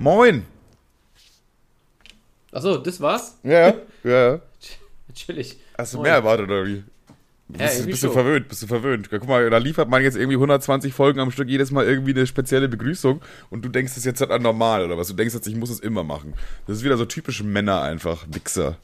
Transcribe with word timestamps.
Moin. 0.00 0.46
Achso, 2.52 2.78
das 2.78 3.00
war's? 3.02 3.36
Ja, 3.42 3.74
ja. 4.02 4.40
Chillig. 5.14 5.58
Hast 5.76 5.92
du 5.92 5.98
Moin. 5.98 6.04
mehr 6.04 6.14
erwartet 6.14 6.46
oder 6.48 6.64
wie? 6.66 6.76
Ja, 6.76 7.58
Bist, 7.66 7.74
irgendwie 7.74 7.90
bist 7.90 8.02
du 8.04 8.10
verwöhnt, 8.10 8.48
bist 8.48 8.62
du 8.62 8.66
verwöhnt. 8.66 9.10
Guck 9.10 9.28
mal, 9.28 9.50
da 9.50 9.58
liefert 9.58 9.90
man 9.90 10.02
jetzt 10.02 10.16
irgendwie 10.16 10.36
120 10.36 10.94
Folgen 10.94 11.20
am 11.20 11.30
Stück, 11.30 11.50
jedes 11.50 11.70
Mal 11.70 11.84
irgendwie 11.84 12.12
eine 12.12 12.26
spezielle 12.26 12.68
Begrüßung 12.68 13.20
und 13.50 13.62
du 13.62 13.68
denkst, 13.68 13.94
das 13.94 14.06
jetzt 14.06 14.22
halt 14.22 14.30
an 14.30 14.40
normal 14.40 14.86
oder 14.86 14.96
was? 14.96 15.08
Du 15.08 15.14
denkst 15.14 15.34
jetzt, 15.34 15.46
ich 15.46 15.56
muss 15.56 15.68
es 15.68 15.80
immer 15.80 16.02
machen. 16.02 16.32
Das 16.66 16.78
ist 16.78 16.84
wieder 16.84 16.96
so 16.96 17.04
typische 17.04 17.44
Männer 17.44 17.82
einfach, 17.82 18.24
Wichser. 18.30 18.78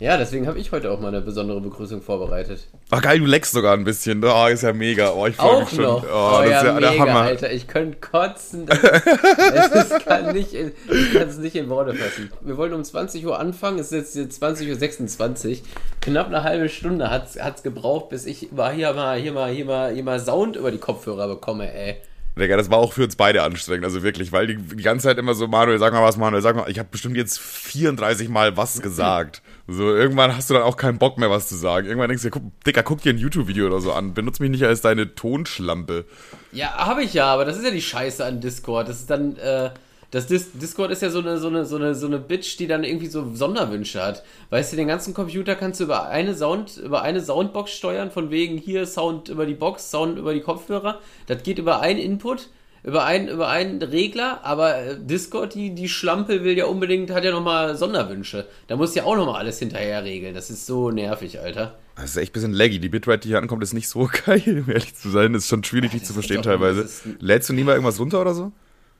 Ja, 0.00 0.16
deswegen 0.16 0.46
habe 0.46 0.58
ich 0.58 0.72
heute 0.72 0.90
auch 0.90 0.98
mal 0.98 1.08
eine 1.08 1.20
besondere 1.20 1.60
Begrüßung 1.60 2.00
vorbereitet. 2.00 2.66
Ach 2.90 3.02
geil, 3.02 3.18
du 3.18 3.26
leckst 3.26 3.52
sogar 3.52 3.74
ein 3.74 3.84
bisschen. 3.84 4.24
Oh, 4.24 4.46
ist 4.46 4.62
ja 4.62 4.72
mega. 4.72 5.12
Oh, 5.12 5.26
ich 5.26 5.36
freue 5.36 5.60
mich 5.60 5.64
Auch 5.66 5.70
schon. 5.70 5.84
noch. 5.84 6.02
Oh, 6.04 6.38
das 6.38 6.46
ist 6.46 6.50
ja 6.52 6.80
der 6.80 6.90
mega, 6.90 7.02
Hammer. 7.02 7.20
Alter. 7.20 7.52
Ich 7.52 7.68
könnte 7.68 7.98
kotzen. 8.00 8.64
Das, 8.64 9.70
das 9.70 10.04
kann 10.04 10.32
nicht 10.32 10.54
in, 10.54 10.72
ich 10.88 11.12
kann 11.12 11.28
es 11.28 11.36
nicht 11.36 11.54
in 11.54 11.68
Worte 11.68 11.94
fassen. 11.94 12.32
Wir 12.40 12.56
wollten 12.56 12.74
um 12.74 12.82
20 12.82 13.26
Uhr 13.26 13.38
anfangen. 13.38 13.78
Es 13.78 13.92
ist 13.92 14.16
jetzt 14.16 14.42
20.26 14.42 15.50
Uhr. 15.50 15.56
Knapp 16.00 16.28
eine 16.28 16.44
halbe 16.44 16.70
Stunde 16.70 17.10
hat 17.10 17.28
es 17.36 17.62
gebraucht, 17.62 18.08
bis 18.08 18.24
ich 18.24 18.52
mal 18.52 18.72
hier 18.72 18.94
mal, 18.94 19.18
hier 19.18 19.32
mal, 19.32 19.52
hier 19.52 19.66
mal, 19.66 19.92
hier 19.92 20.02
mal 20.04 20.18
Sound 20.18 20.56
über 20.56 20.70
die 20.70 20.78
Kopfhörer 20.78 21.28
bekomme, 21.28 21.70
ey. 21.74 21.96
Digga, 22.38 22.56
das 22.56 22.70
war 22.70 22.78
auch 22.78 22.92
für 22.92 23.04
uns 23.04 23.16
beide 23.16 23.42
anstrengend, 23.42 23.84
also 23.84 24.02
wirklich, 24.02 24.32
weil 24.32 24.46
die, 24.46 24.56
die 24.56 24.82
ganze 24.82 25.04
Zeit 25.04 25.18
immer 25.18 25.34
so, 25.34 25.46
Manuel, 25.48 25.78
sag 25.78 25.92
mal 25.92 26.02
was, 26.02 26.16
Manuel, 26.16 26.42
sag 26.42 26.56
mal, 26.56 26.70
ich 26.70 26.78
habe 26.78 26.88
bestimmt 26.90 27.16
jetzt 27.16 27.40
34 27.40 28.28
Mal 28.28 28.56
was 28.56 28.80
gesagt. 28.80 29.42
So, 29.66 29.94
irgendwann 29.94 30.36
hast 30.36 30.48
du 30.48 30.54
dann 30.54 30.62
auch 30.62 30.76
keinen 30.76 30.98
Bock 30.98 31.18
mehr, 31.18 31.30
was 31.30 31.48
zu 31.48 31.56
sagen. 31.56 31.86
Irgendwann 31.86 32.08
denkst 32.08 32.24
du, 32.24 32.30
guck, 32.30 32.42
Dicker, 32.64 32.82
guck 32.82 33.02
dir 33.02 33.12
ein 33.12 33.18
YouTube-Video 33.18 33.66
oder 33.66 33.80
so 33.80 33.92
an. 33.92 34.14
Benutz 34.14 34.40
mich 34.40 34.50
nicht 34.50 34.64
als 34.64 34.80
deine 34.80 35.14
Tonschlampe. 35.14 36.06
Ja, 36.52 36.74
habe 36.74 37.02
ich 37.02 37.14
ja, 37.14 37.26
aber 37.26 37.44
das 37.44 37.56
ist 37.56 37.64
ja 37.64 37.70
die 37.70 37.82
Scheiße 37.82 38.24
an 38.24 38.40
Discord. 38.40 38.88
Das 38.88 39.00
ist 39.00 39.10
dann, 39.10 39.36
äh, 39.36 39.70
das 40.10 40.26
Dis 40.26 40.50
Discord 40.52 40.90
ist 40.90 41.02
ja 41.02 41.10
so 41.10 41.20
eine, 41.20 41.38
so 41.38 41.48
eine, 41.48 41.64
so 41.64 41.76
eine, 41.76 41.94
so 41.94 42.06
eine 42.06 42.18
Bitch, 42.18 42.58
die 42.58 42.66
dann 42.66 42.82
irgendwie 42.82 43.06
so 43.06 43.34
Sonderwünsche 43.34 44.02
hat. 44.02 44.24
Weißt 44.50 44.72
du, 44.72 44.76
den 44.76 44.88
ganzen 44.88 45.14
Computer 45.14 45.54
kannst 45.54 45.80
du 45.80 45.84
über 45.84 46.08
eine 46.08 46.34
Sound, 46.34 46.78
über 46.78 47.02
eine 47.02 47.20
Soundbox 47.20 47.70
steuern, 47.70 48.10
von 48.10 48.30
wegen 48.30 48.58
hier 48.58 48.86
Sound 48.86 49.28
über 49.28 49.46
die 49.46 49.54
Box, 49.54 49.90
Sound 49.90 50.18
über 50.18 50.34
die 50.34 50.40
Kopfhörer. 50.40 51.00
Das 51.26 51.42
geht 51.44 51.58
über 51.58 51.80
einen 51.80 52.00
Input, 52.00 52.48
über 52.82 53.04
einen, 53.04 53.28
über 53.28 53.48
einen 53.48 53.80
Regler, 53.82 54.40
aber 54.42 54.82
äh, 54.82 54.96
Discord, 54.98 55.54
die, 55.54 55.74
die 55.76 55.88
Schlampe 55.88 56.42
will 56.42 56.56
ja 56.56 56.64
unbedingt, 56.64 57.10
hat 57.10 57.24
ja 57.24 57.30
nochmal 57.30 57.76
Sonderwünsche. 57.76 58.46
Da 58.66 58.76
muss 58.76 58.94
ja 58.96 59.04
auch 59.04 59.16
nochmal 59.16 59.36
alles 59.36 59.60
hinterher 59.60 60.02
regeln. 60.02 60.34
Das 60.34 60.50
ist 60.50 60.66
so 60.66 60.90
nervig, 60.90 61.38
Alter. 61.38 61.78
Das 61.94 62.06
ist 62.06 62.16
echt 62.16 62.30
ein 62.30 62.34
bisschen 62.34 62.52
laggy. 62.52 62.80
Die 62.80 62.88
Bitrate, 62.88 63.20
die 63.20 63.28
hier 63.28 63.38
ankommt, 63.38 63.62
ist 63.62 63.74
nicht 63.74 63.88
so 63.88 64.08
geil, 64.26 64.64
um 64.66 64.72
ehrlich 64.72 64.96
zu 64.96 65.10
sein. 65.10 65.34
Das 65.34 65.44
ist 65.44 65.48
schon 65.50 65.62
schwierig, 65.62 65.92
dich 65.92 66.04
zu 66.04 66.14
verstehen 66.14 66.42
teilweise. 66.42 66.88
Lädst 67.20 67.48
du 67.48 67.52
nie 67.52 67.62
mal 67.62 67.72
irgendwas 67.72 68.00
runter 68.00 68.20
oder 68.20 68.34
so? 68.34 68.50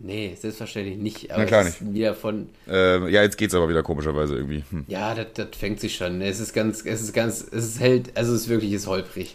Nee, 0.02 0.34
selbstverständlich 0.38 0.96
nicht. 0.96 1.28
Na 1.28 1.44
klar 1.44 1.60
es 1.60 1.80
ist 1.80 1.92
wieder 1.92 2.14
von, 2.14 2.48
Ähm, 2.66 3.08
ja, 3.08 3.22
jetzt 3.22 3.36
geht's 3.36 3.54
aber 3.54 3.68
wieder 3.68 3.82
komischerweise 3.82 4.34
irgendwie. 4.34 4.64
Hm. 4.70 4.84
Ja, 4.88 5.14
das, 5.14 5.26
das 5.34 5.48
fängt 5.58 5.78
sich 5.78 5.94
schon. 5.94 6.22
Es 6.22 6.40
ist 6.40 6.54
ganz, 6.54 6.82
es 6.84 7.02
ist 7.02 7.12
ganz, 7.12 7.42
es 7.42 7.64
ist 7.66 7.80
hält, 7.80 8.16
also 8.16 8.34
es 8.34 8.42
ist 8.42 8.48
wirklich 8.48 8.72
ist 8.72 8.86
holprig. 8.86 9.34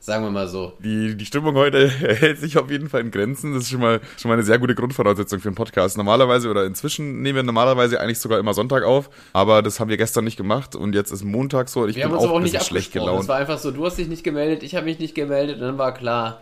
Sagen 0.00 0.24
wir 0.24 0.30
mal 0.30 0.46
so. 0.46 0.72
Die, 0.84 1.16
die 1.16 1.26
Stimmung 1.26 1.54
heute 1.56 1.88
hält 1.90 2.38
sich 2.38 2.56
auf 2.56 2.70
jeden 2.70 2.88
Fall 2.88 3.00
in 3.00 3.10
Grenzen. 3.10 3.52
Das 3.54 3.64
ist 3.64 3.70
schon 3.70 3.80
mal, 3.80 4.00
schon 4.16 4.28
mal 4.28 4.34
eine 4.34 4.44
sehr 4.44 4.58
gute 4.58 4.74
Grundvoraussetzung 4.74 5.40
für 5.40 5.48
einen 5.48 5.56
Podcast. 5.56 5.96
Normalerweise 5.96 6.48
oder 6.48 6.64
inzwischen 6.64 7.22
nehmen 7.22 7.36
wir 7.36 7.42
normalerweise 7.42 8.00
eigentlich 8.00 8.20
sogar 8.20 8.38
immer 8.38 8.54
Sonntag 8.54 8.84
auf, 8.84 9.10
aber 9.32 9.62
das 9.62 9.80
haben 9.80 9.90
wir 9.90 9.96
gestern 9.96 10.24
nicht 10.24 10.36
gemacht 10.36 10.76
und 10.76 10.94
jetzt 10.94 11.10
ist 11.10 11.24
Montag 11.24 11.68
so 11.68 11.86
ich 11.86 11.96
Wir 11.96 12.04
bin 12.04 12.12
haben 12.12 12.18
uns 12.18 12.24
auch 12.24 12.28
aber 12.28 12.38
auch 12.38 12.40
nicht 12.40 12.62
schlecht 12.62 12.88
abgesprochen. 12.96 13.08
Es 13.08 13.10
gelaunt. 13.10 13.28
war 13.28 13.36
einfach 13.36 13.58
so, 13.58 13.70
du 13.70 13.84
hast 13.84 13.98
dich 13.98 14.08
nicht 14.08 14.22
gemeldet, 14.22 14.62
ich 14.62 14.76
habe 14.76 14.86
mich 14.86 14.98
nicht 14.98 15.14
gemeldet 15.14 15.56
und 15.56 15.62
dann 15.62 15.78
war 15.78 15.92
klar. 15.92 16.40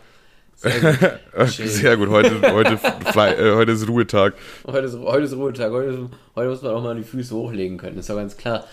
Sehr 0.57 0.81
gut. 0.81 1.49
Sehr 1.49 1.97
gut, 1.97 2.09
heute, 2.09 2.53
heute, 2.53 2.75
äh, 2.75 3.55
heute 3.55 3.73
ist 3.73 3.89
Ruhetag. 3.89 4.35
Heute 4.67 4.87
ist, 4.87 4.99
heute 4.99 5.25
ist 5.25 5.35
Ruhetag, 5.35 5.73
heute, 5.73 5.91
ist, 5.91 5.99
heute 6.37 6.51
muss 6.51 6.63
man 6.63 6.73
auch 6.73 6.83
mal 6.83 6.95
die 6.97 7.03
Füße 7.03 7.35
hochlegen 7.35 7.79
können, 7.79 7.99
ist 7.99 8.09
doch 8.09 8.17
ganz 8.17 8.37
klar. 8.37 8.65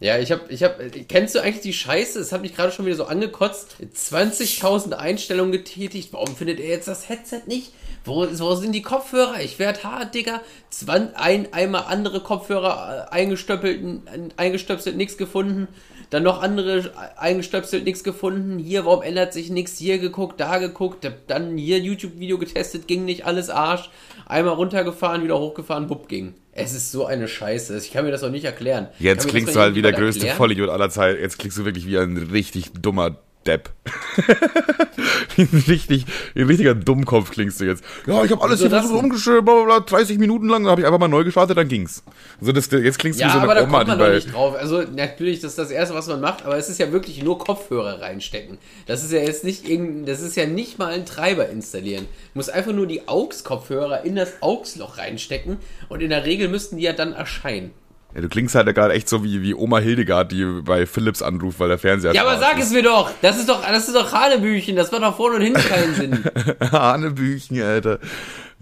Ja, 0.00 0.18
ich 0.18 0.32
hab, 0.32 0.50
ich 0.50 0.62
hab, 0.62 0.78
kennst 1.08 1.34
du 1.34 1.40
eigentlich 1.40 1.62
die 1.62 1.72
Scheiße? 1.72 2.18
Es 2.18 2.32
hat 2.32 2.42
mich 2.42 2.54
gerade 2.54 2.72
schon 2.72 2.84
wieder 2.84 2.96
so 2.96 3.04
angekotzt. 3.04 3.76
20.000 3.80 4.92
Einstellungen 4.92 5.52
getätigt. 5.52 6.12
Warum 6.12 6.34
findet 6.34 6.60
er 6.60 6.68
jetzt 6.68 6.88
das 6.88 7.08
Headset 7.08 7.42
nicht? 7.46 7.72
Wo, 8.04 8.26
wo 8.38 8.54
sind 8.54 8.72
die 8.72 8.82
Kopfhörer? 8.82 9.40
Ich 9.40 9.58
werd 9.58 9.84
hart, 9.84 10.14
Digga. 10.14 10.42
Zwan, 10.68 11.14
ein, 11.14 11.52
einmal 11.52 11.84
andere 11.88 12.20
Kopfhörer 12.20 13.08
äh, 13.10 13.14
eingestöpselt, 13.14 14.02
eingestöpselt, 14.36 14.96
nichts 14.96 15.16
gefunden. 15.16 15.68
Dann 16.10 16.22
noch 16.22 16.42
andere 16.42 16.78
äh, 16.78 16.90
eingestöpselt, 17.16 17.84
nichts 17.84 18.04
gefunden. 18.04 18.58
Hier, 18.58 18.84
warum 18.84 19.02
ändert 19.02 19.32
sich 19.32 19.50
nichts? 19.50 19.78
Hier 19.78 19.98
geguckt, 19.98 20.40
da 20.40 20.58
geguckt. 20.58 21.10
Dann 21.26 21.56
hier 21.56 21.78
YouTube-Video 21.78 22.38
getestet, 22.38 22.86
ging 22.86 23.04
nicht, 23.04 23.26
alles 23.26 23.50
Arsch. 23.50 23.90
Einmal 24.26 24.54
runtergefahren, 24.54 25.22
wieder 25.22 25.38
hochgefahren, 25.38 25.86
bupp, 25.86 26.08
ging. 26.08 26.34
Es 26.52 26.72
ist 26.72 26.92
so 26.92 27.04
eine 27.04 27.26
Scheiße. 27.26 27.76
Ich 27.78 27.92
kann 27.92 28.04
mir 28.04 28.12
das 28.12 28.22
auch 28.22 28.30
nicht 28.30 28.44
erklären. 28.44 28.88
Jetzt 28.98 29.28
klingst 29.28 29.54
du 29.56 29.60
halt 29.60 29.74
wie 29.74 29.82
der 29.82 29.92
größte 29.92 30.20
erklären? 30.20 30.36
Vollidiot 30.36 30.70
aller 30.70 30.88
Zeiten. 30.88 31.20
Jetzt 31.20 31.38
klingst 31.38 31.58
du 31.58 31.64
wirklich 31.64 31.86
wie 31.86 31.98
ein 31.98 32.16
richtig 32.16 32.72
dummer 32.72 33.16
Depp. 33.46 33.70
ein, 35.38 35.64
richtig, 35.68 36.06
ein 36.34 36.46
richtiger 36.46 36.74
Dummkopf 36.74 37.30
klingst 37.30 37.60
du 37.60 37.64
jetzt. 37.64 37.84
Ja, 38.06 38.24
ich 38.24 38.30
habe 38.30 38.42
alles 38.42 38.60
Wieso 38.60 38.70
hier 38.70 38.80
denn? 38.80 38.90
umgestellt, 38.90 39.44
bla, 39.44 39.54
bla, 39.54 39.64
bla, 39.64 39.80
30 39.80 40.18
Minuten 40.18 40.48
lang, 40.48 40.64
dann 40.64 40.70
habe 40.70 40.80
ich 40.80 40.86
einfach 40.86 40.98
mal 40.98 41.08
neu 41.08 41.24
gestartet, 41.24 41.56
dann 41.56 41.68
ging's. 41.68 42.02
Also 42.40 42.52
das, 42.52 42.70
jetzt 42.70 42.98
klingst 42.98 43.20
du 43.20 43.24
Ja, 43.24 43.28
wie 43.28 43.32
so 43.32 43.38
aber 43.40 43.52
eine 43.52 43.60
da 43.60 43.66
Oma, 43.66 43.78
kommt 43.78 43.88
man 43.88 43.98
die 43.98 44.04
bei... 44.04 44.14
nicht 44.14 44.32
drauf. 44.32 44.54
Also 44.56 44.82
natürlich, 44.82 45.40
das 45.40 45.52
ist 45.52 45.58
das 45.58 45.70
Erste, 45.70 45.94
was 45.94 46.06
man 46.06 46.20
macht, 46.20 46.44
aber 46.44 46.56
es 46.56 46.68
ist 46.68 46.78
ja 46.78 46.92
wirklich 46.92 47.22
nur 47.22 47.38
Kopfhörer 47.38 48.00
reinstecken. 48.00 48.58
Das 48.86 49.04
ist 49.04 49.12
ja 49.12 49.20
jetzt 49.20 49.44
nicht 49.44 49.68
irgendein, 49.68 50.06
das 50.06 50.20
ist 50.20 50.36
ja 50.36 50.46
nicht 50.46 50.78
mal 50.78 50.92
ein 50.92 51.06
Treiber 51.06 51.48
installieren. 51.48 52.06
Du 52.32 52.38
musst 52.38 52.50
einfach 52.50 52.72
nur 52.72 52.86
die 52.86 53.06
AUX-Kopfhörer 53.08 54.04
in 54.04 54.16
das 54.16 54.42
AUX-Loch 54.42 54.98
reinstecken 54.98 55.58
und 55.88 56.02
in 56.02 56.10
der 56.10 56.24
Regel 56.24 56.48
müssten 56.48 56.76
die 56.76 56.84
ja 56.84 56.92
dann 56.92 57.12
erscheinen. 57.12 57.72
Ja, 58.14 58.20
du 58.20 58.28
klingst 58.28 58.54
halt 58.54 58.72
gerade 58.74 58.94
echt 58.94 59.08
so 59.08 59.24
wie, 59.24 59.42
wie 59.42 59.54
Oma 59.54 59.78
Hildegard, 59.78 60.30
die 60.30 60.44
bei 60.62 60.86
Philips 60.86 61.20
anruft, 61.20 61.58
weil 61.58 61.68
der 61.68 61.78
Fernseher 61.78 62.14
Ja, 62.14 62.22
aber 62.22 62.38
sag 62.38 62.58
es 62.60 62.70
mir 62.70 62.82
doch! 62.82 63.10
Das 63.22 63.38
ist 63.38 63.48
doch, 63.48 63.62
das 63.62 63.88
ist 63.88 63.96
doch 63.96 64.12
Hanebüchen, 64.12 64.76
das 64.76 64.92
macht 64.92 65.02
doch 65.02 65.16
vorne 65.16 65.36
und 65.36 65.42
hinten 65.42 65.60
keinen 65.60 65.94
Sinn. 65.94 66.24
Hanebüchen, 66.72 67.60
Alter. 67.60 67.98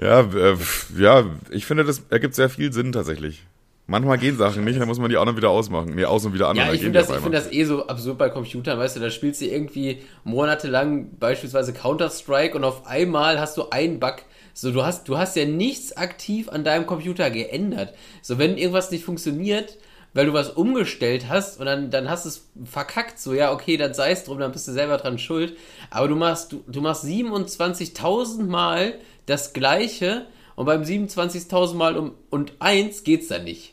Ja, 0.00 0.20
äh, 0.20 0.56
ja, 0.98 1.26
ich 1.50 1.66
finde, 1.66 1.84
das 1.84 2.02
ergibt 2.08 2.34
sehr 2.34 2.48
viel 2.48 2.72
Sinn 2.72 2.92
tatsächlich. 2.92 3.42
Manchmal 3.86 4.16
gehen 4.16 4.38
Sachen 4.38 4.64
nicht, 4.64 4.80
dann 4.80 4.88
muss 4.88 4.98
man 4.98 5.10
die 5.10 5.18
auch 5.18 5.24
noch 5.26 5.36
wieder 5.36 5.50
ausmachen. 5.50 5.94
Nee, 5.96 6.04
aus 6.06 6.24
und 6.24 6.32
wieder 6.32 6.48
an. 6.48 6.56
Ja, 6.56 6.72
ich 6.72 6.80
finde 6.80 7.00
das, 7.00 7.10
ich 7.10 7.16
find 7.16 7.34
das 7.34 7.52
eh 7.52 7.64
so 7.64 7.86
absurd 7.86 8.16
bei 8.16 8.30
Computern, 8.30 8.78
weißt 8.78 8.96
du, 8.96 9.00
da 9.00 9.10
spielst 9.10 9.42
du 9.42 9.46
irgendwie 9.46 10.00
monatelang 10.24 11.10
beispielsweise 11.18 11.74
Counter-Strike 11.74 12.56
und 12.56 12.64
auf 12.64 12.86
einmal 12.86 13.38
hast 13.38 13.58
du 13.58 13.68
einen 13.70 14.00
Bug. 14.00 14.22
So, 14.54 14.70
du 14.70 14.84
hast, 14.84 15.08
du 15.08 15.18
hast 15.18 15.36
ja 15.36 15.44
nichts 15.44 15.96
aktiv 15.96 16.48
an 16.48 16.64
deinem 16.64 16.86
Computer 16.86 17.30
geändert. 17.30 17.94
So, 18.20 18.38
wenn 18.38 18.58
irgendwas 18.58 18.90
nicht 18.90 19.04
funktioniert, 19.04 19.78
weil 20.14 20.26
du 20.26 20.32
was 20.32 20.50
umgestellt 20.50 21.28
hast 21.28 21.58
und 21.58 21.66
dann, 21.66 21.90
dann 21.90 22.10
hast 22.10 22.26
es 22.26 22.48
verkackt, 22.64 23.18
so, 23.18 23.32
ja, 23.32 23.52
okay, 23.52 23.76
dann 23.76 23.94
sei 23.94 24.10
es 24.10 24.24
drum, 24.24 24.38
dann 24.38 24.52
bist 24.52 24.68
du 24.68 24.72
selber 24.72 24.98
dran 24.98 25.18
schuld. 25.18 25.56
Aber 25.90 26.08
du 26.08 26.16
machst, 26.16 26.52
du, 26.52 26.62
du 26.66 26.80
machst 26.80 27.04
27.000 27.04 28.44
Mal 28.44 28.98
das 29.26 29.52
Gleiche 29.52 30.26
und 30.54 30.66
beim 30.66 30.82
27.000 30.82 31.74
Mal 31.74 31.96
um, 31.96 32.12
und 32.30 32.52
eins 32.58 33.04
geht's 33.04 33.28
dann 33.28 33.44
nicht. 33.44 33.71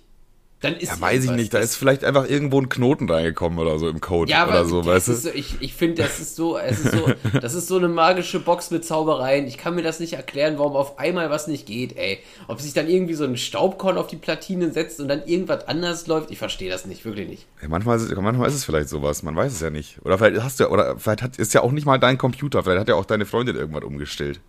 Dann 0.62 0.76
ist 0.76 0.90
Ja, 0.90 1.00
weiß 1.00 1.24
ich 1.24 1.32
nicht, 1.32 1.54
da 1.54 1.60
ist 1.60 1.78
vielleicht 1.78 2.04
einfach 2.04 2.30
irgendwo 2.30 2.60
ein 2.60 2.68
Knoten 2.68 3.10
reingekommen 3.10 3.60
oder 3.60 3.80
so 3.80 3.88
im 3.88 4.02
Code 4.02 4.30
ja, 4.30 4.46
oder 4.46 4.66
so, 4.66 4.86
weißt 4.86 5.08
du? 5.08 5.14
so, 5.14 5.30
ich, 5.34 5.56
ich 5.62 5.74
finde, 5.74 6.04
das 6.04 6.20
ist 6.20 6.36
so, 6.36 6.58
es 6.58 6.80
ist 6.84 6.92
so, 6.92 7.10
das 7.42 7.54
ist 7.54 7.68
so 7.70 7.78
eine 7.78 7.88
magische 7.88 8.42
Box 8.42 8.70
mit 8.70 8.84
Zaubereien. 8.84 9.48
Ich 9.48 9.58
kann 9.58 9.76
mir 9.76 9.84
das 9.84 10.02
nicht 10.02 10.14
erklären, 10.14 10.56
warum 10.58 10.74
auf 10.76 11.00
einmal 11.00 11.30
was 11.30 11.48
nicht 11.48 11.66
geht, 11.66 11.96
ey. 11.98 12.20
Ob 12.50 12.60
sich 12.60 12.74
dann 12.74 12.90
irgendwie 12.90 13.14
so 13.14 13.24
ein 13.24 13.38
Staubkorn 13.38 13.98
auf 13.98 14.08
die 14.08 14.18
Platine 14.18 14.72
setzt 14.72 15.00
und 15.00 15.08
dann 15.08 15.26
irgendwas 15.26 15.66
anders 15.70 16.08
läuft, 16.08 16.30
ich 16.30 16.38
verstehe 16.38 16.70
das 16.70 16.86
nicht, 16.86 17.06
wirklich 17.06 17.30
nicht. 17.30 17.46
Ja, 17.62 17.70
manchmal, 17.70 17.96
ist, 17.96 18.04
es- 18.12 18.16
manchmal 18.18 18.50
ist 18.50 18.56
es 18.56 18.66
vielleicht 18.66 18.90
sowas, 18.90 19.24
man 19.24 19.38
weiß 19.38 19.54
es 19.54 19.62
ja 19.62 19.70
nicht. 19.70 20.00
Oder 20.04 20.18
vielleicht 20.18 20.44
hast 20.44 20.60
du 20.60 20.68
oder 20.68 20.98
vielleicht 20.98 21.22
hat, 21.22 21.38
ist 21.38 21.54
ja 21.54 21.62
auch 21.62 21.72
nicht 21.72 21.86
mal 21.86 22.00
dein 22.00 22.18
Computer, 22.18 22.64
vielleicht 22.64 22.82
hat 22.82 22.90
ja 22.90 22.96
auch 22.96 23.06
deine 23.06 23.26
Freundin 23.26 23.56
irgendwas 23.56 23.84
umgestellt. 23.86 24.42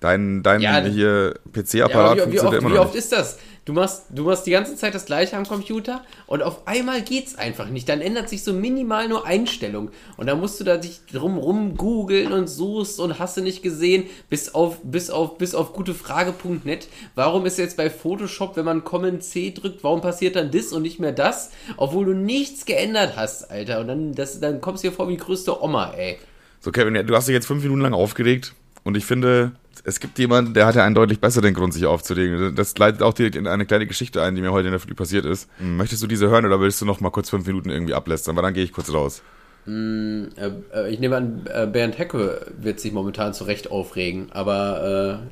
Dein, 0.00 0.42
dein 0.42 0.60
Ja, 0.60 0.80
hier 0.80 1.34
Ja, 1.54 1.62
PC-Apparat 1.62 2.16
wie, 2.16 2.32
wie, 2.32 2.38
funktioniert 2.38 2.44
oft, 2.44 2.58
immer 2.58 2.70
wie 2.70 2.74
noch 2.74 2.84
oft 2.86 2.94
nicht. 2.94 3.04
ist 3.04 3.12
das? 3.12 3.38
Du 3.64 3.72
machst, 3.72 4.04
du 4.10 4.22
machst 4.22 4.46
die 4.46 4.52
ganze 4.52 4.76
Zeit 4.76 4.94
das 4.94 5.06
gleiche 5.06 5.36
am 5.36 5.44
Computer 5.44 6.04
und 6.28 6.40
auf 6.40 6.68
einmal 6.68 7.02
geht's 7.02 7.34
einfach 7.34 7.68
nicht. 7.68 7.88
Dann 7.88 8.00
ändert 8.00 8.28
sich 8.28 8.44
so 8.44 8.52
minimal 8.52 9.08
nur 9.08 9.26
Einstellung. 9.26 9.90
Und 10.16 10.28
dann 10.28 10.38
musst 10.38 10.60
du 10.60 10.64
da 10.64 10.76
dich 10.76 11.00
drum 11.10 11.36
rum 11.36 11.76
googeln 11.76 12.32
und 12.32 12.46
suchst 12.46 13.00
und 13.00 13.18
hast 13.18 13.36
du 13.36 13.40
nicht 13.40 13.64
gesehen, 13.64 14.04
bis 14.30 14.54
auf, 14.54 14.78
bis 14.84 15.10
auf, 15.10 15.36
bis 15.38 15.56
auf 15.56 15.72
gutefrage.net. 15.72 16.86
Warum 17.16 17.44
ist 17.44 17.58
jetzt 17.58 17.76
bei 17.76 17.90
Photoshop, 17.90 18.56
wenn 18.56 18.66
man 18.66 18.84
Command 18.84 19.24
C 19.24 19.50
drückt, 19.50 19.82
warum 19.82 20.00
passiert 20.00 20.36
dann 20.36 20.52
das 20.52 20.72
und 20.72 20.82
nicht 20.82 21.00
mehr 21.00 21.10
das? 21.10 21.50
Obwohl 21.76 22.04
du 22.04 22.12
nichts 22.12 22.66
geändert 22.66 23.14
hast, 23.16 23.50
Alter. 23.50 23.80
Und 23.80 23.88
dann, 23.88 24.12
das, 24.12 24.38
dann 24.38 24.60
kommst 24.60 24.84
du 24.84 24.90
dir 24.90 24.94
vor 24.94 25.08
wie 25.08 25.16
die 25.16 25.18
größte 25.24 25.60
Oma, 25.60 25.92
ey. 25.96 26.18
So, 26.60 26.70
Kevin, 26.70 26.94
ja, 26.94 27.02
du 27.02 27.16
hast 27.16 27.26
dich 27.26 27.34
jetzt 27.34 27.46
fünf 27.46 27.64
Minuten 27.64 27.80
lang 27.80 27.94
aufgeregt 27.94 28.54
und 28.84 28.96
ich 28.96 29.04
finde, 29.04 29.52
es 29.84 30.00
gibt 30.00 30.18
jemanden, 30.18 30.54
der 30.54 30.66
hat 30.66 30.74
ja 30.74 30.84
einen 30.84 30.94
deutlich 30.94 31.20
besseren 31.20 31.54
Grund, 31.54 31.74
sich 31.74 31.86
aufzuregen. 31.86 32.54
Das 32.54 32.76
leitet 32.78 33.02
auch 33.02 33.14
direkt 33.14 33.36
in 33.36 33.46
eine 33.46 33.66
kleine 33.66 33.86
Geschichte 33.86 34.22
ein, 34.22 34.34
die 34.34 34.42
mir 34.42 34.52
heute 34.52 34.68
in 34.68 34.72
der 34.72 34.80
Früh 34.80 34.94
passiert 34.94 35.24
ist. 35.24 35.48
Möchtest 35.60 36.02
du 36.02 36.06
diese 36.06 36.28
hören 36.28 36.46
oder 36.46 36.60
willst 36.60 36.80
du 36.80 36.86
noch 36.86 37.00
mal 37.00 37.10
kurz 37.10 37.30
fünf 37.30 37.46
Minuten 37.46 37.70
irgendwie 37.70 37.94
ablästern? 37.94 38.36
Weil 38.36 38.42
dann 38.42 38.54
gehe 38.54 38.64
ich 38.64 38.72
kurz 38.72 38.92
raus. 38.92 39.22
Äh, 39.66 39.70
äh, 39.70 40.90
ich 40.90 41.00
nehme 41.00 41.16
an, 41.16 41.42
äh, 41.52 41.66
Bernd 41.66 41.98
Hecke 41.98 42.52
wird 42.58 42.78
sich 42.78 42.92
momentan 42.92 43.34
zu 43.34 43.44
Recht 43.44 43.70
aufregen, 43.70 44.30
aber 44.32 45.22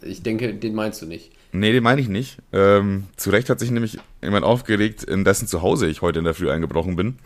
Ich 0.00 0.22
denke, 0.22 0.54
den 0.54 0.74
meinst 0.74 1.00
du 1.00 1.06
nicht. 1.06 1.30
Nee, 1.52 1.72
den 1.72 1.82
meine 1.82 2.00
ich 2.00 2.08
nicht. 2.08 2.38
Ähm, 2.52 3.04
zu 3.16 3.30
Recht 3.30 3.50
hat 3.50 3.60
sich 3.60 3.70
nämlich 3.70 3.98
jemand 4.22 4.44
aufgeregt, 4.44 5.04
in 5.04 5.24
dessen 5.24 5.46
Zuhause 5.46 5.86
ich 5.86 6.00
heute 6.00 6.18
in 6.18 6.24
der 6.24 6.34
Früh 6.34 6.50
eingebrochen 6.50 6.96
bin. 6.96 7.18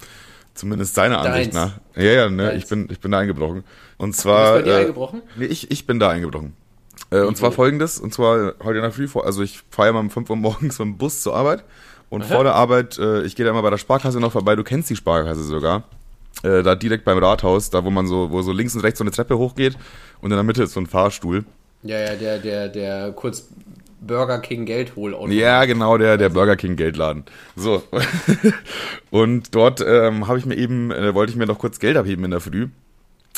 Zumindest 0.54 0.94
seiner 0.94 1.20
Ansicht 1.20 1.54
nach. 1.54 1.78
Ja, 1.94 2.02
ja, 2.02 2.28
ne, 2.28 2.54
ich 2.54 2.66
bin, 2.66 2.88
ich 2.90 2.98
bin 2.98 3.12
da 3.12 3.18
eingebrochen. 3.18 3.62
Und 3.98 4.16
zwar. 4.16 4.58
Du 4.58 4.64
bist 4.64 4.64
bei 4.64 4.70
dir 4.70 4.76
äh, 4.76 4.80
eingebrochen? 4.80 5.22
Nee, 5.36 5.44
ich, 5.46 5.70
ich 5.70 5.86
bin 5.86 6.00
da 6.00 6.10
eingebrochen. 6.10 6.54
Äh, 7.16 7.26
und 7.26 7.36
zwar 7.36 7.52
folgendes, 7.52 7.98
und 7.98 8.12
zwar 8.12 8.54
heute 8.62 8.78
in 8.78 8.82
der 8.82 8.92
Früh, 8.92 9.08
also 9.20 9.42
ich 9.42 9.62
fahre 9.70 9.92
mal 9.92 10.00
um 10.00 10.10
5 10.10 10.30
Uhr 10.30 10.36
morgens 10.36 10.78
mit 10.78 10.86
dem 10.86 10.98
Bus 10.98 11.22
zur 11.22 11.34
Arbeit 11.34 11.64
und 12.08 12.24
vor 12.24 12.44
der 12.44 12.54
Arbeit, 12.54 12.98
äh, 12.98 13.22
ich 13.22 13.36
gehe 13.36 13.44
da 13.44 13.50
immer 13.50 13.62
bei 13.62 13.70
der 13.70 13.78
Sparkasse 13.78 14.20
noch 14.20 14.32
vorbei, 14.32 14.56
du 14.56 14.64
kennst 14.64 14.90
die 14.90 14.96
Sparkasse 14.96 15.42
sogar, 15.42 15.84
äh, 16.42 16.62
da 16.62 16.74
direkt 16.74 17.04
beim 17.04 17.18
Rathaus, 17.18 17.70
da 17.70 17.84
wo 17.84 17.90
man 17.90 18.06
so, 18.06 18.30
wo 18.30 18.42
so 18.42 18.52
links 18.52 18.74
und 18.74 18.82
rechts 18.82 18.98
so 18.98 19.04
eine 19.04 19.10
Treppe 19.10 19.38
hochgeht 19.38 19.76
und 20.20 20.30
in 20.30 20.36
der 20.36 20.44
Mitte 20.44 20.62
ist 20.62 20.72
so 20.72 20.80
ein 20.80 20.86
Fahrstuhl. 20.86 21.44
Ja, 21.82 21.98
ja, 21.98 22.14
der, 22.16 22.38
der, 22.38 22.68
der 22.68 23.12
kurz 23.12 23.48
Burger 24.00 24.38
King 24.38 24.66
Geld 24.66 24.96
holt. 24.96 25.16
Ja, 25.32 25.64
genau, 25.64 25.98
der, 25.98 26.16
der 26.16 26.28
Burger 26.28 26.56
King 26.56 26.76
Geldladen. 26.76 27.24
So. 27.54 27.82
und 29.10 29.54
dort 29.54 29.80
ähm, 29.80 30.28
habe 30.28 30.38
ich 30.38 30.46
mir 30.46 30.56
eben, 30.56 30.90
äh, 30.90 31.14
wollte 31.14 31.30
ich 31.30 31.36
mir 31.36 31.46
noch 31.46 31.58
kurz 31.58 31.78
Geld 31.78 31.96
abheben 31.96 32.24
in 32.24 32.30
der 32.30 32.40
Früh. 32.40 32.68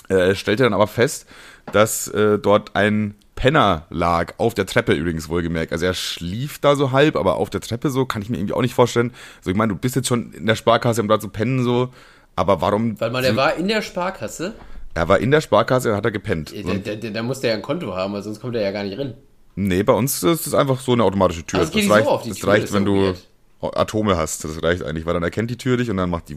Äh, 0.08 0.34
stellte 0.34 0.62
dann 0.62 0.74
aber 0.74 0.86
fest, 0.86 1.26
dass 1.72 2.08
äh, 2.08 2.38
dort 2.38 2.74
ein 2.74 3.14
Penner 3.38 3.86
lag, 3.88 4.34
auf 4.38 4.52
der 4.54 4.66
Treppe 4.66 4.94
übrigens 4.94 5.28
wohlgemerkt. 5.28 5.72
Also 5.72 5.86
er 5.86 5.94
schlief 5.94 6.58
da 6.58 6.74
so 6.74 6.90
halb, 6.90 7.14
aber 7.14 7.36
auf 7.36 7.50
der 7.50 7.60
Treppe 7.60 7.88
so, 7.88 8.04
kann 8.04 8.20
ich 8.20 8.28
mir 8.30 8.36
irgendwie 8.36 8.54
auch 8.54 8.62
nicht 8.62 8.74
vorstellen. 8.74 9.12
Also 9.38 9.50
ich 9.50 9.56
meine, 9.56 9.72
du 9.72 9.78
bist 9.78 9.94
jetzt 9.94 10.08
schon 10.08 10.32
in 10.32 10.44
der 10.46 10.56
Sparkasse, 10.56 11.00
um 11.00 11.06
da 11.06 11.20
zu 11.20 11.28
pennen 11.28 11.62
so, 11.62 11.90
aber 12.34 12.60
warum... 12.60 13.00
Weil 13.00 13.12
man, 13.12 13.22
der 13.22 13.36
war 13.36 13.54
in 13.54 13.68
der 13.68 13.80
Sparkasse. 13.82 14.54
er 14.94 15.08
war 15.08 15.20
in 15.20 15.30
der 15.30 15.40
Sparkasse, 15.40 15.94
hat 15.94 16.04
er 16.04 16.10
gepennt. 16.10 16.52
Der, 16.52 16.96
der, 16.96 17.10
da 17.12 17.22
muss 17.22 17.38
der 17.38 17.50
ja 17.50 17.56
ein 17.56 17.62
Konto 17.62 17.94
haben, 17.94 18.12
weil 18.12 18.24
sonst 18.24 18.40
kommt 18.40 18.56
er 18.56 18.62
ja 18.62 18.72
gar 18.72 18.82
nicht 18.82 18.98
rein. 18.98 19.14
Nee, 19.54 19.84
bei 19.84 19.92
uns 19.92 20.20
ist 20.24 20.48
es 20.48 20.54
einfach 20.54 20.80
so 20.80 20.94
eine 20.94 21.04
automatische 21.04 21.44
Tür. 21.44 21.60
Es 21.60 21.70
geht 21.70 21.84
nicht 21.84 21.92
reicht, 21.92 22.06
so 22.06 22.10
auf 22.10 22.22
die 22.22 22.30
das 22.30 22.38
Tür, 22.38 22.48
reicht 22.48 22.64
das 22.64 22.72
wenn 22.72 22.84
so 22.84 22.94
du 22.94 23.02
weird. 23.06 23.76
Atome 23.76 24.16
hast. 24.16 24.42
Das 24.42 24.60
reicht 24.64 24.82
eigentlich, 24.82 25.06
weil 25.06 25.14
dann 25.14 25.22
erkennt 25.22 25.50
die 25.50 25.56
Tür 25.56 25.76
dich 25.76 25.90
und 25.90 25.96
dann 25.96 26.10
macht 26.10 26.28
die. 26.28 26.36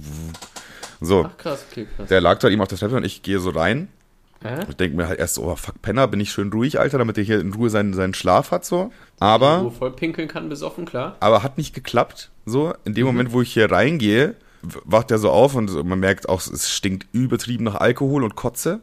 So, 1.00 1.26
Ach 1.28 1.36
krass, 1.38 1.66
okay, 1.72 1.88
krass. 1.96 2.10
der 2.10 2.22
lag 2.22 2.38
da 2.38 2.48
eben 2.50 2.62
auf 2.62 2.68
der 2.68 2.78
Treppe 2.78 2.96
und 2.96 3.04
ich 3.04 3.24
gehe 3.24 3.40
so 3.40 3.50
rein. 3.50 3.90
Hä? 4.44 4.60
Ich 4.70 4.76
denke 4.76 4.98
mir 4.98 5.08
halt 5.08 5.20
erst 5.20 5.36
so, 5.36 5.44
oh 5.44 5.56
fuck, 5.56 5.82
Penner, 5.82 6.08
bin 6.08 6.20
ich 6.20 6.32
schön 6.32 6.52
ruhig, 6.52 6.80
Alter, 6.80 6.98
damit 6.98 7.18
der 7.18 7.24
hier 7.24 7.40
in 7.40 7.54
Ruhe 7.54 7.70
seinen, 7.70 7.94
seinen 7.94 8.14
Schlaf 8.16 8.52
hat, 8.52 8.66
so. 8.66 8.86
Wo 9.20 9.26
Aber, 9.26 9.72
voll 9.72 9.92
pinkeln 9.92 10.28
kann, 10.28 10.50
besoffen, 10.50 10.86
klar. 10.86 11.16
aber 11.20 11.44
hat 11.44 11.58
nicht 11.58 11.76
geklappt, 11.76 12.32
so. 12.46 12.74
In 12.86 12.92
Mhm. 12.92 12.96
dem 12.96 13.06
Moment, 13.06 13.34
wo 13.34 13.42
ich 13.42 13.54
hier 13.54 13.72
reingehe, 13.72 14.36
wacht 14.86 15.12
er 15.12 15.20
so 15.20 15.30
auf 15.30 15.56
und 15.56 15.72
man 15.88 16.00
merkt 16.00 16.28
auch, 16.30 16.40
es 16.42 16.72
stinkt 16.72 17.08
übertrieben 17.14 17.64
nach 17.66 17.76
Alkohol 17.76 18.24
und 18.24 18.36
Kotze. 18.36 18.80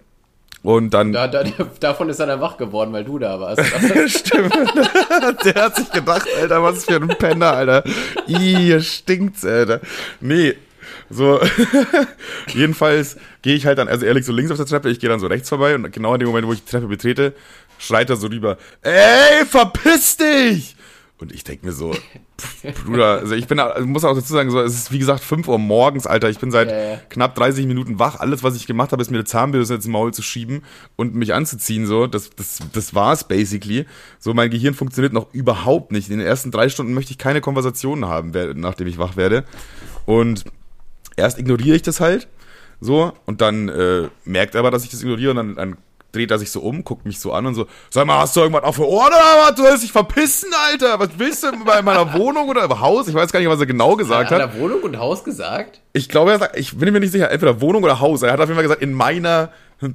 Und 0.65 0.93
dann 0.93 1.13
Da, 1.13 1.29
da, 1.29 1.45
davon 1.81 2.09
ist 2.09 2.19
er 2.19 2.27
dann 2.27 2.41
wach 2.41 2.57
geworden, 2.57 2.93
weil 2.93 3.05
du 3.05 3.19
da 3.21 3.39
warst. 3.39 3.63
Stimmt. 4.09 4.53
Der 5.45 5.55
hat 5.55 5.77
sich 5.77 5.91
gedacht, 5.93 6.27
Alter, 6.41 6.63
was 6.65 6.85
für 6.85 6.97
ein 6.97 7.07
Penner, 7.09 7.53
Alter. 7.53 7.85
Ih, 8.27 8.57
hier 8.57 8.81
stinkt's, 8.81 9.45
Alter. 9.45 9.81
Nee. 10.21 10.55
So, 11.11 11.41
jedenfalls 12.55 13.17
gehe 13.43 13.55
ich 13.55 13.67
halt 13.67 13.79
dann, 13.79 13.89
also 13.89 14.05
ehrlich, 14.05 14.27
so 14.27 14.33
links 14.33 14.51
auf 14.51 14.59
der 14.59 14.67
Treppe, 14.67 14.91
ich 14.91 15.01
gehe 15.01 15.09
dann 15.09 15.21
so 15.21 15.27
rechts 15.27 15.49
vorbei 15.49 15.75
und 15.75 15.91
genau 15.93 16.15
in 16.15 16.21
dem 16.21 16.29
Moment, 16.29 16.47
wo 16.47 16.53
ich 16.53 16.65
die 16.65 16.71
Treppe 16.71 16.87
betrete, 16.87 17.35
schreit 17.79 18.11
er 18.11 18.17
so 18.17 18.27
rüber, 18.27 18.59
ey, 18.83 19.47
verpiss 19.47 20.17
dich! 20.17 20.77
Und 21.21 21.33
ich 21.33 21.43
denk 21.43 21.65
mir 21.65 21.73
so, 21.73 21.93
pff, 21.93 22.85
Bruder, 22.85 23.19
also 23.19 23.35
ich 23.35 23.49
bin, 23.49 23.59
also 23.59 23.85
muss 23.87 24.05
auch 24.05 24.15
dazu 24.15 24.33
sagen, 24.33 24.51
so, 24.51 24.61
es 24.61 24.75
ist 24.75 24.93
wie 24.93 25.01
gesagt 25.01 25.21
5 25.21 25.49
Uhr 25.49 25.59
morgens, 25.59 26.07
Alter. 26.07 26.31
Ich 26.31 26.39
bin 26.39 26.53
seit 26.53 26.71
Ja, 26.71 26.93
ja. 26.93 27.01
knapp 27.09 27.35
30 27.35 27.67
Minuten 27.67 27.99
wach. 27.99 28.21
Alles, 28.21 28.45
was 28.45 28.55
ich 28.55 28.69
gemacht 28.69 28.93
habe, 28.93 29.03
ist 29.03 29.11
mir 29.11 29.17
eine 29.17 29.25
Zahnbürste 29.25 29.75
ins 29.75 29.89
Maul 29.89 30.15
zu 30.15 30.23
schieben 30.23 30.63
und 30.95 31.17
mich 31.17 31.35
anzuziehen. 31.35 31.87
So, 31.87 32.07
das, 32.07 32.31
das, 32.37 32.61
das 32.73 32.95
war's 32.95 33.27
basically. 33.27 33.87
So, 34.21 34.33
mein 34.33 34.49
Gehirn 34.51 34.75
funktioniert 34.75 35.13
noch 35.13 35.35
überhaupt 35.35 35.91
nicht. 35.91 36.09
In 36.09 36.19
den 36.19 36.27
ersten 36.27 36.53
drei 36.53 36.69
Stunden 36.69 36.95
möchte 36.95 37.11
ich 37.11 37.19
keine 37.19 37.41
Konversationen 37.41 38.07
haben, 38.07 38.31
nachdem 38.61 38.87
ich 38.87 38.99
wach 38.99 39.17
werde. 39.17 39.45
Und 40.07 40.45
erst 41.19 41.39
ignoriere 41.39 41.77
ich 41.77 41.83
das 41.83 42.01
halt. 42.01 42.29
So, 42.81 43.13
und 43.27 43.41
dann 43.41 43.69
äh, 43.69 44.09
merkt 44.25 44.55
er 44.55 44.61
aber, 44.61 44.71
dass 44.71 44.85
ich 44.85 44.91
das 44.91 45.03
ignoriere 45.03 45.31
und 45.33 45.37
dann, 45.37 45.55
dann 45.57 45.77
dreht 46.13 46.31
er 46.31 46.39
sich 46.39 46.51
so 46.51 46.61
um, 46.61 46.85
guckt 46.85 47.05
mich 47.05 47.21
so 47.21 47.33
an 47.33 47.45
und 47.45 47.55
so, 47.55 47.67
sag 47.91 48.07
mal, 48.07 48.21
hast 48.21 48.35
du 48.35 48.41
irgendwas 48.41 48.63
auf 48.65 48.77
für 48.77 48.89
Ohren 48.89 49.09
oder 49.09 49.19
was? 49.47 49.55
Du 49.57 49.63
willst 49.65 49.83
dich 49.83 49.93
verpissen, 49.93 50.49
Alter? 50.71 50.99
Was 50.99 51.11
willst 51.19 51.43
du 51.43 51.49
bei 51.65 51.83
meiner 51.83 52.15
Wohnung 52.15 52.49
oder 52.49 52.65
im 52.65 52.81
Haus? 52.81 53.09
Ich 53.09 53.15
weiß 53.15 53.31
gar 53.33 53.41
nicht, 53.41 53.49
was 53.49 53.61
er 53.61 53.67
genau 53.67 53.95
gesagt 53.97 54.31
Hat 54.31 54.41
hat. 54.41 54.55
er 54.55 54.61
Wohnung 54.61 54.81
und 54.83 54.99
Haus 54.99 55.23
gesagt? 55.25 55.81
Ich 55.93 56.09
glaube, 56.09 56.31
er 56.31 56.39
sagt, 56.39 56.57
ich 56.57 56.77
bin 56.79 56.93
mir 56.93 57.01
nicht 57.01 57.13
sicher, 57.13 57.31
entweder 57.31 57.61
Wohnung 57.61 57.83
oder 57.83 58.01
Haus. 58.01 58.23
Er 58.23 58.33
hat 58.33 58.41
auf 58.41 58.47
jeden 58.49 58.55
Fall 58.55 58.63
gesagt, 58.63 58.81
in 58.81 58.95
meiner, 58.95 59.51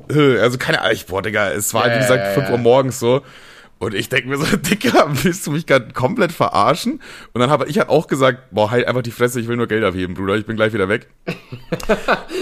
also 0.10 0.58
keine 0.60 0.82
Ahnung, 0.82 0.98
boah, 1.08 1.22
Digga, 1.24 1.50
es 1.52 1.74
war, 1.74 1.88
Ja, 1.88 1.96
wie 1.96 2.00
gesagt, 2.00 2.24
ja, 2.24 2.34
5 2.34 2.48
ja. 2.48 2.52
Uhr 2.52 2.58
morgens 2.60 3.00
so. 3.00 3.22
Und 3.84 3.94
ich 3.94 4.10
denke 4.10 4.30
mir 4.30 4.38
so, 4.38 4.46
Digga, 4.58 5.08
willst 5.24 5.46
du 5.48 5.52
mich 5.52 5.66
gerade 5.66 5.92
komplett 5.94 6.32
verarschen? 6.32 7.02
Und 7.34 7.42
dann 7.42 7.50
habe 7.50 7.68
ich 7.68 7.78
halt 7.80 7.90
auch 7.90 8.08
gesagt, 8.08 8.52
boah, 8.52 8.72
halt 8.72 8.88
einfach 8.88 9.02
die 9.02 9.12
Fresse, 9.12 9.40
ich 9.40 9.48
will 9.48 9.58
nur 9.58 9.68
Geld 9.68 9.84
abheben, 9.84 10.16
Bruder, 10.16 10.36
ich 10.36 10.46
bin 10.46 10.56
gleich 10.56 10.74
wieder 10.74 10.90
weg. 10.90 11.08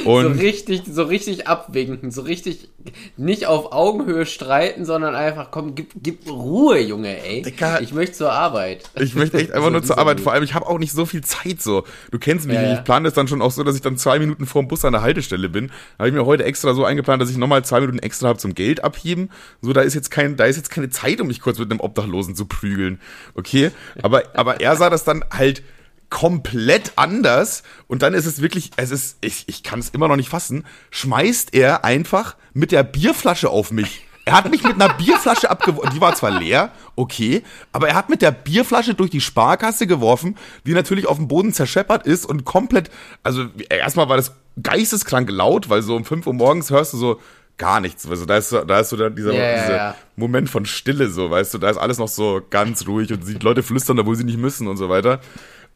So 0.03 0.17
richtig, 0.17 0.81
so 0.91 1.03
richtig 1.03 1.47
abwinken, 1.47 2.09
so 2.11 2.21
richtig 2.21 2.69
nicht 3.17 3.45
auf 3.45 3.71
Augenhöhe 3.71 4.25
streiten, 4.25 4.83
sondern 4.85 5.13
einfach, 5.13 5.51
komm, 5.51 5.75
gib, 5.75 5.91
gib 6.01 6.27
Ruhe, 6.29 6.79
Junge, 6.79 7.23
ey. 7.23 7.43
Digga. 7.43 7.79
ich 7.81 7.93
möchte 7.93 8.15
zur 8.15 8.31
Arbeit. 8.31 8.89
ich 8.99 9.13
möchte 9.15 9.38
echt 9.38 9.51
einfach 9.51 9.65
So 9.67 9.69
nur 9.71 9.83
zur 9.83 9.97
Arbeit. 9.99 10.19
Vor 10.19 10.33
allem, 10.33 10.43
ich 10.43 10.53
habe 10.55 10.65
auch 10.67 10.79
nicht 10.79 10.91
so 10.91 11.05
viel 11.05 11.23
Zeit 11.23 11.61
so. 11.61 11.83
Du 12.09 12.17
kennst 12.17 12.47
mich 12.47 12.55
Ja, 12.55 12.61
nicht. 12.61 12.71
ja. 12.71 12.77
Ich 12.79 12.83
plane 12.83 13.05
das 13.05 13.13
dann 13.13 13.27
schon 13.27 13.41
auch 13.41 13.51
so, 13.51 13.63
dass 13.63 13.75
ich 13.75 13.81
dann 13.81 13.97
zwei 13.97 14.17
Minuten 14.17 14.45
vor 14.47 14.63
dem 14.63 14.67
Bus 14.67 14.83
an 14.85 14.93
der 14.93 15.03
Haltestelle 15.03 15.49
bin. 15.49 15.67
Da 15.67 15.99
habe 15.99 16.09
ich 16.09 16.15
mir 16.15 16.25
heute 16.25 16.43
extra 16.45 16.73
so 16.73 16.83
eingeplant, 16.83 17.21
dass 17.21 17.29
ich 17.29 17.38
nochmal 17.38 17.63
zwei 17.63 17.79
Minuten 17.81 17.99
extra 17.99 18.29
habe 18.29 18.39
zum 18.39 18.55
Geld 18.55 18.83
abheben. 18.83 19.29
So, 19.61 19.71
da 19.73 19.81
ist 19.81 19.93
jetzt 19.93 20.09
kein, 20.09 20.35
da 20.35 20.45
ist 20.45 20.57
jetzt 20.57 20.71
keine 20.71 20.89
Zeit, 20.89 21.21
um 21.21 21.27
mich 21.31 21.42
kurz 21.42 21.57
mit 21.57 21.72
einem 21.72 21.80
Obdachlosen 21.80 22.36
zu 22.36 22.45
prügeln. 22.45 23.00
Okay? 23.33 23.72
Aber, 24.04 24.24
aber 24.36 24.60
er 24.60 24.75
sah 24.75 24.89
das 24.89 25.04
dann 25.04 25.24
halt 25.31 25.63
komplett 26.10 26.92
anders 26.98 27.63
und 27.88 28.01
dann 28.01 28.13
ist 28.13 28.25
es 28.25 28.42
wirklich, 28.42 28.72
es 28.75 28.92
ist, 28.92 29.18
ich, 29.22 29.45
ich 29.48 29.63
kann 29.63 29.80
es 29.80 29.89
immer 29.89 30.10
noch 30.10 30.18
nicht 30.18 30.30
fassen, 30.30 30.66
schmeißt 30.92 31.56
er 31.56 31.86
einfach 31.86 32.36
mit 32.54 32.74
der 32.74 32.83
Bierflasche 32.83 33.50
auf 33.50 33.72
mich. 33.72 34.06
Er 34.25 34.33
hat 34.33 34.51
mich 34.51 34.63
mit 34.63 34.75
einer 34.75 34.94
Bierflasche 34.94 35.50
abgeworfen. 35.50 35.92
Die 35.95 36.01
war 36.01 36.13
zwar 36.13 36.31
leer, 36.31 36.72
okay, 36.95 37.42
aber 37.72 37.89
er 37.89 37.95
hat 37.95 38.10
mit 38.10 38.22
der 38.22 38.31
Bierflasche 38.31 38.94
durch 38.94 39.10
die 39.10 39.22
Sparkasse 39.22 39.88
geworfen, 39.88 40.38
die 40.66 40.74
natürlich 40.74 41.07
auf 41.07 41.18
dem 41.18 41.27
Boden 41.27 41.54
zerscheppert 41.54 42.06
ist 42.06 42.25
und 42.25 42.45
komplett, 42.45 42.92
also 43.24 43.45
erstmal 43.69 44.10
war 44.10 44.18
das 44.18 44.34
geisteskrank 44.62 45.31
laut, 45.31 45.69
weil 45.69 45.81
so 45.81 45.95
um 45.95 46.06
5 46.06 46.27
Uhr 46.27 46.34
morgens 46.34 46.69
hörst 46.69 46.94
du 46.94 46.98
so 46.98 47.19
gar 47.57 47.80
nichts. 47.80 48.07
Also 48.07 48.25
da 48.25 48.38
ist 48.38 48.50
so, 48.50 48.63
da 48.63 48.80
ist 48.80 48.89
so 48.89 48.98
dann 48.98 49.15
dieser, 49.15 49.33
ja, 49.33 49.62
dieser 49.62 49.75
ja. 49.75 49.95
Moment 50.15 50.50
von 50.50 50.65
Stille, 50.65 51.09
so, 51.09 51.30
weißt 51.30 51.53
du, 51.53 51.57
da 51.57 51.69
ist 51.69 51.77
alles 51.77 51.98
noch 51.98 52.07
so 52.07 52.42
ganz 52.50 52.88
ruhig 52.88 53.12
und 53.12 53.27
die 53.27 53.33
Leute 53.33 53.63
flüstern, 53.63 54.00
obwohl 54.00 54.15
sie 54.15 54.24
nicht 54.24 54.39
müssen 54.39 54.68
und 54.68 54.77
so 54.77 54.89
weiter. 54.89 55.20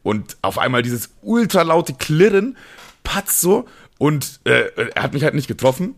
Und 0.02 0.36
auf 0.42 0.58
einmal 0.58 0.82
dieses 0.82 1.10
ultralaute 1.22 1.94
Klirren, 1.94 2.56
patz 3.02 3.40
so, 3.40 3.66
und 3.98 4.40
äh, 4.44 4.70
er 4.94 5.02
hat 5.02 5.14
mich 5.14 5.24
halt 5.24 5.34
nicht 5.34 5.48
getroffen, 5.48 5.94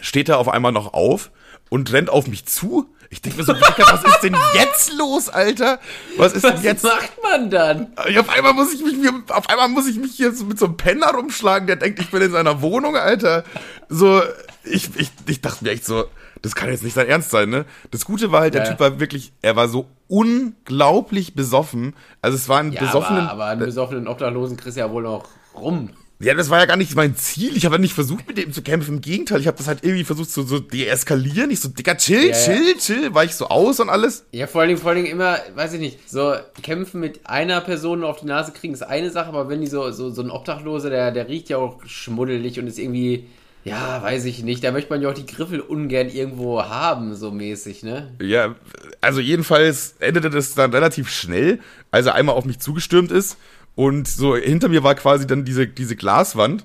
steht 0.00 0.28
er 0.28 0.38
auf 0.38 0.48
einmal 0.48 0.72
noch 0.72 0.92
auf 0.92 1.30
und 1.70 1.92
rennt 1.92 2.10
auf 2.10 2.26
mich 2.26 2.46
zu. 2.46 2.92
Ich 3.10 3.20
denke 3.20 3.38
mir 3.38 3.44
so, 3.44 3.52
was 3.52 4.04
ist 4.04 4.20
denn 4.22 4.36
jetzt 4.54 4.92
los, 4.94 5.28
Alter? 5.28 5.80
Was 6.16 6.32
ist 6.32 6.44
Was 6.44 6.54
denn 6.54 6.62
jetzt? 6.62 6.82
macht 6.82 7.12
man 7.22 7.50
dann? 7.50 7.92
Auf 7.96 8.28
einmal 8.30 8.54
muss 8.54 8.72
ich 8.72 8.82
mich, 8.82 8.96
auf 9.28 9.48
einmal 9.50 9.68
muss 9.68 9.86
ich 9.86 9.98
mich 9.98 10.12
hier 10.12 10.32
so 10.32 10.46
mit 10.46 10.58
so 10.58 10.64
einem 10.64 10.78
Penner 10.78 11.10
rumschlagen, 11.10 11.66
der 11.66 11.76
denkt, 11.76 12.00
ich 12.00 12.10
bin 12.10 12.22
in 12.22 12.32
seiner 12.32 12.62
Wohnung, 12.62 12.96
Alter. 12.96 13.44
So, 13.90 14.22
ich, 14.64 14.90
ich, 14.96 15.10
ich 15.26 15.40
dachte 15.40 15.64
mir 15.64 15.70
echt 15.70 15.84
so, 15.84 16.04
das 16.42 16.54
kann 16.54 16.70
jetzt 16.70 16.82
nicht 16.84 16.94
sein 16.94 17.08
Ernst 17.08 17.30
sein, 17.30 17.50
ne? 17.50 17.64
Das 17.90 18.04
Gute 18.04 18.32
war 18.32 18.40
halt, 18.42 18.54
der 18.54 18.64
Ja. 18.64 18.70
Typ 18.70 18.80
war 18.80 19.00
wirklich, 19.00 19.32
er 19.42 19.56
war 19.56 19.68
so 19.68 19.86
unglaublich 20.08 21.34
besoffen. 21.34 21.94
Also 22.20 22.36
es 22.36 22.48
war 22.48 22.60
ein 22.60 22.72
Ja, 22.72 22.80
besoffenen, 22.80 23.22
aber, 23.22 23.32
aber 23.32 23.44
einen 23.46 23.60
besoffenen 23.66 24.08
Obdachlosen 24.08 24.56
kriegst 24.56 24.76
du 24.76 24.80
ja 24.80 24.90
wohl 24.90 25.02
noch 25.02 25.28
rum. 25.54 25.90
ja, 26.20 26.34
das 26.34 26.50
war 26.50 26.60
ja 26.60 26.66
gar 26.66 26.76
nicht 26.76 26.94
mein 26.94 27.16
Ziel. 27.16 27.56
Ich 27.56 27.64
habe 27.64 27.74
ja 27.76 27.80
nicht 27.80 27.94
versucht, 27.94 28.26
mit 28.28 28.38
dem 28.38 28.52
zu 28.52 28.62
kämpfen. 28.62 28.96
Im 28.96 29.00
Gegenteil, 29.00 29.40
ich 29.40 29.46
habe 29.48 29.56
das 29.58 29.66
halt 29.66 29.80
irgendwie 29.82 30.04
versucht 30.04 30.30
zu 30.30 30.42
so 30.44 30.58
deeskalieren. 30.60 31.50
Ich 31.50 31.60
so, 31.60 31.68
Digga, 31.68 31.96
chill, 31.96 32.26
Ja, 32.26 32.28
ja. 32.28 32.32
chill, 32.32 32.76
chill. 32.78 33.14
War 33.14 33.24
ich 33.24 33.34
so 33.34 33.48
aus 33.48 33.80
und 33.80 33.88
alles. 33.90 34.24
Ja, 34.32 34.46
vor 34.46 34.60
allen 34.60 34.68
Dingen, 34.68 34.80
vor 34.80 34.90
allen 34.90 35.02
Dingen 35.02 35.12
immer, 35.12 35.38
weiß 35.54 35.72
ich 35.74 35.80
nicht, 35.80 36.08
so 36.10 36.34
kämpfen 36.62 37.00
mit 37.00 37.26
einer 37.26 37.60
Person 37.60 38.04
auf 38.04 38.20
die 38.20 38.26
Nase 38.26 38.52
kriegen 38.52 38.72
ist 38.74 38.82
eine 38.82 39.10
Sache, 39.10 39.28
aber 39.28 39.48
wenn 39.48 39.60
die 39.60 39.66
so, 39.66 39.90
so, 39.90 40.10
so 40.10 40.22
ein 40.22 40.30
Obdachloser, 40.30 40.90
der, 40.90 41.10
der 41.10 41.28
riecht 41.28 41.48
ja 41.48 41.56
auch 41.58 41.84
schmuddelig 41.86 42.58
und 42.60 42.66
ist 42.68 42.78
irgendwie, 42.78 43.26
ja, 43.64 44.02
weiß 44.02 44.24
ich 44.24 44.42
nicht, 44.42 44.64
da 44.64 44.72
möchte 44.72 44.90
man 44.90 45.02
ja 45.02 45.08
auch 45.10 45.14
die 45.14 45.26
Griffel 45.26 45.60
ungern 45.60 46.08
irgendwo 46.08 46.62
haben, 46.62 47.14
so 47.14 47.30
mäßig, 47.30 47.82
ne? 47.82 48.12
Ja, 48.20 48.56
also 49.00 49.20
jedenfalls 49.20 49.94
endete 50.00 50.30
das 50.30 50.54
dann 50.54 50.72
relativ 50.72 51.08
schnell, 51.08 51.60
als 51.90 52.06
er 52.06 52.14
einmal 52.14 52.34
auf 52.34 52.44
mich 52.44 52.58
zugestürmt 52.58 53.12
ist. 53.12 53.36
Und 53.74 54.08
so 54.08 54.36
hinter 54.36 54.68
mir 54.68 54.82
war 54.82 54.94
quasi 54.94 55.26
dann 55.26 55.44
diese, 55.44 55.66
diese 55.66 55.96
Glaswand. 55.96 56.64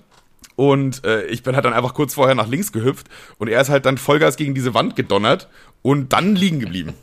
Und 0.55 1.05
äh, 1.05 1.25
ich 1.27 1.43
bin 1.43 1.55
halt 1.55 1.65
dann 1.65 1.73
einfach 1.73 1.93
kurz 1.93 2.15
vorher 2.15 2.33
nach 2.35 2.47
links 2.47 2.71
gehüpft. 2.71 3.07
Und 3.37 3.47
er 3.47 3.61
ist 3.61 3.69
halt 3.69 3.85
dann 3.85 3.97
Vollgas 3.99 4.35
gegen 4.35 4.55
diese 4.55 4.73
Wand 4.73 4.95
gedonnert 4.95 5.47
und 5.83 6.13
dann 6.13 6.35
liegen 6.35 6.59
geblieben. 6.59 6.95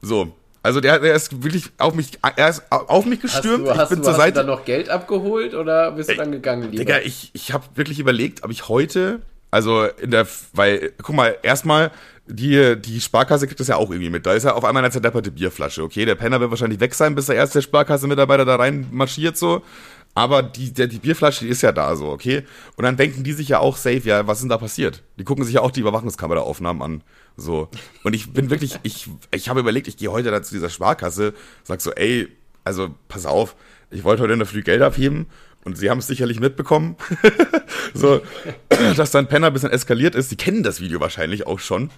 So. 0.00 0.32
Also 0.62 0.80
der, 0.80 0.98
der 0.98 1.14
ist 1.14 1.44
wirklich 1.44 1.70
auf 1.76 1.94
mich, 1.94 2.18
er 2.36 2.48
ist 2.48 2.62
auf 2.70 3.04
mich 3.04 3.22
Hast 3.22 3.34
gestürmt. 3.34 3.66
du, 3.66 3.76
hast, 3.76 3.82
ich 3.82 3.88
bin 3.90 3.98
du, 3.98 4.04
zur 4.04 4.12
hast 4.12 4.16
du 4.18 4.22
Seite. 4.22 4.34
dann 4.38 4.46
noch 4.46 4.64
Geld 4.64 4.88
abgeholt 4.88 5.52
oder 5.54 5.92
bist 5.92 6.08
du 6.08 6.16
dann 6.16 6.32
gegangen 6.32 6.70
lieber? 6.70 6.82
Digga, 6.82 6.98
ich, 7.00 7.30
ich 7.34 7.52
habe 7.52 7.64
wirklich 7.74 7.98
überlegt, 8.00 8.42
ob 8.42 8.50
ich 8.50 8.66
heute 8.68 9.20
Also 9.54 9.84
in 9.84 10.10
der, 10.10 10.26
weil, 10.52 10.94
guck 11.00 11.14
mal, 11.14 11.38
erstmal, 11.44 11.92
die, 12.26 12.74
die 12.76 13.00
Sparkasse 13.00 13.46
kriegt 13.46 13.60
das 13.60 13.68
ja 13.68 13.76
auch 13.76 13.88
irgendwie 13.88 14.10
mit. 14.10 14.26
Da 14.26 14.32
ist 14.32 14.42
ja 14.42 14.54
auf 14.54 14.64
einmal 14.64 14.82
eine 14.82 14.90
zerdepperte 14.90 15.30
Bierflasche, 15.30 15.84
okay? 15.84 16.04
Der 16.04 16.16
Penner 16.16 16.40
wird 16.40 16.50
wahrscheinlich 16.50 16.80
weg 16.80 16.92
sein, 16.92 17.14
bis 17.14 17.26
der 17.26 17.36
erste 17.36 17.62
Sparkasse-Mitarbeiter 17.62 18.44
da 18.44 18.56
rein 18.56 18.88
marschiert, 18.90 19.36
so. 19.36 19.62
Aber 20.12 20.42
die, 20.42 20.72
der, 20.72 20.88
die 20.88 20.98
Bierflasche 20.98 21.44
die 21.44 21.52
ist 21.52 21.62
ja 21.62 21.70
da, 21.70 21.94
so, 21.94 22.08
okay? 22.08 22.42
Und 22.74 22.82
dann 22.82 22.96
denken 22.96 23.22
die 23.22 23.32
sich 23.32 23.46
ja 23.46 23.60
auch 23.60 23.76
safe, 23.76 24.00
ja, 24.02 24.26
was 24.26 24.38
ist 24.38 24.42
denn 24.42 24.48
da 24.48 24.58
passiert? 24.58 25.04
Die 25.20 25.24
gucken 25.24 25.44
sich 25.44 25.54
ja 25.54 25.60
auch 25.60 25.70
die 25.70 25.82
Überwachungskameraaufnahmen 25.82 26.82
an, 26.82 27.02
so. 27.36 27.68
Und 28.02 28.12
ich 28.12 28.32
bin 28.32 28.50
wirklich, 28.50 28.80
ich, 28.82 29.08
ich 29.30 29.48
habe 29.48 29.60
überlegt, 29.60 29.86
ich 29.86 29.96
gehe 29.96 30.10
heute 30.10 30.32
da 30.32 30.42
zu 30.42 30.52
dieser 30.52 30.68
Sparkasse, 30.68 31.32
sag 31.62 31.80
so, 31.80 31.92
ey, 31.92 32.26
also, 32.64 32.92
pass 33.06 33.24
auf, 33.24 33.54
ich 33.92 34.02
wollte 34.02 34.24
heute 34.24 34.32
in 34.32 34.40
der 34.40 34.48
Früh 34.48 34.62
Geld 34.62 34.82
abheben 34.82 35.26
und 35.64 35.78
sie 35.78 35.90
haben 35.90 35.98
es 35.98 36.06
sicherlich 36.06 36.40
mitbekommen, 36.40 36.96
so, 37.94 38.20
dass 38.96 39.10
dann 39.10 39.26
Penner 39.26 39.48
ein 39.48 39.52
bisschen 39.52 39.70
eskaliert 39.70 40.14
ist. 40.14 40.30
Sie 40.30 40.36
kennen 40.36 40.62
das 40.62 40.80
Video 40.80 41.00
wahrscheinlich 41.00 41.46
auch 41.46 41.58
schon. 41.58 41.90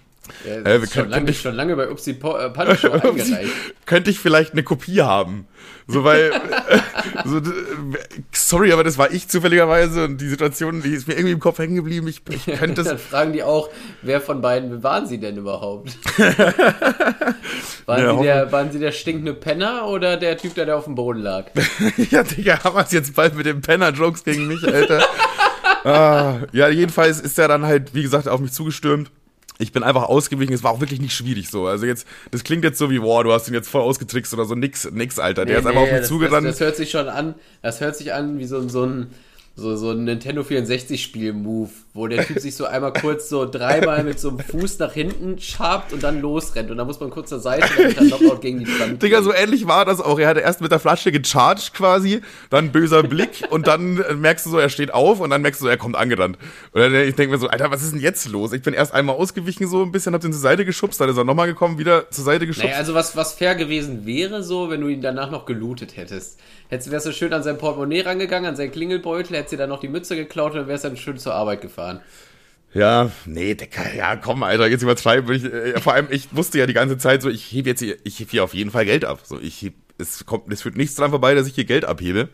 Ja, 0.44 0.54
äh, 0.54 0.80
wir 0.80 0.88
schon, 0.88 1.08
lange, 1.08 1.30
ich, 1.30 1.40
schon 1.40 1.54
lange 1.54 1.76
bei 1.76 1.90
Upsi 1.90 2.12
äh, 2.12 2.14
Punisher 2.50 2.92
eingereicht. 2.92 3.52
Könnte 3.84 4.10
ich 4.10 4.18
vielleicht 4.18 4.52
eine 4.52 4.62
Kopie 4.62 5.02
haben? 5.02 5.46
So, 5.88 6.02
weil, 6.02 6.32
so, 7.24 7.40
sorry, 8.32 8.72
aber 8.72 8.82
das 8.82 8.98
war 8.98 9.12
ich 9.12 9.28
zufälligerweise 9.28 10.04
und 10.04 10.20
die 10.20 10.28
Situation, 10.28 10.82
die 10.82 10.90
ist 10.90 11.06
mir 11.06 11.14
irgendwie 11.14 11.32
im 11.32 11.38
Kopf 11.38 11.58
hängen 11.58 11.76
geblieben. 11.76 12.08
Ich, 12.08 12.22
ich 12.28 12.58
könnte 12.58 12.82
Dann 12.82 12.98
fragen 12.98 13.32
die 13.32 13.44
auch, 13.44 13.70
wer 14.02 14.20
von 14.20 14.40
beiden 14.40 14.82
waren 14.82 15.06
sie 15.06 15.18
denn 15.18 15.36
überhaupt? 15.36 15.96
waren, 17.86 18.02
ja, 18.02 18.16
sie 18.16 18.22
der, 18.24 18.52
waren 18.52 18.72
sie 18.72 18.80
der 18.80 18.90
stinkende 18.90 19.32
Penner 19.32 19.86
oder 19.86 20.16
der 20.16 20.36
Typ, 20.36 20.54
der 20.54 20.66
da 20.66 20.76
auf 20.76 20.84
dem 20.84 20.96
Boden 20.96 21.20
lag? 21.20 21.46
ja, 22.10 22.24
Digga, 22.24 22.64
haben 22.64 22.74
wir 22.74 22.82
es 22.82 22.90
jetzt 22.90 23.14
bald 23.14 23.36
mit 23.36 23.46
den 23.56 23.62
Penner-Jokes 23.62 24.24
gegen 24.24 24.46
mich, 24.46 24.66
Alter. 24.66 25.02
ah, 25.84 26.38
ja, 26.52 26.68
jedenfalls 26.68 27.20
ist 27.20 27.38
er 27.38 27.48
dann 27.48 27.64
halt, 27.64 27.94
wie 27.94 28.02
gesagt, 28.02 28.28
auf 28.28 28.40
mich 28.40 28.52
zugestürmt 28.52 29.10
ich 29.58 29.72
bin 29.72 29.82
einfach 29.82 30.04
ausgewichen, 30.04 30.52
es 30.52 30.62
war 30.62 30.72
auch 30.72 30.80
wirklich 30.80 31.00
nicht 31.00 31.14
schwierig 31.14 31.48
so. 31.48 31.66
Also 31.66 31.86
jetzt, 31.86 32.06
das 32.30 32.44
klingt 32.44 32.64
jetzt 32.64 32.78
so 32.78 32.90
wie, 32.90 32.98
boah, 32.98 33.24
du 33.24 33.32
hast 33.32 33.48
ihn 33.48 33.54
jetzt 33.54 33.68
voll 33.68 33.80
ausgetrickst 33.80 34.34
oder 34.34 34.44
so, 34.44 34.54
nix, 34.54 34.90
nix, 34.90 35.18
Alter. 35.18 35.44
Der 35.44 35.54
nee, 35.54 35.60
ist 35.60 35.66
einfach 35.66 35.80
nee, 35.80 35.86
auf 35.86 35.92
mich 35.92 36.00
das, 36.00 36.08
zugerannt. 36.08 36.46
Das, 36.46 36.58
das, 36.58 36.60
hört 36.60 36.76
sich 36.76 36.90
schon 36.90 37.08
an, 37.08 37.34
das 37.62 37.80
hört 37.80 37.96
sich 37.96 38.12
an 38.12 38.38
wie 38.38 38.44
so, 38.44 38.68
so 38.68 38.84
ein, 38.84 39.06
so, 39.58 39.74
so 39.74 39.90
ein 39.90 40.04
Nintendo 40.04 40.42
64-Spiel-Move, 40.42 41.70
wo 41.94 42.06
der 42.08 42.26
Typ 42.26 42.40
sich 42.40 42.54
so 42.54 42.66
einmal 42.66 42.92
kurz 42.92 43.30
so 43.30 43.46
dreimal 43.46 44.04
mit 44.04 44.20
so 44.20 44.28
einem 44.28 44.40
Fuß 44.40 44.78
nach 44.80 44.92
hinten 44.92 45.38
schabt 45.38 45.94
und 45.94 46.02
dann 46.02 46.20
losrennt. 46.20 46.70
Und 46.70 46.76
dann 46.76 46.86
muss 46.86 47.00
man 47.00 47.08
kurz 47.08 47.30
zur 47.30 47.40
Seite 47.40 47.66
und 47.82 47.96
dann 47.96 48.06
Knockout 48.08 48.42
gegen 48.42 48.58
die 48.58 48.66
Wand. 48.78 49.02
Digga, 49.02 49.22
so 49.22 49.32
ähnlich 49.32 49.66
war 49.66 49.86
das 49.86 50.02
auch. 50.02 50.18
Er 50.18 50.28
hatte 50.28 50.40
erst 50.40 50.60
mit 50.60 50.72
der 50.72 50.78
Flasche 50.78 51.10
gecharged 51.10 51.72
quasi, 51.72 52.20
dann 52.50 52.70
böser 52.70 53.02
Blick 53.02 53.44
und 53.48 53.66
dann 53.66 54.04
merkst 54.20 54.44
du 54.44 54.50
so, 54.50 54.58
er 54.58 54.68
steht 54.68 54.92
auf 54.92 55.20
und 55.20 55.30
dann 55.30 55.40
merkst 55.40 55.62
du 55.62 55.64
so, 55.64 55.70
er 55.70 55.78
kommt 55.78 55.96
angerannt. 55.96 56.36
Und 56.72 56.82
dann 56.82 56.94
ich 56.94 57.14
denke 57.14 57.32
mir 57.32 57.38
so, 57.38 57.48
Alter, 57.48 57.70
was 57.70 57.82
ist 57.82 57.94
denn 57.94 58.00
jetzt 58.00 58.28
los? 58.28 58.52
Ich 58.52 58.60
bin 58.60 58.74
erst 58.74 58.92
einmal 58.92 59.16
ausgewichen 59.16 59.66
so 59.68 59.82
ein 59.82 59.90
bisschen, 59.90 60.12
hab 60.12 60.20
den 60.20 60.34
zur 60.34 60.42
Seite 60.42 60.66
geschubst, 60.66 61.00
dann 61.00 61.08
ist 61.08 61.16
er 61.16 61.24
nochmal 61.24 61.46
gekommen, 61.46 61.78
wieder 61.78 62.10
zur 62.10 62.24
Seite 62.24 62.46
geschubst. 62.46 62.68
Naja, 62.68 62.78
also 62.78 62.92
was, 62.92 63.16
was 63.16 63.32
fair 63.32 63.54
gewesen 63.54 64.04
wäre 64.04 64.42
so, 64.42 64.68
wenn 64.68 64.82
du 64.82 64.88
ihn 64.88 65.00
danach 65.00 65.30
noch 65.30 65.46
gelootet 65.46 65.96
hättest. 65.96 66.38
Hättest, 66.68 66.90
wärst 66.90 67.06
du 67.06 67.12
schön 67.12 67.32
an 67.32 67.42
sein 67.42 67.58
Portemonnaie 67.58 68.00
rangegangen, 68.02 68.48
an 68.48 68.56
seinen 68.56 68.72
Klingelbeutel, 68.72 69.36
hättest 69.36 69.52
dir 69.52 69.58
dann 69.58 69.68
noch 69.68 69.80
die 69.80 69.88
Mütze 69.88 70.16
geklaut 70.16 70.54
und 70.54 70.68
wärst 70.68 70.84
dann 70.84 70.96
schön 70.96 71.18
zur 71.18 71.34
Arbeit 71.34 71.60
gefahren. 71.60 72.00
Ja, 72.74 73.10
nee, 73.24 73.54
Decker, 73.54 73.94
ja, 73.94 74.16
komm, 74.16 74.42
Alter, 74.42 74.66
jetzt 74.66 74.82
übertreiben. 74.82 75.34
Ich, 75.34 75.44
äh, 75.44 75.80
vor 75.80 75.94
allem, 75.94 76.08
ich 76.10 76.34
wusste 76.34 76.58
ja 76.58 76.66
die 76.66 76.74
ganze 76.74 76.98
Zeit 76.98 77.22
so, 77.22 77.30
ich 77.30 77.50
hebe 77.52 77.70
jetzt 77.70 77.80
hier, 77.80 77.96
ich 78.04 78.18
hebe 78.20 78.30
hier 78.30 78.44
auf 78.44 78.54
jeden 78.54 78.70
Fall 78.70 78.84
Geld 78.84 79.04
ab. 79.04 79.20
So, 79.22 79.40
ich 79.40 79.62
heb, 79.62 79.74
es 79.98 80.26
kommt, 80.26 80.52
es 80.52 80.62
führt 80.62 80.76
nichts 80.76 80.94
dran 80.94 81.10
vorbei, 81.10 81.34
dass 81.34 81.46
ich 81.46 81.54
hier 81.54 81.64
Geld 81.64 81.84
abhebe 81.84 82.28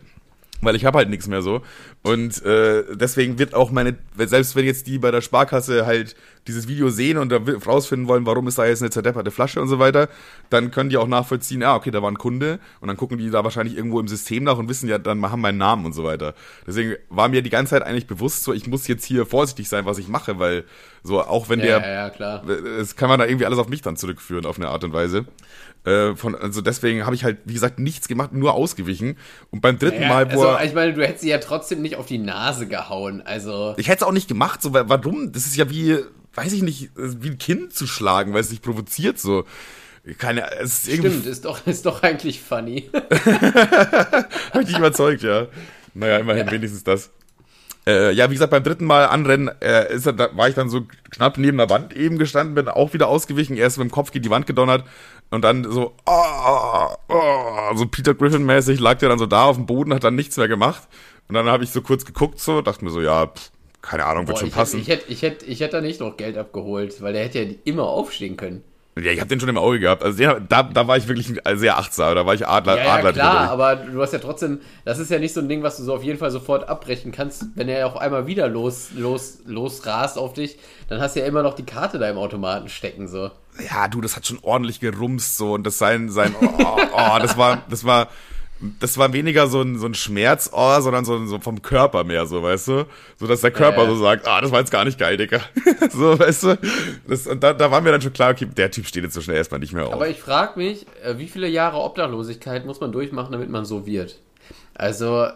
weil 0.65 0.75
ich 0.75 0.85
habe 0.85 0.97
halt 0.97 1.09
nichts 1.09 1.27
mehr 1.27 1.41
so. 1.41 1.61
Und 2.01 2.43
äh, 2.45 2.83
deswegen 2.95 3.39
wird 3.39 3.53
auch 3.53 3.71
meine, 3.71 3.95
selbst 4.17 4.55
wenn 4.55 4.65
jetzt 4.65 4.87
die 4.87 4.99
bei 4.99 5.11
der 5.11 5.21
Sparkasse 5.21 5.85
halt 5.85 6.15
dieses 6.47 6.67
Video 6.67 6.89
sehen 6.89 7.17
und 7.17 7.31
da 7.31 7.39
rausfinden 7.65 8.07
wollen, 8.07 8.25
warum 8.25 8.47
ist 8.47 8.57
da 8.57 8.65
jetzt 8.65 8.81
eine 8.81 8.89
zerdepperte 8.91 9.31
Flasche 9.31 9.61
und 9.61 9.69
so 9.69 9.79
weiter, 9.79 10.09
dann 10.49 10.71
können 10.71 10.89
die 10.89 10.97
auch 10.97 11.07
nachvollziehen, 11.07 11.61
ja, 11.61 11.75
okay, 11.75 11.91
da 11.91 12.01
war 12.01 12.11
ein 12.11 12.17
Kunde 12.17 12.59
und 12.81 12.87
dann 12.89 12.97
gucken 12.97 13.17
die 13.17 13.29
da 13.29 13.43
wahrscheinlich 13.43 13.77
irgendwo 13.77 13.99
im 13.99 14.07
System 14.07 14.43
nach 14.43 14.57
und 14.57 14.67
wissen 14.67 14.89
ja, 14.89 14.97
dann 14.97 15.21
haben 15.31 15.41
meinen 15.41 15.57
Namen 15.57 15.85
und 15.85 15.93
so 15.93 16.03
weiter. 16.03 16.33
Deswegen 16.67 16.95
war 17.09 17.29
mir 17.29 17.41
die 17.41 17.49
ganze 17.49 17.71
Zeit 17.71 17.83
eigentlich 17.83 18.07
bewusst, 18.07 18.43
so 18.43 18.53
ich 18.53 18.67
muss 18.67 18.87
jetzt 18.87 19.05
hier 19.05 19.25
vorsichtig 19.25 19.69
sein, 19.69 19.85
was 19.85 19.97
ich 19.97 20.07
mache, 20.07 20.39
weil 20.39 20.65
so 21.03 21.21
auch 21.21 21.49
wenn 21.49 21.59
ja, 21.59 21.79
der, 21.79 21.93
ja, 21.93 22.09
klar. 22.09 22.47
es 22.47 22.95
kann 22.95 23.09
man 23.09 23.19
da 23.19 23.25
irgendwie 23.25 23.45
alles 23.45 23.59
auf 23.59 23.69
mich 23.69 23.81
dann 23.81 23.95
zurückführen 23.95 24.45
auf 24.45 24.57
eine 24.57 24.69
Art 24.69 24.83
und 24.83 24.93
Weise. 24.93 25.25
Äh, 25.85 26.15
von, 26.15 26.35
also 26.35 26.61
deswegen 26.61 27.05
habe 27.05 27.15
ich 27.15 27.23
halt, 27.25 27.39
wie 27.45 27.53
gesagt, 27.53 27.77
nichts 27.77 28.07
gemacht, 28.07 28.31
nur 28.31 28.53
ausgewichen. 28.53 29.17
Und 29.51 29.61
beim 29.61 29.77
dritten 29.77 30.03
ja, 30.03 30.07
Mal, 30.07 30.33
wo 30.33 30.43
also, 30.43 30.65
ich 30.65 30.73
meine, 30.73 30.93
du 30.93 31.05
hättest 31.05 31.21
sie 31.21 31.29
ja 31.29 31.39
trotzdem 31.39 31.81
nicht 31.81 31.97
auf 31.97 32.05
die 32.05 32.19
Nase 32.19 32.67
gehauen. 32.67 33.21
Also 33.21 33.73
ich 33.77 33.89
hätte 33.89 34.03
es 34.03 34.07
auch 34.07 34.13
nicht 34.13 34.27
gemacht. 34.27 34.61
So, 34.61 34.73
warum? 34.73 35.33
Das 35.33 35.45
ist 35.45 35.57
ja 35.57 35.69
wie, 35.69 35.97
weiß 36.35 36.53
ich 36.53 36.61
nicht, 36.61 36.91
wie 36.95 37.31
ein 37.31 37.37
Kind 37.37 37.73
zu 37.73 37.85
schlagen, 37.85 38.33
weil 38.33 38.41
es 38.41 38.49
sich 38.49 38.61
provoziert. 38.61 39.19
So, 39.19 39.43
keine. 40.17 40.49
Es 40.53 40.87
ist 40.87 40.97
Stimmt, 40.99 41.25
ist 41.25 41.45
doch, 41.45 41.67
ist 41.67 41.85
doch 41.85 42.01
eigentlich 42.01 42.41
funny. 42.41 42.89
Hab 44.53 44.61
ich 44.61 44.67
dich 44.67 44.77
überzeugt, 44.77 45.23
ja. 45.23 45.47
Naja, 45.93 46.17
immerhin 46.17 46.47
ja. 46.47 46.51
wenigstens 46.51 46.83
das. 46.85 47.11
Äh, 47.85 48.13
ja, 48.13 48.29
wie 48.29 48.35
gesagt, 48.35 48.51
beim 48.51 48.63
dritten 48.63 48.85
Mal 48.85 49.07
anrennen 49.07 49.51
äh, 49.61 49.93
ist 49.93 50.05
er, 50.05 50.13
da 50.13 50.29
war 50.37 50.47
ich 50.47 50.55
dann 50.55 50.69
so 50.69 50.87
knapp 51.11 51.37
neben 51.37 51.57
der 51.57 51.69
Wand 51.69 51.93
eben 51.93 52.17
gestanden, 52.17 52.55
bin 52.55 52.69
auch 52.69 52.93
wieder 52.93 53.09
ausgewichen, 53.09 53.57
erst 53.57 53.77
mit 53.77 53.89
dem 53.89 53.91
Kopf 53.91 54.11
gegen 54.11 54.23
die 54.23 54.29
Wand 54.29 54.47
gedonnert 54.47 54.85
und 55.33 55.41
dann 55.41 55.63
so, 55.63 55.93
oh, 56.05 56.95
oh, 57.09 57.75
so 57.75 57.87
Peter 57.87 58.13
Griffin-mäßig 58.13 58.79
lag 58.79 58.99
der 58.99 59.09
dann 59.09 59.17
so 59.17 59.25
da 59.25 59.45
auf 59.45 59.55
dem 59.55 59.65
Boden, 59.65 59.93
hat 59.93 60.03
dann 60.03 60.15
nichts 60.15 60.37
mehr 60.37 60.47
gemacht. 60.47 60.87
Und 61.27 61.33
dann 61.33 61.47
habe 61.47 61.63
ich 61.63 61.71
so 61.71 61.81
kurz 61.81 62.05
geguckt, 62.05 62.39
so, 62.39 62.61
dachte 62.61 62.85
mir 62.85 62.91
so, 62.91 63.01
ja, 63.01 63.25
pff, 63.27 63.51
keine 63.81 64.05
Ahnung, 64.05 64.27
wird 64.27 64.35
Boah, 64.35 64.39
schon 64.39 64.49
ich 64.49 64.53
passen. 64.53 64.79
Hätte, 64.81 64.91
ich, 64.91 64.93
hätte, 64.95 65.11
ich, 65.11 65.21
hätte, 65.23 65.45
ich 65.45 65.59
hätte 65.59 65.77
da 65.77 65.81
nicht 65.81 65.99
noch 65.99 66.17
Geld 66.17 66.37
abgeholt, 66.37 67.01
weil 67.01 67.13
der 67.13 67.23
hätte 67.23 67.39
ja 67.39 67.51
immer 67.63 67.83
aufstehen 67.83 68.37
können. 68.37 68.63
Ja, 68.95 69.11
ich 69.11 69.19
habe 69.19 69.27
den 69.27 69.39
schon 69.39 69.49
im 69.49 69.57
Auge 69.57 69.79
gehabt. 69.79 70.03
Also 70.03 70.19
den, 70.19 70.45
da, 70.47 70.61
da 70.61 70.87
war 70.87 70.97
ich 70.97 71.07
wirklich 71.07 71.33
sehr 71.55 71.79
achtsam. 71.79 72.13
Da 72.13 72.27
war 72.27 72.35
ich 72.35 72.47
Adler. 72.47 72.77
Ja, 72.77 72.83
ja 72.83 72.93
Adler 72.93 73.13
klar, 73.13 73.49
aber 73.49 73.75
du 73.77 73.99
hast 74.03 74.13
ja 74.13 74.19
trotzdem, 74.19 74.61
das 74.85 74.99
ist 74.99 75.09
ja 75.09 75.17
nicht 75.17 75.33
so 75.33 75.39
ein 75.39 75.49
Ding, 75.49 75.63
was 75.63 75.77
du 75.77 75.83
so 75.83 75.95
auf 75.95 76.03
jeden 76.03 76.19
Fall 76.19 76.29
sofort 76.29 76.69
abbrechen 76.69 77.11
kannst. 77.11 77.45
Wenn 77.55 77.69
er 77.69 77.87
auch 77.87 77.95
einmal 77.95 78.27
wieder 78.27 78.47
los, 78.47 78.91
los, 78.95 79.39
los 79.45 79.83
rast 79.87 80.19
auf 80.19 80.33
dich, 80.33 80.59
dann 80.89 81.01
hast 81.01 81.15
du 81.15 81.21
ja 81.21 81.25
immer 81.25 81.41
noch 81.41 81.55
die 81.55 81.65
Karte 81.65 81.97
da 81.97 82.07
im 82.07 82.17
Automaten 82.17 82.69
stecken, 82.69 83.07
so. 83.07 83.31
Ja, 83.69 83.87
du, 83.87 84.01
das 84.01 84.15
hat 84.15 84.25
schon 84.25 84.39
ordentlich 84.41 84.79
gerumst, 84.79 85.37
so. 85.37 85.53
Und 85.53 85.63
das 85.63 85.77
sein, 85.77 86.09
sein, 86.09 86.35
oh, 86.41 86.45
oh, 86.45 86.77
oh 86.91 87.19
das 87.19 87.37
war, 87.37 87.63
das 87.69 87.83
war, 87.83 88.09
das 88.79 88.97
war 88.97 89.13
weniger 89.13 89.47
so 89.47 89.61
ein, 89.61 89.77
so 89.77 89.85
ein 89.85 89.93
Schmerzohr, 89.93 90.81
sondern 90.81 91.05
so, 91.05 91.25
so 91.25 91.39
vom 91.39 91.61
Körper 91.61 92.03
mehr, 92.03 92.25
so, 92.25 92.41
weißt 92.41 92.67
du? 92.69 92.87
So, 93.17 93.27
dass 93.27 93.41
der 93.41 93.51
Körper 93.51 93.83
äh. 93.83 93.87
so 93.87 93.95
sagt, 93.97 94.27
ah, 94.27 94.41
das 94.41 94.51
war 94.51 94.59
jetzt 94.59 94.71
gar 94.71 94.85
nicht 94.85 94.97
geil, 94.97 95.17
Digga. 95.17 95.41
so, 95.91 96.17
weißt 96.17 96.43
du? 96.43 96.59
Das, 97.07 97.27
und 97.27 97.43
da, 97.43 97.53
da 97.53 97.71
war 97.71 97.81
mir 97.81 97.91
dann 97.91 98.01
schon 98.01 98.13
klar, 98.13 98.31
okay, 98.31 98.45
der 98.45 98.71
Typ 98.71 98.87
steht 98.87 99.03
jetzt 99.03 99.13
so 99.13 99.21
schnell 99.21 99.37
erstmal 99.37 99.59
nicht 99.59 99.73
mehr 99.73 99.87
auf. 99.87 99.93
Aber 99.93 100.07
ich 100.07 100.19
frage 100.19 100.57
mich, 100.57 100.85
äh, 101.03 101.17
wie 101.17 101.27
viele 101.27 101.47
Jahre 101.47 101.77
Obdachlosigkeit 101.77 102.65
muss 102.65 102.79
man 102.79 102.91
durchmachen, 102.91 103.31
damit 103.31 103.49
man 103.49 103.65
so 103.65 103.85
wird? 103.85 104.19
Also, 104.73 105.27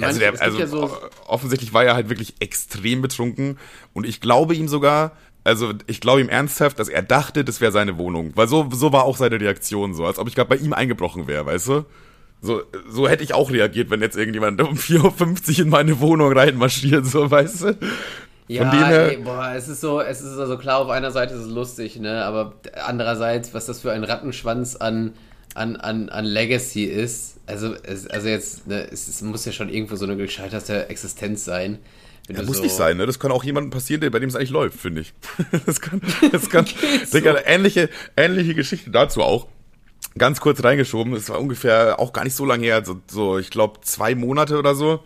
also, 0.00 0.20
der, 0.20 0.40
also 0.40 0.58
ja 0.58 0.66
so 0.66 0.96
offensichtlich 1.26 1.74
war 1.74 1.84
er 1.84 1.94
halt 1.94 2.08
wirklich 2.08 2.34
extrem 2.38 3.02
betrunken 3.02 3.58
und 3.92 4.06
ich 4.06 4.20
glaube 4.20 4.54
ihm 4.54 4.68
sogar, 4.68 5.12
also 5.44 5.72
ich 5.86 6.00
glaube 6.00 6.20
ihm 6.20 6.28
ernsthaft, 6.28 6.78
dass 6.78 6.88
er 6.88 7.02
dachte, 7.02 7.44
das 7.44 7.60
wäre 7.60 7.72
seine 7.72 7.98
Wohnung, 7.98 8.32
weil 8.34 8.48
so 8.48 8.68
so 8.72 8.92
war 8.92 9.04
auch 9.04 9.16
seine 9.16 9.40
Reaktion 9.40 9.94
so, 9.94 10.04
als 10.04 10.18
ob 10.18 10.28
ich 10.28 10.34
gerade 10.34 10.48
bei 10.48 10.56
ihm 10.56 10.72
eingebrochen 10.72 11.26
wäre, 11.26 11.46
weißt 11.46 11.68
du? 11.68 11.84
So, 12.42 12.62
so 12.88 13.06
hätte 13.06 13.22
ich 13.22 13.34
auch 13.34 13.50
reagiert, 13.50 13.90
wenn 13.90 14.00
jetzt 14.00 14.16
irgendjemand 14.16 14.62
um 14.62 14.74
4.50 14.74 15.58
Uhr 15.58 15.64
in 15.64 15.68
meine 15.68 16.00
Wohnung 16.00 16.32
reinmarschiert, 16.32 17.04
so, 17.04 17.30
weißt 17.30 17.62
du? 17.62 17.78
Ja, 18.48 19.06
ey, 19.06 19.18
boah, 19.18 19.52
es 19.54 19.68
ist 19.68 19.80
so, 19.80 20.00
es 20.00 20.22
ist 20.22 20.36
also 20.36 20.58
klar, 20.58 20.80
auf 20.80 20.88
einer 20.88 21.12
Seite 21.12 21.34
ist 21.34 21.42
es 21.42 21.50
lustig, 21.50 22.00
ne, 22.00 22.24
aber 22.24 22.54
andererseits, 22.84 23.54
was 23.54 23.66
das 23.66 23.80
für 23.80 23.92
ein 23.92 24.02
Rattenschwanz 24.02 24.74
an, 24.74 25.12
an, 25.54 25.76
an, 25.76 26.08
an 26.08 26.24
Legacy 26.24 26.84
ist, 26.84 27.36
also, 27.46 27.74
es, 27.82 28.08
also 28.08 28.28
jetzt, 28.28 28.66
ne, 28.66 28.88
es, 28.90 29.06
es 29.06 29.22
muss 29.22 29.44
ja 29.44 29.52
schon 29.52 29.68
irgendwo 29.68 29.94
so 29.96 30.04
eine 30.04 30.16
gescheiterte 30.16 30.88
Existenz 30.88 31.44
sein. 31.44 31.78
Ja, 32.28 32.42
muss 32.42 32.58
so 32.58 32.62
nicht 32.62 32.74
sein, 32.74 32.96
ne? 32.96 33.06
Das 33.06 33.18
kann 33.18 33.32
auch 33.32 33.44
jemandem 33.44 33.70
passieren, 33.70 34.00
der 34.00 34.10
bei 34.10 34.18
dem 34.18 34.28
es 34.28 34.36
eigentlich 34.36 34.50
läuft, 34.50 34.78
finde 34.78 35.02
ich. 35.02 35.12
Das 35.66 35.80
kann, 35.80 36.00
das 36.32 36.48
kann, 36.48 36.64
Digga, 37.12 37.32
so. 37.32 37.38
ähnliche, 37.44 37.88
ähnliche 38.16 38.54
Geschichte 38.54 38.90
dazu 38.90 39.22
auch 39.22 39.48
ganz 40.18 40.40
kurz 40.40 40.62
reingeschoben. 40.62 41.12
Es 41.14 41.28
war 41.28 41.40
ungefähr 41.40 41.98
auch 41.98 42.12
gar 42.12 42.24
nicht 42.24 42.34
so 42.34 42.44
lange 42.44 42.64
her, 42.64 42.84
so, 42.84 43.00
so 43.10 43.38
ich 43.38 43.50
glaube 43.50 43.80
zwei 43.82 44.14
Monate 44.14 44.58
oder 44.58 44.74
so. 44.74 45.00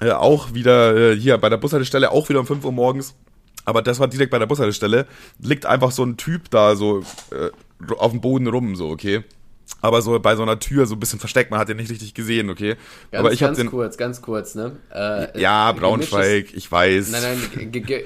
Äh, 0.00 0.10
auch 0.10 0.52
wieder 0.52 1.12
äh, 1.12 1.16
hier 1.16 1.38
bei 1.38 1.48
der 1.48 1.56
Bushaltestelle, 1.56 2.10
auch 2.10 2.28
wieder 2.28 2.40
um 2.40 2.46
5 2.46 2.64
Uhr 2.64 2.72
morgens. 2.72 3.14
Aber 3.64 3.82
das 3.82 3.98
war 3.98 4.08
direkt 4.08 4.30
bei 4.30 4.38
der 4.38 4.46
Bushaltestelle. 4.46 5.06
Liegt 5.40 5.66
einfach 5.66 5.90
so 5.90 6.04
ein 6.04 6.16
Typ 6.16 6.50
da 6.50 6.76
so 6.76 7.00
äh, 7.30 7.50
auf 7.96 8.12
dem 8.12 8.20
Boden 8.20 8.46
rum, 8.46 8.76
so, 8.76 8.88
okay. 8.88 9.24
Aber 9.80 10.02
so 10.02 10.18
bei 10.18 10.36
so 10.36 10.42
einer 10.42 10.58
Tür 10.58 10.86
so 10.86 10.94
ein 10.94 11.00
bisschen 11.00 11.18
versteckt, 11.18 11.50
man 11.50 11.60
hat 11.60 11.68
den 11.68 11.76
nicht 11.76 11.90
richtig 11.90 12.14
gesehen, 12.14 12.50
okay. 12.50 12.76
Ganz, 13.10 13.20
Aber 13.20 13.32
ich 13.32 13.40
ganz 13.40 13.58
den, 13.58 13.70
kurz, 13.70 13.96
ganz 13.96 14.22
kurz, 14.22 14.54
ne? 14.54 14.72
Äh, 14.92 15.40
ja, 15.40 15.70
Braunschweig, 15.72 16.54
ich 16.54 16.70
weiß. 16.70 17.10
Nein, 17.10 17.22
nein, 17.54 18.02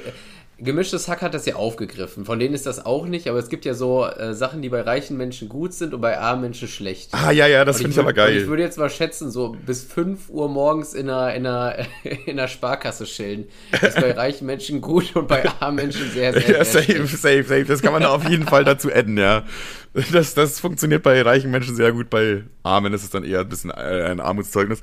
Gemischtes 0.62 1.08
Hack 1.08 1.22
hat 1.22 1.34
das 1.34 1.46
ja 1.46 1.54
aufgegriffen. 1.56 2.24
Von 2.24 2.38
denen 2.38 2.54
ist 2.54 2.66
das 2.66 2.84
auch 2.84 3.06
nicht, 3.06 3.28
aber 3.28 3.38
es 3.38 3.48
gibt 3.48 3.64
ja 3.64 3.74
so 3.74 4.04
äh, 4.06 4.34
Sachen, 4.34 4.62
die 4.62 4.68
bei 4.68 4.80
reichen 4.82 5.16
Menschen 5.16 5.48
gut 5.48 5.72
sind 5.72 5.94
und 5.94 6.00
bei 6.00 6.18
armen 6.18 6.42
Menschen 6.42 6.68
schlecht. 6.68 7.10
Ah, 7.12 7.30
ja, 7.30 7.46
ja, 7.46 7.64
das 7.64 7.78
finde 7.78 7.90
ich, 7.92 7.96
würd- 7.96 8.00
aber 8.00 8.12
geil. 8.12 8.36
Ich 8.36 8.46
würde 8.46 8.62
jetzt 8.62 8.78
mal 8.78 8.90
schätzen, 8.90 9.30
so 9.30 9.56
bis 9.66 9.82
5 9.84 10.28
Uhr 10.28 10.48
morgens 10.48 10.94
in 10.94 11.08
einer, 11.08 11.34
in 11.34 11.46
einer, 11.46 11.76
in 12.26 12.38
einer 12.38 12.48
Sparkasse 12.48 13.04
chillen. 13.04 13.48
Ist 13.80 13.96
bei 14.00 14.12
reichen 14.12 14.46
Menschen 14.46 14.80
gut 14.80 15.16
und 15.16 15.28
bei 15.28 15.44
armen 15.60 15.76
Menschen 15.76 16.10
sehr, 16.10 16.32
sehr, 16.32 16.42
Ja, 16.58 16.64
sehr 16.64 16.82
safe, 16.82 17.06
safe, 17.06 17.42
safe. 17.44 17.64
Das 17.64 17.82
kann 17.82 17.92
man 17.92 18.04
auf 18.04 18.28
jeden 18.28 18.46
Fall 18.46 18.64
dazu 18.64 18.92
adden, 18.92 19.16
ja. 19.18 19.44
Das, 20.12 20.34
das 20.34 20.60
funktioniert 20.60 21.02
bei 21.02 21.20
reichen 21.22 21.50
Menschen 21.50 21.74
sehr 21.74 21.90
gut, 21.92 22.10
bei 22.10 22.44
Armen 22.62 22.92
ist 22.94 23.02
es 23.02 23.10
dann 23.10 23.24
eher 23.24 23.40
ein 23.40 23.48
bisschen 23.48 23.70
äh, 23.70 24.04
ein 24.10 24.20
Armutszeugnis. 24.20 24.80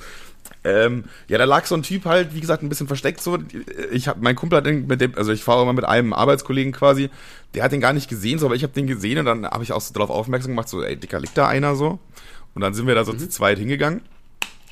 Ähm, 0.63 1.05
ja, 1.27 1.37
da 1.37 1.45
lag 1.45 1.65
so 1.65 1.75
ein 1.75 1.83
Typ 1.83 2.05
halt, 2.05 2.33
wie 2.33 2.41
gesagt, 2.41 2.63
ein 2.63 2.69
bisschen 2.69 2.87
versteckt 2.87 3.21
so. 3.21 3.37
Ich 3.91 4.07
habe 4.07 4.19
mein 4.21 4.35
Kumpel 4.35 4.57
hat 4.57 4.65
den 4.65 4.87
mit 4.87 5.01
dem, 5.01 5.15
also 5.15 5.31
ich 5.31 5.43
fahre 5.43 5.63
immer 5.63 5.73
mit 5.73 5.85
einem 5.85 6.13
Arbeitskollegen 6.13 6.73
quasi, 6.73 7.09
der 7.53 7.63
hat 7.63 7.71
den 7.71 7.81
gar 7.81 7.93
nicht 7.93 8.09
gesehen, 8.09 8.39
so, 8.39 8.45
aber 8.45 8.55
ich 8.55 8.63
habe 8.63 8.73
den 8.73 8.87
gesehen 8.87 9.19
und 9.19 9.25
dann 9.25 9.45
habe 9.45 9.63
ich 9.63 9.71
auch 9.71 9.81
so 9.81 9.93
darauf 9.93 10.09
aufmerksam 10.09 10.51
gemacht, 10.51 10.69
so, 10.69 10.83
ey, 10.83 10.95
Dicker, 10.95 11.19
liegt 11.19 11.37
da 11.37 11.47
einer 11.47 11.75
so? 11.75 11.99
Und 12.53 12.61
dann 12.61 12.73
sind 12.73 12.87
wir 12.87 12.95
da 12.95 13.05
so 13.05 13.13
zu 13.13 13.29
zweit 13.29 13.59
hingegangen. 13.59 14.01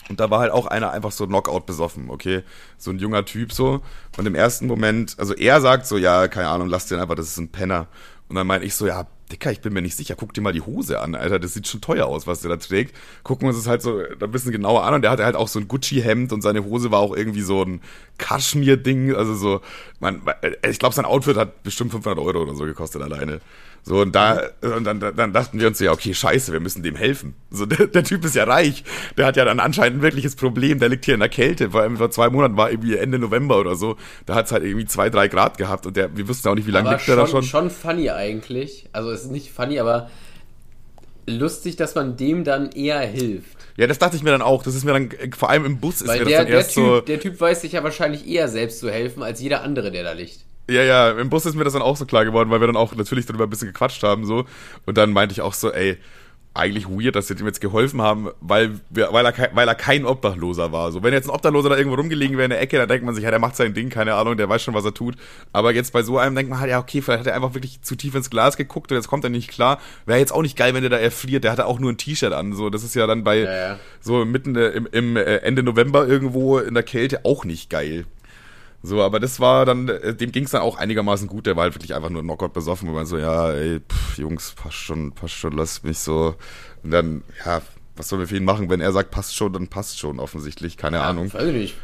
Und 0.10 0.20
da 0.20 0.30
war 0.30 0.40
halt 0.40 0.52
auch 0.52 0.68
einer 0.68 0.92
einfach 0.92 1.12
so 1.12 1.26
Knockout 1.26 1.66
besoffen, 1.66 2.10
okay? 2.10 2.44
So 2.78 2.92
ein 2.92 3.00
junger 3.00 3.26
Typ 3.26 3.52
so. 3.52 3.82
Und 4.18 4.26
im 4.28 4.36
ersten 4.36 4.68
Moment, 4.68 5.16
also 5.18 5.34
er 5.34 5.62
sagt 5.62 5.88
so, 5.88 5.98
ja, 5.98 6.28
keine 6.28 6.48
Ahnung, 6.48 6.68
lass 6.68 6.88
den 6.88 7.00
einfach, 7.00 7.16
das 7.16 7.28
ist 7.28 7.38
ein 7.38 7.50
Penner. 7.50 7.88
Und 8.28 8.36
dann 8.36 8.46
meine 8.48 8.66
ich 8.66 8.76
so, 8.76 8.86
ja, 8.88 9.08
Dicker, 9.32 9.52
ich 9.52 9.62
bin 9.62 9.74
mir 9.74 9.82
nicht 9.82 9.98
sicher, 9.98 10.16
guck 10.16 10.34
dir 10.34 10.42
mal 10.42 10.54
die 10.54 10.62
Hose 10.62 11.00
an, 11.00 11.16
Alter, 11.16 11.40
das 11.40 11.54
sieht 11.56 11.68
schon 11.68 11.82
teuer 11.82 12.06
aus, 12.06 12.28
was 12.28 12.42
der 12.42 12.50
da 12.50 12.58
trägt. 12.58 12.96
Gucken 13.24 13.48
wir 13.48 13.50
uns 13.50 13.58
das 13.58 13.68
halt 13.68 13.82
so 13.82 14.00
ein 14.00 14.32
bisschen 14.32 14.52
genauer 14.52 14.84
an. 14.84 14.94
Und 14.94 15.02
der 15.02 15.12
hatte 15.12 15.26
halt 15.26 15.36
auch 15.36 15.48
so 15.48 15.60
ein 15.60 15.68
Gucci-Hemd 15.68 16.32
und 16.32 16.42
seine 16.42 16.64
Hose 16.64 16.92
war 16.92 17.00
auch 17.00 17.16
irgendwie 17.16 17.42
so 17.42 17.64
ein 17.64 17.82
Kaschmir-Ding, 18.18 19.16
also 19.16 19.36
so, 19.36 19.62
man, 20.00 20.22
ich 20.70 20.80
glaube, 20.80 20.96
sein 20.96 21.06
Outfit 21.06 21.38
hat 21.38 21.64
bestimmt 21.64 21.92
500 21.92 22.20
Euro 22.20 22.44
oder 22.44 22.56
so 22.56 22.66
gekostet 22.66 23.02
alleine. 23.02 23.42
So, 23.88 24.02
und 24.02 24.16
da, 24.16 24.42
und 24.62 24.84
dann, 24.84 25.00
dann 25.00 25.32
dachten 25.32 25.60
wir 25.60 25.68
uns 25.68 25.78
so, 25.78 25.86
ja, 25.86 25.92
okay, 25.92 26.12
scheiße, 26.12 26.52
wir 26.52 26.60
müssen 26.60 26.82
dem 26.82 26.96
helfen. 26.96 27.36
So, 27.52 27.68
der, 27.68 27.86
der 27.86 28.04
Typ 28.04 28.26
ist 28.26 28.34
ja 28.34 28.46
reich. 28.46 28.84
Der 29.16 29.28
hat 29.28 29.38
ja 29.38 29.46
dann 29.46 29.60
anscheinend 29.60 30.00
ein 30.00 30.02
wirkliches 30.02 30.36
Problem. 30.36 30.80
Der 30.80 30.90
liegt 30.90 31.06
hier 31.06 31.14
in 31.14 31.20
der 31.20 31.30
Kälte. 31.30 31.70
Vor 31.70 31.82
allem 31.82 31.98
vor 31.98 32.10
zwei 32.10 32.32
Monaten 32.32 32.58
war 32.58 32.72
irgendwie 32.72 32.98
Ende 32.98 33.20
November 33.20 33.60
oder 33.60 33.76
so. 33.76 33.96
Da 34.26 34.34
hat 34.34 34.48
es 34.48 34.52
halt 34.52 34.64
irgendwie 34.64 34.88
zwei, 34.88 35.12
drei 35.12 35.28
Grad 35.28 35.60
gehabt 35.60 35.86
und 35.86 35.96
der, 35.98 36.18
wir 36.18 36.28
wussten 36.28 36.50
auch 36.50 36.56
nicht, 36.56 36.66
wie 36.66 36.72
lange 36.72 36.90
liegt 36.90 37.08
der 37.08 37.16
da 37.16 37.28
schon, 37.28 37.44
schon. 37.44 37.70
schon 37.70 37.70
funny 37.70 38.10
eigentlich. 38.10 38.90
Also 38.92 39.12
es 39.12 39.26
ist 39.26 39.32
nicht 39.32 39.52
funny, 39.52 39.80
aber 39.80 40.10
lustig, 41.28 41.76
dass 41.76 41.96
man 41.96 42.18
dem 42.18 42.44
dann 42.44 42.72
eher 42.72 43.00
hilft. 43.00 43.58
Ja, 43.78 43.88
das 43.88 44.00
dachte 44.00 44.16
ich 44.16 44.24
mir 44.24 44.32
dann 44.32 44.42
auch. 44.42 44.64
Das 44.64 44.76
ist 44.76 44.86
mir 44.86 44.94
dann, 44.94 45.12
äh, 45.12 45.30
vor 45.36 45.50
allem 45.50 45.66
im 45.66 45.80
Bus 45.80 46.02
ist 46.02 46.08
Weil 46.08 46.20
mir 46.20 46.26
der, 46.26 46.38
das 46.38 46.38
dann 46.38 46.48
der, 46.48 46.58
erst 46.58 46.74
typ, 46.74 46.84
so. 46.84 47.02
der 47.02 47.20
Typ 47.20 47.40
weiß 47.40 47.62
sich 47.62 47.74
ja 47.74 47.84
wahrscheinlich 47.84 48.28
eher 48.28 48.48
selbst 48.48 48.80
zu 48.80 48.90
helfen, 48.90 49.24
als 49.24 49.42
jeder 49.42 49.64
andere, 49.64 49.92
der 49.92 50.04
da 50.04 50.14
liegt. 50.14 50.40
Ja, 50.70 50.82
ja, 50.82 51.12
im 51.12 51.30
Bus 51.30 51.46
ist 51.46 51.56
mir 51.56 51.64
das 51.64 51.74
dann 51.74 51.82
auch 51.84 51.96
so 51.96 52.06
klar 52.06 52.26
geworden, 52.26 52.50
weil 52.50 52.60
wir 52.60 52.68
dann 52.68 52.78
auch 52.78 52.96
natürlich 52.96 53.26
darüber 53.26 53.44
ein 53.44 53.50
bisschen 53.50 53.68
gequatscht 53.68 54.02
haben, 54.02 54.26
so. 54.26 54.46
Und 54.86 54.98
dann 54.98 55.12
meinte 55.12 55.34
ich 55.34 55.42
auch 55.42 55.54
so, 55.54 55.72
ey, 55.72 55.98
eigentlich 56.56 56.88
weird, 56.90 57.16
dass 57.16 57.28
sie 57.28 57.36
dem 57.36 57.46
jetzt 57.46 57.60
geholfen 57.62 58.02
haben, 58.02 58.30
weil, 58.40 58.80
wir, 58.90 59.10
weil, 59.12 59.26
er, 59.26 59.32
kein- 59.34 59.50
weil 59.56 59.68
er 59.68 59.76
kein 59.76 60.06
Obdachloser 60.06 60.72
war. 60.72 60.92
So, 60.92 61.04
wenn 61.04 61.14
jetzt 61.14 61.28
ein 61.28 61.36
Obdachloser 61.36 61.70
da 61.70 61.78
irgendwo 61.78 61.96
rumgelegen 61.98 62.38
wäre 62.38 62.46
in 62.46 62.50
der 62.52 62.62
Ecke, 62.62 62.78
dann 62.78 62.88
denkt 62.88 63.06
man 63.06 63.14
sich, 63.14 63.24
ja, 63.24 63.30
der 63.30 63.40
macht 63.40 63.56
sein 63.56 63.74
Ding, 63.74 63.90
keine 63.90 64.16
Ahnung, 64.16 64.38
der 64.38 64.48
weiß 64.48 64.64
schon, 64.64 64.74
was 64.74 64.86
er 64.86 64.94
tut. 64.94 65.16
Aber 65.52 65.74
jetzt 65.74 65.92
bei 65.94 66.02
so 66.02 66.18
einem 66.18 66.36
denkt 66.36 66.50
man 66.50 66.60
halt, 66.60 66.72
ja, 66.72 66.80
okay, 66.80 67.02
vielleicht 67.02 67.20
hat 67.22 67.28
er 67.28 67.36
einfach 67.36 67.54
wirklich 67.54 67.82
zu 67.82 67.96
tief 67.96 68.16
ins 68.16 68.30
Glas 68.30 68.58
geguckt 68.58 68.92
und 68.92 68.98
jetzt 68.98 69.08
kommt 69.08 69.24
er 69.26 69.30
nicht 69.30 69.50
klar. 69.52 69.80
Wäre 70.06 70.20
jetzt 70.20 70.32
auch 70.32 70.42
nicht 70.42 70.56
geil, 70.58 70.74
wenn 70.74 70.82
der 70.82 70.90
da 70.90 70.98
erfriert. 70.98 71.44
Der 71.44 71.52
hatte 71.52 71.66
auch 71.66 71.80
nur 71.80 71.92
ein 71.92 71.98
T-Shirt 71.98 72.32
an. 72.34 72.54
So, 72.54 72.70
das 72.70 72.84
ist 72.84 72.96
ja 72.96 73.06
dann 73.06 73.24
bei 73.24 73.40
Ja, 73.40 73.54
ja. 73.70 73.80
so 74.00 74.24
mitten 74.26 74.56
äh, 74.56 74.70
im, 74.70 74.88
im 74.92 75.18
äh, 75.18 75.22
Ende 75.38 75.62
November 75.62 76.08
irgendwo 76.08 76.58
in 76.60 76.74
der 76.74 76.84
Kälte 76.84 77.26
auch 77.26 77.44
nicht 77.44 77.70
geil. 77.70 78.06
So, 78.86 79.02
aber 79.02 79.20
das 79.20 79.40
war 79.40 79.66
dann, 79.66 79.90
äh, 79.90 80.14
dem 80.14 80.32
ging's 80.32 80.52
dann 80.52 80.62
auch 80.62 80.78
einigermaßen 80.78 81.28
gut. 81.28 81.48
Der 81.48 81.56
war 81.56 81.64
halt 81.64 81.76
wirklich 81.76 81.96
einfach 81.96 82.10
nur 82.10 82.22
Knockout 82.22 82.54
besoffen, 82.54 82.88
wo 82.88 82.94
man 82.94 83.06
so, 83.06 83.18
ja, 83.18 83.52
ey, 83.52 83.80
pff, 83.80 84.18
Jungs, 84.18 84.54
passt 84.56 84.76
schon, 84.76 85.12
passt 85.12 85.34
schon, 85.34 85.54
lass 85.54 85.84
mich 85.84 86.00
so. 86.00 86.36
Und 86.84 86.92
dann, 86.92 87.24
ja, 87.46 87.62
was 87.96 88.10
sollen 88.10 88.22
wir 88.22 88.28
für 88.28 88.38
ihn 88.38 88.46
machen? 88.46 88.70
Wenn 88.70 88.82
er 88.82 88.92
sagt, 88.92 89.12
passt 89.12 89.36
schon, 89.36 89.54
dann 89.54 89.68
passt 89.68 90.00
schon 90.00 90.20
offensichtlich, 90.20 90.78
keine 90.78 91.02
Ahnung. 91.02 91.34
Weiß 91.34 91.48
ich 91.48 91.54
nicht. 91.54 91.76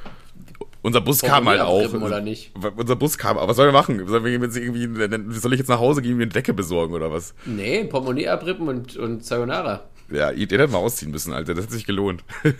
Unser 0.83 1.01
Bus 1.01 1.21
kam 1.21 1.47
halt 1.47 1.61
auch. 1.61 1.93
oder 1.93 2.21
nicht? 2.21 2.51
Unser 2.75 2.95
Bus 2.95 3.17
kam, 3.17 3.37
aber 3.37 3.49
was 3.49 3.55
sollen 3.55 3.69
wir 3.69 3.79
machen? 3.79 4.07
Sollen 4.07 4.23
wir 4.23 4.31
jetzt 4.31 4.57
irgendwie, 4.57 5.37
soll 5.39 5.53
ich 5.53 5.59
jetzt 5.59 5.67
nach 5.69 5.79
Hause 5.79 6.01
gehen, 6.01 6.17
mir 6.17 6.23
eine 6.23 6.31
Decke 6.31 6.53
besorgen 6.53 6.93
oder 6.95 7.11
was? 7.11 7.35
Nee, 7.45 7.83
Portemonnaie 7.85 8.27
abrippen 8.27 8.67
und, 8.67 8.97
und 8.97 9.23
Sayonara. 9.23 9.83
Ja, 10.11 10.31
den 10.31 10.47
hätten 10.47 10.73
wir 10.73 10.79
ausziehen 10.79 11.11
müssen, 11.11 11.33
Alter. 11.33 11.53
Das 11.53 11.65
hat 11.65 11.71
sich 11.71 11.85
gelohnt. 11.85 12.23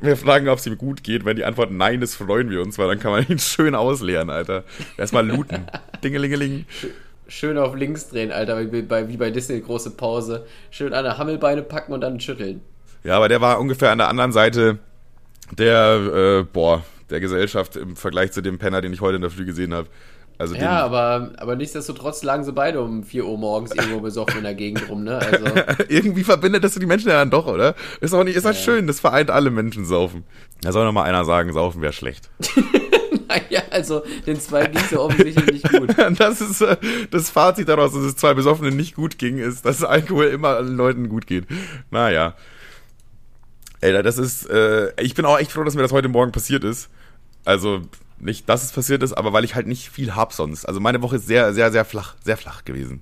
wir 0.00 0.16
fragen, 0.16 0.48
ob 0.48 0.58
es 0.58 0.66
ihm 0.66 0.78
gut 0.78 1.04
geht. 1.04 1.24
Wenn 1.24 1.36
die 1.36 1.44
Antwort 1.44 1.70
nein 1.70 2.00
ist, 2.02 2.14
freuen 2.16 2.50
wir 2.50 2.62
uns, 2.62 2.78
weil 2.78 2.88
dann 2.88 2.98
kann 2.98 3.12
man 3.12 3.26
ihn 3.28 3.38
schön 3.38 3.74
ausleeren, 3.74 4.30
Alter. 4.30 4.64
Erstmal 4.96 5.26
looten. 5.26 5.66
Dingelingeling. 6.02 6.64
Schön 7.28 7.58
auf 7.58 7.76
links 7.76 8.08
drehen, 8.08 8.32
Alter, 8.32 8.72
wie 8.72 8.82
bei, 8.82 9.08
wie 9.08 9.16
bei 9.16 9.30
Disney, 9.30 9.60
große 9.60 9.90
Pause. 9.92 10.46
Schön 10.70 10.92
an 10.92 11.04
der 11.04 11.18
Hammelbeine 11.18 11.62
packen 11.62 11.92
und 11.92 12.00
dann 12.00 12.18
schütteln. 12.18 12.60
Ja, 13.04 13.16
aber 13.16 13.28
der 13.28 13.40
war 13.40 13.60
ungefähr 13.60 13.92
an 13.92 13.98
der 13.98 14.08
anderen 14.08 14.32
Seite 14.32 14.78
der, 15.56 16.40
äh, 16.40 16.42
boah, 16.44 16.84
der 17.10 17.20
Gesellschaft 17.20 17.76
im 17.76 17.96
Vergleich 17.96 18.32
zu 18.32 18.40
dem 18.40 18.58
Penner, 18.58 18.80
den 18.80 18.92
ich 18.92 19.00
heute 19.00 19.16
in 19.16 19.22
der 19.22 19.30
Früh 19.30 19.44
gesehen 19.44 19.74
habe. 19.74 19.88
Also 20.40 20.54
Ja, 20.54 20.82
aber, 20.82 21.32
aber 21.36 21.54
nichtsdestotrotz 21.54 22.22
lagen 22.22 22.44
sie 22.44 22.52
beide 22.54 22.80
um 22.80 23.04
4 23.04 23.26
Uhr 23.26 23.36
morgens 23.36 23.74
irgendwo 23.74 24.00
besoffen 24.00 24.38
in 24.38 24.44
der 24.44 24.54
Gegend 24.54 24.88
rum, 24.88 25.04
ne? 25.04 25.18
Also, 25.18 25.44
irgendwie 25.88 26.24
verbindet 26.24 26.64
das 26.64 26.72
die 26.72 26.86
Menschen 26.86 27.10
ja 27.10 27.18
dann 27.18 27.30
doch, 27.30 27.46
oder? 27.46 27.74
Ist 28.00 28.14
auch 28.14 28.24
nicht, 28.24 28.36
ist 28.36 28.46
halt 28.46 28.56
schön, 28.56 28.86
das 28.86 29.00
vereint 29.00 29.30
alle 29.30 29.50
Menschen 29.50 29.84
saufen. 29.84 30.24
Da 30.62 30.72
soll 30.72 30.86
noch 30.86 30.92
mal 30.92 31.02
einer 31.02 31.26
sagen, 31.26 31.52
saufen 31.52 31.82
wäre 31.82 31.92
schlecht. 31.92 32.30
naja, 33.28 33.60
also 33.70 34.02
den 34.26 34.40
zwei 34.40 34.64
ging 34.64 34.82
so 34.90 35.02
offensichtlich 35.02 35.52
nicht 35.52 35.72
gut. 35.72 35.94
Das 36.18 36.40
ist 36.40 36.62
äh, 36.62 36.78
das 37.10 37.28
Fazit 37.28 37.68
daraus, 37.68 37.92
dass 37.92 38.02
es 38.02 38.16
zwei 38.16 38.32
Besoffenen 38.32 38.74
nicht 38.74 38.94
gut 38.94 39.18
ging, 39.18 39.36
ist, 39.36 39.66
dass 39.66 39.84
Alkohol 39.84 40.28
immer 40.28 40.56
allen 40.56 40.74
Leuten 40.74 41.10
gut 41.10 41.26
geht. 41.26 41.44
Naja. 41.90 42.34
Ey, 43.82 44.02
das 44.02 44.16
ist, 44.16 44.48
äh, 44.48 44.90
ich 45.02 45.14
bin 45.14 45.26
auch 45.26 45.38
echt 45.38 45.52
froh, 45.52 45.64
dass 45.64 45.74
mir 45.74 45.82
das 45.82 45.92
heute 45.92 46.08
Morgen 46.08 46.32
passiert 46.32 46.64
ist. 46.64 46.88
Also, 47.44 47.82
nicht, 48.20 48.48
dass 48.48 48.64
es 48.64 48.72
passiert 48.72 49.02
ist, 49.02 49.12
aber 49.12 49.32
weil 49.32 49.44
ich 49.44 49.54
halt 49.54 49.66
nicht 49.66 49.90
viel 49.90 50.14
hab 50.14 50.32
sonst. 50.32 50.64
Also 50.66 50.80
meine 50.80 51.02
Woche 51.02 51.16
ist 51.16 51.26
sehr, 51.26 51.52
sehr, 51.54 51.72
sehr 51.72 51.84
flach, 51.84 52.16
sehr 52.22 52.36
flach 52.36 52.64
gewesen. 52.64 53.00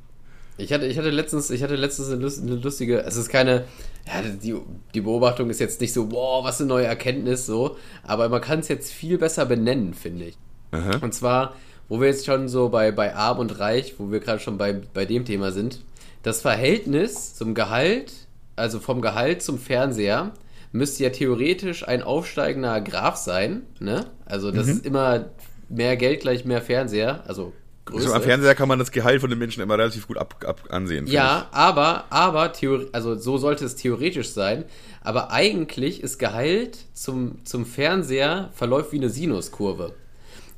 Ich 0.57 0.73
hatte, 0.73 0.87
ich 0.87 0.99
hatte 0.99 1.11
letztens, 1.11 1.51
ich 1.51 1.63
hatte 1.63 1.77
letztens 1.77 2.09
eine, 2.09 2.21
lust, 2.21 2.43
eine 2.43 2.57
lustige, 2.57 3.03
es 3.05 3.17
ist 3.17 3.29
keine, 3.29 3.65
ja, 4.07 4.23
die, 4.23 4.57
die 4.93 5.01
Beobachtung 5.01 5.51
ist 5.51 5.61
jetzt 5.61 5.81
nicht 5.81 5.93
so, 5.93 6.11
wow, 6.11 6.45
was 6.45 6.61
eine 6.61 6.69
neue 6.69 6.87
Erkenntnis, 6.87 7.47
so, 7.47 7.77
aber 8.03 8.29
man 8.29 8.41
kann 8.41 8.59
es 8.59 8.69
jetzt 8.69 8.93
viel 8.93 9.19
besser 9.19 9.47
benennen, 9.47 9.95
finde 9.95 10.27
ich. 10.27 10.39
Aha. 10.73 10.99
Und 11.01 11.15
zwar, 11.15 11.55
wo 11.89 12.01
wir 12.01 12.09
jetzt 12.09 12.27
schon 12.27 12.49
so 12.49 12.71
bei, 12.71 12.91
bei 12.91 13.15
Arm 13.15 13.39
und 13.39 13.59
Reich, 13.61 13.95
wo 13.99 14.11
wir 14.11 14.19
gerade 14.19 14.41
schon 14.41 14.59
bei, 14.59 14.81
bei 14.93 15.05
dem 15.05 15.25
Thema 15.25 15.53
sind, 15.53 15.81
das 16.25 16.43
Verhältnis 16.43 17.35
zum 17.35 17.55
Gehalt, 17.55 18.13
also 18.57 18.81
vom 18.81 19.01
Gehalt 19.01 19.43
zum 19.43 19.59
Fernseher, 19.59 20.33
müsste 20.73 21.05
ja 21.05 21.11
theoretisch 21.11 21.87
ein 21.87 22.03
aufsteigender 22.03 22.81
Graph 22.81 23.17
sein, 23.17 23.63
ne? 23.81 24.07
Also 24.27 24.51
das 24.51 24.69
ist 24.69 24.85
immer 24.87 25.27
mehr 25.69 25.97
Geld 25.97 26.21
gleich 26.21 26.45
mehr 26.45 26.63
Fernseher, 26.63 27.25
also 27.27 27.53
So, 27.91 28.13
am 28.13 28.23
Fernseher 28.23 28.55
kann 28.55 28.69
man 28.69 28.79
das 28.79 28.91
Gehalt 28.91 29.21
von 29.21 29.31
den 29.31 29.39
Menschen 29.39 29.63
immer 29.63 29.79
relativ 29.79 30.07
gut 30.07 30.19
ab, 30.19 30.45
ab 30.47 30.63
ansehen. 30.71 31.07
Ja, 31.07 31.49
aber, 31.53 32.05
aber, 32.11 32.53
Theor 32.53 32.87
also 32.93 33.15
so 33.15 33.39
sollte 33.39 33.65
es 33.65 33.77
theoretisch 33.77 34.31
sein. 34.31 34.65
Aber 35.01 35.31
eigentlich 35.31 36.03
ist 36.03 36.19
Gehalt 36.19 36.79
zum, 36.93 37.45
zum 37.45 37.65
Fernseher 37.65 38.51
verläuft 38.53 38.93
wie 38.93 38.99
eine 38.99 39.09
Sinuskurve. 39.09 39.95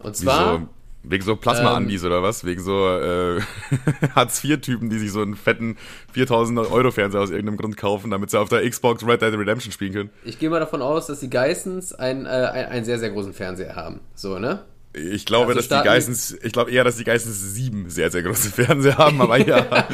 Und 0.01 0.17
ich. 0.17 0.23
Zwar, 0.23 0.59
so, 0.59 0.69
wegen 1.03 1.25
so 1.25 1.37
Plasma-Andis 1.37 2.05
oder 2.05 2.23
was? 2.23 2.45
Wegen 2.45 2.63
so 2.63 2.89
äh, 2.89 3.41
Hartz-IV-Typen, 4.15 4.91
die 4.91 4.99
sich 4.99 5.13
so 5.13 5.23
einen 5.23 5.35
fetten 5.35 5.77
4000 6.13 6.59
Euro 6.59 6.91
Fernseher 6.91 7.23
aus 7.23 7.31
irgendeinem 7.31 7.57
Grund 7.57 7.77
kaufen, 7.77 8.11
damit 8.11 8.31
sie 8.31 8.39
auf 8.39 8.49
der 8.49 8.69
Xbox 8.69 9.07
Red 9.07 9.23
Dead 9.23 9.33
Redemption 9.35 9.73
spielen 9.73 9.93
können. 9.93 10.11
ich 10.25 10.39
gehe 10.39 10.51
mal 10.51 10.61
davon 10.61 10.83
aus, 10.83 11.07
dass 11.07 11.21
die 11.21 11.31
Geissens 11.31 11.95
einen, 11.95 12.27
äh, 12.27 12.29
einen, 12.29 12.85
sehr, 12.85 12.99
sehr 12.99 13.11
großen 13.11 13.33
Fernseher 13.33 13.77
haben. 13.77 14.01
So, 14.15 14.39
ne? 14.39 14.65
Ich 14.93 15.25
glaube, 15.25 15.55
Also 15.55 15.61
dass 15.61 15.69
die 15.69 15.85
Geissens, 15.85 16.37
ich 16.43 16.53
glaube 16.53 16.73
eher, 16.73 16.83
dass 16.83 16.97
die 16.97 17.05
Geissens 17.05 17.55
sieben 17.55 17.89
sehr, 17.89 18.11
sehr 18.11 18.23
große 18.23 18.51
Fernseher 18.65 18.99
haben, 18.99 19.21
aber 19.23 19.39
ja. 19.39 19.67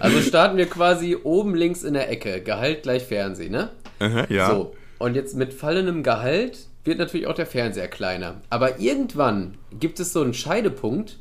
Also 0.00 0.20
starten 0.20 0.56
wir 0.58 0.66
quasi 0.66 1.16
oben 1.22 1.54
links 1.54 1.82
in 1.82 1.94
der 1.94 2.10
Ecke. 2.10 2.42
Gehalt 2.42 2.82
gleich 2.82 3.04
Fernsehen, 3.04 3.52
ne? 3.52 3.70
Aha, 3.98 4.26
ja. 4.28 4.50
So. 4.50 4.74
Und 4.98 5.14
jetzt 5.14 5.34
mit 5.34 5.54
fallendem 5.54 6.02
Gehalt 6.02 6.68
wird 6.86 6.98
natürlich 6.98 7.26
auch 7.26 7.34
der 7.34 7.46
Fernseher 7.46 7.88
kleiner. 7.88 8.40
Aber 8.50 8.80
irgendwann 8.80 9.54
gibt 9.78 10.00
es 10.00 10.12
so 10.12 10.22
einen 10.22 10.34
Scheidepunkt, 10.34 11.18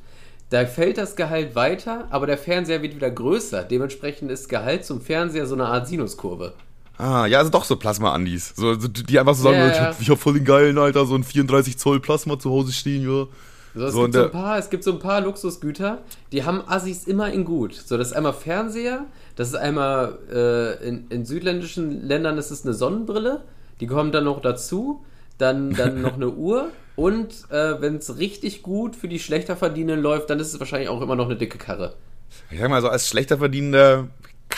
da 0.50 0.66
fällt 0.66 0.98
das 0.98 1.16
Gehalt 1.16 1.56
weiter, 1.56 2.08
aber 2.12 2.28
der 2.28 2.38
Fernseher 2.38 2.82
wird 2.82 2.96
wieder 2.96 3.10
größer. 3.10 3.64
Dementsprechend 3.64 4.30
ist 4.32 4.48
Gehalt 4.48 4.86
zum 4.86 5.02
Fernseher 5.02 5.48
so 5.48 5.56
eine 5.56 5.66
Art 5.66 5.88
Sinuskurve. 5.88 6.54
Ah, 6.98 7.26
ja, 7.26 7.40
also 7.40 7.50
doch 7.50 7.66
so 7.66 7.76
Plasma-Andis. 7.76 8.54
So, 8.56 8.76
die 8.76 9.20
einfach 9.20 9.34
so 9.36 9.44
sagen, 9.44 9.58
Ja, 9.58 9.68
ich, 9.68 9.76
ja. 9.76 9.86
hab, 9.88 10.00
ich 10.02 10.10
hab 10.10 10.18
voll 10.20 10.34
den 10.36 10.46
geilen, 10.46 10.78
Alter, 10.78 11.06
so 11.06 11.16
ein 11.16 11.24
34 11.24 11.78
Zoll 11.78 12.00
Plasma 12.00 12.40
zu 12.40 12.52
Hause 12.52 12.72
stehen, 12.72 13.04
ja. 13.04 13.28
So, 13.74 13.86
es, 13.86 13.94
So, 13.94 14.04
gibt 14.04 14.14
so 14.14 14.24
ein 14.24 14.32
paar, 14.32 14.58
es 14.58 14.70
gibt 14.70 14.84
so 14.86 14.92
ein 14.94 15.00
paar 15.00 15.20
Luxusgüter, 15.20 16.04
die 16.32 16.46
haben 16.46 16.62
Assis 16.66 17.06
immer 17.06 17.32
in 17.34 17.44
gut. 17.44 17.74
So, 17.74 17.98
das 17.98 18.10
ist 18.10 18.14
einmal 18.14 18.32
Fernseher, 18.34 19.06
das 19.36 19.50
ist 19.50 19.56
einmal 19.56 20.18
äh, 20.32 20.88
in, 20.88 21.08
in 21.10 21.26
südländischen 21.26 22.08
Ländern 22.08 22.38
ist 22.38 22.52
es 22.52 22.64
eine 22.64 22.74
Sonnenbrille, 22.74 23.44
die 23.82 23.88
kommen 23.88 24.14
dann 24.14 24.24
noch 24.24 24.42
dazu. 24.42 25.04
Dann, 25.38 25.74
dann 25.74 26.02
noch 26.02 26.16
eine 26.16 26.30
Uhr 26.30 26.70
und 26.96 27.50
äh, 27.50 27.82
wenn 27.82 27.98
es 27.98 28.18
richtig 28.18 28.64
gut 28.64 28.96
für 28.96 29.08
die 29.08 29.20
schlechter 29.20 29.56
verdienenden 29.56 30.02
läuft, 30.02 30.30
dann 30.30 30.40
ist 30.40 30.54
es 30.54 30.60
wahrscheinlich 30.60 30.90
auch 30.90 31.02
immer 31.02 31.16
noch 31.16 31.26
eine 31.26 31.36
dicke 31.36 31.58
Karre. 31.58 31.96
Ich 32.50 32.60
sag 32.60 32.70
mal 32.70 32.82
so, 32.82 32.90
als 32.90 33.08
schlechter 33.08 33.38
Verdienender 33.38 34.08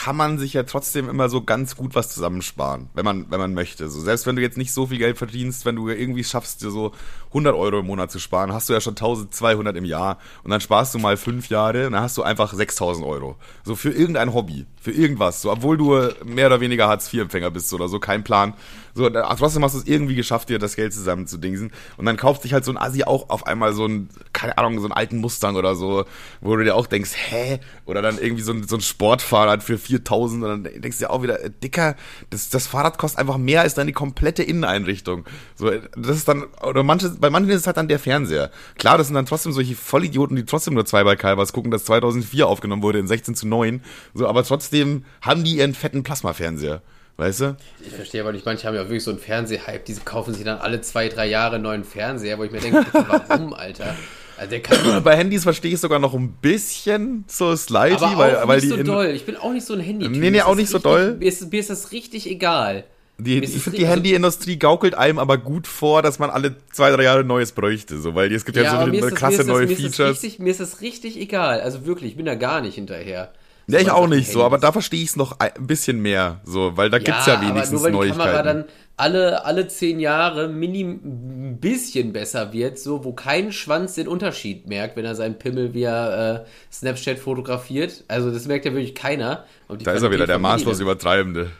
kann 0.08 0.15
man 0.15 0.38
sich 0.38 0.54
ja 0.54 0.63
trotzdem 0.63 1.10
immer 1.10 1.28
so 1.28 1.41
ganz 1.41 1.76
gut 1.76 1.93
was 1.93 2.08
zusammensparen, 2.08 2.88
wenn 2.93 3.04
man, 3.04 3.30
wenn 3.30 3.41
man 3.41 3.54
möchte. 3.54 3.89
So, 3.89 4.00
selbst 4.00 4.26
wenn 4.26 4.38
du 4.38 4.41
jetzt 4.41 4.58
nicht 4.58 4.72
so 4.72 4.88
viel 4.88 5.00
Geld 5.00 5.17
verdienst, 5.17 5.65
wenn 5.65 5.76
du 5.76 5.89
irgendwie 5.89 6.24
schaffst, 6.24 6.62
dir 6.62 6.72
so 6.72 6.93
100 7.28 7.54
Euro 7.54 7.80
im 7.80 7.88
Monat 7.88 8.10
zu 8.10 8.20
sparen, 8.20 8.54
hast 8.54 8.70
du 8.70 8.74
ja 8.74 8.80
schon 8.80 8.93
1200 8.93 9.76
im 9.76 9.84
Jahr 9.84 10.17
und 10.46 10.52
dann 10.52 10.62
sparst 10.62 10.93
du 10.93 11.00
mal 11.00 11.17
fünf 11.17 11.50
Jahre 11.50 11.88
und 11.88 11.91
dann 11.91 12.04
hast 12.04 12.17
du 12.17 12.24
einfach 12.24 12.54
6000 12.54 13.06
Euro. 13.06 13.36
So 13.65 13.76
für 13.76 13.89
irgendein 13.89 14.34
Hobby, 14.34 14.65
für 14.80 14.91
irgendwas. 14.91 15.41
So, 15.41 15.52
obwohl 15.52 15.76
du 15.76 16.10
mehr 16.24 16.48
oder 16.48 16.62
weniger 16.62 16.88
Hartz-IV-Empfänger 16.88 17.52
bist 17.52 17.74
oder 17.74 17.89
so, 17.89 18.00
kein 18.00 18.24
Plan. 18.24 18.54
So, 18.93 19.10
trotzdem 19.10 19.63
hast 19.63 19.76
du 19.76 19.80
es 19.80 19.86
irgendwie 19.86 20.15
geschafft, 20.15 20.50
dir 20.50 20.58
das 20.58 20.76
Geld 20.76 20.93
zusammenzudingsen. 20.93 21.72
Und 21.98 22.06
dann 22.06 22.17
kauft 22.17 22.41
sich 22.41 22.54
halt 22.54 22.65
so 22.65 22.72
ein 22.72 22.78
Assi 22.78 23.04
auch 23.04 23.30
auf 23.30 23.46
einmal 23.46 23.74
so 23.74 23.86
ein, 23.86 24.10
keine 24.34 24.58
Ahnung, 24.58 24.80
so 24.80 24.86
einen 24.86 24.93
alten 24.93 25.17
Mustang 25.17 25.56
oder 25.56 25.76
so, 25.76 26.06
wo 26.41 26.56
du 26.56 26.63
dir 26.63 26.76
auch 26.76 26.88
denkst, 26.88 27.12
hä? 27.13 27.60
Oder 27.86 28.02
dann 28.02 28.17
irgendwie 28.17 28.41
so 28.41 28.54
ein, 28.54 28.67
so 28.67 28.76
ein 28.76 28.82
Sportfahrrad 28.82 29.62
für 29.62 29.78
4000 29.98 30.44
und 30.44 30.50
dann 30.50 30.64
denkst 30.64 31.00
du 31.00 31.06
dir 31.06 31.12
auch 31.12 31.24
wieder, 31.24 31.44
äh, 31.44 31.52
Dicker, 31.64 31.96
das, 32.30 32.50
das 32.50 32.68
Fahrrad 32.68 32.98
kostet 32.98 33.20
einfach 33.20 33.38
mehr 33.38 33.62
als 33.62 33.74
deine 33.74 33.94
komplette 33.94 34.44
Inneneinrichtung. 34.44 35.26
So, 35.56 35.72
das 35.96 36.18
ist 36.18 36.28
dann, 36.28 36.46
oder 36.62 36.84
manche, 36.84 37.10
bei 37.10 37.30
manchen 37.30 37.50
ist 37.50 37.62
es 37.62 37.68
halt 37.68 37.78
dann 37.78 37.88
der 37.88 38.00
Fernseher. 38.00 38.52
Klar, 38.78 38.98
das 38.98 39.08
sind 39.08 39.16
dann 39.16 39.26
trotzdem 39.26 39.52
solche 39.52 39.76
Vollidioten, 39.76 40.36
die 40.36 40.46
trotzdem 40.46 40.74
nur 40.74 40.86
zwei 40.86 41.04
bei 41.04 41.16
Calvas 41.16 41.54
gucken, 41.54 41.72
das 41.72 41.86
2004 41.86 42.48
aufgenommen 42.48 42.84
wurde 42.84 43.00
in 43.00 43.08
16 43.08 43.36
zu 43.36 43.48
9. 43.48 43.82
So, 44.14 44.28
aber 44.28 44.44
trotzdem 44.44 45.06
haben 45.22 45.44
die 45.44 45.58
ihren 45.58 45.74
fetten 45.74 46.04
Plasmafernseher. 46.04 46.82
Weißt 47.18 47.42
du? 47.42 47.58
Ich 47.80 47.94
verstehe 47.94 48.22
aber 48.22 48.32
nicht, 48.32 48.46
manche 48.46 48.68
haben 48.68 48.76
ja 48.76 48.84
wirklich 48.84 49.04
so 49.04 49.10
einen 49.10 49.20
Fernsehhype, 49.20 49.84
diese 49.88 50.02
kaufen 50.02 50.36
sich 50.36 50.44
dann 50.44 50.60
alle 50.60 50.82
zwei, 50.82 51.10
drei 51.10 51.26
Jahre 51.26 51.56
einen 51.56 51.64
neuen 51.64 51.84
Fernseher, 51.84 52.38
wo 52.38 52.44
ich 52.44 52.52
mir 52.52 52.60
denke, 52.60 52.86
warum, 53.28 53.54
Alter? 53.54 53.96
Also 54.38 54.56
Bei 55.04 55.15
Handys 55.17 55.43
verstehe 55.43 55.69
ich 55.69 55.76
es 55.76 55.82
sogar 55.82 56.00
noch 56.00 56.13
ein 56.13 56.32
bisschen 56.34 57.26
so 57.28 57.56
slightly, 57.56 58.06
aber 58.06 58.17
weil, 58.17 58.36
auch 58.38 58.47
weil 58.47 58.60
nicht 58.60 58.71
die 58.73 58.78
so 58.78 58.84
doll. 58.84 59.08
Ich 59.08 59.26
bin 59.26 59.36
auch 59.36 59.52
nicht 59.52 59.65
so 59.65 59.73
ein 59.73 59.80
handy 59.80 60.08
Nee, 60.10 60.30
nee, 60.32 60.41
auch 60.41 60.56
nicht 60.56 60.69
so 60.69 60.78
richtig, 60.78 60.91
doll. 60.91 61.15
Mir 61.15 61.28
ist, 61.28 61.52
mir 61.52 61.60
ist 61.60 61.69
das 61.69 61.91
richtig 61.91 62.30
egal. 62.30 62.84
Die, 63.19 63.39
ich 63.39 63.63
finde, 63.63 63.80
die 63.80 63.88
Handyindustrie 63.88 64.60
gaukelt 64.60 64.93
einem 64.93 65.17
aber 65.17 65.39
gut 65.39 65.65
vor, 65.65 66.04
dass 66.04 66.19
man 66.19 66.30
alle 66.30 66.56
zwei, 66.71 66.91
drei 66.91 67.02
Jahre 67.04 67.23
Neues 67.23 67.52
bräuchte. 67.52 67.97
So, 68.00 68.13
weil 68.13 68.32
es 68.32 68.45
gibt 68.45 68.58
ja, 68.58 68.63
Ja, 68.63 68.86
so 68.86 68.91
viele 68.91 69.10
krasse 69.12 69.38
das, 69.39 69.47
neue 69.47 69.65
mir 69.65 69.76
Features. 69.76 70.12
richtig, 70.23 70.38
mir 70.38 70.52
ist 70.52 70.60
das 70.60 70.82
richtig 70.82 71.19
egal. 71.19 71.60
Also 71.62 71.88
wirklich, 71.88 72.12
ich 72.12 72.17
bin 72.17 72.28
da 72.28 72.36
gar 72.36 72.62
nicht 72.62 72.76
hinterher. 72.76 73.32
Ja, 73.65 73.80
ich 73.80 73.88
So, 73.88 73.91
auch 73.93 74.08
nicht 74.08 74.28
so, 74.32 74.39
Handys. 74.41 74.45
aber 74.45 74.58
da 74.60 74.71
verstehe 74.71 75.02
ich 75.02 75.10
es 75.10 75.15
noch 75.15 75.39
ein 75.39 75.52
bisschen 75.65 76.00
mehr, 76.00 76.41
so, 76.45 76.78
weil 76.78 76.91
da 76.91 77.00
gibt's 77.00 77.26
ja 77.26 77.41
wenigstens 77.41 77.82
aber 77.82 77.89
nur 77.89 78.02
weil 78.02 78.08
die 78.08 78.12
Kamera 78.12 78.28
Neuigkeiten. 78.43 78.60
dann 78.60 78.65
alle, 78.98 79.46
alle 79.46 79.68
zehn 79.68 80.00
Jahre 80.00 80.48
minim, 80.48 81.00
ein 81.04 81.58
bisschen 81.60 82.14
besser 82.14 82.52
wird, 82.52 82.80
so 82.80 83.06
wo 83.06 83.14
kein 83.14 83.52
Schwanz 83.52 83.94
den 83.94 84.08
Unterschied 84.08 84.68
merkt, 84.68 84.98
wenn 84.98 85.06
er 85.06 85.14
seinen 85.14 85.38
Pimmel 85.38 85.76
via 85.76 86.36
äh, 86.36 86.46
Snapchat 86.72 87.20
fotografiert. 87.20 88.04
Also 88.08 88.32
das 88.32 88.48
merkt 88.48 88.66
ja 88.66 88.74
wirklich 88.74 88.96
keiner. 88.96 89.46
Da 89.70 89.92
ist 89.92 90.02
er 90.02 90.12
wieder, 90.12 90.26
der 90.26 90.40
maßlos 90.40 90.80
Handy 90.80 90.84
Übertreibende. 90.84 91.52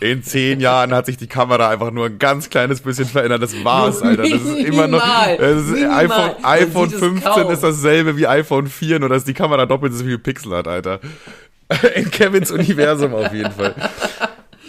In 0.00 0.22
zehn 0.22 0.60
Jahren 0.60 0.92
hat 0.94 1.06
sich 1.06 1.16
die 1.16 1.26
Kamera 1.26 1.70
einfach 1.70 1.90
nur 1.90 2.06
ein 2.06 2.18
ganz 2.18 2.50
kleines 2.50 2.82
bisschen 2.82 3.06
verändert. 3.06 3.42
Das 3.42 3.64
war's, 3.64 4.02
Alter. 4.02 4.22
Das 4.22 4.42
ist 4.42 4.58
immer 4.58 4.86
noch. 4.86 5.02
Das 5.38 5.66
ist 5.66 5.82
iPhone, 5.82 6.44
iPhone 6.44 6.88
sieht 6.90 6.98
es 6.98 7.04
15 7.04 7.32
kaum. 7.32 7.50
ist 7.50 7.62
dasselbe 7.62 8.16
wie 8.16 8.26
iPhone 8.26 8.66
4, 8.68 9.00
nur 9.00 9.08
dass 9.08 9.24
die 9.24 9.34
Kamera 9.34 9.66
doppelt 9.66 9.94
so 9.94 10.04
viele 10.04 10.18
Pixel 10.18 10.54
hat, 10.54 10.68
Alter. 10.68 11.00
In 11.94 12.10
Kevins 12.10 12.50
Universum 12.50 13.14
auf 13.14 13.32
jeden 13.32 13.50
Fall. 13.50 13.74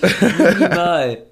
Minimal. 0.02 1.29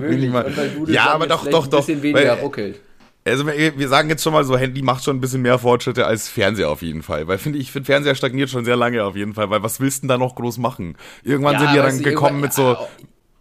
Minimal. 0.00 0.52
Ja, 0.88 1.10
aber 1.12 1.26
doch, 1.26 1.40
vielleicht 1.42 1.54
doch, 1.54 1.64
ein 1.64 1.70
doch. 1.70 1.78
bisschen 1.86 2.02
weniger 2.02 2.34
ruckelt. 2.40 2.80
Also 3.26 3.46
wir 3.46 3.88
sagen 3.88 4.10
jetzt 4.10 4.22
schon 4.22 4.34
mal 4.34 4.44
so, 4.44 4.58
Handy 4.58 4.82
macht 4.82 5.02
schon 5.02 5.16
ein 5.16 5.20
bisschen 5.20 5.40
mehr 5.40 5.58
Fortschritte 5.58 6.04
als 6.06 6.28
Fernseher 6.28 6.68
auf 6.68 6.82
jeden 6.82 7.02
Fall. 7.02 7.26
Weil 7.26 7.38
finde 7.38 7.58
ich, 7.58 7.72
finde 7.72 7.86
Fernseher 7.86 8.14
stagniert 8.14 8.50
schon 8.50 8.66
sehr 8.66 8.76
lange 8.76 9.02
auf 9.02 9.16
jeden 9.16 9.32
Fall, 9.32 9.48
weil 9.48 9.62
was 9.62 9.80
willst 9.80 9.98
du 9.98 10.00
denn 10.02 10.08
da 10.08 10.18
noch 10.18 10.34
groß 10.34 10.58
machen? 10.58 10.96
Irgendwann 11.22 11.58
sind 11.58 11.70
die 11.72 11.76
ja 11.76 11.82
dann 11.84 12.02
gekommen 12.02 12.40
mit 12.42 12.52
so, 12.52 12.76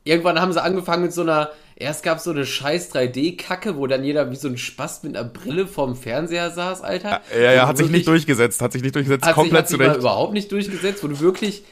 irgendwann- 0.06 0.39
haben 0.39 0.53
sie 0.53 0.63
angefangen 0.63 1.03
mit 1.03 1.13
so 1.13 1.21
einer. 1.21 1.49
Erst 1.75 2.03
gab 2.03 2.19
es 2.19 2.23
so 2.23 2.32
eine 2.32 2.45
scheiß 2.45 2.93
3D-Kacke, 2.93 3.75
wo 3.75 3.88
dann 3.88 4.03
jeder 4.03 4.29
wie 4.32 4.36
so 4.36 4.47
ein 4.47 4.58
Spast 4.58 5.03
mit 5.03 5.17
einer 5.17 5.27
Brille 5.27 5.65
vorm 5.67 5.95
Fernseher 5.95 6.51
saß, 6.51 6.82
Alter. 6.82 7.19
ja, 7.36 7.51
ja, 7.51 7.63
Wo 7.63 7.67
hat 7.67 7.77
sich 7.77 7.89
nicht 7.89 8.08
durchgesetzt, 8.08 8.62
hat 8.62 8.71
sich 8.73 8.84
nicht 8.84 8.93
durchgesetzt, 8.95 9.25
hat 9.25 9.34
komplett 9.34 9.67
sich, 9.67 9.79
hat 9.79 9.79
sich 9.79 9.88
zurecht. 9.88 9.99
überhaupt 9.99 10.34
nicht 10.34 10.51
durchgesetzt, 10.51 11.03
wo 11.03 11.08
du 11.08 11.19
wirklich 11.19 11.63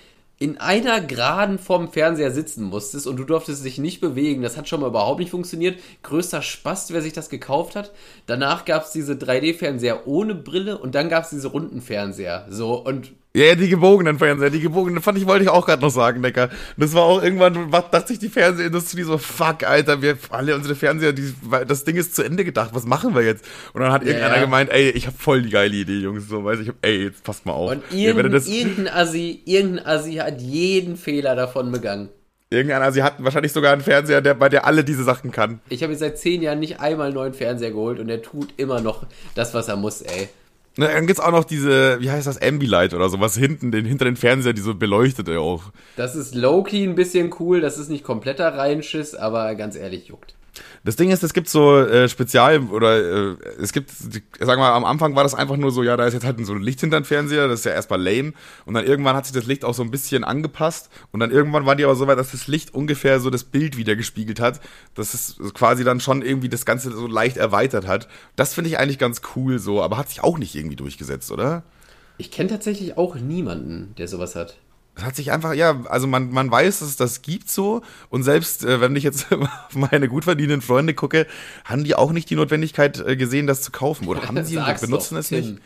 in 0.42 0.58
einer 0.58 1.02
Geraden 1.02 1.60
vorm 1.60 1.92
Fernseher 1.92 2.32
sitzen 2.32 2.64
musstest 2.64 3.06
und 3.06 3.18
du 3.18 3.26
durftest 3.26 3.64
dich 3.64 3.78
nicht 3.78 4.02
bewegen. 4.02 4.42
Das 4.42 4.58
hat 4.58 4.68
schon 4.68 4.82
mal 4.82 4.88
überhaupt 4.88 5.20
nicht 5.20 5.30
funktioniert. 5.30 5.80
Größter 6.02 6.42
Spast, 6.42 6.92
wer 6.92 7.04
sich 7.04 7.14
das 7.14 7.30
gekauft 7.30 7.76
hat. 7.76 7.92
Danach 8.26 8.66
gab 8.66 8.86
es 8.86 8.92
diese 8.92 9.14
3D-Fernseher 9.14 10.08
ohne 10.08 10.34
Brille 10.34 10.80
und 10.80 10.96
dann 10.96 11.10
gab 11.10 11.26
es 11.26 11.30
diese 11.30 11.50
runden 11.50 11.80
Fernseher. 11.80 12.48
So, 12.50 12.74
und 12.74 13.12
Ja, 13.34 13.46
ja, 13.46 13.56
die 13.56 13.70
gebogenen 13.70 14.18
Fernseher, 14.20 14.50
die 14.50 14.60
gebogenen, 14.60 15.02
fand 15.02 15.18
ich, 15.18 15.26
wollte 15.26 15.44
ich 15.46 15.50
auch 15.50 15.66
gerade 15.66 15.82
noch 15.82 15.90
sagen, 15.90 16.22
Decker. 16.22 16.50
Das 16.76 16.94
war 16.94 17.04
auch 17.04 17.24
irgendwann, 17.24 17.72
was- 17.72 17.90
dachte 17.90 18.10
sich 18.10 18.20
die 18.20 18.28
Fernsehindustrie 18.28 19.04
so, 19.04 19.18
fuck, 19.18 19.64
Alter, 19.64 20.02
wir 20.02 20.18
alle 20.32 20.54
unsere 20.54 20.76
Fernseher, 20.76 21.14
die, 21.14 21.34
das 21.66 21.86
Ding 21.86 21.96
ist 21.96 22.14
zu 22.14 22.24
Ende 22.24 22.44
gedacht, 22.44 22.72
was 22.74 22.86
machen 22.86 23.16
wir 23.16 23.22
jetzt? 23.22 23.46
Und 23.72 23.80
dann 23.82 23.94
hat 23.94 24.04
irgendeiner 24.04 24.36
ja. 24.36 24.42
gemeint, 24.42 24.70
ey, 24.70 24.90
ich 24.90 25.08
hab 25.08 25.18
voll 25.18 25.44
die 25.44 25.50
geile 25.50 25.74
Idee, 25.74 26.00
Jungs, 26.00 26.28
so, 26.28 26.44
weiß 26.44 26.60
ich, 26.60 26.74
ey, 26.82 27.06
jetzt 27.06 27.24
passt 27.24 27.46
mal 27.46 27.54
auf. 27.54 27.72
Und 27.72 27.84
irgendein, 27.92 28.34
das, 28.34 28.48
irgendein 28.48 28.90
Assi, 28.94 29.42
irgendein 29.46 29.86
Assi 29.86 30.16
hat 30.16 30.42
jeden 30.42 30.98
Fehler 30.98 31.34
davon 31.38 31.72
begangen. 31.72 32.10
irgendeiner, 32.50 32.92
sie 32.92 33.02
hatten 33.02 33.24
wahrscheinlich 33.24 33.54
sogar 33.54 33.72
einen 33.72 33.82
Fernseher, 33.82 34.20
der, 34.20 34.34
bei 34.34 34.50
der 34.50 34.66
alle 34.66 34.84
diese 34.84 35.06
Sachen 35.06 35.32
kann. 35.32 35.62
Ich 35.70 35.84
habe 35.84 35.94
jetzt 35.94 36.02
seit 36.02 36.18
zehn 36.18 36.42
Jahren 36.42 36.60
nicht 36.60 36.82
einmal 36.82 37.06
einen 37.06 37.16
neuen 37.16 37.34
Fernseher 37.34 37.72
geholt 37.72 37.98
und 38.02 38.08
der 38.10 38.22
tut 38.22 38.54
immer 38.58 38.82
noch 38.82 39.06
das, 39.36 39.54
was 39.54 39.70
er 39.70 39.78
muss, 39.78 40.02
ey. 40.02 40.28
Ne, 40.78 40.88
Dann 40.88 41.06
gibt's 41.06 41.22
auch 41.22 41.32
noch 41.32 41.44
diese, 41.44 42.00
wie 42.00 42.10
heißt 42.10 42.28
das, 42.28 42.42
Ambilight 42.42 42.94
oder 42.94 43.10
so, 43.10 43.20
was 43.20 43.36
hinten, 43.36 43.72
den, 43.72 43.86
hinter 43.86 44.06
den 44.06 44.16
Fernseher, 44.16 44.54
die 44.54 44.62
so 44.62 44.74
beleuchtet 44.74 45.28
ey, 45.28 45.38
auch. 45.38 45.64
Das 45.98 46.16
ist 46.16 46.34
low-key 46.34 46.84
ein 46.86 46.96
bisschen 46.96 47.34
cool, 47.40 47.60
das 47.60 47.78
ist 47.78 47.90
nicht 47.90 48.06
kompletter 48.06 48.56
Reinschiss, 48.56 49.14
aber 49.14 49.54
ganz 49.56 49.76
ehrlich 49.76 50.08
juckt. 50.08 50.36
Das 50.84 50.96
Ding 50.96 51.12
ist, 51.12 51.22
es 51.24 51.34
gibt 51.34 51.48
so 51.48 51.78
äh, 51.78 52.10
Spezial 52.10 52.60
oder 52.70 52.98
äh, 53.34 53.36
es 53.62 53.72
gibt, 53.72 53.92
die- 54.16 54.24
sag 54.40 54.58
mal, 54.58 54.72
am 54.74 54.84
Anfang 54.84 55.16
war 55.16 55.22
das 55.22 55.36
einfach 55.36 55.56
nur 55.58 55.70
so, 55.72 55.84
ja, 55.84 55.96
da 55.96 56.06
ist 56.08 56.16
jetzt 56.16 56.26
halt 56.26 56.44
so 56.44 56.54
ein 56.54 56.62
Licht 56.64 56.80
hinter 56.80 57.00
den 57.00 57.06
Fernseher, 57.06 57.48
das 57.48 57.60
ist 57.60 57.66
ja 57.66 57.72
erstmal 57.74 58.02
lame 58.02 58.34
und 58.66 58.74
dann 58.74 58.86
irgendwann 58.86 59.16
hat 59.16 59.26
sich 59.28 59.34
das 59.36 59.46
Licht 59.46 59.64
auch 59.64 59.76
so 59.76 59.84
ein 59.84 59.92
bisschen 59.92 60.24
angepasst 60.24 60.90
und 61.12 61.20
dann 61.20 61.30
irgendwann 61.30 61.68
war 61.68 61.76
die 61.76 61.84
aber 61.84 61.96
so 61.96 62.08
weit, 62.08 62.18
dass 62.18 62.32
das 62.32 62.48
Licht 62.48 62.74
ungefähr 62.74 63.20
so 63.20 63.30
das 63.30 63.44
Bild 63.44 63.78
wieder 63.78 63.96
gespiegelt 63.96 64.40
hat, 64.40 64.60
dass 64.96 65.14
es 65.14 65.36
quasi 65.54 65.84
dann 65.84 66.00
schon 66.00 66.24
irgendwie 66.24 66.50
das 66.50 66.66
Ganze 66.66 66.92
so 66.92 67.06
leicht 67.06 67.38
erweitert 67.38 67.86
hat. 67.86 68.08
Das 68.36 68.56
finde 68.56 68.72
ich 68.72 68.80
eigentlich 68.80 68.98
ganz 68.98 69.22
cool 69.36 69.60
so, 69.60 69.84
aber 69.84 69.98
hat 69.98 70.10
sich 70.10 70.24
auch 70.24 70.40
nicht 70.40 70.56
irgendwie 70.56 70.78
durchgesetzt, 70.78 71.32
oder? 71.32 71.62
Ich 72.18 72.32
kenne 72.32 72.50
tatsächlich 72.50 72.98
auch 72.98 73.16
niemanden, 73.16 73.94
der 74.00 74.08
sowas 74.08 74.36
hat. 74.36 74.58
Das 74.96 75.06
hat 75.06 75.16
sich 75.16 75.32
einfach, 75.32 75.54
ja, 75.54 75.82
also 75.86 76.06
man, 76.06 76.32
man 76.32 76.52
weiß, 76.52 76.80
dass 76.80 76.90
es 76.90 76.96
das 76.98 77.22
gibt 77.22 77.50
so 77.50 77.82
und 78.10 78.24
selbst 78.24 78.66
äh, 78.66 78.82
wenn 78.82 78.96
ich 78.96 79.04
jetzt 79.04 79.32
auf 79.32 79.76
meine 79.76 80.08
gut 80.08 80.26
verdienenden 80.26 80.62
Freunde 80.62 80.94
gucke, 80.94 81.28
haben 81.64 81.84
die 81.84 81.96
auch 81.96 82.12
nicht 82.12 82.30
die 82.30 82.36
Notwendigkeit 82.36 83.00
äh, 83.00 83.16
gesehen, 83.16 83.48
das 83.48 83.62
zu 83.62 83.72
kaufen 83.72 84.08
oder 84.08 84.24
haben 84.24 84.44
sie 84.44 84.58
und 84.58 84.82
benutzen 84.82 85.18
es 85.18 85.30
Tim. 85.30 85.40
nicht? 85.40 85.62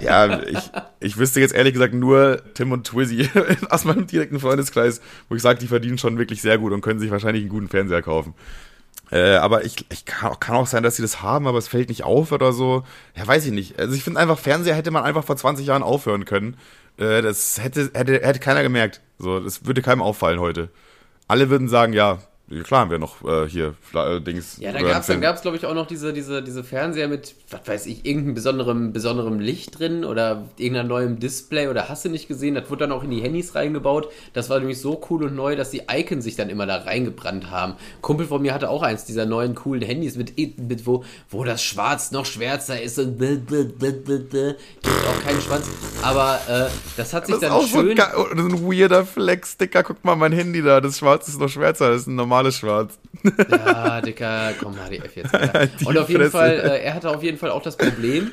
Ja, 0.00 0.42
ich, 0.42 0.70
ich 1.00 1.16
wüsste 1.16 1.40
jetzt 1.40 1.54
ehrlich 1.54 1.72
gesagt 1.72 1.94
nur 1.94 2.42
Tim 2.54 2.72
und 2.72 2.86
Twizzy 2.86 3.30
aus 3.70 3.84
meinem 3.84 4.06
direkten 4.06 4.40
Freundeskreis, 4.40 5.00
wo 5.28 5.34
ich 5.34 5.42
sage, 5.42 5.58
die 5.58 5.66
verdienen 5.66 5.98
schon 5.98 6.18
wirklich 6.18 6.42
sehr 6.42 6.58
gut 6.58 6.72
und 6.72 6.80
können 6.80 7.00
sich 7.00 7.10
wahrscheinlich 7.10 7.42
einen 7.42 7.50
guten 7.50 7.68
Fernseher 7.68 8.02
kaufen. 8.02 8.34
Äh, 9.10 9.36
aber 9.36 9.64
ich, 9.64 9.76
ich 9.90 10.04
kann, 10.04 10.32
auch, 10.32 10.40
kann 10.40 10.56
auch 10.56 10.66
sein, 10.66 10.82
dass 10.82 10.96
sie 10.96 11.02
das 11.02 11.22
haben, 11.22 11.46
aber 11.46 11.58
es 11.58 11.68
fällt 11.68 11.88
nicht 11.88 12.04
auf 12.04 12.32
oder 12.32 12.52
so. 12.52 12.84
Ja, 13.14 13.26
weiß 13.26 13.46
ich 13.46 13.52
nicht. 13.52 13.78
Also 13.78 13.94
ich 13.94 14.02
finde 14.02 14.20
einfach, 14.20 14.38
Fernseher 14.38 14.74
hätte 14.74 14.90
man 14.90 15.04
einfach 15.04 15.24
vor 15.24 15.36
20 15.36 15.66
Jahren 15.66 15.82
aufhören 15.82 16.24
können. 16.24 16.56
Äh, 16.96 17.22
das 17.22 17.62
hätte, 17.62 17.90
hätte, 17.94 18.20
hätte 18.20 18.38
keiner 18.40 18.62
gemerkt. 18.62 19.00
So, 19.18 19.40
das 19.40 19.66
würde 19.66 19.82
keinem 19.82 20.02
auffallen 20.02 20.40
heute. 20.40 20.70
Alle 21.28 21.50
würden 21.50 21.68
sagen, 21.68 21.92
ja, 21.92 22.18
klar 22.62 22.82
haben 22.82 22.90
wir 22.90 22.98
noch 22.98 23.24
äh, 23.24 23.48
hier 23.48 23.74
äh, 23.94 24.20
Dings. 24.20 24.58
Ja, 24.58 24.72
da 24.72 24.78
oder 24.78 24.88
gab's, 24.88 25.06
dann 25.06 25.14
Film. 25.14 25.20
gab's, 25.20 25.42
glaube 25.42 25.56
ich, 25.56 25.66
auch 25.66 25.74
noch 25.74 25.86
diese, 25.86 26.12
diese, 26.12 26.42
diese 26.42 26.62
Fernseher 26.64 27.08
mit, 27.08 27.34
was 27.50 27.66
weiß 27.66 27.86
ich, 27.86 28.04
irgendeinem 28.06 28.34
besonderem, 28.34 28.92
besonderem 28.92 29.40
Licht 29.40 29.78
drin 29.78 30.04
oder 30.04 30.48
irgendeinem 30.56 30.88
neuen 30.88 31.18
Display 31.18 31.68
oder 31.68 31.88
hast 31.88 32.04
du 32.04 32.08
nicht 32.08 32.28
gesehen, 32.28 32.54
das 32.54 32.70
wurde 32.70 32.86
dann 32.86 32.92
auch 32.92 33.02
in 33.02 33.10
die 33.10 33.20
Handys 33.20 33.54
reingebaut. 33.54 34.08
Das 34.32 34.50
war 34.50 34.58
nämlich 34.58 34.80
so 34.80 35.00
cool 35.10 35.24
und 35.24 35.34
neu, 35.34 35.56
dass 35.56 35.70
die 35.70 35.82
Icons 35.90 36.24
sich 36.24 36.36
dann 36.36 36.50
immer 36.50 36.66
da 36.66 36.76
reingebrannt 36.76 37.50
haben. 37.50 37.74
Kumpel 38.00 38.26
von 38.26 38.42
mir 38.42 38.54
hatte 38.54 38.68
auch 38.70 38.82
eins 38.82 39.04
dieser 39.04 39.26
neuen 39.26 39.54
coolen 39.54 39.82
Handys 39.82 40.16
mit, 40.16 40.36
mit 40.36 40.86
wo, 40.86 41.04
wo 41.30 41.44
das 41.44 41.62
Schwarz 41.62 42.10
noch 42.12 42.26
schwärzer 42.26 42.80
ist 42.80 42.98
und 42.98 43.18
gibt 43.18 43.52
auch 44.82 45.24
keinen 45.24 45.40
Schwanz. 45.40 45.66
Aber 46.02 46.40
äh, 46.48 46.70
das 46.96 47.12
hat 47.14 47.26
sich 47.26 47.34
Das 47.34 47.42
ist 47.42 47.48
dann 47.48 47.52
auch 47.52 47.66
so 47.66 47.80
schön. 47.80 47.96
das 47.96 48.08
ist 48.08 48.38
ein 48.38 48.70
weirder 48.70 49.04
Flex-Sticker. 49.04 49.82
Guck 49.82 50.04
mal, 50.04 50.16
mein 50.16 50.32
Handy 50.32 50.62
da. 50.62 50.80
Das 50.80 50.98
Schwarz 50.98 51.28
ist 51.28 51.40
noch 51.40 51.48
schwärzer. 51.48 51.90
Das 51.90 52.02
ist 52.02 52.06
ein 52.08 52.16
normales 52.44 52.58
Schwarz. 52.58 52.98
Ja, 53.48 54.00
Dicker, 54.00 54.52
komm, 54.60 54.74
HDF 54.74 55.16
jetzt. 55.16 55.34
Alter. 55.34 55.68
Und 55.86 55.98
auf 55.98 56.08
jeden 56.08 56.20
Fresse. 56.22 56.30
Fall, 56.30 56.50
äh, 56.52 56.82
er 56.84 56.94
hatte 56.94 57.10
auf 57.10 57.22
jeden 57.22 57.38
Fall 57.38 57.50
auch 57.50 57.62
das 57.62 57.76
Problem, 57.76 58.32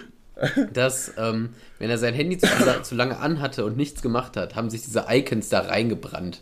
dass, 0.74 1.14
ähm, 1.18 1.50
wenn 1.80 1.90
er 1.90 1.98
sein 1.98 2.14
Handy 2.14 2.38
zu, 2.38 2.48
zu 2.84 2.96
lange 2.96 3.18
anhatte 3.18 3.66
und 3.66 3.78
nichts 3.78 4.02
gemacht 4.02 4.38
hat, 4.38 4.56
haben 4.56 4.70
sich 4.70 4.84
diese 4.84 5.06
Icons 5.10 5.50
da 5.50 5.62
reingebrannt. 5.62 6.42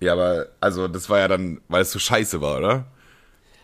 Ja, 0.00 0.12
aber, 0.14 0.48
also, 0.60 0.88
das 0.88 1.08
war 1.08 1.18
ja 1.20 1.28
dann, 1.28 1.60
weil 1.68 1.82
es 1.82 1.92
so 1.92 1.98
scheiße 1.98 2.40
war, 2.40 2.58
oder? 2.58 2.86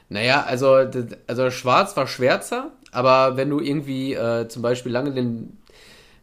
Naja, 0.08 0.44
also, 0.44 0.88
also 1.26 1.50
schwarz 1.50 1.96
war 1.96 2.06
schwärzer, 2.06 2.70
aber 2.92 3.36
wenn 3.36 3.50
du 3.50 3.60
irgendwie 3.60 4.14
äh, 4.14 4.48
zum 4.48 4.62
Beispiel 4.62 4.92
lange 4.92 5.12
den, 5.12 5.58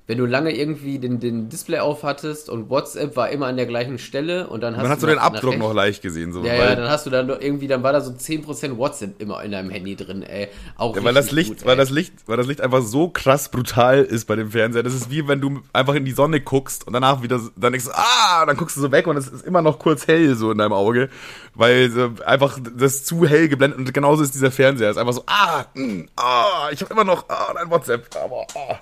wenn 0.08 0.20
du 0.20 0.26
lange 0.28 0.56
irgendwie 0.56 1.00
den, 1.00 1.20
den 1.20 1.50
Display 1.50 1.80
auf 1.80 2.04
hattest 2.04 2.48
und 2.50 2.70
WhatsApp 2.70 3.16
war 3.16 3.30
immer 3.30 3.48
an 3.48 3.58
der 3.58 3.66
gleichen 3.66 3.98
Stelle 3.98 4.48
und 4.48 4.62
dann 4.62 4.78
hast 4.78 4.88
hat 4.88 5.00
so 5.02 5.08
nach- 5.08 5.14
den 5.14 5.20
Abdruck 5.20 5.58
noch 5.58 5.74
leicht 5.74 6.04
gesehen. 6.04 6.32
So, 6.32 6.40
Ja, 6.44 6.54
weil, 6.54 6.60
ja, 6.60 6.76
dann 6.76 6.90
hast 6.90 7.08
du 7.08 7.10
dann 7.10 7.28
irgendwie, 7.28 7.68
dann 7.68 7.82
war 7.82 7.92
da 7.92 8.02
so 8.02 8.12
10% 8.12 8.78
WhatsApp 8.78 9.20
immer 9.20 9.44
in 9.44 9.52
deinem 9.52 9.72
Handy 9.72 9.96
drin, 9.96 10.22
ey. 10.22 10.48
Auch 10.78 10.96
Ja, 10.96 11.04
weil 11.04 11.16
das 11.16 11.32
Licht, 11.32 11.50
gut, 11.50 11.66
weil 11.66 11.72
ey. 11.72 11.78
das 11.78 11.90
Licht, 11.90 12.14
weil 12.28 12.38
das 12.38 12.46
Licht 12.46 12.62
einfach 12.62 12.84
so 12.84 13.10
krass 13.10 13.50
brutal 13.50 14.04
ist 14.04 14.26
bei 14.26 14.36
dem 14.36 14.52
Fernseher. 14.52 14.84
Das 14.84 14.94
ist 14.94 15.10
wie 15.10 15.28
wenn 15.28 15.42
du 15.42 15.62
einfach 15.74 15.96
in 15.96 16.06
die 16.06 16.12
Sonne 16.12 16.40
guckst 16.40 16.86
und 16.86 16.94
danach 16.94 17.24
wieder, 17.24 17.40
dann 17.56 17.72
denkst 17.74 17.86
du, 17.88 17.92
ah, 17.96 18.46
dann 18.46 18.58
guckst 18.58 18.78
du 18.78 18.82
so 18.82 18.92
weg 18.92 19.08
und 19.08 19.18
es 19.18 19.28
ist 19.28 19.44
immer 19.44 19.64
noch 19.64 19.80
kurz 19.80 20.06
hell 20.08 20.36
so 20.36 20.52
in 20.52 20.60
deinem 20.60 20.74
Auge, 20.74 21.10
weil 21.56 21.92
einfach 22.26 22.60
das 22.78 23.04
zu 23.06 23.26
hell 23.26 23.48
geblendet 23.50 23.80
und 23.80 23.92
genauso 23.92 24.22
ist 24.22 24.36
dieser 24.36 24.52
Fernseher. 24.52 24.90
Es 24.92 24.98
ist 24.98 25.02
einfach 25.02 25.14
so, 25.14 25.24
ah, 25.26 25.66
mh, 25.74 26.06
ah, 26.16 26.70
ich 26.72 26.82
habe 26.82 26.94
immer 26.94 27.04
noch, 27.06 27.28
ah, 27.28 27.54
dein 27.56 27.72
WhatsApp, 27.72 28.08
aber, 28.24 28.46
ah. 28.56 28.78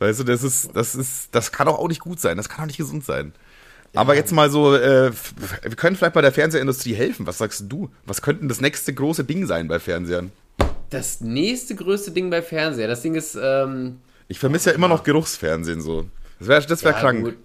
Weißt 0.00 0.18
du, 0.20 0.24
das 0.24 0.42
ist, 0.42 0.70
das 0.74 0.94
ist, 0.94 1.28
das 1.32 1.52
kann 1.52 1.66
doch 1.66 1.78
auch 1.78 1.88
nicht 1.88 2.00
gut 2.00 2.18
sein, 2.20 2.36
das 2.38 2.48
kann 2.48 2.62
auch 2.62 2.66
nicht 2.66 2.78
gesund 2.78 3.04
sein. 3.04 3.32
Aber 3.94 4.14
jetzt 4.14 4.32
mal 4.32 4.48
so, 4.50 4.74
äh, 4.74 5.12
wir 5.62 5.76
können 5.76 5.96
vielleicht 5.96 6.14
bei 6.14 6.22
der 6.22 6.32
Fernsehindustrie 6.32 6.94
helfen. 6.94 7.26
Was 7.26 7.38
sagst 7.38 7.64
du? 7.68 7.90
Was 8.06 8.22
könnte 8.22 8.46
das 8.46 8.60
nächste 8.60 8.94
große 8.94 9.24
Ding 9.24 9.46
sein 9.46 9.68
bei 9.68 9.78
Fernsehern? 9.78 10.32
Das 10.90 11.20
nächste 11.20 11.74
größte 11.74 12.12
Ding 12.12 12.30
bei 12.30 12.40
Fernseher, 12.40 12.88
das 12.88 13.02
Ding 13.02 13.14
ist, 13.14 13.36
ähm, 13.40 14.00
Ich 14.28 14.38
vermisse 14.38 14.70
ja 14.70 14.76
immer 14.76 14.88
noch 14.88 15.02
Geruchsfernsehen 15.02 15.80
so. 15.80 16.06
Das 16.38 16.48
wäre 16.48 16.66
das 16.66 16.82
wär 16.82 16.92
ja, 16.92 17.00
krank. 17.00 17.24
gut. 17.24 17.36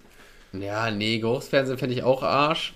Ja, 0.52 0.90
nee, 0.90 1.18
Geruchsfernsehen 1.18 1.78
fände 1.78 1.94
ich 1.94 2.02
auch 2.04 2.22
Arsch. 2.22 2.74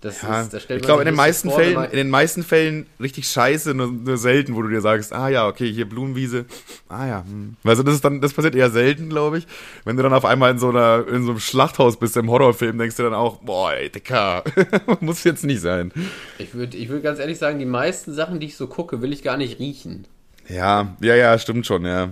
Das 0.00 0.22
Ja, 0.22 0.40
ist, 0.40 0.54
da 0.54 0.60
stellt 0.60 0.80
ich 0.80 0.86
glaube, 0.86 1.02
in 1.02 1.06
den 1.06 1.14
meisten 1.14 1.50
vor, 1.50 1.58
Fällen, 1.58 1.84
in 1.84 1.96
den 1.96 2.08
meisten 2.08 2.42
Fällen 2.42 2.86
richtig 3.00 3.28
scheiße, 3.28 3.74
nur, 3.74 3.88
nur 3.88 4.16
selten, 4.16 4.54
wo 4.54 4.62
du 4.62 4.68
dir 4.68 4.80
sagst, 4.80 5.12
ah 5.12 5.28
ja, 5.28 5.46
okay, 5.46 5.70
hier 5.70 5.86
Blumenwiese, 5.86 6.46
ah 6.88 7.06
ja, 7.06 7.24
hm. 7.24 7.56
Also 7.64 7.82
das 7.82 7.96
ist 7.96 8.04
dann, 8.04 8.22
das 8.22 8.32
passiert 8.32 8.54
eher 8.54 8.70
selten, 8.70 9.10
glaube 9.10 9.38
ich. 9.38 9.46
Wenn 9.84 9.98
du 9.98 10.02
dann 10.02 10.14
auf 10.14 10.24
einmal 10.24 10.52
in 10.52 10.58
so 10.58 10.70
einer, 10.70 11.06
in 11.06 11.24
so 11.24 11.32
einem 11.32 11.40
Schlachthaus 11.40 11.98
bist 11.98 12.16
im 12.16 12.30
Horrorfilm, 12.30 12.78
denkst 12.78 12.96
du 12.96 13.02
dann 13.02 13.12
auch, 13.14 13.38
boah, 13.38 13.74
ey, 13.74 13.90
Dicker, 13.90 14.42
muss 15.00 15.24
jetzt 15.24 15.44
nicht 15.44 15.60
sein. 15.60 15.92
Ich 16.38 16.54
würde 16.54 16.78
ich 16.78 16.88
würd 16.88 17.02
ganz 17.02 17.18
ehrlich 17.18 17.38
sagen, 17.38 17.58
die 17.58 17.66
meisten 17.66 18.14
Sachen, 18.14 18.40
die 18.40 18.46
ich 18.46 18.56
so 18.56 18.68
gucke, 18.68 19.02
will 19.02 19.12
ich 19.12 19.22
gar 19.22 19.36
nicht 19.36 19.58
riechen. 19.58 20.06
Ja, 20.48 20.96
ja, 21.00 21.14
ja, 21.14 21.38
stimmt 21.38 21.66
schon, 21.66 21.84
ja. 21.84 22.10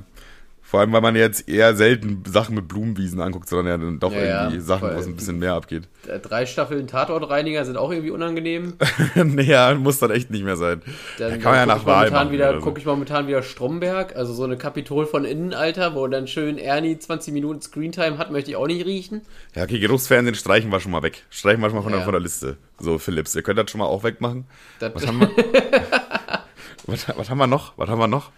Vor 0.68 0.80
allem, 0.80 0.92
weil 0.92 1.00
man 1.00 1.16
jetzt 1.16 1.48
eher 1.48 1.74
selten 1.74 2.22
Sachen 2.26 2.54
mit 2.54 2.68
Blumenwiesen 2.68 3.22
anguckt, 3.22 3.48
sondern 3.48 3.68
ja 3.68 3.78
dann 3.78 3.98
doch 4.00 4.12
Ja, 4.12 4.22
ja, 4.22 4.42
irgendwie 4.42 4.60
Sachen, 4.60 4.94
wo 4.94 4.98
es 5.00 5.06
ein 5.06 5.16
bisschen 5.16 5.38
mehr 5.38 5.54
abgeht. 5.54 5.84
Äh, 6.06 6.18
Drei 6.18 6.44
Staffeln 6.44 6.86
Tatortreiniger 6.86 7.64
sind 7.64 7.78
auch 7.78 7.90
irgendwie 7.90 8.10
unangenehm. 8.10 8.74
naja, 9.14 9.74
muss 9.76 9.98
dann 9.98 10.10
echt 10.10 10.30
nicht 10.30 10.44
mehr 10.44 10.58
sein. 10.58 10.82
Dann, 11.16 11.30
da 11.30 11.36
kann 11.38 11.52
man 11.52 11.54
ja 11.60 11.64
nach 11.64 11.86
Wahl 11.86 11.96
momentan 12.10 12.26
machen. 12.26 12.32
wieder, 12.34 12.52
so. 12.52 12.60
gucke 12.60 12.80
ich 12.80 12.84
momentan 12.84 13.26
wieder 13.26 13.42
Stromberg, 13.42 14.14
also 14.14 14.34
so 14.34 14.44
eine 14.44 14.58
Kapitol 14.58 15.06
von 15.06 15.24
innen, 15.24 15.54
Alter, 15.54 15.94
wo 15.94 16.06
dann 16.06 16.26
schön 16.26 16.58
Ernie 16.58 16.98
20 16.98 17.32
Minuten 17.32 17.62
Screentime 17.62 18.18
hat, 18.18 18.30
möchte 18.30 18.50
ich 18.50 18.56
auch 18.58 18.66
nicht 18.66 18.84
riechen. 18.84 19.22
Ja, 19.54 19.62
okay, 19.62 19.78
Geruchsfernsehen 19.78 20.34
streichen 20.34 20.70
wir 20.70 20.80
schon 20.80 20.92
mal 20.92 21.02
weg. 21.02 21.24
Streichen 21.30 21.62
wir 21.62 21.70
schon 21.70 21.76
mal 21.78 21.82
von, 21.82 21.92
Ja. 21.92 21.98
der, 22.00 22.04
von 22.04 22.12
der 22.12 22.20
Liste. 22.20 22.58
So, 22.78 22.98
Philips, 22.98 23.34
ihr 23.34 23.40
könnt 23.42 23.58
das 23.58 23.70
schon 23.70 23.78
mal 23.78 23.86
auch 23.86 24.04
wegmachen. 24.04 24.44
Das, 24.80 24.94
Was 24.94 25.06
haben 25.06 25.20
wir? 25.20 25.30
was, 26.86 27.08
was 27.16 27.30
haben 27.30 27.38
wir 27.38 27.46
noch? 27.46 27.72
Was 27.78 27.88
haben 27.88 27.98
wir 28.00 28.06
noch? 28.06 28.32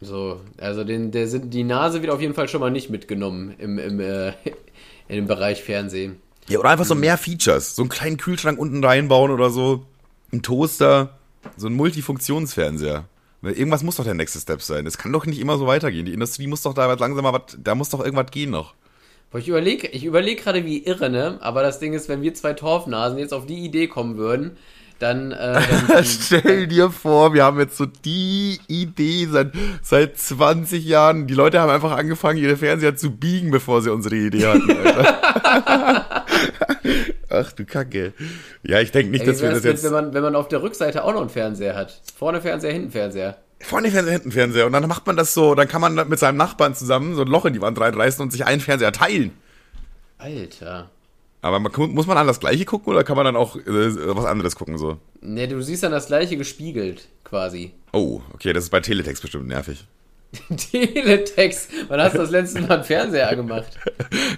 So, 0.00 0.40
also 0.58 0.84
den, 0.84 1.10
der 1.10 1.26
sind 1.26 1.54
die 1.54 1.64
Nase 1.64 2.02
wird 2.02 2.12
auf 2.12 2.20
jeden 2.20 2.34
Fall 2.34 2.48
schon 2.48 2.60
mal 2.60 2.70
nicht 2.70 2.90
mitgenommen 2.90 3.54
im, 3.58 3.78
im, 3.78 4.00
äh, 4.00 4.28
in 5.08 5.16
dem 5.16 5.26
Bereich 5.26 5.62
Fernsehen. 5.62 6.20
Ja, 6.48 6.58
oder 6.58 6.70
einfach 6.70 6.84
so 6.84 6.94
mehr 6.94 7.18
Features. 7.18 7.74
So 7.74 7.82
einen 7.82 7.88
kleinen 7.88 8.18
Kühlschrank 8.18 8.58
unten 8.58 8.84
reinbauen 8.84 9.30
oder 9.30 9.50
so. 9.50 9.84
Ein 10.32 10.42
Toaster. 10.42 11.18
So 11.56 11.66
ein 11.68 11.74
Multifunktionsfernseher. 11.74 13.04
Irgendwas 13.42 13.82
muss 13.82 13.96
doch 13.96 14.04
der 14.04 14.14
nächste 14.14 14.40
Step 14.40 14.62
sein. 14.62 14.86
Es 14.86 14.98
kann 14.98 15.12
doch 15.12 15.26
nicht 15.26 15.38
immer 15.38 15.58
so 15.58 15.66
weitergehen. 15.66 16.06
Die 16.06 16.12
Industrie 16.12 16.46
muss 16.46 16.62
doch 16.62 16.74
da 16.74 16.88
was 16.88 16.98
langsam 16.98 17.22
mal 17.22 17.32
was, 17.32 17.56
da 17.62 17.74
muss 17.74 17.90
doch 17.90 18.04
irgendwas 18.04 18.30
gehen 18.30 18.50
noch. 18.50 18.74
Boah, 19.30 19.38
ich 19.38 19.48
überlege 19.48 19.88
ich 19.88 20.04
überleg 20.04 20.42
gerade 20.42 20.64
wie 20.64 20.84
irre, 20.84 21.10
ne? 21.10 21.38
Aber 21.40 21.62
das 21.62 21.78
Ding 21.78 21.92
ist, 21.92 22.08
wenn 22.08 22.22
wir 22.22 22.34
zwei 22.34 22.54
Torfnasen 22.54 23.18
jetzt 23.18 23.34
auf 23.34 23.46
die 23.46 23.64
Idee 23.64 23.86
kommen 23.86 24.16
würden, 24.16 24.56
dann, 24.98 25.32
äh, 25.32 25.60
dann, 25.88 26.04
Stell 26.04 26.66
dir 26.66 26.90
vor, 26.90 27.34
wir 27.34 27.44
haben 27.44 27.58
jetzt 27.58 27.76
so 27.76 27.86
die 27.86 28.58
Idee 28.66 29.26
seit, 29.30 29.52
seit 29.82 30.18
20 30.18 30.84
Jahren. 30.84 31.26
Die 31.26 31.34
Leute 31.34 31.60
haben 31.60 31.70
einfach 31.70 31.92
angefangen, 31.92 32.38
ihre 32.38 32.56
Fernseher 32.56 32.96
zu 32.96 33.10
biegen, 33.10 33.50
bevor 33.50 33.82
sie 33.82 33.92
unsere 33.92 34.16
Idee 34.16 34.46
hatten. 34.46 34.70
Ach 37.28 37.52
du 37.52 37.64
Kacke. 37.64 38.14
Ja, 38.62 38.80
ich 38.80 38.92
denke 38.92 39.10
nicht, 39.10 39.22
Ey, 39.22 39.26
dass 39.26 39.42
wir 39.42 39.50
das 39.50 39.64
jetzt. 39.64 39.84
wenn 39.84 39.92
man, 39.92 40.14
wenn 40.14 40.22
man 40.22 40.34
auf 40.34 40.48
der 40.48 40.62
Rückseite 40.62 41.04
auch 41.04 41.12
noch 41.12 41.20
einen 41.20 41.30
Fernseher 41.30 41.74
hat? 41.76 42.00
Vorne 42.16 42.40
Fernseher, 42.40 42.72
hinten 42.72 42.90
Fernseher. 42.90 43.36
Vorne 43.60 43.90
Fernseher, 43.90 44.12
hinten 44.14 44.32
Fernseher. 44.32 44.66
Und 44.66 44.72
dann 44.72 44.86
macht 44.88 45.06
man 45.06 45.16
das 45.16 45.34
so, 45.34 45.54
dann 45.54 45.68
kann 45.68 45.80
man 45.80 45.94
mit 46.08 46.18
seinem 46.18 46.36
Nachbarn 46.36 46.74
zusammen 46.74 47.14
so 47.14 47.22
ein 47.22 47.28
Loch 47.28 47.44
in 47.44 47.52
die 47.52 47.60
Wand 47.60 47.78
reinreißen 47.80 48.22
und 48.22 48.30
sich 48.30 48.46
einen 48.46 48.60
Fernseher 48.60 48.92
teilen. 48.92 49.32
Alter. 50.18 50.90
Aber 51.42 51.60
man, 51.60 51.72
muss 51.92 52.06
man 52.06 52.16
an 52.18 52.26
das 52.26 52.40
gleiche 52.40 52.64
gucken 52.64 52.92
oder 52.92 53.04
kann 53.04 53.16
man 53.16 53.24
dann 53.24 53.36
auch 53.36 53.56
äh, 53.56 54.16
was 54.16 54.24
anderes 54.24 54.56
gucken 54.56 54.78
so? 54.78 54.98
Ne, 55.20 55.46
du 55.46 55.60
siehst 55.62 55.82
dann 55.82 55.92
das 55.92 56.06
gleiche 56.06 56.36
gespiegelt, 56.36 57.08
quasi. 57.24 57.72
Oh, 57.92 58.20
okay, 58.32 58.52
das 58.52 58.64
ist 58.64 58.70
bei 58.70 58.80
Teletext 58.80 59.22
bestimmt 59.22 59.46
nervig. 59.46 59.86
Teletext. 60.70 61.70
Wann 61.88 62.00
hast 62.00 62.14
du 62.14 62.18
das 62.18 62.30
letzte 62.30 62.60
Mal 62.60 62.70
einen 62.72 62.84
Fernseher 62.84 63.28
angemacht? 63.30 63.66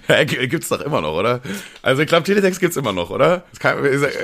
Ja, 0.07 0.23
gibt's 0.23 0.69
doch 0.69 0.81
immer 0.81 1.01
noch, 1.01 1.13
oder? 1.15 1.41
Also 1.81 2.01
ich 2.01 2.07
glaube, 2.07 2.23
Teletext 2.23 2.59
gibt's 2.59 2.77
immer 2.77 2.93
noch, 2.93 3.09
oder? 3.09 3.43
Es 3.51 3.59
kann, 3.59 3.77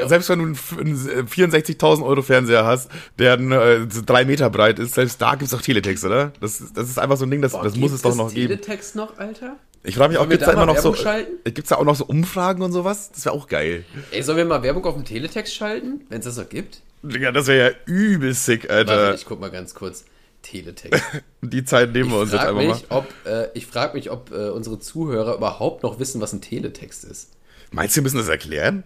selbst 0.08 0.30
wenn 0.30 0.39
du 0.39 0.45
einen 0.45 0.54
f- 0.54 0.78
einen 0.80 1.28
64.000 1.28 2.04
Euro 2.06 2.21
Fernseher 2.21 2.65
hast, 2.65 2.89
der 3.19 3.34
äh, 3.39 3.86
drei 4.06 4.25
Meter 4.25 4.49
breit 4.49 4.80
ist, 4.80 4.95
selbst 4.95 5.21
da 5.21 5.36
gibt's 5.36 5.51
doch 5.51 5.62
Teletext, 5.62 6.06
oder? 6.06 6.32
Das, 6.39 6.62
ist- 6.62 6.78
das 6.78 6.89
ist 6.89 6.97
einfach 6.99 7.17
so 7.17 7.25
ein 7.25 7.32
Ding, 7.32 7.41
das, 7.41 7.51
das 7.51 7.75
muss 7.75 7.91
es 7.91 8.01
doch 8.01 8.15
noch 8.15 8.34
geben. 8.34 8.47
Teletext 8.60 8.95
noch, 8.95 9.17
Alter? 9.17 9.58
Ich 9.84 9.95
frage 9.95 10.10
mich 10.10 10.17
auch, 10.17 10.23
wir 10.23 10.30
gibt's 10.38 10.45
da 10.45 10.54
immer 10.54 10.65
noch 10.65 10.78
so, 10.78 10.89
Werbung 10.91 11.04
schalten? 11.04 11.32
äh, 11.43 11.51
gibt's 11.51 11.69
da 11.69 11.75
auch 11.75 11.84
noch 11.84 11.95
so 11.95 12.06
Umfragen 12.06 12.62
und 12.63 12.71
sowas? 12.71 13.12
Das 13.13 13.25
wäre 13.25 13.36
auch 13.36 13.47
geil. 13.47 13.86
Ey, 14.12 14.23
sollen 14.23 14.38
wir 14.38 14.45
mal 14.45 14.63
Werbung 14.63 14.84
auf 14.86 14.95
dem 14.95 15.06
Teletext 15.06 15.54
schalten, 15.54 16.01
wenn 16.10 16.19
es 16.19 16.25
das 16.25 16.38
noch 16.38 16.49
gibt? 16.49 16.82
Digga, 17.04 17.32
das 17.32 17.45
wäre 17.47 17.69
ja 17.71 17.75
übel 17.86 18.34
sick, 18.34 18.63
Warte, 18.67 18.91
Alter. 18.91 19.13
ich 19.13 19.25
guck 19.25 19.39
mal 19.39 19.51
ganz 19.51 19.75
kurz. 19.75 20.06
Teletext. 20.45 21.03
Die 21.41 21.63
Zeit 21.65 21.91
nehmen 21.93 22.12
wir 22.12 22.19
uns 22.19 22.31
jetzt 22.31 22.41
frage 22.41 22.58
einfach 22.60 22.75
mich, 22.75 22.89
mal. 22.89 22.97
ob, 22.97 23.13
äh, 23.25 23.49
ich 23.53 23.65
frag 23.65 23.93
mich, 23.93 24.12
ob 24.12 24.31
äh, 24.31 24.49
unsere 24.49 24.79
Zuhörer 24.79 25.36
überhaupt 25.36 25.84
noch 25.84 25.99
wissen, 25.99 26.21
was 26.21 26.34
ein 26.34 26.41
Teletext 26.41 27.03
ist. 27.03 27.31
Meinst 27.71 27.95
du, 27.95 27.99
wir 27.99 28.03
müssen 28.03 28.17
das 28.17 28.29
erklären? 28.29 28.84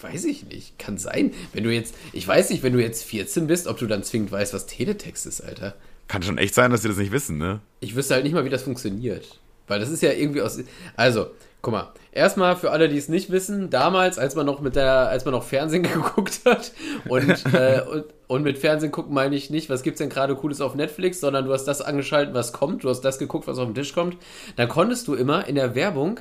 Weiß 0.00 0.24
ich 0.24 0.44
nicht. 0.44 0.78
Kann 0.78 0.98
sein. 0.98 1.32
Wenn 1.52 1.64
du 1.64 1.72
jetzt, 1.72 1.94
ich 2.12 2.26
weiß 2.26 2.50
nicht, 2.50 2.62
wenn 2.62 2.72
du 2.72 2.80
jetzt 2.80 3.02
14 3.04 3.46
bist, 3.46 3.66
ob 3.66 3.78
du 3.78 3.86
dann 3.86 4.04
zwingend 4.04 4.30
weißt, 4.30 4.54
was 4.54 4.66
Teletext 4.66 5.26
ist, 5.26 5.40
Alter. 5.40 5.74
Kann 6.06 6.22
schon 6.22 6.38
echt 6.38 6.54
sein, 6.54 6.70
dass 6.70 6.82
sie 6.82 6.88
das 6.88 6.96
nicht 6.96 7.12
wissen, 7.12 7.38
ne? 7.38 7.60
Ich 7.80 7.96
wüsste 7.96 8.14
halt 8.14 8.24
nicht 8.24 8.32
mal, 8.32 8.44
wie 8.44 8.50
das 8.50 8.62
funktioniert. 8.62 9.40
Weil 9.66 9.80
das 9.80 9.90
ist 9.90 10.02
ja 10.02 10.12
irgendwie 10.12 10.42
aus. 10.42 10.58
Also, 10.96 11.30
guck 11.62 11.72
mal. 11.72 11.92
Erstmal 12.12 12.56
für 12.56 12.70
alle, 12.72 12.88
die 12.88 12.96
es 12.96 13.08
nicht 13.08 13.30
wissen, 13.30 13.70
damals, 13.70 14.18
als 14.18 14.34
man 14.34 14.44
noch 14.46 14.60
mit 14.60 14.74
der, 14.76 15.08
als 15.08 15.24
man 15.24 15.32
noch 15.32 15.44
Fernsehen 15.44 15.82
geguckt 15.84 16.40
hat 16.44 16.72
und, 17.08 17.28
äh, 17.54 17.82
und, 17.88 18.04
und 18.26 18.42
mit 18.42 18.58
Fernsehen 18.58 18.90
gucken 18.90 19.14
meine 19.14 19.36
ich 19.36 19.50
nicht, 19.50 19.70
was 19.70 19.82
gibt's 19.82 19.98
denn 19.98 20.08
gerade 20.10 20.34
Cooles 20.34 20.60
auf 20.60 20.74
Netflix, 20.74 21.20
sondern 21.20 21.44
du 21.44 21.52
hast 21.52 21.64
das 21.64 21.80
angeschaltet, 21.82 22.34
was 22.34 22.52
kommt, 22.52 22.82
du 22.84 22.88
hast 22.88 23.02
das 23.02 23.18
geguckt, 23.18 23.46
was 23.46 23.58
auf 23.58 23.66
den 23.66 23.74
Tisch 23.74 23.92
kommt. 23.94 24.16
Dann 24.56 24.68
konntest 24.68 25.06
du 25.08 25.14
immer 25.14 25.46
in 25.46 25.54
der 25.54 25.74
Werbung, 25.74 26.20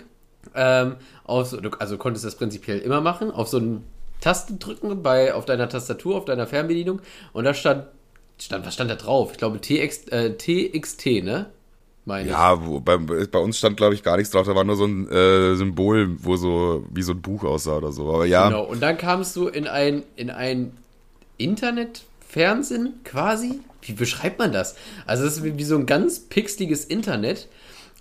ähm, 0.56 0.95
auf, 1.23 1.47
so- 1.47 1.60
du- 1.62 1.69
also 1.80 1.97
konntest 1.97 2.25
das 2.25 2.36
prinzipiell 2.36 2.80
immer 2.80 3.02
machen, 3.02 3.32
auf 3.32 3.47
so 3.47 3.58
eine 3.58 3.82
Taste 4.21 4.54
drücken 4.56 5.02
bei, 5.02 5.34
auf 5.34 5.45
deiner 5.45 5.69
Tastatur, 5.69 6.17
auf 6.17 6.25
deiner 6.25 6.45
Fernbedienung 6.47 7.02
und 7.34 7.45
da 7.45 7.54
stand, 7.54 7.86
stand, 8.39 8.65
was 8.65 8.73
stand 8.73 8.91
da 8.91 8.95
drauf? 8.95 9.32
Ich 9.32 9.38
glaube 9.38 9.60
TX, 9.62 10.08
äh, 10.10 10.34
TXT, 10.36 11.23
ne? 11.23 11.47
Meine 12.06 12.26
ich. 12.26 12.32
Ja, 12.32 12.66
wo, 12.66 12.80
bei, 12.80 12.98
bei 12.98 13.40
uns 13.40 13.58
stand, 13.58 13.78
glaube 13.78 13.94
ich, 13.94 14.04
gar 14.04 14.18
nichts 14.18 14.32
drauf. 14.32 14.48
Da 14.48 14.56
war 14.56 14.64
nur 14.64 14.76
so 14.76 14.86
ein 14.86 15.08
äh, 15.10 15.56
Symbol, 15.56 16.16
wo 16.20 16.38
so 16.38 16.84
wie 16.92 17.04
so 17.04 17.12
ein 17.14 17.22
Buch 17.22 17.44
aussah 17.44 17.78
oder 17.78 17.92
so. 17.92 18.12
Aber 18.12 18.26
ja, 18.26 18.48
Genau, 18.48 18.64
und 18.64 18.82
dann 18.82 18.98
kamst 18.98 19.36
du 19.36 19.48
in 19.48 19.68
ein, 19.68 20.04
in 20.16 20.30
ein 20.30 20.72
Internetfernsehen 21.38 23.02
quasi. 23.04 23.60
Wie 23.82 23.94
beschreibt 23.94 24.40
man 24.40 24.52
das? 24.52 24.76
Also 25.06 25.26
es 25.26 25.38
ist 25.38 25.44
wie, 25.44 25.58
wie 25.58 25.64
so 25.64 25.76
ein 25.76 25.86
ganz 25.86 26.20
pixeliges 26.20 26.86
Internet. 26.86 27.48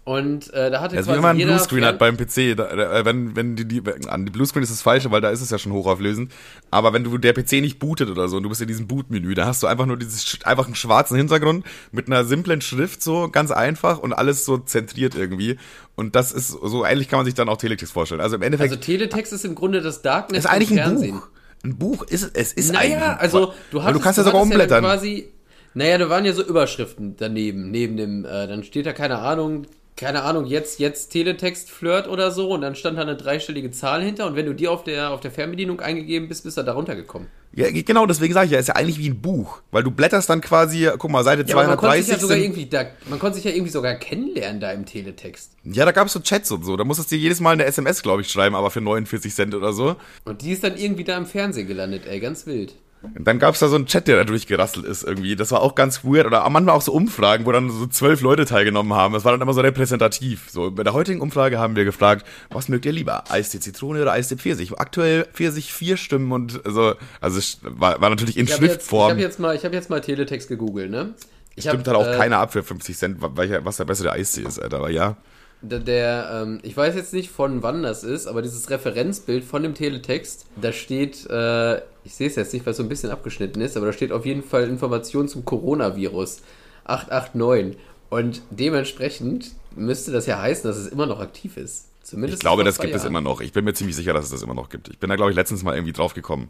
Und 0.09 0.55
äh, 0.55 0.71
da 0.71 0.81
hatte 0.81 0.97
also 0.97 1.09
quasi 1.11 1.17
wenn 1.17 1.23
man 1.23 1.37
einen 1.37 1.47
Bluescreen 1.49 1.85
hat 1.85 1.99
beim 1.99 2.17
PC, 2.17 2.57
da, 2.57 2.75
da, 2.75 2.99
äh, 3.01 3.05
wenn, 3.05 3.37
wenn 3.37 3.57
die, 3.57 3.69
die, 3.69 3.83
an 4.09 4.25
die 4.25 4.33
Bluescreen 4.33 4.63
ist 4.63 4.73
das 4.73 4.81
Falsche, 4.81 5.11
weil 5.11 5.21
da 5.21 5.29
ist 5.29 5.43
es 5.43 5.51
ja 5.51 5.59
schon 5.59 5.73
hochauflösend. 5.73 6.33
Aber 6.71 6.95
wenn 6.95 7.05
du 7.05 7.19
der 7.19 7.35
PC 7.35 7.61
nicht 7.61 7.79
bootet 7.79 8.09
oder 8.09 8.27
so 8.27 8.39
und 8.39 8.43
du 8.43 8.49
bist 8.49 8.63
in 8.63 8.69
diesem 8.69 8.87
Bootmenü, 8.87 9.35
da 9.35 9.45
hast 9.45 9.63
du 9.63 9.67
einfach 9.67 9.85
nur 9.85 9.99
dieses 9.99 10.39
einfach 10.45 10.65
einen 10.65 10.77
schwarzen 10.77 11.15
Hintergrund 11.19 11.67
mit 11.93 12.07
einer 12.07 12.25
simplen 12.25 12.63
Schrift 12.63 13.03
so 13.03 13.29
ganz 13.29 13.51
einfach 13.51 13.99
und 13.99 14.15
alles 14.15 14.47
so 14.47 14.57
zentriert 14.57 15.15
irgendwie. 15.15 15.59
Und 15.95 16.17
das 16.17 16.33
ist 16.33 16.49
so 16.49 16.87
ähnlich 16.87 17.09
kann 17.09 17.19
man 17.19 17.27
sich 17.27 17.35
dann 17.35 17.51
auch 17.51 17.59
Teletext 17.59 17.93
vorstellen. 17.93 18.23
Also 18.23 18.37
im 18.37 18.43
Endeffekt 18.43 18.71
Also 18.73 18.83
Teletext 18.83 19.35
ist 19.35 19.45
im 19.45 19.55
Grunde 19.55 19.83
das 19.83 20.01
Darknet 20.01 20.39
ist 20.39 20.47
eigentlich 20.47 20.71
ein 20.71 20.77
Fernsehen. 20.79 21.17
Buch. 21.17 21.29
Ein 21.65 21.77
Buch 21.77 22.03
ist 22.05 22.31
es 22.35 22.55
ist 22.55 22.75
eigentlich 22.75 22.95
Naja, 22.95 23.11
ein 23.19 23.31
Buch. 23.31 23.39
also 23.41 23.53
du 23.73 23.83
hast 23.83 23.95
du 23.95 24.01
kannst 24.01 24.17
ja 24.17 24.25
sogar 24.25 24.41
umblättern. 24.41 24.83
Ja 24.83 24.89
quasi, 24.91 25.29
naja, 25.75 25.99
da 25.99 26.09
waren 26.09 26.25
ja 26.25 26.33
so 26.33 26.43
Überschriften 26.43 27.17
daneben, 27.19 27.71
neben 27.71 27.99
dem, 27.99 28.25
äh, 28.25 28.47
dann 28.47 28.65
steht 28.65 28.87
da 28.87 28.95
keine 28.95 29.19
Ahnung, 29.19 29.67
keine 29.99 30.23
Ahnung, 30.23 30.47
jetzt, 30.47 30.79
jetzt 30.79 31.09
Teletext 31.09 31.71
Flirt 31.71 32.07
oder 32.07 32.31
so 32.31 32.51
und 32.51 32.61
dann 32.61 32.77
stand 32.77 32.97
da 32.99 33.03
eine 33.03 33.17
dreistellige 33.17 33.73
Zahl 33.73 34.01
hinter 34.01 34.27
und 34.27 34.37
wenn 34.37 34.47
du 34.47 34.55
die 34.55 34.69
auf 34.69 34.85
der, 34.85 35.11
auf 35.11 35.21
der 35.21 35.33
Fernbedienung 35.33 35.81
eingegeben 35.81 36.29
bist, 36.29 36.45
bist 36.45 36.57
du 36.57 36.63
da 36.63 36.73
runtergekommen. 36.73 37.27
Ja, 37.53 37.67
genau, 37.71 38.07
deswegen 38.07 38.33
sage 38.33 38.47
ich 38.47 38.53
ja, 38.53 38.61
ist 38.61 38.69
ja 38.69 38.77
eigentlich 38.77 38.99
wie 38.99 39.09
ein 39.09 39.21
Buch, 39.21 39.61
weil 39.73 39.83
du 39.83 39.91
blätterst 39.91 40.31
dann 40.31 40.41
quasi, 40.41 40.89
guck 40.99 41.11
mal, 41.11 41.25
Seite 41.25 41.45
Ja, 41.47 41.57
aber 41.57 41.67
man 41.67 41.77
konnte 41.77 41.97
sich 41.97 42.07
230. 42.07 42.13
ja 42.13 42.21
sogar 42.21 42.39
irgendwie 42.39 42.67
da, 42.67 43.11
man 43.11 43.19
konnte 43.19 43.37
sich 43.37 43.45
ja 43.45 43.51
irgendwie 43.51 43.73
sogar 43.73 43.95
kennenlernen 43.97 44.61
da 44.61 44.71
im 44.71 44.87
Teletext. 44.87 45.53
ja, 45.65 45.85
da 45.85 45.91
gab 45.91 46.07
es 46.07 46.13
so 46.13 46.21
Chats 46.21 46.53
und 46.53 46.65
so, 46.65 46.77
da 46.77 46.85
musstest 46.85 47.11
du 47.11 47.17
dir 47.17 47.23
jedes 47.23 47.41
Mal 47.41 47.53
eine 47.53 47.65
SMS, 47.65 48.03
glaube 48.03 48.23
ich, 48.23 48.31
schreiben, 48.31 48.55
aber 48.55 48.71
für 48.71 48.81
49 48.81 49.35
Cent 49.35 49.55
oder 49.57 49.73
so. 49.73 49.97
Und 50.25 50.43
die 50.43 50.53
ist 50.53 50.63
dann 50.63 50.77
irgendwie 50.77 51.03
da 51.03 51.17
im 51.17 51.27
Fernsehen 51.27 51.67
gelandet, 51.67 52.05
ey, 52.07 52.21
ganz 52.21 52.47
wild. 52.47 52.75
Und 53.03 53.27
dann 53.27 53.39
gab 53.39 53.55
es 53.55 53.61
da 53.61 53.69
so 53.69 53.77
einen 53.77 53.87
Chat, 53.87 54.09
der 54.09 54.17
da 54.17 54.25
durchgerasselt 54.25 54.85
ist 54.85 55.05
irgendwie. 55.05 55.37
Das 55.37 55.53
war 55.53 55.63
auch 55.63 55.75
ganz 55.75 56.05
weird. 56.05 56.27
Oder 56.27 56.49
manchmal 56.51 56.75
auch 56.75 56.83
so 56.83 56.93
Umfragen, 56.93 57.47
wo 57.47 57.53
dann 57.53 57.71
so 57.71 57.87
zwölf 57.87 58.21
Leute 58.23 58.45
teilgenommen 58.45 58.93
haben. 58.95 59.15
Das 59.15 59.25
war 59.25 59.33
dann 59.33 59.41
immer 59.41 59.53
so 59.53 59.61
repräsentativ. 59.61 60.51
So, 60.51 60.71
bei 60.71 60.83
der 60.83 60.93
heutigen 60.95 61.21
Umfrage 61.21 61.59
haben 61.59 61.77
wir 61.77 61.85
gefragt, 61.85 62.27
was 62.51 62.69
mögt 62.69 62.87
ihr 62.87 62.93
lieber? 62.93 63.31
Eistee 63.31 63.61
Zitrone 63.61 64.03
oder 64.03 64.13
Eistee 64.13 64.37
Pfirsich? 64.37 64.73
Aktuell 64.79 65.27
Pfirsich 65.33 65.73
vier 65.73 65.97
Stimmen 65.97 66.33
und 66.33 66.61
so. 66.65 66.95
Also 67.21 67.39
es 67.39 67.59
war, 67.63 68.01
war 68.01 68.11
natürlich 68.11 68.37
in 68.37 68.45
Ich 68.45 68.51
jetzt, 68.51 68.59
Schriftform. 68.59 69.13
hab 69.13 69.19
jetzt 69.19 69.39
mal, 69.39 69.55
ich 69.55 69.65
habe 69.65 69.75
jetzt 69.75 69.91
mal 69.91 70.01
Teletext 70.01 70.49
gegoogelt, 70.49 70.91
ne? 70.91 71.15
Ich 71.55 71.65
Stimmt 71.65 71.87
hab, 71.89 71.97
halt 71.97 72.07
auch 72.09 72.13
äh, 72.13 72.17
keiner 72.17 72.39
ab 72.39 72.53
für 72.53 72.63
50 72.63 72.97
Cent, 72.97 73.17
was 73.21 73.77
der 73.77 73.85
bessere 73.85 74.13
Eistee 74.13 74.43
ist, 74.43 74.59
Alter. 74.61 74.79
Aber 74.79 74.91
ja. 74.91 75.17
Der, 75.61 75.81
der 75.81 76.43
ähm, 76.43 76.61
ich 76.63 76.77
weiß 76.77 76.95
jetzt 76.95 77.13
nicht 77.13 77.31
von 77.31 77.63
wann 77.63 77.83
das 77.83 78.05
ist, 78.05 78.27
aber 78.29 78.43
dieses 78.43 78.71
Referenzbild 78.71 79.45
von 79.45 79.63
dem 79.63 79.75
Teletext, 79.75 80.47
da 80.61 80.73
steht, 80.73 81.29
äh, 81.29 81.79
ich 82.05 82.15
sehe 82.15 82.29
es 82.29 82.37
jetzt 82.37 82.53
nicht, 82.53 82.65
weil 82.65 82.73
es 82.73 82.77
so 82.77 82.85
ein 82.85 82.89
bisschen 82.89 83.11
abgeschnitten 83.11 83.61
ist, 83.61 83.77
aber 83.77 83.87
da 83.87 83.93
steht 83.93 84.13
auf 84.13 84.25
jeden 84.25 84.45
Fall 84.45 84.69
Informationen 84.69 85.29
zum 85.29 85.45
Coronavirus 85.45 86.43
889 86.85 87.77
und 88.11 88.43
dementsprechend 88.51 89.53
müsste 89.75 90.13
das 90.13 90.27
ja 90.27 90.41
heißen, 90.41 90.69
dass 90.69 90.77
es 90.77 90.87
immer 90.87 91.07
noch 91.07 91.21
aktiv 91.21 91.57
ist. 91.57 91.87
Zumindest 92.09 92.37
Ich 92.37 92.41
glaube, 92.41 92.65
das 92.65 92.79
gibt 92.79 92.95
es 92.95 93.03
Jahren. 93.03 93.13
immer 93.13 93.21
noch. 93.21 93.43
Ich 93.43 93.53
bin 93.53 93.67
mir 93.67 93.75
ziemlich 93.75 93.95
sicher, 93.95 94.15
dass 94.15 94.25
es 94.25 94.31
das 94.31 94.43
immer 94.43 94.55
noch 94.55 94.71
gibt. 94.71 94.89
Ich 94.89 94.99
bin 94.99 95.11
da, 95.11 95.17
glaube 95.17 95.31
ich, 95.31 95.37
letztens 95.37 95.63
mal 95.63 95.75
irgendwie 95.75 95.93
drauf 95.93 96.15
gekommen. 96.15 96.49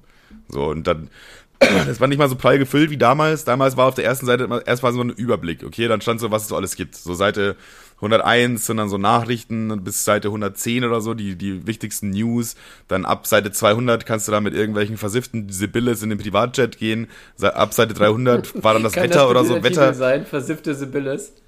So, 0.49 0.67
und 0.67 0.87
dann, 0.87 1.11
das 1.59 1.99
war 2.01 2.07
nicht 2.07 2.19
mal 2.19 2.29
so 2.29 2.37
prall 2.37 2.61
gefüllt 2.61 2.91
wie 2.91 2.97
damals. 2.97 3.45
Damals 3.45 3.77
war 3.77 3.87
auf 3.87 3.97
der 3.97 4.05
ersten 4.05 4.25
Seite 4.27 4.63
erstmal 4.67 4.93
so 4.93 5.01
ein 5.01 5.11
Überblick. 5.11 5.65
Okay, 5.65 5.89
dann 5.89 6.01
stand 6.01 6.21
so, 6.21 6.31
was 6.31 6.43
es 6.43 6.49
so 6.49 6.57
alles 6.57 6.77
gibt. 6.77 6.95
So 6.95 7.13
Seite 7.15 7.57
101 8.01 8.65
sind 8.67 8.77
dann 8.77 8.89
so 8.89 8.97
Nachrichten 8.99 9.83
bis 9.83 10.05
Seite 10.05 10.29
110 10.29 10.85
oder 10.85 11.01
so, 11.01 11.15
die, 11.15 11.35
die 11.37 11.67
wichtigsten 11.67 12.11
News. 12.11 12.55
Dann 12.87 13.05
ab 13.05 13.27
Seite 13.27 13.51
200 13.51 14.07
kannst 14.07 14.29
du 14.29 14.33
da 14.33 14.41
mit 14.41 14.55
irgendwelchen 14.55 14.97
versifften 14.97 15.49
Sibylles 15.51 16.03
in 16.03 16.11
den 16.11 16.19
Privatjet 16.19 16.79
gehen. 16.79 17.09
Ab 17.41 17.75
Seite 17.75 17.95
300 17.95 18.63
war 18.63 18.75
dann 18.75 18.85
das 18.85 18.93
Kann 18.93 19.05
Wetter 19.05 19.21
das 19.23 19.31
oder 19.31 19.45
so. 19.45 19.63
Wetter. 19.63 19.95
Sein, 19.95 20.27
versiffte 20.27 20.75
Sibylles. 20.75 21.33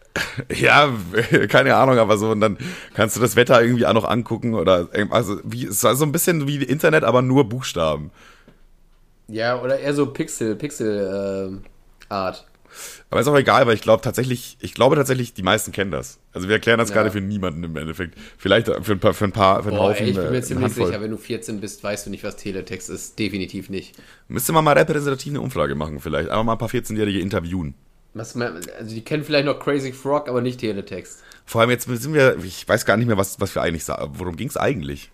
Ja, 0.52 0.92
keine 1.48 1.76
Ahnung, 1.76 1.98
aber 1.98 2.18
so 2.18 2.30
und 2.32 2.40
dann 2.40 2.58
kannst 2.94 3.14
du 3.16 3.20
das 3.20 3.36
Wetter 3.36 3.62
irgendwie 3.62 3.86
auch 3.86 3.92
noch 3.92 4.04
angucken 4.08 4.54
oder 4.54 4.88
irgend- 4.92 5.12
also 5.12 5.38
wie 5.44 5.66
es 5.66 5.84
war 5.84 5.94
so 5.94 6.04
ein 6.04 6.10
bisschen 6.10 6.48
wie 6.48 6.56
Internet, 6.64 7.04
aber 7.04 7.22
nur 7.22 7.48
Buchstaben. 7.48 8.10
Ja, 9.28 9.60
oder 9.62 9.78
eher 9.78 9.94
so 9.94 10.06
Pixel, 10.06 10.56
Pixel 10.56 11.60
äh, 12.10 12.12
Art. 12.12 12.44
Aber 13.10 13.20
ist 13.20 13.26
auch 13.26 13.36
egal, 13.36 13.66
weil 13.66 13.74
ich 13.74 13.80
glaube 13.82 14.02
tatsächlich, 14.02 14.56
ich 14.60 14.72
glaube 14.72 14.94
tatsächlich, 14.94 15.34
die 15.34 15.42
meisten 15.42 15.72
kennen 15.72 15.90
das. 15.90 16.20
Also 16.32 16.46
wir 16.46 16.54
erklären 16.54 16.78
das 16.78 16.90
Ja. 16.90 16.94
gerade 16.94 17.10
für 17.10 17.20
niemanden 17.20 17.64
im 17.64 17.76
Endeffekt. 17.76 18.16
Vielleicht 18.38 18.68
für 18.68 18.92
ein 18.92 19.00
paar, 19.00 19.14
für 19.14 19.24
ein 19.24 19.32
paar, 19.32 19.62
für 19.64 19.68
einen 19.70 19.78
Boah, 19.78 19.88
Haufen. 19.90 20.04
ey, 20.04 20.10
ich 20.10 20.14
bin 20.16 20.24
äh, 20.26 20.30
mir 20.30 20.36
eine 20.36 20.42
ziemlich 20.42 20.72
sicher, 20.72 21.00
wenn 21.00 21.10
du 21.10 21.16
14 21.16 21.60
bist, 21.60 21.82
weißt 21.82 22.06
du 22.06 22.10
nicht, 22.10 22.22
was 22.22 22.36
Teletext 22.36 22.88
ist. 22.88 23.18
Definitiv 23.18 23.68
nicht. 23.68 23.96
Müsste 24.28 24.52
man 24.52 24.64
mal 24.64 24.78
repräsentativ 24.78 25.32
eine 25.32 25.40
Umfrage 25.40 25.74
machen 25.74 25.98
vielleicht. 25.98 26.28
Einfach 26.30 26.44
mal 26.44 26.52
ein 26.52 26.58
paar 26.58 26.68
14-Jährige 26.68 27.18
interviewen. 27.18 27.74
Was, 28.14 28.36
man- 28.36 28.60
also 28.78 28.94
die 28.94 29.02
kennen 29.02 29.24
vielleicht 29.24 29.46
noch 29.46 29.58
Crazy 29.58 29.92
Frog, 29.92 30.28
aber 30.28 30.40
nicht 30.40 30.60
Teletext. 30.60 31.22
Vor 31.46 31.60
allem 31.62 31.70
jetzt 31.70 31.88
sind 31.88 32.14
wir, 32.14 32.36
ich 32.44 32.68
weiß 32.68 32.84
gar 32.86 32.96
nicht 32.96 33.08
mehr, 33.08 33.16
was, 33.16 33.40
was 33.40 33.52
wir 33.56 33.62
eigentlich 33.62 33.84
sagen. 33.84 34.12
Worum 34.18 34.36
ging 34.36 34.48
es 34.48 34.56
eigentlich? 34.56 35.10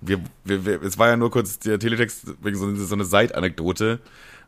Wir, 0.00 0.20
wir, 0.44 0.64
wir, 0.64 0.82
es 0.82 0.98
war 0.98 1.08
ja 1.08 1.16
nur 1.16 1.30
kurz 1.30 1.58
der 1.58 1.78
Teletext 1.78 2.24
wegen 2.42 2.56
so, 2.56 2.74
so 2.74 2.94
eine 2.94 3.04
Seitanekdote. 3.04 3.98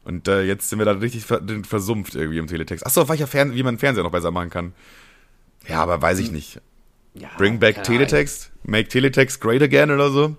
Und 0.04 0.28
äh, 0.28 0.42
jetzt 0.42 0.70
sind 0.70 0.78
wir 0.78 0.86
da 0.86 0.92
richtig 0.92 1.24
ver, 1.24 1.42
versumpft 1.64 2.14
irgendwie 2.14 2.38
im 2.38 2.46
Teletext. 2.46 2.86
Achso, 2.86 3.04
Fern 3.04 3.54
wie 3.54 3.62
man 3.62 3.78
Fernseher 3.78 4.04
noch 4.04 4.12
besser 4.12 4.30
machen 4.30 4.50
kann. 4.50 4.72
Ja, 5.68 5.82
aber 5.82 6.00
weiß 6.00 6.18
ich 6.18 6.30
nicht. 6.30 6.60
Ja, 7.14 7.28
Bring 7.36 7.58
back 7.58 7.82
Teletext? 7.84 8.50
Make 8.62 8.88
Teletext 8.88 9.40
great 9.40 9.62
again 9.62 9.90
oder 9.90 10.10
so? 10.10 10.24
Ahnung. 10.24 10.38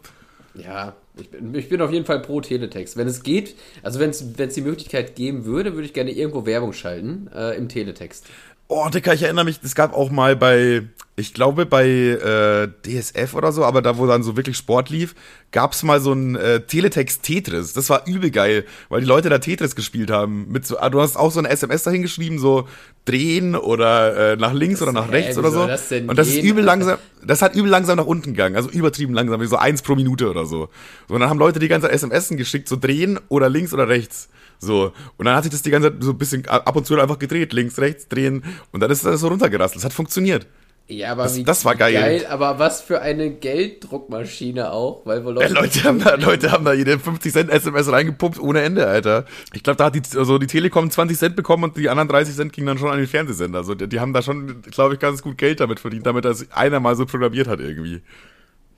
Ja, 0.56 0.96
ich 1.20 1.30
bin, 1.30 1.54
ich 1.54 1.70
bin 1.70 1.82
auf 1.82 1.92
jeden 1.92 2.06
Fall 2.06 2.22
pro 2.22 2.42
Teletext. 2.42 2.98
Wenn 2.98 3.08
es 3.08 3.24
geht, 3.24 3.56
also 3.84 4.00
wenn 4.00 4.10
es 4.10 4.38
wenn 4.38 4.50
es 4.50 4.56
die 4.56 4.62
Möglichkeit 4.62 5.16
geben 5.16 5.46
würde, 5.46 5.74
würde 5.74 5.86
ich 5.86 5.94
gerne 5.94 6.12
irgendwo 6.12 6.46
Werbung 6.46 6.74
schalten 6.74 7.30
äh, 7.34 7.56
im 7.56 7.70
Teletext. 7.70 8.26
Oh, 8.72 8.88
Dicker, 8.88 9.16
ich 9.16 9.24
erinnere 9.24 9.46
mich, 9.46 9.60
es 9.64 9.74
gab 9.74 9.96
auch 9.96 10.12
mal 10.12 10.36
bei, 10.36 10.84
ich 11.16 11.34
glaube 11.34 11.66
bei 11.66 11.88
äh, 11.88 12.68
DSF 12.84 13.34
oder 13.34 13.52
so, 13.52 13.66
aber 13.66 13.82
da, 13.82 13.98
wo 13.98 14.06
dann 14.06 14.22
so 14.22 14.38
wirklich 14.38 14.58
Sport 14.58 14.92
lief, 14.92 15.16
gab's 15.52 15.82
mal 15.82 16.00
so 16.00 16.14
ein 16.14 16.36
äh, 16.36 16.60
Teletext 16.60 17.24
Tetris. 17.24 17.74
Das 17.74 17.90
war 17.90 18.06
übel 18.06 18.30
geil, 18.30 18.66
weil 18.90 19.02
die 19.02 19.08
Leute 19.08 19.30
da 19.30 19.40
Tetris 19.40 19.76
gespielt 19.76 20.12
haben. 20.12 20.52
Mit 20.52 20.68
so, 20.68 20.78
ah, 20.78 20.92
du 20.92 21.02
hast 21.02 21.18
auch 21.18 21.32
so 21.32 21.40
eine 21.40 21.50
SMS 21.50 21.82
dahin 21.82 22.04
geschrieben, 22.04 22.38
so 22.38 22.68
drehen 23.06 23.56
oder 23.56 24.34
äh, 24.34 24.36
nach 24.36 24.54
links 24.54 24.84
oder 24.84 24.92
nach 24.92 25.12
rechts 25.12 25.36
oder 25.40 25.50
so. 25.50 25.66
das 25.66 25.92
Und 25.92 26.16
das 26.16 26.28
ist 26.28 26.44
übel 26.44 26.64
langsam, 26.64 27.00
das 27.26 27.42
hat 27.42 27.56
übel 27.56 27.72
langsam 27.72 27.98
nach 27.98 28.06
unten 28.06 28.34
gegangen, 28.34 28.56
also 28.56 28.70
übertrieben 28.70 29.16
langsam, 29.16 29.42
wie 29.42 29.48
so 29.48 29.58
eins 29.58 29.82
pro 29.82 29.96
Minute 29.96 30.30
oder 30.30 30.46
so. 30.46 30.70
so 31.08 31.16
und 31.16 31.22
dann 31.22 31.30
haben 31.32 31.40
Leute 31.40 31.58
die 31.58 31.70
ganze 31.70 31.92
SMS 31.92 32.30
geschickt, 32.30 32.70
so 32.70 32.76
drehen 32.76 33.20
oder 33.30 33.50
links 33.50 33.74
oder 33.74 33.88
rechts. 33.88 34.30
So, 34.60 34.92
und 35.18 35.26
dann 35.26 35.36
hat 35.36 35.44
sich 35.44 35.52
das 35.52 35.62
die 35.62 35.72
ganze 35.72 35.90
Zeit 35.92 36.04
so 36.04 36.12
ein 36.12 36.18
bisschen 36.18 36.46
ab 36.48 36.76
und 36.76 36.86
zu 36.86 37.00
einfach 37.00 37.18
gedreht, 37.20 37.54
links, 37.54 37.80
rechts, 37.80 38.08
drehen, 38.08 38.44
und 38.72 38.82
dann 38.82 38.92
ist 38.92 39.06
das 39.06 39.22
so 39.22 39.30
runtergerasselt. 39.30 39.80
Es 39.80 39.86
hat 39.86 39.94
funktioniert. 39.94 40.48
Ja, 40.92 41.12
aber 41.12 41.24
Das- 41.24 41.36
wie 41.38 41.44
das 41.44 41.64
war 41.66 41.76
geil. 41.76 42.26
aber 42.30 42.58
was 42.60 42.82
für 42.82 43.00
eine 43.02 43.30
Gelddruckmaschine 43.30 44.72
auch, 44.72 45.06
weil 45.06 45.24
wohl 45.24 45.36
Ja, 45.40 45.48
Leute, 45.48 45.54
Leute, 45.54 45.84
haben 45.84 46.00
da, 46.00 46.16
Leute 46.16 46.52
haben 46.52 46.66
da 46.66 46.74
jede 46.74 46.98
50 47.00 47.32
Cent 47.32 47.50
SMS 47.52 47.92
reingepumpt 47.92 48.40
ohne 48.40 48.62
Ende, 48.62 48.88
Alter. 48.88 49.26
Ich 49.54 49.64
glaube, 49.64 49.78
da 49.78 49.86
hat 49.86 49.96
die, 49.96 50.02
also 50.18 50.38
die 50.38 50.48
Telekom 50.48 50.90
20 50.90 51.18
Cent 51.18 51.36
bekommen 51.36 51.64
und 51.66 51.78
die 51.78 51.90
anderen 51.90 52.08
30 52.10 52.36
Cent 52.36 52.54
gingen 52.54 52.68
dann 52.68 52.78
schon 52.78 52.90
an 52.90 52.98
den 52.98 53.08
Fernsehsender. 53.08 53.60
Also 53.60 53.76
die, 53.76 53.88
die 53.88 54.00
haben 54.00 54.14
da 54.14 54.22
schon, 54.22 54.62
glaube 54.64 54.96
ich, 54.96 55.00
ganz 55.00 55.22
gut 55.22 55.38
Geld 55.38 55.60
damit 55.60 55.80
verdient, 55.80 56.06
damit 56.06 56.26
das 56.26 56.52
einer 56.52 56.80
mal 56.80 56.96
so 56.96 57.06
programmiert 57.06 57.48
hat 57.48 57.60
irgendwie. 57.60 58.02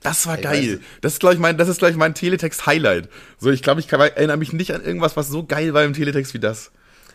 Das 0.02 0.26
war 0.26 0.36
Ey, 0.36 0.42
geil. 0.42 0.80
Das 1.00 1.14
ist, 1.14 1.20
glaube 1.20 1.34
ich, 1.34 1.40
mein, 1.40 1.56
das 1.56 1.68
ist, 1.68 1.78
glaube 1.78 1.92
ich, 1.92 1.96
mein 1.96 2.14
Teletext-Highlight. 2.14 3.08
So, 3.38 3.50
ich 3.50 3.62
glaube, 3.62 3.80
ich 3.80 3.88
kann, 3.88 4.00
erinnere 4.00 4.36
mich 4.36 4.52
nicht 4.52 4.74
an 4.74 4.84
irgendwas, 4.84 5.16
was 5.16 5.28
so 5.28 5.44
geil 5.44 5.74
war 5.74 5.84
im 5.84 5.92
Teletext 5.92 6.34
wie 6.34 6.40
das. 6.40 6.72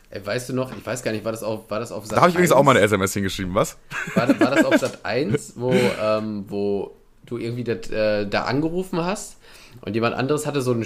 Ey, 0.10 0.26
weißt 0.26 0.50
du 0.50 0.54
noch, 0.54 0.72
ich 0.76 0.86
weiß 0.86 1.04
gar 1.04 1.12
nicht, 1.12 1.26
war 1.26 1.34
das 1.34 1.44
auf, 1.44 1.70
war 1.70 1.80
das 1.80 1.92
auf 1.92 2.06
Sat 2.06 2.18
Da 2.18 2.22
habe 2.22 2.30
ich 2.30 2.36
übrigens 2.36 2.54
auch 2.54 2.60
1? 2.60 2.66
mal 2.66 2.72
eine 2.72 2.82
SMS 2.82 3.14
hingeschrieben, 3.14 3.54
was? 3.54 3.78
War, 4.16 4.28
war 4.40 4.56
das 4.56 4.66
auf 4.66 4.78
Sat 4.80 5.04
1, 5.04 5.54
wo, 5.58 5.74
ähm, 5.74 6.46
wo 6.48 6.96
du 7.26 7.38
irgendwie 7.38 7.66
das, 7.66 7.90
äh, 7.90 8.26
da 8.26 8.44
angerufen 8.44 9.04
hast 9.04 9.38
und 9.82 9.94
jemand 9.94 10.16
anderes 10.16 10.46
hatte 10.46 10.62
so 10.62 10.72
ein. 10.72 10.86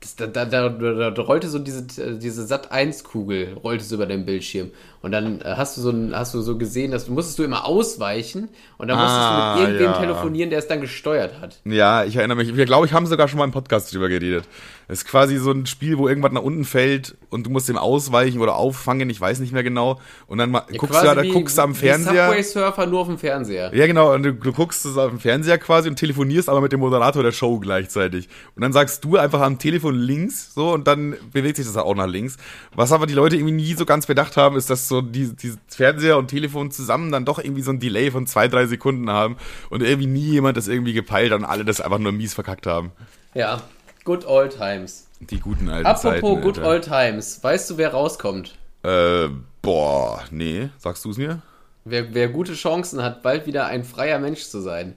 Das, 0.00 0.16
da, 0.16 0.26
da, 0.26 0.44
da, 0.44 1.10
da, 1.10 1.22
rollte 1.22 1.48
so 1.48 1.60
diese, 1.60 1.84
diese 1.84 2.44
Sat 2.44 2.72
1-Kugel, 2.72 3.54
rollte 3.62 3.84
so 3.84 3.94
über 3.94 4.06
deinen 4.06 4.24
Bildschirm. 4.26 4.72
Und 5.02 5.12
dann 5.12 5.40
äh, 5.40 5.54
hast 5.56 5.76
du 5.76 5.80
so 5.80 5.90
ein, 5.90 6.14
hast 6.14 6.32
du 6.32 6.40
so 6.40 6.56
gesehen, 6.56 6.92
dass 6.92 7.06
du 7.06 7.12
musstest 7.12 7.38
du 7.38 7.42
immer 7.42 7.64
ausweichen 7.66 8.48
und 8.78 8.88
dann 8.88 8.96
musstest 8.96 9.18
Ah, 9.20 9.54
du 9.54 9.60
mit 9.60 9.70
irgendwem 9.70 9.92
ja. 9.92 10.00
telefonieren, 10.00 10.50
der 10.50 10.60
es 10.60 10.68
dann 10.68 10.80
gesteuert 10.80 11.40
hat. 11.40 11.60
Ja, 11.64 12.04
ich 12.04 12.16
erinnere 12.16 12.36
mich. 12.36 12.56
Wir 12.56 12.64
glaube 12.66 12.86
ich 12.86 12.92
haben 12.92 13.06
sogar 13.06 13.28
schon 13.28 13.38
mal 13.38 13.44
im 13.44 13.50
Podcast 13.52 13.92
drüber 13.92 14.08
geredet. 14.08 14.44
Es 14.88 14.98
ist 14.98 15.04
quasi 15.06 15.38
so 15.38 15.52
ein 15.52 15.66
Spiel, 15.66 15.96
wo 15.96 16.08
irgendwas 16.08 16.32
nach 16.32 16.42
unten 16.42 16.64
fällt 16.64 17.16
und 17.30 17.46
du 17.46 17.50
musst 17.50 17.68
dem 17.68 17.78
ausweichen 17.78 18.40
oder 18.40 18.56
auffangen, 18.56 19.08
ich 19.10 19.20
weiß 19.20 19.38
nicht 19.40 19.52
mehr 19.52 19.62
genau. 19.62 19.98
Und 20.26 20.38
dann 20.38 20.50
mal, 20.50 20.64
guckst 20.76 21.02
du 21.02 21.06
da, 21.06 21.22
guckst 21.22 21.56
du 21.56 21.62
am 21.62 21.74
Fernseher. 21.74 22.26
Subway 22.28 22.42
Surfer 22.42 22.86
nur 22.86 23.00
auf 23.00 23.06
dem 23.06 23.18
Fernseher. 23.18 23.74
Ja, 23.74 23.86
genau, 23.86 24.12
und 24.12 24.22
du, 24.22 24.34
du 24.34 24.52
guckst 24.52 24.84
es 24.84 24.96
auf 24.98 25.08
dem 25.08 25.18
Fernseher 25.20 25.58
quasi 25.58 25.88
und 25.88 25.96
telefonierst 25.96 26.48
aber 26.48 26.60
mit 26.60 26.72
dem 26.72 26.80
Moderator 26.80 27.22
der 27.22 27.32
Show 27.32 27.58
gleichzeitig. 27.58 28.28
Und 28.54 28.62
dann 28.62 28.72
sagst 28.72 29.04
du 29.04 29.16
einfach 29.16 29.40
am 29.40 29.58
Telefon 29.58 29.94
links, 29.94 30.52
so, 30.54 30.72
und 30.72 30.86
dann 30.86 31.16
bewegt 31.32 31.56
sich 31.56 31.66
das 31.66 31.76
auch 31.76 31.94
nach 31.94 32.06
links. 32.06 32.36
Was 32.74 32.92
aber 32.92 33.06
die 33.06 33.14
Leute 33.14 33.36
irgendwie 33.36 33.54
nie 33.54 33.74
so 33.74 33.86
ganz 33.86 34.06
bedacht 34.06 34.36
haben, 34.36 34.56
ist, 34.56 34.68
dass 34.68 34.88
so 34.92 35.00
die, 35.00 35.34
die 35.34 35.54
Fernseher 35.68 36.18
und 36.18 36.28
Telefon 36.28 36.70
zusammen 36.70 37.10
dann 37.10 37.24
doch 37.24 37.38
irgendwie 37.38 37.62
so 37.62 37.70
ein 37.70 37.80
Delay 37.80 38.10
von 38.10 38.26
zwei, 38.26 38.46
drei 38.46 38.66
Sekunden 38.66 39.08
haben 39.10 39.36
und 39.70 39.82
irgendwie 39.82 40.06
nie 40.06 40.20
jemand 40.32 40.56
das 40.56 40.68
irgendwie 40.68 40.92
gepeilt 40.92 41.32
hat 41.32 41.38
und 41.40 41.46
alle 41.46 41.64
das 41.64 41.80
einfach 41.80 41.98
nur 41.98 42.12
mies 42.12 42.34
verkackt 42.34 42.66
haben. 42.66 42.92
Ja, 43.34 43.62
good 44.04 44.26
old 44.26 44.56
times. 44.56 45.08
Die 45.20 45.40
guten 45.40 45.68
alten 45.70 45.86
Apropos 45.86 46.20
Zeiten. 46.20 46.40
good 46.42 46.58
Alter. 46.58 46.68
old 46.68 46.84
times, 46.84 47.42
weißt 47.42 47.70
du, 47.70 47.78
wer 47.78 47.92
rauskommt? 47.92 48.56
Äh, 48.82 49.28
boah, 49.62 50.22
nee, 50.30 50.68
sagst 50.78 51.04
du 51.04 51.10
es 51.10 51.16
mir? 51.16 51.40
Wer, 51.84 52.14
wer 52.14 52.28
gute 52.28 52.54
Chancen 52.54 53.02
hat, 53.02 53.22
bald 53.22 53.46
wieder 53.46 53.66
ein 53.66 53.84
freier 53.84 54.18
Mensch 54.18 54.42
zu 54.42 54.60
sein. 54.60 54.94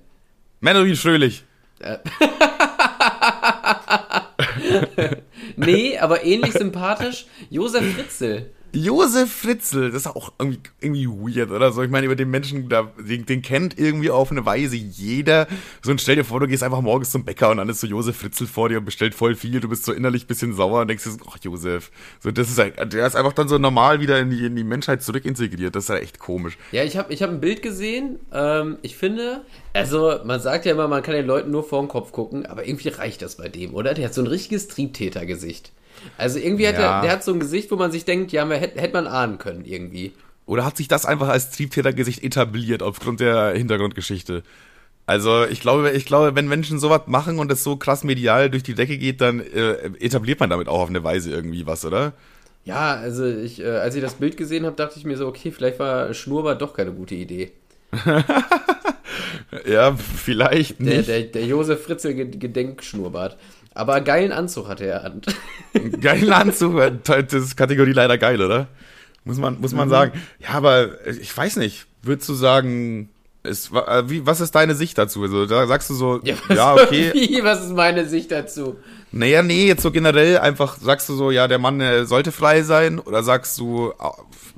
Menowin 0.60 0.96
Fröhlich. 0.96 1.46
Nee, 5.58 5.98
aber 5.98 6.24
ähnlich 6.26 6.54
sympathisch, 6.54 7.28
Josef 7.50 7.96
Fritzl. 7.96 8.50
Josef 8.76 9.32
Fritzl, 9.32 9.90
das 9.92 10.02
ist 10.02 10.08
auch 10.08 10.34
irgendwie, 10.38 10.60
irgendwie 10.82 11.08
weird 11.08 11.50
oder 11.52 11.72
so. 11.72 11.82
Ich 11.82 11.90
meine, 11.90 12.06
über 12.06 12.16
den 12.16 12.30
Menschen, 12.30 12.68
den, 12.70 13.26
den 13.26 13.42
kennt 13.42 13.80
irgendwie 13.80 14.12
auf 14.12 14.32
eine 14.32 14.46
Weise 14.46 14.76
jeder. 14.76 15.48
So, 15.82 15.92
und 15.92 16.02
stell 16.02 16.18
dir 16.18 16.26
vor, 16.26 16.42
du 16.42 16.48
gehst 16.48 16.62
einfach 16.62 16.82
morgens 16.82 17.12
zum 17.12 17.24
Bäcker 17.24 17.52
und 17.52 17.58
dann 17.58 17.70
ist 17.70 17.80
so 17.80 17.88
Josef 17.88 18.18
Fritzl 18.18 18.48
vor 18.48 18.68
dir 18.68 18.80
und 18.80 18.86
bestellt 18.86 19.16
voll 19.16 19.36
viel. 19.36 19.62
Du 19.62 19.70
bist 19.70 19.86
so 19.86 19.94
innerlich 19.94 20.28
bisschen 20.28 20.54
sauer 20.54 20.82
und 20.82 20.90
denkst 20.90 21.06
dir 21.06 21.12
so, 21.12 21.20
ach, 21.30 21.38
Josef. 21.42 21.90
So, 22.20 22.32
das 22.32 22.50
ist 22.50 22.58
halt, 22.58 22.94
der 22.94 23.08
ist 23.08 23.16
einfach 23.16 23.34
dann 23.34 23.48
so 23.48 23.58
normal 23.58 24.02
wieder 24.02 24.20
in 24.20 24.30
die, 24.30 24.46
in 24.46 24.56
die 24.58 24.66
Menschheit 24.66 25.02
zurückintegriert. 25.02 25.74
Das 25.74 25.86
ist 25.86 25.90
halt 25.90 26.04
echt 26.04 26.20
komisch. 26.20 26.58
Ja, 26.74 26.84
ich 26.84 26.98
habe 26.98 27.14
ich 27.14 27.24
hab 27.24 27.30
ein 27.30 27.40
Bild 27.40 27.62
gesehen. 27.62 28.20
Ähm, 28.34 28.78
ich 28.82 28.98
finde, 28.98 29.46
also 29.72 30.20
man 30.26 30.42
sagt 30.42 30.66
ja 30.66 30.74
immer, 30.74 30.90
man 30.90 31.02
kann 31.02 31.16
den 31.16 31.26
Leuten 31.26 31.50
nur 31.50 31.64
vor 31.64 31.82
den 31.82 31.88
Kopf 31.88 32.12
gucken, 32.12 32.46
aber 32.46 32.68
irgendwie 32.68 32.90
reicht 32.90 33.22
das 33.22 33.38
bei 33.38 33.48
dem, 33.48 33.74
oder? 33.74 33.94
Der 33.94 34.06
hat 34.06 34.14
so 34.14 34.22
ein 34.22 34.28
richtiges 34.28 34.68
Triebtätergesicht. 34.68 35.72
Also 36.18 36.40
irgendwie 36.40 36.68
hat 36.68 36.76
Ja. 36.76 36.98
er, 36.98 37.02
der 37.02 37.12
hat 37.12 37.24
so 37.24 37.34
ein 37.34 37.40
Gesicht, 37.40 37.72
wo 37.72 37.76
man 37.76 37.92
sich 37.92 38.06
denkt, 38.06 38.32
ja, 38.32 38.46
man 38.46 38.58
hätte, 38.60 38.80
hätte 38.80 38.94
man 38.94 39.08
ahnen 39.08 39.38
können 39.38 39.66
irgendwie. 39.66 40.14
Oder 40.46 40.64
hat 40.66 40.78
sich 40.78 40.88
das 40.88 41.06
einfach 41.06 41.28
als 41.30 41.50
Triebtätergesicht 41.52 42.24
etabliert 42.24 42.84
aufgrund 42.84 43.20
der 43.20 43.52
Hintergrundgeschichte? 43.52 44.44
Also 45.08 45.46
ich 45.46 45.60
glaube, 45.62 45.92
ich 45.92 46.06
glaube, 46.06 46.36
wenn 46.36 46.48
Menschen 46.48 46.80
sowas 46.80 47.02
machen 47.08 47.38
und 47.40 47.52
es 47.52 47.64
so 47.64 47.76
krass 47.78 48.04
medial 48.04 48.50
durch 48.50 48.64
die 48.64 48.74
Decke 48.76 48.98
geht, 48.98 49.22
dann 49.22 49.40
äh, 49.40 49.74
etabliert 50.00 50.40
man 50.40 50.50
damit 50.50 50.68
auch 50.68 50.80
auf 50.82 50.90
eine 50.90 51.04
Weise 51.04 51.30
irgendwie 51.32 51.66
was, 51.68 51.86
oder? 51.86 52.14
Ja, 52.64 52.94
also 52.96 53.26
ich, 53.26 53.62
äh, 53.62 53.68
als 53.68 53.94
ich 53.96 54.02
das 54.02 54.16
Bild 54.16 54.38
gesehen 54.38 54.66
habe, 54.66 54.76
dachte 54.76 54.98
ich 54.98 55.06
mir 55.06 55.18
so, 55.18 55.28
okay, 55.28 55.52
vielleicht 55.52 55.78
war 55.78 56.12
Schnurrbart 56.14 56.60
doch 56.62 56.74
keine 56.74 56.92
gute 56.92 57.14
Idee. 57.16 57.52
Ja, 59.68 59.96
vielleicht 59.96 60.80
Der, 60.80 60.98
nicht. 60.98 61.08
der, 61.08 61.22
der 61.24 61.46
Josef 61.46 61.84
Fritzl 61.84 62.14
Ge- 62.14 62.26
Gedenkschnurrbart. 62.38 63.38
Aber 63.76 64.02
geilen 64.02 64.32
Anzug 64.32 64.68
hatte 64.70 64.86
er 64.86 65.04
an. 65.06 65.22
Geilen 66.02 66.32
Anzug, 66.32 66.82
das 67.04 67.34
ist 67.34 67.56
Kategorie 67.58 67.92
leider 67.92 68.18
geil, 68.18 68.42
oder? 68.42 68.68
Muss 69.26 69.38
man, 69.38 69.60
muss 69.60 69.74
Mhm. 69.74 69.78
man 69.78 69.90
sagen. 69.90 70.14
Ja, 70.40 70.50
aber 70.52 71.06
ich 71.08 71.36
weiß 71.36 71.58
nicht. 71.58 71.86
Würdest 72.02 72.30
du 72.30 72.34
sagen, 72.36 73.10
ist, 73.46 73.72
äh, 73.74 74.10
wie, 74.10 74.26
was 74.26 74.42
ist 74.42 74.54
deine 74.56 74.76
Sicht 74.76 74.98
dazu? 74.98 75.24
Also, 75.24 75.46
da 75.46 75.66
sagst 75.68 75.90
du 75.90 75.94
so, 75.94 76.20
ja, 76.24 76.36
was- 76.48 76.84
okay. 76.84 77.12
Wie, 77.14 77.44
was 77.44 77.64
ist 77.66 77.74
meine 77.74 78.06
Sicht 78.08 78.32
dazu? 78.32 78.76
Naja, 79.12 79.42
nee, 79.44 79.68
jetzt 79.68 79.82
so 79.82 79.92
generell 79.92 80.40
einfach, 80.40 80.78
sagst 80.78 81.08
du 81.08 81.16
so, 81.16 81.32
ja, 81.32 81.48
der 81.48 81.60
Mann 81.60 81.80
äh, 81.80 82.06
sollte 82.06 82.32
frei 82.34 82.64
sein? 82.64 83.00
Oder 83.00 83.24
sagst 83.24 83.58
du, 83.60 83.94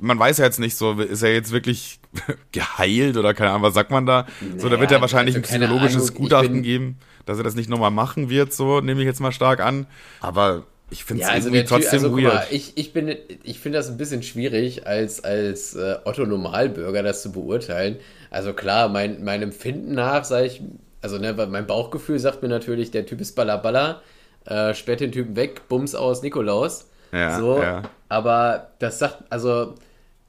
man 0.00 0.18
weiß 0.18 0.38
ja 0.38 0.44
jetzt 0.46 0.58
nicht 0.58 0.76
so, 0.76 0.92
ist 0.94 1.22
er 1.22 1.32
jetzt 1.32 1.52
wirklich 1.52 2.00
geheilt 2.52 3.16
oder 3.16 3.34
keine 3.34 3.50
Ahnung, 3.50 3.62
was 3.62 3.74
sagt 3.74 3.90
man 3.90 4.06
da? 4.06 4.26
so, 4.56 4.68
da 4.68 4.78
wird 4.80 4.90
Naja, 4.90 4.98
er 4.98 5.00
wahrscheinlich 5.00 5.36
also 5.36 5.46
ein 5.54 5.60
psychologisches 5.60 6.08
Ahnung, 6.10 6.14
Gutachten 6.22 6.62
geben, 6.62 6.98
dass 7.26 7.38
er 7.38 7.44
das 7.44 7.54
nicht 7.54 7.68
nochmal 7.70 7.90
machen 7.90 8.30
wird, 8.30 8.52
so, 8.52 8.80
nehme 8.80 9.00
ich 9.00 9.06
jetzt 9.06 9.20
mal 9.20 9.32
stark 9.32 9.60
an. 9.60 9.86
Aber 10.20 10.64
ich 10.90 11.04
finde 11.04 11.22
es 11.22 11.28
Ja, 11.28 11.34
also, 11.34 11.48
irgendwie 11.48 11.64
trotzdem 11.66 12.02
also 12.04 12.16
weird. 12.16 12.34
mal, 12.34 12.46
ich, 12.50 12.72
ich, 12.76 12.92
bin, 12.92 13.14
ich 13.44 13.60
finde 13.60 13.78
das 13.78 13.88
ein 13.88 13.96
bisschen 13.98 14.22
schwierig, 14.22 14.86
als, 14.86 15.22
als 15.22 15.74
äh, 15.76 15.96
Otto 16.04 16.24
Normalbürger 16.26 17.02
das 17.02 17.22
zu 17.22 17.30
beurteilen. 17.30 17.96
Also 18.30 18.52
klar, 18.52 18.88
mein, 18.88 19.24
mein 19.24 19.42
Empfinden 19.42 19.94
nach, 19.94 20.24
sage 20.24 20.46
ich, 20.46 20.62
also 21.00 21.18
ne, 21.18 21.32
mein 21.48 21.66
Bauchgefühl 21.66 22.18
sagt 22.18 22.42
mir 22.42 22.48
natürlich, 22.48 22.90
der 22.90 23.06
Typ 23.06 23.20
ist 23.20 23.34
Ballaballa, 23.34 24.02
äh, 24.46 24.74
sperrt 24.74 25.00
den 25.00 25.12
Typen 25.12 25.36
weg, 25.36 25.68
Bums 25.68 25.94
aus 25.94 26.22
Nikolaus. 26.22 26.86
Ja, 27.12 27.38
so, 27.38 27.60
ja. 27.62 27.82
aber 28.08 28.70
das 28.80 28.98
sagt, 28.98 29.24
also, 29.30 29.74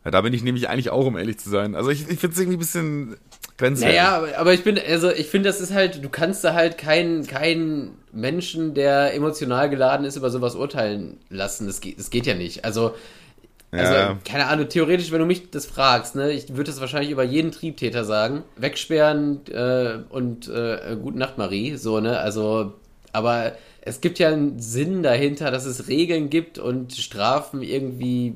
Ja, 0.06 0.12
da 0.12 0.22
bin 0.22 0.34
ich 0.34 0.44
nämlich 0.44 0.70
eigentlich 0.70 0.90
auch, 0.92 1.06
um 1.06 1.18
ehrlich 1.18 1.40
zu 1.40 1.50
sein. 1.50 1.76
Also 1.76 1.90
ich, 1.90 2.10
ich 2.10 2.20
finde 2.20 2.34
es 2.34 2.40
irgendwie 2.40 2.58
ein 2.58 2.60
bisschen 2.60 3.18
grenzwertig. 3.58 3.98
naja, 3.98 4.16
aber, 4.16 4.38
aber 4.38 4.54
ich 4.54 4.64
bin, 4.64 4.80
also 4.80 5.12
ich 5.12 5.28
finde, 5.28 5.50
das 5.50 5.60
ist 5.60 5.74
halt, 5.74 6.04
du 6.04 6.10
kannst 6.10 6.44
da 6.44 6.54
halt 6.54 6.78
keinen 6.78 7.28
keinen 7.28 7.98
Menschen, 8.12 8.74
der 8.74 9.14
emotional 9.14 9.70
geladen 9.70 10.06
ist, 10.06 10.16
über 10.16 10.30
sowas 10.30 10.56
urteilen 10.56 11.18
lassen. 11.30 11.68
Das 11.68 11.82
geht, 11.82 12.00
das 12.00 12.10
geht 12.10 12.26
ja 12.26 12.34
nicht. 12.34 12.66
Also, 12.66 12.96
Also, 13.72 13.94
Ja. 13.94 14.18
keine 14.26 14.48
Ahnung, 14.48 14.68
theoretisch, 14.68 15.12
wenn 15.12 15.20
du 15.20 15.26
mich 15.26 15.52
das 15.52 15.66
fragst, 15.68 16.16
ne, 16.16 16.32
ich 16.32 16.50
würde 16.50 16.72
das 16.72 16.82
wahrscheinlich 16.82 17.12
über 17.12 17.24
jeden 17.24 17.52
Triebtäter 17.52 18.04
sagen. 18.04 18.44
Wegsperren 18.58 19.42
äh, 19.48 20.00
und 20.10 20.48
äh, 20.48 20.98
Gute 21.02 21.20
Nacht, 21.20 21.38
Marie, 21.38 21.76
so, 21.76 22.00
ne? 22.00 22.18
Also, 22.20 22.74
aber 23.14 23.54
es 23.82 24.02
gibt 24.02 24.18
ja 24.20 24.30
einen 24.30 24.60
Sinn 24.60 25.04
dahinter, 25.04 25.52
dass 25.52 25.66
es 25.66 25.88
Regeln 25.88 26.30
gibt 26.30 26.58
und 26.58 26.94
Strafen 26.94 27.62
irgendwie. 27.62 28.36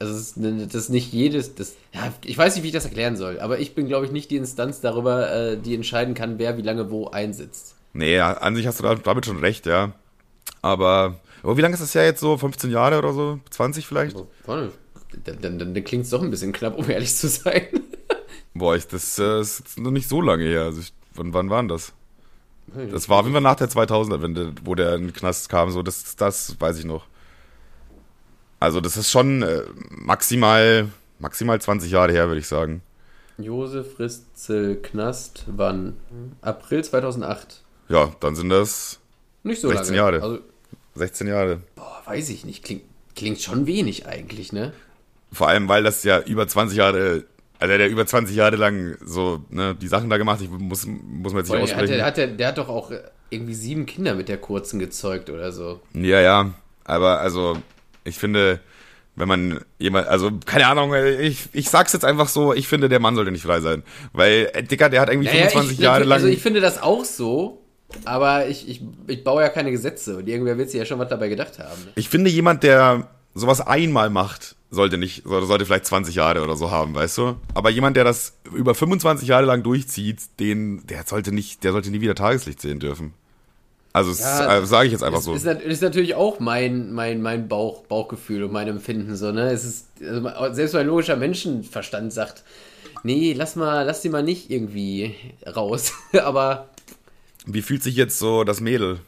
Also, 0.00 0.12
es 0.12 0.20
ist, 0.20 0.36
ne, 0.36 0.66
das 0.66 0.74
ist 0.74 0.88
nicht 0.90 1.12
jedes. 1.14 1.54
Das, 1.54 1.76
ja, 1.94 2.12
ich 2.24 2.36
weiß 2.36 2.54
nicht, 2.54 2.62
wie 2.64 2.68
ich 2.68 2.74
das 2.74 2.84
erklären 2.84 3.16
soll, 3.16 3.40
aber 3.40 3.60
ich 3.60 3.74
bin, 3.74 3.86
glaube 3.88 4.04
ich, 4.04 4.12
nicht 4.12 4.30
die 4.30 4.36
Instanz 4.36 4.80
darüber, 4.82 5.32
äh, 5.32 5.56
die 5.56 5.74
entscheiden 5.74 6.14
kann, 6.14 6.38
wer 6.38 6.58
wie 6.58 6.62
lange 6.62 6.90
wo 6.90 7.06
einsitzt. 7.08 7.74
Nee, 7.94 8.18
an 8.18 8.54
sich 8.56 8.66
hast 8.66 8.80
du 8.80 8.82
da- 8.82 8.96
damit 8.96 9.24
schon 9.24 9.38
recht, 9.38 9.64
ja. 9.66 9.92
Aber, 10.62 11.20
aber 11.44 11.56
wie 11.56 11.60
lange 11.60 11.74
ist 11.74 11.82
das 11.82 11.94
ja 11.94 12.02
jetzt 12.02 12.20
so? 12.20 12.36
15 12.36 12.70
Jahre 12.70 12.98
oder 12.98 13.12
so? 13.12 13.38
20 13.50 13.86
vielleicht? 13.86 14.16
Warte, 14.46 14.72
Dann, 15.24 15.58
dann, 15.58 15.74
dann, 15.74 15.84
klingt 15.84 16.04
es 16.04 16.10
doch 16.10 16.22
ein 16.22 16.30
bisschen 16.30 16.52
knapp, 16.52 16.76
um 16.78 16.88
ehrlich 16.88 17.14
zu 17.14 17.28
sein. 17.28 17.66
Boah, 18.54 18.76
ich, 18.76 18.86
das 18.86 19.18
äh, 19.18 19.40
ist 19.40 19.78
noch 19.78 19.90
nicht 19.90 20.08
so 20.08 20.20
lange 20.20 20.44
her. 20.44 20.62
Also 20.62 20.80
ich, 20.80 20.92
wann, 21.14 21.32
wann 21.34 21.50
waren 21.50 21.68
das? 21.68 21.92
Das 22.90 23.08
war 23.08 23.20
jeden 23.22 23.34
Fall 23.34 23.42
nach 23.42 23.56
der 23.56 23.68
2000er-Wende, 23.68 24.54
wo 24.64 24.74
der 24.74 24.94
in 24.94 25.02
den 25.02 25.12
Knast 25.12 25.48
kam. 25.48 25.70
So, 25.70 25.82
das, 25.82 26.16
das 26.16 26.58
weiß 26.58 26.78
ich 26.78 26.84
noch. 26.84 27.06
Also 28.58 28.80
das 28.80 28.96
ist 28.96 29.10
schon 29.10 29.42
äh, 29.42 29.62
maximal, 29.90 30.88
maximal 31.18 31.60
20 31.60 31.92
Jahre 31.92 32.12
her, 32.12 32.28
würde 32.28 32.40
ich 32.40 32.48
sagen. 32.48 32.80
Josef 33.36 33.98
Ritzel 33.98 34.76
Knast, 34.76 35.44
wann? 35.48 35.96
April 36.40 36.82
2008. 36.82 37.62
Ja, 37.88 38.12
dann 38.20 38.34
sind 38.34 38.48
das 38.48 38.98
Nicht 39.42 39.60
so 39.60 39.68
16 39.68 39.94
lange. 39.94 39.96
Jahre. 39.96 40.22
Also, 40.22 40.38
16 40.94 41.26
Jahre. 41.26 41.60
boah, 41.76 42.02
weiß 42.04 42.28
ich 42.30 42.44
nicht. 42.44 42.64
Klingt, 42.64 42.82
klingt 43.16 43.40
schon 43.40 43.66
wenig 43.66 44.06
eigentlich, 44.06 44.52
ne? 44.52 44.72
Vor 45.32 45.48
allem, 45.48 45.68
weil 45.68 45.82
das 45.82 46.04
ja 46.04 46.20
über 46.20 46.46
20 46.46 46.78
Jahre, 46.78 47.24
also 47.58 47.76
der 47.76 47.88
über 47.88 48.06
20 48.06 48.36
Jahre 48.36 48.56
lang 48.56 48.96
so, 49.04 49.44
ne, 49.50 49.74
die 49.74 49.88
Sachen 49.88 50.08
da 50.10 50.16
gemacht, 50.16 50.40
ich 50.40 50.50
muss, 50.50 50.86
muss 50.86 51.32
man 51.32 51.42
jetzt 51.42 51.50
nicht 51.50 51.62
aussprechen. 51.62 51.94
der, 51.94 52.04
hat 52.06 52.16
der, 52.16 52.28
der 52.28 52.48
hat 52.48 52.58
doch 52.58 52.68
auch 52.68 52.92
irgendwie 53.30 53.54
sieben 53.54 53.86
Kinder 53.86 54.14
mit 54.14 54.28
der 54.28 54.38
kurzen 54.38 54.78
gezeugt 54.78 55.30
oder 55.30 55.50
so. 55.50 55.80
Ja, 55.92 56.20
ja, 56.20 56.54
aber 56.84 57.20
also, 57.20 57.58
ich 58.04 58.18
finde, 58.18 58.60
wenn 59.16 59.28
man 59.28 59.60
jemand, 59.78 60.06
also, 60.08 60.30
keine 60.44 60.66
Ahnung, 60.66 60.94
ich, 60.94 61.48
ich 61.52 61.68
sag's 61.68 61.92
jetzt 61.92 62.04
einfach 62.04 62.28
so, 62.28 62.52
ich 62.52 62.68
finde, 62.68 62.88
der 62.88 63.00
Mann 63.00 63.14
sollte 63.16 63.32
nicht 63.32 63.44
frei 63.44 63.60
sein. 63.60 63.82
Weil, 64.12 64.50
äh, 64.52 64.62
Dicker, 64.62 64.88
der 64.88 65.00
hat 65.00 65.08
irgendwie 65.08 65.28
Naja, 65.28 65.48
25 65.48 65.78
ich, 65.78 65.84
Jahre 65.84 66.04
lang. 66.04 66.12
Also 66.12 66.28
ich 66.28 66.42
finde 66.42 66.60
das 66.60 66.80
auch 66.82 67.04
so, 67.04 67.63
aber 68.04 68.46
ich, 68.48 68.68
ich, 68.68 68.82
ich 69.06 69.24
baue 69.24 69.42
ja 69.42 69.48
keine 69.48 69.70
Gesetze 69.70 70.16
und 70.16 70.28
irgendwer 70.28 70.58
wird 70.58 70.70
sich 70.70 70.78
ja 70.78 70.84
schon 70.86 70.98
was 70.98 71.08
dabei 71.08 71.28
gedacht 71.28 71.58
haben. 71.58 71.84
Ne? 71.84 71.92
ich 71.94 72.08
finde, 72.08 72.30
jemand, 72.30 72.62
der 72.62 73.08
sowas 73.34 73.60
einmal 73.60 74.10
macht, 74.10 74.56
sollte 74.70 74.98
nicht, 74.98 75.22
sollte, 75.24 75.66
vielleicht 75.66 75.86
20 75.86 76.14
Jahre 76.14 76.42
oder 76.42 76.56
so 76.56 76.70
haben, 76.70 76.94
weißt 76.94 77.18
du? 77.18 77.36
Aber 77.54 77.70
jemand, 77.70 77.96
der 77.96 78.04
das 78.04 78.34
über 78.52 78.74
25 78.74 79.28
Jahre 79.28 79.46
lang 79.46 79.62
durchzieht, 79.62 80.18
den, 80.40 80.86
der 80.86 81.04
sollte 81.04 81.32
nicht, 81.32 81.64
der 81.64 81.72
sollte 81.72 81.90
nie 81.90 82.00
wieder 82.00 82.14
Tageslicht 82.14 82.60
sehen 82.60 82.80
dürfen. 82.80 83.14
Also, 83.92 84.10
Ja, 84.20 84.58
äh, 84.58 84.66
sage 84.66 84.86
ich 84.86 84.92
jetzt 84.92 85.04
einfach 85.04 85.20
Ist, 85.20 85.24
so. 85.24 85.34
ist, 85.34 85.46
ist 85.46 85.82
natürlich 85.82 86.16
auch 86.16 86.40
mein, 86.40 86.92
mein, 86.92 87.22
mein 87.22 87.46
Bauch, 87.46 87.84
Bauchgefühl 87.84 88.42
und 88.42 88.52
mein 88.52 88.66
Empfinden 88.66 89.14
so, 89.14 89.30
ne? 89.30 89.50
Es 89.50 89.64
ist, 89.64 89.86
also 90.02 90.52
selbst 90.52 90.74
mein 90.74 90.88
logischer 90.88 91.14
Menschenverstand 91.14 92.12
sagt, 92.12 92.42
nee, 93.04 93.34
lass 93.34 93.54
mal, 93.54 93.82
lass 93.84 94.02
die 94.02 94.08
mal 94.08 94.24
nicht 94.24 94.50
irgendwie 94.50 95.14
raus. 95.54 95.92
Aber 96.24 96.70
Wie 97.46 97.62
fühlt 97.62 97.82
sich 97.82 97.96
jetzt 97.96 98.18
so 98.18 98.44
das 98.44 98.60
Mädel? 98.60 98.98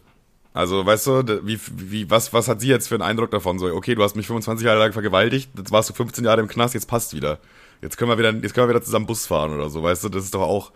Also, 0.53 0.87
weißt 0.87 1.07
du, 1.07 1.41
wie, 1.47 1.59
wie, 1.77 2.11
was, 2.11 2.33
was 2.33 2.49
hat 2.49 2.61
sie 2.63 2.69
jetzt 2.69 2.89
für 2.89 2.95
einen 2.95 3.03
Eindruck 3.03 3.31
davon? 3.31 3.59
So, 3.59 3.67
okay, 3.75 3.95
du 3.95 4.03
hast 4.03 4.17
mich 4.17 4.27
25 4.27 4.65
Jahre 4.67 4.79
lang 4.79 4.93
vergewaltigt, 4.95 5.51
jetzt 5.57 5.71
warst 5.71 5.91
du 5.91 5.95
15 5.95 6.25
Jahre 6.25 6.41
im 6.41 6.49
Knast, 6.49 6.73
jetzt 6.75 6.87
passt 6.89 7.15
wieder. 7.15 7.39
Jetzt 7.83 7.99
können 7.99 8.11
wir 8.11 8.17
wieder, 8.17 8.33
jetzt 8.33 8.55
können 8.55 8.67
wir 8.67 8.75
wieder 8.75 8.83
zusammen 8.83 9.05
Bus 9.07 9.27
fahren 9.27 9.53
oder 9.53 9.69
so, 9.69 9.83
weißt 9.83 10.05
du, 10.05 10.09
das 10.09 10.25
ist 10.25 10.35
doch 10.35 10.41
auch, 10.41 10.73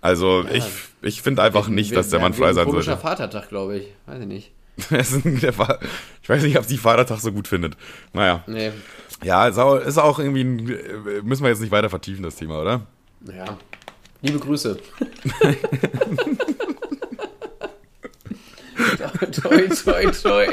also, 0.00 0.44
ich, 0.52 0.64
ich 1.02 1.22
finde 1.22 1.40
einfach 1.42 1.68
nicht, 1.68 1.94
dass 1.94 2.08
der 2.08 2.18
Mann 2.18 2.34
frei 2.34 2.52
sein 2.52 2.64
Komischer 2.64 2.96
sollte. 2.96 3.02
Vatertag, 3.02 3.48
glaube 3.48 3.76
ich. 3.78 3.86
Weiß 4.06 4.20
ich 4.20 4.26
nicht. 4.26 4.50
Ist 4.90 5.24
ein- 5.24 5.36
ich 5.36 6.28
weiß 6.28 6.42
nicht, 6.42 6.58
ob 6.58 6.64
sie 6.64 6.78
Vatertag 6.78 7.20
so 7.20 7.30
gut 7.30 7.46
findet. 7.46 7.76
Naja. 8.12 8.42
Nee. 8.48 8.72
Ja, 9.22 9.46
ist 9.46 9.58
auch, 9.58 9.76
ist 9.76 9.98
auch 9.98 10.18
irgendwie, 10.18 10.40
ein, 10.42 10.68
äh, 10.68 11.22
müssen 11.22 11.42
wir 11.44 11.50
jetzt 11.50 11.60
nicht 11.60 11.70
weiter 11.70 11.90
vertiefen, 11.90 12.24
das 12.24 12.34
Thema, 12.34 12.60
oder? 12.60 12.80
Ja. 13.32 13.56
Liebe 14.22 14.40
Grüße. 14.40 14.78
toi, 19.32 19.66
toi, 19.70 20.10
toi. 20.12 20.46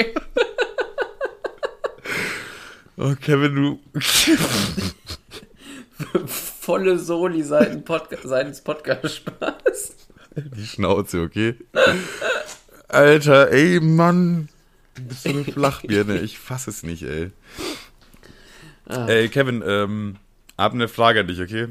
Oh, 2.97 3.15
Kevin, 3.21 3.55
du. 3.55 3.80
Volle 6.61 6.99
Soli 6.99 7.43
seitens 7.43 7.84
Podca 7.84 8.17
seitens 8.23 8.61
Podcast-Spaß. 8.61 9.95
Die 10.36 10.65
Schnauze, 10.65 11.21
okay? 11.21 11.55
Alter, 12.88 13.51
ey, 13.51 13.80
Mann. 13.80 14.49
Du 14.95 15.03
bist 15.03 15.23
so 15.23 15.30
eine 15.30 15.43
Flachbirne. 15.43 16.19
Ich 16.19 16.39
fass 16.39 16.67
es 16.67 16.84
nicht, 16.84 17.03
ey. 17.03 17.32
Ey, 18.88 19.30
Kevin, 19.30 19.63
ähm, 19.65 20.17
hab 20.57 20.73
eine 20.73 20.88
Frage 20.88 21.21
an 21.21 21.27
dich, 21.27 21.41
okay? 21.41 21.69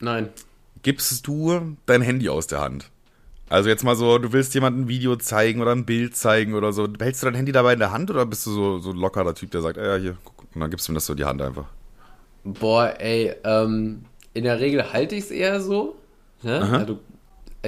Nein. 0.00 0.28
Gibst 0.82 1.26
du 1.26 1.76
dein 1.86 2.02
Handy 2.02 2.28
aus 2.28 2.46
der 2.46 2.60
Hand? 2.60 2.90
Also 3.48 3.68
jetzt 3.68 3.84
mal 3.84 3.94
so, 3.94 4.18
du 4.18 4.32
willst 4.32 4.54
jemandem 4.54 4.84
ein 4.84 4.88
Video 4.88 5.16
zeigen 5.16 5.60
oder 5.60 5.72
ein 5.72 5.86
Bild 5.86 6.16
zeigen 6.16 6.54
oder 6.54 6.72
so. 6.72 6.88
Hältst 6.98 7.22
du 7.22 7.26
dein 7.26 7.36
Handy 7.36 7.52
dabei 7.52 7.74
in 7.74 7.78
der 7.78 7.92
Hand 7.92 8.10
oder 8.10 8.26
bist 8.26 8.44
du 8.46 8.50
so, 8.50 8.78
so 8.78 8.90
ein 8.90 8.96
lockerer 8.96 9.34
Typ, 9.34 9.52
der 9.52 9.62
sagt, 9.62 9.78
ah, 9.78 9.96
ja, 9.96 9.96
hier, 9.96 10.16
guck, 10.24 10.46
Und 10.54 10.60
dann 10.60 10.70
gibst 10.70 10.88
du 10.88 10.92
mir 10.92 10.96
das 10.96 11.06
so 11.06 11.12
in 11.12 11.18
die 11.18 11.24
Hand 11.24 11.40
einfach. 11.40 11.66
Boah, 12.42 12.94
ey, 12.98 13.34
ähm, 13.44 14.04
in 14.34 14.44
der 14.44 14.58
Regel 14.60 14.92
halte 14.92 15.14
ich 15.14 15.24
es 15.24 15.30
eher 15.30 15.60
so. 15.60 15.96
Ne? 16.42 16.60
Also, 16.60 16.98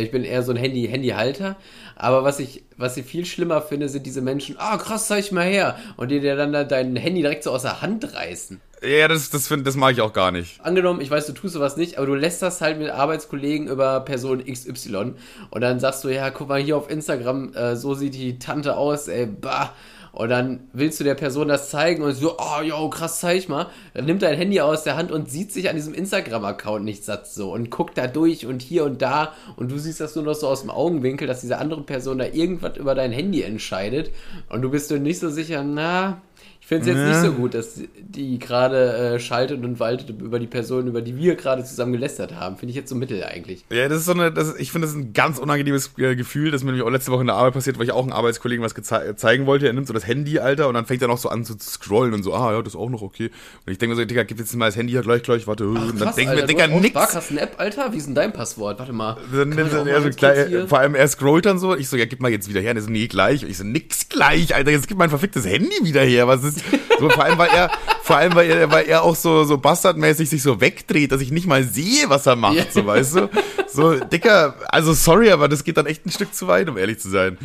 ich 0.00 0.10
bin 0.10 0.24
eher 0.24 0.42
so 0.42 0.52
ein 0.52 0.56
Handy, 0.56 0.86
Handyhalter. 0.86 1.56
Aber 1.96 2.24
was 2.24 2.38
ich, 2.38 2.64
was 2.76 2.96
ich 2.96 3.04
viel 3.04 3.24
schlimmer 3.24 3.60
finde, 3.62 3.88
sind 3.88 4.06
diese 4.06 4.22
Menschen, 4.22 4.56
ah, 4.58 4.76
krass, 4.76 5.08
zeig 5.08 5.32
mal 5.32 5.46
her. 5.46 5.76
Und 5.96 6.10
die 6.10 6.20
dir 6.20 6.36
dann 6.36 6.52
da 6.52 6.64
dein 6.64 6.96
Handy 6.96 7.22
direkt 7.22 7.44
so 7.44 7.50
aus 7.50 7.62
der 7.62 7.82
Hand 7.82 8.14
reißen. 8.14 8.60
Ja, 8.82 9.08
das, 9.08 9.30
das, 9.30 9.48
find, 9.48 9.66
das 9.66 9.74
mag 9.74 9.92
ich 9.92 10.00
auch 10.00 10.12
gar 10.12 10.30
nicht. 10.30 10.60
Angenommen, 10.64 11.00
ich 11.00 11.10
weiß, 11.10 11.26
du 11.26 11.32
tust 11.32 11.54
sowas 11.54 11.76
nicht, 11.76 11.98
aber 11.98 12.06
du 12.06 12.14
lässt 12.14 12.42
das 12.42 12.60
halt 12.60 12.78
mit 12.78 12.90
Arbeitskollegen 12.90 13.66
über 13.66 14.00
Person 14.00 14.44
XY. 14.44 15.14
Und 15.50 15.60
dann 15.60 15.80
sagst 15.80 16.04
du, 16.04 16.08
ja, 16.08 16.30
guck 16.30 16.48
mal 16.48 16.60
hier 16.60 16.76
auf 16.76 16.88
Instagram, 16.88 17.54
äh, 17.54 17.74
so 17.74 17.94
sieht 17.94 18.14
die 18.14 18.38
Tante 18.38 18.76
aus, 18.76 19.08
ey, 19.08 19.26
bah. 19.26 19.74
Und 20.18 20.30
dann 20.30 20.68
willst 20.72 20.98
du 20.98 21.04
der 21.04 21.14
Person 21.14 21.46
das 21.46 21.70
zeigen 21.70 22.02
und 22.02 22.12
so, 22.12 22.34
oh, 22.38 22.60
yo, 22.60 22.90
krass, 22.90 23.20
zeig 23.20 23.48
mal. 23.48 23.68
Dann 23.94 24.04
nimmt 24.04 24.22
dein 24.22 24.36
Handy 24.36 24.60
aus 24.60 24.82
der 24.82 24.96
Hand 24.96 25.12
und 25.12 25.30
sieht 25.30 25.52
sich 25.52 25.70
an 25.70 25.76
diesem 25.76 25.94
Instagram-Account 25.94 26.84
nicht 26.84 27.04
satt 27.04 27.28
so 27.28 27.52
und 27.52 27.70
guckt 27.70 27.96
da 27.96 28.08
durch 28.08 28.44
und 28.44 28.60
hier 28.60 28.84
und 28.84 29.00
da 29.00 29.32
und 29.54 29.70
du 29.70 29.78
siehst 29.78 30.00
das 30.00 30.16
nur 30.16 30.24
noch 30.24 30.34
so 30.34 30.48
aus 30.48 30.62
dem 30.62 30.70
Augenwinkel, 30.70 31.28
dass 31.28 31.42
diese 31.42 31.58
andere 31.58 31.82
Person 31.82 32.18
da 32.18 32.24
irgendwas 32.24 32.76
über 32.78 32.96
dein 32.96 33.12
Handy 33.12 33.42
entscheidet 33.42 34.10
und 34.48 34.62
du 34.62 34.72
bist 34.72 34.90
dir 34.90 34.98
nicht 34.98 35.20
so 35.20 35.30
sicher, 35.30 35.62
na, 35.62 36.20
finde 36.68 36.82
es 36.82 36.88
jetzt 36.88 36.98
Ja. 36.98 37.08
nicht 37.08 37.20
so 37.20 37.32
gut, 37.32 37.54
dass 37.54 37.80
die 37.98 38.38
gerade 38.38 39.14
äh, 39.14 39.20
schaltet 39.20 39.64
und 39.64 39.80
waltet 39.80 40.10
über 40.20 40.38
die 40.38 40.46
Person, 40.46 40.86
über 40.86 41.02
die 41.02 41.16
wir 41.16 41.34
gerade 41.34 41.64
zusammen 41.64 41.92
gelästert 41.92 42.34
haben. 42.34 42.56
Finde 42.56 42.70
ich 42.70 42.76
jetzt 42.76 42.90
so 42.90 42.94
mittel 42.94 43.24
eigentlich. 43.24 43.64
Ja, 43.70 43.88
das 43.88 43.98
ist 44.00 44.04
so 44.06 44.12
eine, 44.12 44.30
das 44.32 44.54
ich 44.58 44.70
finde, 44.70 44.86
das 44.86 44.94
ist 44.94 45.00
ein 45.02 45.12
ganz 45.12 45.38
unangenehmes 45.38 45.92
äh, 45.98 46.14
Gefühl, 46.14 46.50
das 46.50 46.62
mir 46.62 46.72
nämlich 46.72 46.86
auch 46.86 46.90
letzte 46.90 47.10
Woche 47.10 47.22
in 47.22 47.26
der 47.26 47.36
Arbeit 47.36 47.54
passiert, 47.54 47.78
weil 47.78 47.86
ich 47.86 47.92
auch 47.92 48.02
einem 48.02 48.12
Arbeitskollegen 48.12 48.64
was 48.64 48.76
gezei- 48.76 49.16
zeigen 49.16 49.46
wollte. 49.46 49.66
Er 49.66 49.72
nimmt 49.72 49.86
so 49.86 49.92
das 49.94 50.06
Handy, 50.06 50.38
Alter, 50.38 50.68
und 50.68 50.74
dann 50.74 50.86
fängt 50.86 51.02
er 51.02 51.08
noch 51.08 51.18
so 51.18 51.28
an 51.28 51.44
zu 51.44 51.56
scrollen 51.58 52.12
und 52.14 52.22
so, 52.22 52.34
ah, 52.34 52.52
ja, 52.52 52.58
das 52.62 52.74
ist 52.74 52.78
auch 52.78 52.90
noch 52.90 53.02
okay. 53.02 53.30
Und 53.66 53.72
ich 53.72 53.78
denke 53.78 53.94
mir 53.94 54.00
so, 54.02 54.04
Digga, 54.04 54.22
gib 54.24 54.38
jetzt 54.38 54.54
mal 54.54 54.66
das 54.66 54.76
Handy 54.76 54.92
ja 54.92 55.00
gleich, 55.00 55.22
gleich, 55.22 55.46
warte. 55.46 55.66
und 55.68 55.98
dann 56.00 56.14
denke 56.14 56.34
ich 56.34 56.40
mir, 56.40 56.46
Digga, 56.46 56.66
nix. 56.66 56.88
Sparkassen-App, 56.90 57.54
Alter? 57.58 57.92
Wie 57.92 57.96
ist 57.96 58.06
denn 58.06 58.14
dein 58.14 58.32
Passwort? 58.32 58.78
Warte 58.78 58.92
mal. 58.92 59.16
Dann 59.32 59.52
ich 59.52 59.58
auch 59.74 59.86
er 59.86 60.00
mal 60.00 60.02
so 60.02 60.10
gleich, 60.16 60.68
vor 60.68 60.78
allem 60.78 60.94
er 60.94 61.08
scrollt 61.08 61.46
dann 61.46 61.58
so, 61.58 61.74
ich 61.76 61.88
so, 61.88 61.96
ja, 61.96 62.04
gib 62.04 62.20
mal 62.20 62.30
jetzt 62.30 62.48
wieder 62.48 62.60
her. 62.60 62.72
Und 62.72 62.76
er 62.76 62.82
so, 62.82 62.90
nee, 62.90 63.06
gleich. 63.06 63.42
Und 63.44 63.50
ich 63.50 63.56
so, 63.58 63.64
nix 63.64 64.08
gleich, 64.08 64.54
Alter, 64.54 64.70
jetzt 64.70 64.88
gib 64.88 64.98
mein 64.98 65.10
verficktes 65.10 65.46
Handy 65.46 65.74
wieder 65.82 66.02
her. 66.02 66.26
Was 66.28 66.44
ist, 66.44 66.57
so, 66.98 67.08
vor 67.10 67.24
allem, 67.24 67.38
weil 67.38 67.50
er, 67.50 67.70
vor 68.02 68.16
allem, 68.16 68.34
weil 68.34 68.50
er, 68.50 68.70
weil 68.70 68.86
er 68.86 69.02
auch 69.02 69.16
so, 69.16 69.44
so 69.44 69.58
bastardmäßig 69.58 70.28
sich 70.30 70.42
so 70.42 70.60
wegdreht, 70.60 71.12
dass 71.12 71.20
ich 71.20 71.30
nicht 71.30 71.46
mal 71.46 71.64
sehe, 71.64 72.08
was 72.08 72.26
er 72.26 72.36
macht, 72.36 72.54
Ja. 72.56 72.64
so, 72.70 72.86
weißt 72.86 73.16
du? 73.16 73.30
So, 73.68 73.94
Dicker, 73.96 74.54
also 74.68 74.92
sorry, 74.92 75.30
aber 75.30 75.48
das 75.48 75.64
geht 75.64 75.76
dann 75.76 75.86
echt 75.86 76.06
ein 76.06 76.10
Stück 76.10 76.34
zu 76.34 76.46
weit, 76.48 76.68
um 76.68 76.76
ehrlich 76.78 76.98
zu 76.98 77.08
sein. 77.10 77.38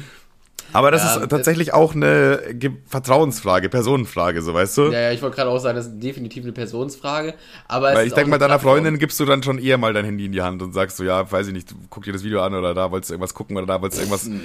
Aber 0.75 0.89
das 0.89 1.03
Ja, 1.03 1.21
ist 1.21 1.29
tatsächlich 1.29 1.71
auch 1.71 1.93
eine 1.93 2.39
Ge- 2.53 2.71
Vertrauensfrage, 2.87 3.69
Personenfrage, 3.69 4.41
so, 4.41 4.55
weißt 4.55 4.77
du? 4.79 4.81
Ja, 4.85 5.01
ja, 5.01 5.11
ich 5.11 5.21
wollte 5.21 5.35
gerade 5.35 5.51
auch 5.51 5.59
sagen, 5.59 5.75
das 5.75 5.85
ist 5.85 5.99
definitiv 5.99 6.43
eine 6.43 6.51
Personsfrage. 6.51 7.35
Aber 7.67 7.93
Weil 7.93 8.07
ich 8.07 8.13
denke 8.13 8.31
mal, 8.31 8.37
eine 8.37 8.39
deiner 8.39 8.53
Plattform. 8.55 8.77
Freundin 8.77 8.97
gibst 8.97 9.19
du 9.19 9.25
dann 9.25 9.43
schon 9.43 9.59
eher 9.59 9.77
mal 9.77 9.93
dein 9.93 10.05
Handy 10.05 10.25
in 10.25 10.31
die 10.31 10.41
Hand 10.41 10.63
und 10.63 10.73
sagst 10.73 10.97
so, 10.97 11.03
ja, 11.03 11.31
weiß 11.31 11.45
ich 11.47 11.53
nicht, 11.53 11.75
guck 11.91 12.05
dir 12.05 12.13
das 12.13 12.23
Video 12.23 12.41
an 12.41 12.55
oder 12.55 12.73
da 12.73 12.89
wolltest 12.89 13.11
du 13.11 13.13
irgendwas 13.13 13.35
gucken 13.35 13.55
oder 13.55 13.67
da 13.67 13.81
wolltest 13.83 14.01
du 14.01 14.05
irgendwas. 14.05 14.25
Nö. 14.25 14.39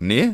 Nee? 0.00 0.30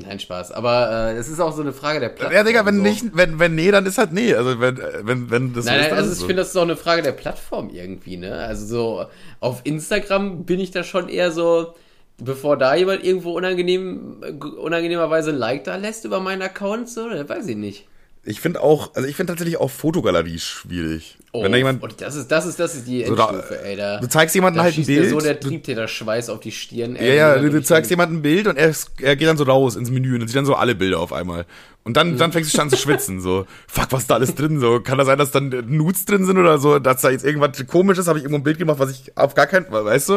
Nein, 0.00 0.20
Spaß. 0.20 0.52
Aber 0.52 1.10
äh, 1.10 1.16
es 1.16 1.28
ist 1.28 1.40
auch 1.40 1.52
so 1.52 1.60
eine 1.60 1.72
Frage 1.72 1.98
der 1.98 2.10
Plattform. 2.10 2.32
Ja, 2.32 2.44
Digga, 2.44 2.64
wenn 2.64 2.76
so. 2.76 2.82
nicht, 2.82 3.04
wenn, 3.14 3.40
wenn 3.40 3.56
nee, 3.56 3.72
dann 3.72 3.84
ist 3.84 3.98
halt 3.98 4.12
nee. 4.12 4.32
Also 4.32 4.60
wenn, 4.60 4.78
äh, 4.78 5.00
wenn, 5.02 5.28
wenn 5.28 5.52
das 5.52 5.64
so 5.64 5.70
Nein, 5.70 5.80
ist, 5.80 5.88
nein, 5.88 5.98
also 5.98 6.12
ich 6.12 6.18
so. 6.18 6.26
finde, 6.26 6.42
das 6.42 6.50
ist 6.50 6.56
auch 6.56 6.62
eine 6.62 6.76
Frage 6.76 7.02
der 7.02 7.12
Plattform 7.12 7.70
irgendwie, 7.70 8.16
ne? 8.16 8.34
Also 8.34 8.66
so 8.66 9.06
auf 9.40 9.62
Instagram 9.64 10.44
bin 10.44 10.60
ich 10.60 10.70
da 10.70 10.84
schon 10.84 11.08
eher 11.08 11.32
so, 11.32 11.74
bevor 12.16 12.56
da 12.56 12.76
jemand 12.76 13.02
irgendwo 13.02 13.32
unangenehm, 13.32 14.22
unangenehmerweise 14.58 15.30
ein 15.30 15.36
Like 15.36 15.64
da 15.64 15.74
lässt 15.74 16.04
über 16.04 16.20
meinen 16.20 16.42
Account, 16.42 16.88
so, 16.88 17.06
weiß 17.06 17.48
ich 17.48 17.56
nicht. 17.56 17.88
Ich 18.24 18.40
finde 18.40 18.60
auch, 18.62 18.94
also 18.94 19.08
ich 19.08 19.16
finde 19.16 19.32
tatsächlich 19.32 19.56
auch 19.58 19.70
Fotogalerie 19.70 20.38
schwierig. 20.38 21.16
wenn 21.32 21.50
da 21.50 21.56
jemand, 21.56 21.82
und 21.82 22.00
das 22.00 22.14
ist, 22.14 22.28
das 22.30 22.44
ist, 22.46 22.58
das 22.60 22.74
ist 22.74 22.86
die 22.86 23.04
So 23.04 23.14
da- 23.14 23.28
Endstufe, 23.30 23.64
ey. 23.64 23.76
Da, 23.76 24.00
du 24.00 24.08
zeigst 24.08 24.34
jemandem 24.34 24.58
da 24.58 24.64
halt 24.64 24.76
ein 24.76 24.84
Bild. 24.84 25.08
so 25.10 25.18
der 25.20 25.40
Triebtäter-Schweiß 25.40 26.28
auf 26.28 26.40
die 26.40 26.52
Stirn. 26.52 26.96
ja, 26.96 27.02
ja, 27.04 27.38
du, 27.38 27.48
du 27.48 27.62
zeigst 27.62 27.90
jemandem 27.90 28.18
ein 28.18 28.22
Bild 28.22 28.46
und 28.46 28.56
er, 28.58 28.72
er 29.00 29.16
geht 29.16 29.28
dann 29.28 29.36
so 29.38 29.44
raus 29.44 29.76
ins 29.76 29.90
Menü 29.90 30.14
und 30.14 30.26
sieht 30.28 30.36
dann 30.36 30.44
so 30.46 30.54
alle 30.54 30.74
Bilder 30.74 31.00
auf 31.00 31.12
einmal. 31.12 31.46
Und 31.84 31.96
dann, 31.96 32.18
dann 32.18 32.32
fängst 32.32 32.52
du 32.52 32.56
schon 32.56 32.64
an 32.64 32.70
zu 32.70 32.76
schwitzen, 32.76 33.20
so, 33.22 33.46
fuck, 33.66 33.86
was 33.92 34.02
ist 34.02 34.10
da 34.10 34.16
alles 34.16 34.34
drin, 34.34 34.60
so, 34.60 34.80
kann 34.80 34.98
das 34.98 35.06
sein, 35.06 35.16
dass 35.16 35.30
dann 35.30 35.48
Nudes 35.68 36.04
drin 36.04 36.26
sind 36.26 36.36
oder 36.36 36.58
so, 36.58 36.78
dass 36.78 37.00
da 37.00 37.08
jetzt 37.10 37.24
irgendwas 37.24 37.66
komisches, 37.66 38.08
habe 38.08 38.18
ich 38.18 38.24
irgendwo 38.24 38.40
ein 38.40 38.44
Bild 38.44 38.58
gemacht, 38.58 38.78
was 38.78 38.90
ich 38.90 39.16
auf 39.16 39.34
gar 39.34 39.46
keinen, 39.46 39.70
weißt 39.70 40.08
du, 40.10 40.14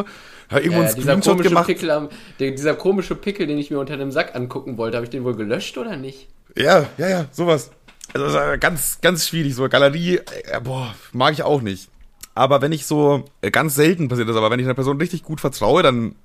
habe 0.50 0.62
irgendwo 0.62 0.82
Ja, 0.82 0.90
einen 0.90 1.02
Screenshot 1.02 1.42
gemacht. 1.42 1.68
Pickel 1.68 1.92
am, 1.92 2.10
der, 2.40 2.52
dieser 2.52 2.74
komische 2.74 3.16
Pickel, 3.16 3.48
den 3.48 3.58
ich 3.58 3.72
mir 3.72 3.80
unter 3.80 3.96
dem 3.96 4.12
Sack 4.12 4.36
angucken 4.36 4.78
wollte, 4.78 4.98
habe 4.98 5.06
ich 5.06 5.12
den 5.12 5.24
wohl 5.24 5.36
gelöscht 5.36 5.78
oder 5.78 5.96
nicht? 5.96 6.28
Ja, 6.58 6.88
ja, 6.98 7.08
ja, 7.08 7.26
sowas. 7.32 7.72
Also 8.14 8.26
das 8.26 8.54
ist 8.54 8.62
ganz, 8.62 9.00
ganz 9.02 9.28
schwierig. 9.28 9.56
So 9.56 9.68
Galerie, 9.70 10.18
äh, 10.18 10.60
boah, 10.62 10.94
mag 11.14 11.34
ich 11.34 11.44
auch 11.44 11.62
nicht. 11.62 11.90
Aber 12.34 12.62
wenn 12.62 12.72
ich 12.72 12.86
so, 12.86 13.26
äh, 13.42 13.52
ganz 13.52 13.76
selten 13.76 14.08
passiert 14.08 14.30
das, 14.30 14.36
aber 14.36 14.50
wenn 14.52 14.60
ich 14.60 14.66
einer 14.66 14.74
Person 14.74 14.98
richtig 14.98 15.24
gut 15.24 15.42
vertraue, 15.42 15.84
dann 15.84 16.16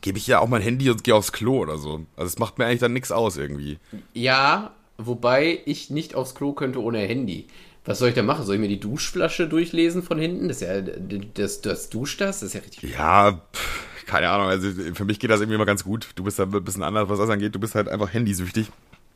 gebe 0.00 0.18
ich 0.18 0.26
ja 0.26 0.38
auch 0.38 0.48
mein 0.48 0.62
Handy 0.62 0.90
und 0.90 1.04
gehe 1.04 1.14
aufs 1.14 1.32
Klo 1.32 1.58
oder 1.58 1.78
so. 1.78 2.06
Also 2.16 2.28
es 2.28 2.38
macht 2.38 2.58
mir 2.58 2.66
eigentlich 2.66 2.80
dann 2.80 2.92
nichts 2.92 3.12
aus 3.12 3.36
irgendwie. 3.36 3.78
Ja, 4.14 4.72
wobei 4.98 5.60
ich 5.66 5.90
nicht 5.90 6.14
aufs 6.14 6.34
Klo 6.34 6.52
könnte 6.52 6.82
ohne 6.82 6.98
Handy. 7.00 7.46
Was 7.84 7.98
soll 7.98 8.10
ich 8.10 8.14
da 8.14 8.22
machen? 8.22 8.44
Soll 8.44 8.56
ich 8.56 8.60
mir 8.60 8.68
die 8.68 8.80
Duschflasche 8.80 9.48
durchlesen 9.48 10.02
von 10.02 10.18
hinten? 10.18 10.48
Das 10.48 10.60
ist 10.60 10.68
ja, 10.68 10.80
das, 10.80 11.62
das 11.62 11.88
duscht 11.88 12.20
das? 12.20 12.40
Das 12.40 12.48
ist 12.48 12.54
ja 12.54 12.60
richtig. 12.60 12.94
Ja, 12.94 13.40
pff, 13.52 14.06
keine 14.06 14.28
Ahnung. 14.28 14.48
Also 14.48 14.70
für 14.94 15.04
mich 15.04 15.18
geht 15.18 15.30
das 15.30 15.40
irgendwie 15.40 15.56
immer 15.56 15.66
ganz 15.66 15.84
gut. 15.84 16.10
Du 16.14 16.24
bist 16.24 16.38
da 16.38 16.44
ein 16.44 16.64
bisschen 16.64 16.82
anders, 16.82 17.08
was 17.08 17.18
das 17.18 17.30
angeht. 17.30 17.54
Du 17.54 17.58
bist 17.58 17.74
halt 17.74 17.88
einfach 17.88 18.12
handysüchtig. 18.12 18.70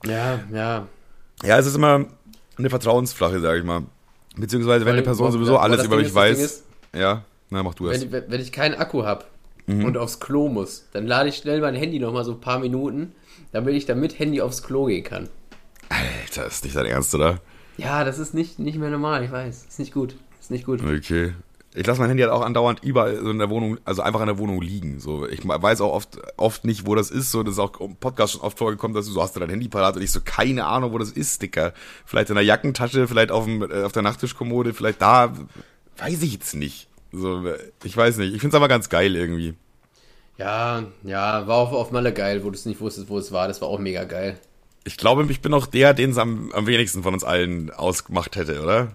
Ja, 0.04 0.40
ja. 0.52 0.88
Ja, 1.42 1.58
es 1.58 1.66
ist 1.66 1.74
immer 1.76 2.06
eine 2.56 2.70
Vertrauensflache, 2.70 3.40
sage 3.40 3.58
ich 3.58 3.64
mal. 3.64 3.82
Beziehungsweise 4.36 4.84
wenn 4.84 4.94
eine 4.94 5.02
Person 5.02 5.30
sowieso 5.32 5.58
alles 5.58 5.84
über 5.84 5.96
Ding 5.96 5.98
mich 5.98 6.08
ist- 6.08 6.14
weiß. 6.14 6.38
ist- 6.38 6.64
ja, 6.94 7.24
na, 7.50 7.62
mach 7.62 7.74
du 7.74 7.88
es. 7.88 8.00
Wenn, 8.02 8.12
wenn 8.12 8.24
wenn 8.30 8.40
ich 8.40 8.52
keinen 8.52 8.74
Akku 8.74 9.04
habe 9.04 9.24
Mhm. 9.66 9.84
und 9.84 9.96
aufs 9.96 10.20
Klo 10.20 10.48
muss, 10.48 10.86
dann 10.92 11.06
lade 11.06 11.28
ich 11.28 11.36
schnell 11.36 11.60
mein 11.60 11.74
Handy 11.74 11.98
nochmal 11.98 12.24
so 12.24 12.32
ein 12.32 12.40
paar 12.40 12.58
Minuten, 12.58 13.12
damit 13.52 13.74
ich 13.74 13.86
dann 13.86 14.00
mit 14.00 14.18
Handy 14.18 14.40
aufs 14.40 14.62
Klo 14.62 14.86
gehen 14.86 15.04
kann. 15.04 15.28
Alter, 15.88 16.46
ist 16.46 16.64
nicht 16.64 16.76
dein 16.76 16.86
Ernst, 16.86 17.14
oder? 17.14 17.40
Ja, 17.76 18.04
das 18.04 18.18
ist 18.18 18.34
nicht, 18.34 18.58
nicht 18.58 18.78
mehr 18.78 18.90
normal, 18.90 19.24
ich 19.24 19.30
weiß. 19.32 19.66
Ist 19.68 19.78
nicht 19.78 19.92
gut. 19.92 20.16
Ist 20.40 20.50
nicht 20.50 20.64
gut. 20.66 20.82
Okay. 20.82 21.32
Ich 21.76 21.84
lasse 21.84 22.00
mein 22.00 22.08
Handy 22.08 22.22
halt 22.22 22.32
auch 22.32 22.42
andauernd 22.42 22.84
überall 22.84 23.16
so 23.20 23.30
in 23.30 23.38
der 23.38 23.50
Wohnung, 23.50 23.78
also 23.84 24.02
einfach 24.02 24.20
in 24.20 24.26
der 24.26 24.38
Wohnung 24.38 24.62
liegen. 24.62 25.00
So, 25.00 25.26
ich 25.26 25.46
weiß 25.46 25.80
auch 25.80 25.92
oft, 25.92 26.18
oft 26.36 26.64
nicht, 26.64 26.86
wo 26.86 26.94
das 26.94 27.10
ist. 27.10 27.32
So, 27.32 27.42
das 27.42 27.54
ist 27.54 27.58
auch 27.58 27.80
im 27.80 27.96
Podcast 27.96 28.34
schon 28.34 28.42
oft 28.42 28.58
vorgekommen, 28.58 28.94
dass 28.94 29.06
du 29.06 29.12
so 29.12 29.20
hast 29.20 29.34
du 29.34 29.40
dein 29.40 29.50
Handy 29.50 29.68
parat 29.68 29.96
und 29.96 30.02
ich 30.02 30.12
so 30.12 30.20
keine 30.24 30.66
Ahnung, 30.66 30.92
wo 30.92 30.98
das 30.98 31.10
ist, 31.10 31.42
Dicker. 31.42 31.74
Vielleicht 32.06 32.30
in 32.30 32.36
der 32.36 32.44
Jackentasche, 32.44 33.08
vielleicht 33.08 33.32
auf, 33.32 33.44
dem, 33.44 33.68
äh, 33.68 33.82
auf 33.82 33.90
der 33.90 34.02
Nachttischkommode, 34.02 34.72
vielleicht 34.72 35.02
da, 35.02 35.34
weiß 35.98 36.22
ich 36.22 36.32
jetzt 36.34 36.54
nicht. 36.54 36.88
So, 37.10 37.44
ich 37.82 37.96
weiß 37.96 38.18
nicht. 38.18 38.34
Ich 38.34 38.40
find's 38.40 38.54
aber 38.54 38.68
ganz 38.68 38.88
geil 38.88 39.16
irgendwie. 39.16 39.54
Ja, 40.38 40.84
ja, 41.02 41.46
war 41.46 41.56
auch 41.56 41.72
auf 41.72 41.90
Malle 41.90 42.12
geil, 42.12 42.44
wo 42.44 42.50
du 42.50 42.56
es 42.56 42.66
nicht 42.66 42.80
wusstest, 42.80 43.08
wo 43.08 43.18
es 43.18 43.32
war. 43.32 43.48
Das 43.48 43.60
war 43.60 43.68
auch 43.68 43.78
mega 43.78 44.04
geil. 44.04 44.38
Ich 44.84 44.96
glaube, 44.96 45.24
ich 45.30 45.40
bin 45.40 45.54
auch 45.54 45.66
der, 45.66 45.94
den 45.94 46.10
es 46.10 46.18
am, 46.18 46.52
am 46.52 46.66
wenigsten 46.66 47.02
von 47.02 47.14
uns 47.14 47.24
allen 47.24 47.70
ausgemacht 47.70 48.36
hätte, 48.36 48.60
oder? 48.62 48.92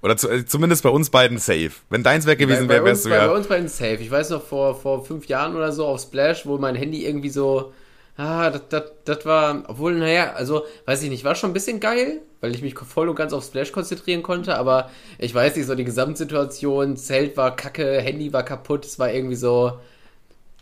Oder 0.00 0.16
zu, 0.16 0.28
äh, 0.28 0.46
zumindest 0.46 0.82
bei 0.82 0.90
uns 0.90 1.10
beiden 1.10 1.38
safe. 1.38 1.72
Wenn 1.90 2.02
deins 2.02 2.26
weg 2.26 2.38
gewesen 2.38 2.68
wäre, 2.68 2.84
wärst 2.84 3.04
du 3.04 3.10
bei, 3.10 3.18
bei 3.18 3.24
ja. 3.24 3.32
uns 3.32 3.48
beiden 3.48 3.68
safe. 3.68 3.96
Ich 3.96 4.10
weiß 4.10 4.30
noch, 4.30 4.42
vor, 4.42 4.74
vor 4.74 5.04
fünf 5.04 5.26
Jahren 5.26 5.56
oder 5.56 5.72
so 5.72 5.86
auf 5.86 6.00
Splash, 6.00 6.46
wo 6.46 6.58
mein 6.58 6.76
Handy 6.76 7.04
irgendwie 7.04 7.30
so. 7.30 7.72
Ah, 8.16 8.50
das, 8.50 9.24
war. 9.24 9.62
Obwohl, 9.68 9.94
naja, 9.94 10.32
also, 10.32 10.64
weiß 10.86 11.02
ich 11.02 11.10
nicht, 11.10 11.24
war 11.24 11.34
schon 11.34 11.50
ein 11.50 11.54
bisschen 11.54 11.78
geil, 11.78 12.20
weil 12.40 12.52
ich 12.52 12.62
mich 12.62 12.76
voll 12.76 13.08
und 13.08 13.14
ganz 13.14 13.32
auf 13.32 13.44
Splash 13.44 13.70
konzentrieren 13.70 14.24
konnte, 14.24 14.56
aber 14.56 14.90
ich 15.18 15.32
weiß 15.32 15.54
nicht, 15.54 15.66
so 15.66 15.76
die 15.76 15.84
Gesamtsituation, 15.84 16.96
Zelt 16.96 17.36
war 17.36 17.54
kacke, 17.54 18.00
Handy 18.00 18.32
war 18.32 18.42
kaputt, 18.42 18.84
es 18.84 18.98
war 18.98 19.12
irgendwie 19.12 19.36
so. 19.36 19.78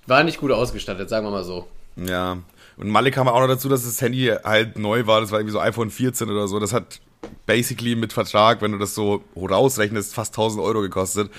War 0.06 0.22
nicht 0.22 0.38
gut 0.38 0.52
ausgestattet, 0.52 1.08
sagen 1.08 1.26
wir 1.26 1.30
mal 1.30 1.44
so. 1.44 1.66
Ja. 1.96 2.38
Und 2.76 2.90
Malik 2.90 3.14
kam 3.14 3.26
auch 3.26 3.40
noch 3.40 3.48
dazu, 3.48 3.68
dass 3.68 3.84
das 3.84 4.00
Handy 4.00 4.32
halt 4.44 4.78
neu 4.78 5.06
war. 5.06 5.20
Das 5.20 5.30
war 5.32 5.40
irgendwie 5.40 5.52
so 5.52 5.60
iPhone 5.60 5.90
14 5.90 6.30
oder 6.30 6.46
so. 6.46 6.60
Das 6.60 6.72
hat 6.72 7.00
basically 7.46 7.94
mit 7.94 8.12
Vertrag, 8.12 8.62
wenn 8.62 8.72
du 8.72 8.78
das 8.78 8.94
so 8.94 9.22
rausrechnest, 9.36 10.14
fast 10.14 10.32
1000 10.34 10.62
Euro 10.62 10.80
gekostet. 10.80 11.30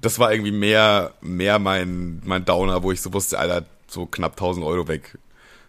Das 0.00 0.18
war 0.18 0.32
irgendwie 0.32 0.52
mehr, 0.52 1.14
mehr 1.20 1.58
mein, 1.58 2.22
mein 2.24 2.44
Downer, 2.44 2.82
wo 2.82 2.92
ich 2.92 3.00
so 3.00 3.12
wusste, 3.12 3.38
Alter, 3.38 3.66
so 3.86 4.06
knapp 4.06 4.32
1000 4.32 4.64
Euro 4.64 4.88
weg. 4.88 5.18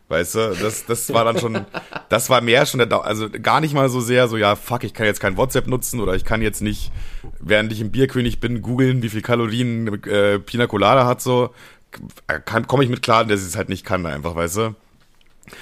Weißt 0.10 0.36
du, 0.36 0.56
das, 0.62 0.86
das 0.86 1.12
war 1.14 1.26
dann 1.26 1.38
schon, 1.38 1.66
das 2.10 2.30
war 2.30 2.40
mehr 2.40 2.66
schon 2.66 2.78
der, 2.78 2.88
Dau- 2.88 3.02
also 3.02 3.30
gar 3.30 3.60
nicht 3.60 3.74
mal 3.74 3.90
so 3.90 4.00
sehr 4.00 4.28
so, 4.30 4.38
ja, 4.38 4.56
fuck, 4.56 4.84
ich 4.86 4.94
kann 4.94 5.06
jetzt 5.06 5.20
kein 5.20 5.36
WhatsApp 5.36 5.68
nutzen 5.68 6.00
oder 6.00 6.14
ich 6.16 6.24
kann 6.24 6.42
jetzt 6.42 6.62
nicht, 6.62 6.92
während 7.40 7.74
ich 7.74 7.82
im 7.82 7.92
Bierkönig 7.92 8.40
bin, 8.40 8.62
googeln, 8.62 9.04
wie 9.04 9.10
viel 9.10 9.22
Kalorien 9.22 10.02
äh, 10.06 10.40
Pina 10.40 10.68
Colada 10.68 11.06
hat, 11.06 11.22
so, 11.22 11.54
kann, 12.46 12.68
komme 12.68 12.84
ich 12.86 12.90
mit 12.90 13.02
klar, 13.02 13.26
dass 13.26 13.42
ich 13.42 13.48
es 13.48 13.58
halt 13.58 13.68
nicht 13.70 13.86
kann, 13.86 14.06
einfach, 14.06 14.36
weißt 14.36 14.58
du. 14.58 14.76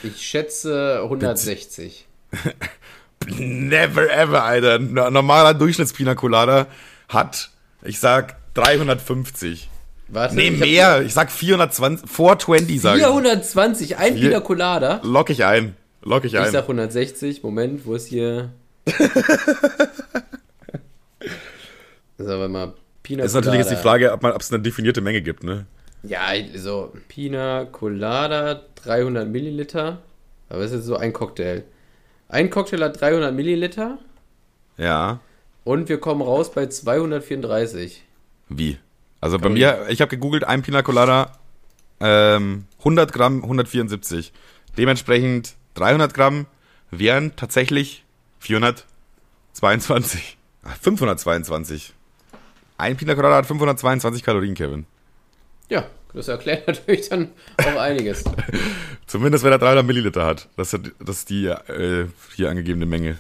Ich 0.04 0.22
schätze 0.22 1.02
160. 1.04 2.08
Never 3.38 4.10
ever, 4.12 4.44
Alter. 4.44 4.76
Ein 4.76 4.94
normaler 4.94 5.54
Durchschnittspina 5.54 6.16
Colada 6.16 6.68
hat, 7.10 7.50
ich 7.84 8.00
sag, 8.00 8.36
350. 8.56 9.70
Warte, 10.08 10.36
Nee, 10.36 10.50
ich 10.50 10.60
mehr. 10.60 11.02
Ich 11.02 11.14
sag 11.14 11.32
420, 11.32 12.08
420 12.10 12.82
sag 12.82 12.98
ich. 12.98 13.04
420, 13.04 13.98
ein 13.98 14.14
Vier- 14.16 14.30
Pina 14.30 14.40
Colada. 14.42 15.02
Lock 15.04 15.30
ich 15.32 15.44
ein. 15.44 15.76
Lock 16.04 16.26
ich 16.26 16.34
Ich 16.36 16.40
ein. 16.40 16.52
sag 16.52 16.64
160. 16.64 17.42
Moment, 17.42 17.86
wo 17.86 17.96
ist 17.96 18.08
hier. 18.08 18.52
Sagen 22.18 22.40
wir 22.42 22.48
mal, 22.48 22.74
Pina 23.04 23.24
Ist 23.24 23.34
natürlich 23.34 23.60
jetzt 23.60 23.72
die. 23.72 23.76
Frage, 23.76 24.12
ob 24.14 24.24
es 24.40 24.52
eine 24.54 24.62
definierte 24.62 25.02
Menge 25.02 25.22
gibt, 25.22 25.44
ne? 25.44 25.66
Ja, 26.04 26.22
so 26.56 26.94
Pina 27.08 27.66
Colada, 27.66 28.62
300 28.84 29.28
Milliliter. 29.28 30.02
Aber 30.50 30.62
das 30.62 30.72
ist 30.72 30.86
so 30.86 30.96
ein 30.98 31.12
Cocktail. 31.14 31.64
Ein 32.30 32.50
Cocktail 32.50 32.82
hat 32.84 33.00
300 33.00 33.34
Milliliter 33.34 33.98
Ja. 34.78 35.20
und 35.64 35.90
wir 35.90 36.00
kommen 36.00 36.22
raus 36.22 36.52
bei 36.52 36.68
234. 36.68 38.04
Wie? 38.50 38.78
Also 39.22 39.38
bei 39.38 39.50
Kalorien. 39.50 39.56
mir, 39.56 39.86
ich 39.90 40.02
habe 40.02 40.10
gegoogelt, 40.10 40.44
ein 40.44 40.62
Pina 40.62 40.82
Colada, 40.82 41.38
ähm, 42.00 42.66
100 42.80 43.14
Gramm, 43.14 43.44
174. 43.44 44.32
Dementsprechend 44.78 45.56
300 45.76 46.14
Gramm 46.14 46.46
wären 46.92 47.36
tatsächlich 47.36 48.04
422. 48.40 50.38
Ach, 50.64 50.76
522. 50.82 51.94
Ein 52.78 52.98
Pina 52.98 53.16
Colada 53.16 53.36
hat 53.38 53.46
522 53.46 54.24
Kalorien, 54.24 54.54
Kevin. 54.56 54.86
Ja, 55.70 55.86
das 56.16 56.28
erklärt 56.28 56.68
natürlich 56.68 57.10
dann 57.10 57.30
auch 57.58 57.80
einiges. 57.80 58.24
Zumindest 59.06 59.44
wenn 59.44 59.52
er 59.52 59.60
300 59.60 59.86
Milliliter 59.86 60.26
hat. 60.26 60.48
Das 60.58 60.74
ist, 60.74 61.30
die 61.30 61.46
äh, 61.46 62.08
hier 62.36 62.50
angegebene 62.50 62.86
Menge 62.86 63.18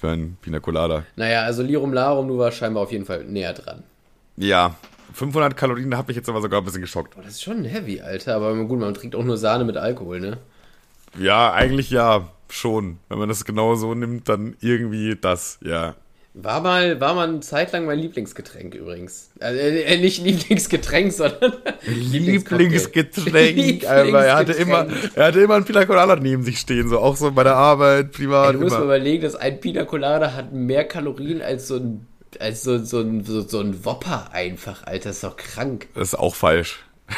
für 0.00 0.10
ein 0.10 0.36
Pina 0.42 0.60
Colada. 0.60 1.04
naja, 1.16 1.42
also 1.42 1.62
Lirum 1.62 1.92
Larum, 1.92 2.28
du 2.28 2.38
warst 2.38 2.58
scheinbar 2.58 2.82
auf 2.82 2.92
jeden 2.92 3.06
Fall 3.06 3.24
näher 3.24 3.54
dran. 3.54 3.82
Ja, 4.36 4.76
500 5.14 5.56
Kalorien 5.56 5.96
hat 5.96 6.08
mich 6.08 6.16
jetzt 6.16 6.28
aber 6.28 6.42
sogar 6.42 6.60
ein 6.60 6.64
bisschen 6.64 6.82
geschockt. 6.82 7.14
Boah, 7.14 7.22
das 7.22 7.32
ist 7.32 7.42
schon 7.42 7.64
heavy, 7.64 8.02
Alter. 8.02 8.36
Aber 8.36 8.54
gut, 8.54 8.78
man 8.78 8.92
trinkt 8.92 9.16
auch 9.16 9.24
nur 9.24 9.38
Sahne 9.38 9.64
mit 9.64 9.78
Alkohol, 9.78 10.20
ne? 10.20 10.38
Ja, 11.18 11.52
eigentlich 11.52 11.90
ja, 11.90 12.28
schon. 12.50 12.98
Wenn 13.08 13.18
man 13.18 13.28
das 13.28 13.46
genau 13.46 13.74
so 13.76 13.94
nimmt, 13.94 14.28
dann 14.28 14.56
irgendwie 14.60 15.16
das, 15.16 15.58
ja. 15.62 15.94
War 16.38 16.60
mal, 16.60 17.00
war 17.00 17.14
mal 17.14 17.26
eine 17.26 17.40
Zeit 17.40 17.72
lang 17.72 17.86
mein 17.86 17.98
Lieblingsgetränk 17.98 18.74
übrigens. 18.74 19.30
Also, 19.40 19.58
äh, 19.58 19.96
nicht 19.96 20.22
Lieblingsgetränk, 20.22 21.10
sondern 21.12 21.54
Lieblingsgetränk. 21.86 23.84
aber 23.88 24.26
er 24.26 24.36
hatte 24.36 24.52
immer, 24.52 24.86
er 25.14 25.28
hatte 25.28 25.40
immer 25.40 25.54
einen 25.54 25.64
Pina 25.64 25.86
Colada 25.86 26.14
neben 26.16 26.42
sich 26.42 26.58
stehen, 26.58 26.90
so 26.90 26.98
auch 26.98 27.16
so 27.16 27.32
bei 27.32 27.42
der 27.42 27.56
Arbeit, 27.56 28.12
privat. 28.12 28.54
Du 28.54 28.60
musst 28.60 28.76
mal 28.76 28.84
überlegen, 28.84 29.22
dass 29.22 29.34
ein 29.34 29.60
Pina 29.60 29.84
Colada 29.84 30.34
hat 30.34 30.52
mehr 30.52 30.84
Kalorien 30.84 31.40
als 31.40 31.68
so 31.68 31.76
ein, 31.76 32.06
als 32.38 32.62
so, 32.62 32.84
so, 32.84 33.00
ein, 33.00 33.24
so, 33.24 33.40
so 33.40 33.60
ein 33.60 33.86
Whopper 33.86 34.28
einfach, 34.32 34.86
Alter. 34.86 35.08
Das 35.08 35.16
ist 35.16 35.24
doch 35.24 35.38
krank. 35.38 35.86
Das 35.94 36.08
ist 36.08 36.18
auch 36.18 36.34
falsch. 36.34 36.84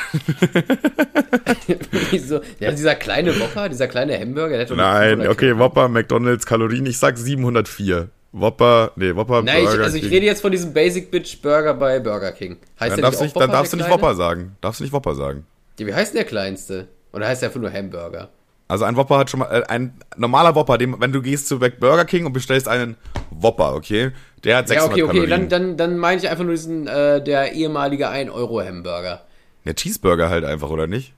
Wieso? 2.12 2.40
Ja, 2.60 2.70
dieser 2.70 2.94
kleine 2.94 3.36
Whopper, 3.40 3.68
dieser 3.68 3.88
kleine 3.88 4.16
Hamburger, 4.16 4.58
Nein, 4.76 5.18
500 5.18 5.28
okay, 5.28 5.58
Whopper, 5.58 5.88
McDonalds, 5.88 6.46
Kalorien, 6.46 6.86
ich 6.86 6.98
sag 6.98 7.18
704. 7.18 8.10
Whopper, 8.40 8.92
nee, 8.96 9.14
Whopper, 9.14 9.42
Nein, 9.42 9.58
ich, 9.62 9.64
Burger 9.68 9.84
also 9.84 9.96
ich 9.96 10.02
King. 10.02 10.12
rede 10.12 10.26
jetzt 10.26 10.40
von 10.42 10.52
diesem 10.52 10.72
Basic 10.72 11.10
Bitch 11.10 11.40
Burger 11.42 11.74
bei 11.74 12.00
Burger 12.00 12.32
King. 12.32 12.56
Heißt 12.80 12.90
Dann 12.92 12.96
der 12.96 13.02
darfst, 13.04 13.20
du 13.20 13.24
nicht 13.24 13.36
auch 13.36 13.40
dann 13.40 13.48
Whopper, 13.48 13.58
darfst 13.58 13.72
du 13.72 13.76
nicht? 13.76 13.90
Whopper 13.90 14.14
sagen. 14.14 14.56
Darfst 14.60 14.80
du 14.80 14.84
nicht 14.84 14.92
Whopper 14.92 15.14
sagen. 15.14 15.46
Ja, 15.78 15.86
wie 15.86 15.94
heißt 15.94 16.12
denn 16.12 16.18
der 16.18 16.24
kleinste? 16.26 16.88
Oder 17.12 17.26
heißt 17.28 17.42
der 17.42 17.48
einfach 17.48 17.60
nur 17.60 17.72
Hamburger? 17.72 18.28
Also 18.68 18.84
ein 18.84 18.96
Whopper 18.96 19.16
hat 19.18 19.30
schon 19.30 19.40
mal, 19.40 19.46
äh, 19.50 19.62
ein 19.68 19.94
normaler 20.16 20.54
Whopper, 20.54 20.76
dem, 20.76 21.00
wenn 21.00 21.10
du 21.12 21.22
gehst 21.22 21.48
zu 21.48 21.58
Burger 21.58 22.04
King 22.04 22.26
und 22.26 22.32
bestellst 22.34 22.68
einen 22.68 22.96
Whopper, 23.30 23.74
okay? 23.74 24.10
Der 24.44 24.58
hat 24.58 24.68
Ja, 24.68 24.82
600 24.82 24.92
okay, 24.92 25.02
okay, 25.02 25.12
Kalorien. 25.26 25.48
dann, 25.48 25.48
dann, 25.48 25.76
dann 25.76 25.98
meine 25.98 26.20
ich 26.20 26.28
einfach 26.28 26.44
nur 26.44 26.52
diesen, 26.52 26.86
äh, 26.86 27.22
der 27.22 27.52
ehemalige 27.52 28.08
1-Euro-Hamburger. 28.08 29.22
Der 29.64 29.74
Cheeseburger 29.74 30.28
halt 30.28 30.44
einfach, 30.44 30.68
oder 30.70 30.86
nicht? 30.86 31.14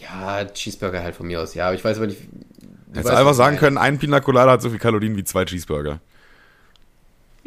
Ja, 0.00 0.44
Cheeseburger 0.44 1.02
halt 1.02 1.14
von 1.16 1.26
mir 1.26 1.40
aus, 1.40 1.54
ja, 1.54 1.66
aber 1.66 1.74
ich 1.74 1.84
weiß 1.84 1.96
aber 1.96 2.06
nicht. 2.06 2.20
du 2.22 2.66
Hättest 2.92 3.06
weißt, 3.06 3.16
einfach 3.16 3.30
ich 3.32 3.36
sagen 3.36 3.56
können, 3.56 3.78
ein 3.78 3.98
Pina 3.98 4.20
Colada 4.20 4.52
hat 4.52 4.62
so 4.62 4.70
viel 4.70 4.78
Kalorien 4.78 5.16
wie 5.16 5.24
zwei 5.24 5.44
Cheeseburger. 5.44 6.00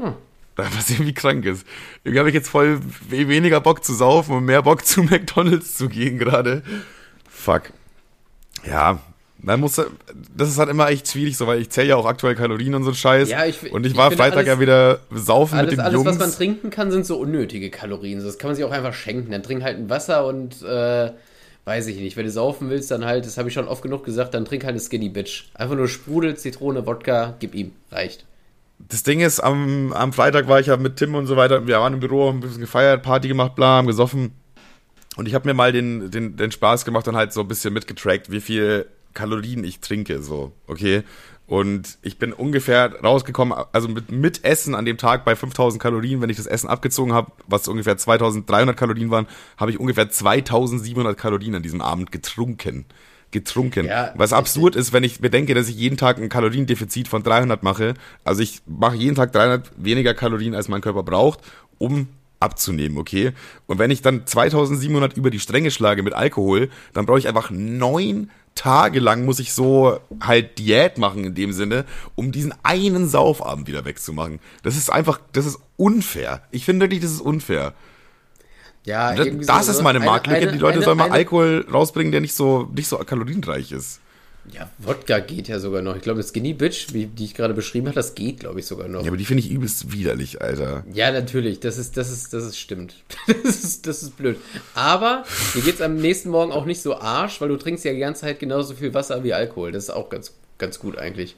Hm. 0.01 0.13
Was 0.55 0.89
irgendwie 0.89 1.13
krank 1.13 1.45
ist. 1.45 1.65
Irgendwie 2.03 2.19
habe 2.19 2.29
ich 2.29 2.35
jetzt 2.35 2.49
voll 2.49 2.79
we- 3.09 3.29
weniger 3.29 3.61
Bock 3.61 3.83
zu 3.85 3.93
saufen 3.93 4.35
und 4.35 4.43
mehr 4.45 4.61
Bock 4.61 4.85
zu 4.85 5.03
McDonalds 5.03 5.77
zu 5.77 5.87
gehen 5.87 6.17
gerade. 6.17 6.63
Fuck. 7.29 7.71
Ja, 8.67 8.99
dann 9.41 9.61
muss 9.61 9.75
das 10.35 10.49
ist 10.49 10.57
halt 10.59 10.67
immer 10.69 10.89
echt 10.89 11.07
schwierig, 11.07 11.37
so 11.37 11.47
weil 11.47 11.61
ich 11.61 11.69
zähle 11.69 11.87
ja 11.87 11.95
auch 11.95 12.05
aktuell 12.05 12.35
Kalorien 12.35 12.75
und 12.75 12.83
so 12.83 12.93
Scheiß. 12.93 13.29
Ja, 13.29 13.45
ich- 13.45 13.71
und 13.71 13.85
ich 13.85 13.93
ich 13.93 13.97
war 13.97 14.11
Freitag 14.11 14.39
alles- 14.39 14.47
ja 14.47 14.59
wieder 14.59 14.99
saufen 15.11 15.55
mit 15.55 15.59
Alles, 15.67 15.75
den 15.75 15.79
alles 15.79 15.93
Jungs. 15.93 16.05
was 16.07 16.17
man 16.19 16.31
trinken 16.33 16.69
kann, 16.71 16.91
sind 16.91 17.05
so 17.05 17.17
unnötige 17.17 17.69
Kalorien. 17.69 18.21
Das 18.21 18.37
kann 18.37 18.49
man 18.49 18.55
sich 18.55 18.65
auch 18.65 18.71
einfach 18.71 18.93
schenken. 18.93 19.31
Dann 19.31 19.43
trink 19.43 19.63
halt 19.63 19.77
ein 19.77 19.89
Wasser 19.89 20.25
und, 20.27 20.61
äh, 20.61 21.11
weiß 21.63 21.87
ich 21.87 21.99
nicht. 21.99 22.17
Wenn 22.17 22.25
du 22.25 22.31
saufen 22.31 22.69
willst, 22.69 22.91
dann 22.91 23.05
halt, 23.05 23.25
das 23.25 23.37
habe 23.37 23.47
ich 23.47 23.53
schon 23.53 23.67
oft 23.69 23.81
genug 23.81 24.03
gesagt, 24.03 24.33
dann 24.33 24.43
trink 24.43 24.65
halt 24.65 24.71
eine 24.73 24.81
Skinny 24.81 25.07
Bitch. 25.07 25.45
Einfach 25.53 25.75
nur 25.75 25.87
Sprudel, 25.87 26.35
Zitrone, 26.35 26.85
Wodka, 26.85 27.35
gib 27.39 27.55
ihm. 27.55 27.71
Reicht. 27.91 28.25
Das 28.79 29.03
Ding 29.03 29.19
ist, 29.19 29.39
am, 29.39 29.93
am 29.93 30.13
Freitag 30.13 30.47
war 30.47 30.59
ich 30.59 30.67
ja 30.67 30.77
mit 30.77 30.95
Tim 30.95 31.13
und 31.15 31.27
so 31.27 31.35
weiter. 31.35 31.67
Wir 31.67 31.79
waren 31.79 31.93
im 31.93 31.99
Büro, 31.99 32.27
haben 32.27 32.37
ein 32.37 32.41
bisschen 32.41 32.61
gefeiert, 32.61 33.03
Party 33.03 33.27
gemacht, 33.27 33.55
bla, 33.55 33.77
haben 33.77 33.87
gesoffen. 33.87 34.31
Und 35.15 35.27
ich 35.27 35.33
habe 35.35 35.47
mir 35.47 35.53
mal 35.53 35.71
den, 35.71 36.11
den, 36.11 36.37
den 36.37 36.51
Spaß 36.51 36.85
gemacht 36.85 37.07
und 37.07 37.15
halt 37.15 37.33
so 37.33 37.41
ein 37.41 37.47
bisschen 37.47 37.73
mitgetrackt, 37.73 38.31
wie 38.31 38.39
viel 38.39 38.85
Kalorien 39.13 39.63
ich 39.63 39.79
trinke, 39.79 40.21
so, 40.21 40.53
okay? 40.67 41.03
Und 41.45 41.97
ich 42.03 42.19
bin 42.19 42.31
ungefähr 42.31 42.93
rausgekommen, 43.03 43.57
also 43.71 43.87
mit, 43.87 44.11
mit 44.11 44.45
Essen 44.45 44.75
an 44.75 44.85
dem 44.85 44.97
Tag 44.97 45.25
bei 45.25 45.35
5000 45.35 45.81
Kalorien, 45.81 46.21
wenn 46.21 46.29
ich 46.29 46.37
das 46.37 46.45
Essen 46.45 46.69
abgezogen 46.69 47.11
habe, 47.11 47.31
was 47.47 47.67
ungefähr 47.67 47.97
2300 47.97 48.77
Kalorien 48.77 49.09
waren, 49.09 49.25
habe 49.57 49.71
ich 49.71 49.79
ungefähr 49.79 50.09
2700 50.09 51.17
Kalorien 51.17 51.55
an 51.55 51.63
diesem 51.63 51.81
Abend 51.81 52.11
getrunken. 52.11 52.85
Getrunken. 53.31 53.85
Ja, 53.85 54.13
was 54.15 54.33
absurd 54.33 54.75
ist, 54.75 54.91
wenn 54.93 55.03
ich 55.03 55.19
bedenke, 55.19 55.53
dass 55.53 55.69
ich 55.69 55.75
jeden 55.75 55.97
Tag 55.97 56.17
ein 56.17 56.29
Kaloriendefizit 56.29 57.07
von 57.07 57.23
300 57.23 57.61
mache. 57.63 57.93
Also 58.23 58.41
ich 58.41 58.61
mache 58.65 58.95
jeden 58.95 59.15
Tag 59.15 59.31
300 59.33 59.71
weniger 59.77 60.13
Kalorien, 60.13 60.55
als 60.55 60.67
mein 60.67 60.81
Körper 60.81 61.03
braucht, 61.03 61.39
um 61.77 62.07
abzunehmen, 62.39 62.97
okay? 62.97 63.33
Und 63.67 63.79
wenn 63.79 63.91
ich 63.91 64.01
dann 64.01 64.25
2700 64.25 65.15
über 65.17 65.29
die 65.29 65.39
Stränge 65.39 65.71
schlage 65.71 66.03
mit 66.03 66.13
Alkohol, 66.13 66.69
dann 66.93 67.05
brauche 67.05 67.19
ich 67.19 67.27
einfach 67.27 67.49
neun 67.51 68.29
Tage 68.55 68.99
lang 68.99 69.23
muss 69.23 69.39
ich 69.39 69.53
so 69.53 69.99
halt 70.19 70.57
Diät 70.59 70.97
machen 70.97 71.23
in 71.23 71.33
dem 71.33 71.53
Sinne, 71.53 71.85
um 72.15 72.33
diesen 72.33 72.53
einen 72.61 73.07
Saufabend 73.07 73.69
wieder 73.69 73.85
wegzumachen. 73.85 74.39
Das 74.63 74.75
ist 74.75 74.91
einfach, 74.91 75.21
das 75.31 75.45
ist 75.45 75.59
unfair. 75.77 76.41
Ich 76.51 76.65
finde 76.65 76.83
wirklich, 76.83 76.99
das 76.99 77.11
ist 77.11 77.21
unfair. 77.21 77.73
Ja, 78.85 79.13
Das, 79.13 79.27
das 79.45 79.65
so- 79.67 79.71
ist 79.73 79.81
meine 79.83 79.99
eine- 79.99 80.05
Marktlücke. 80.05 80.51
die 80.51 80.57
Leute 80.57 80.77
eine- 80.77 80.85
sollen 80.85 80.97
mal 80.97 81.05
eine- 81.05 81.13
Alkohol 81.13 81.65
rausbringen, 81.71 82.11
der 82.11 82.21
nicht 82.21 82.33
so, 82.33 82.69
nicht 82.75 82.87
so 82.87 82.97
kalorienreich 82.97 83.71
ist. 83.71 83.99
Ja, 84.51 84.67
Wodka 84.79 85.19
geht 85.19 85.47
ja 85.47 85.59
sogar 85.59 85.83
noch. 85.83 85.95
Ich 85.95 86.01
glaube, 86.01 86.21
das 86.21 86.29
Skinny 86.29 86.53
Bitch, 86.53 86.91
wie, 86.93 87.05
die 87.05 87.25
ich 87.25 87.35
gerade 87.35 87.53
beschrieben 87.53 87.85
habe, 87.87 87.95
das 87.95 88.15
geht, 88.15 88.39
glaube 88.39 88.59
ich, 88.59 88.65
sogar 88.65 88.87
noch. 88.87 89.01
Ja, 89.03 89.09
aber 89.09 89.17
die 89.17 89.25
finde 89.25 89.43
ich 89.43 89.51
übelst 89.51 89.91
widerlich, 89.91 90.41
Alter. 90.41 90.83
Ja, 90.91 91.11
natürlich, 91.11 91.59
das 91.59 91.77
ist, 91.77 91.97
das 91.97 92.09
ist, 92.09 92.33
das 92.33 92.45
ist 92.45 92.57
stimmt. 92.57 92.95
Das 93.27 93.63
ist, 93.63 93.85
das 93.85 94.01
ist 94.01 94.17
blöd. 94.17 94.37
Aber 94.73 95.23
dir 95.53 95.61
geht's 95.61 95.81
am 95.81 95.97
nächsten 95.97 96.29
Morgen 96.29 96.51
auch 96.51 96.65
nicht 96.65 96.81
so 96.81 96.97
arsch, 96.97 97.39
weil 97.41 97.49
du 97.49 97.57
trinkst 97.57 97.85
ja 97.85 97.93
die 97.93 97.99
ganze 97.99 98.21
Zeit 98.21 98.39
genauso 98.39 98.73
viel 98.73 98.93
Wasser 98.95 99.23
wie 99.23 99.33
Alkohol. 99.33 99.71
Das 99.71 99.83
ist 99.83 99.89
auch 99.91 100.09
ganz, 100.09 100.33
ganz 100.57 100.79
gut 100.79 100.97
eigentlich. 100.97 101.35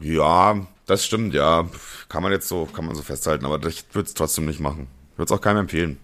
Ja, 0.00 0.66
das 0.86 1.04
stimmt, 1.06 1.32
ja. 1.32 1.68
Kann 2.10 2.22
man 2.22 2.32
jetzt 2.32 2.48
so, 2.48 2.66
kann 2.66 2.84
man 2.84 2.94
so 2.96 3.02
festhalten, 3.02 3.46
aber 3.46 3.64
ich 3.66 3.84
würde 3.92 4.08
es 4.08 4.14
trotzdem 4.14 4.46
nicht 4.46 4.60
machen. 4.60 4.88
Ich 5.12 5.18
würde 5.18 5.32
es 5.32 5.38
auch 5.38 5.42
keinem 5.42 5.58
empfehlen. 5.60 5.98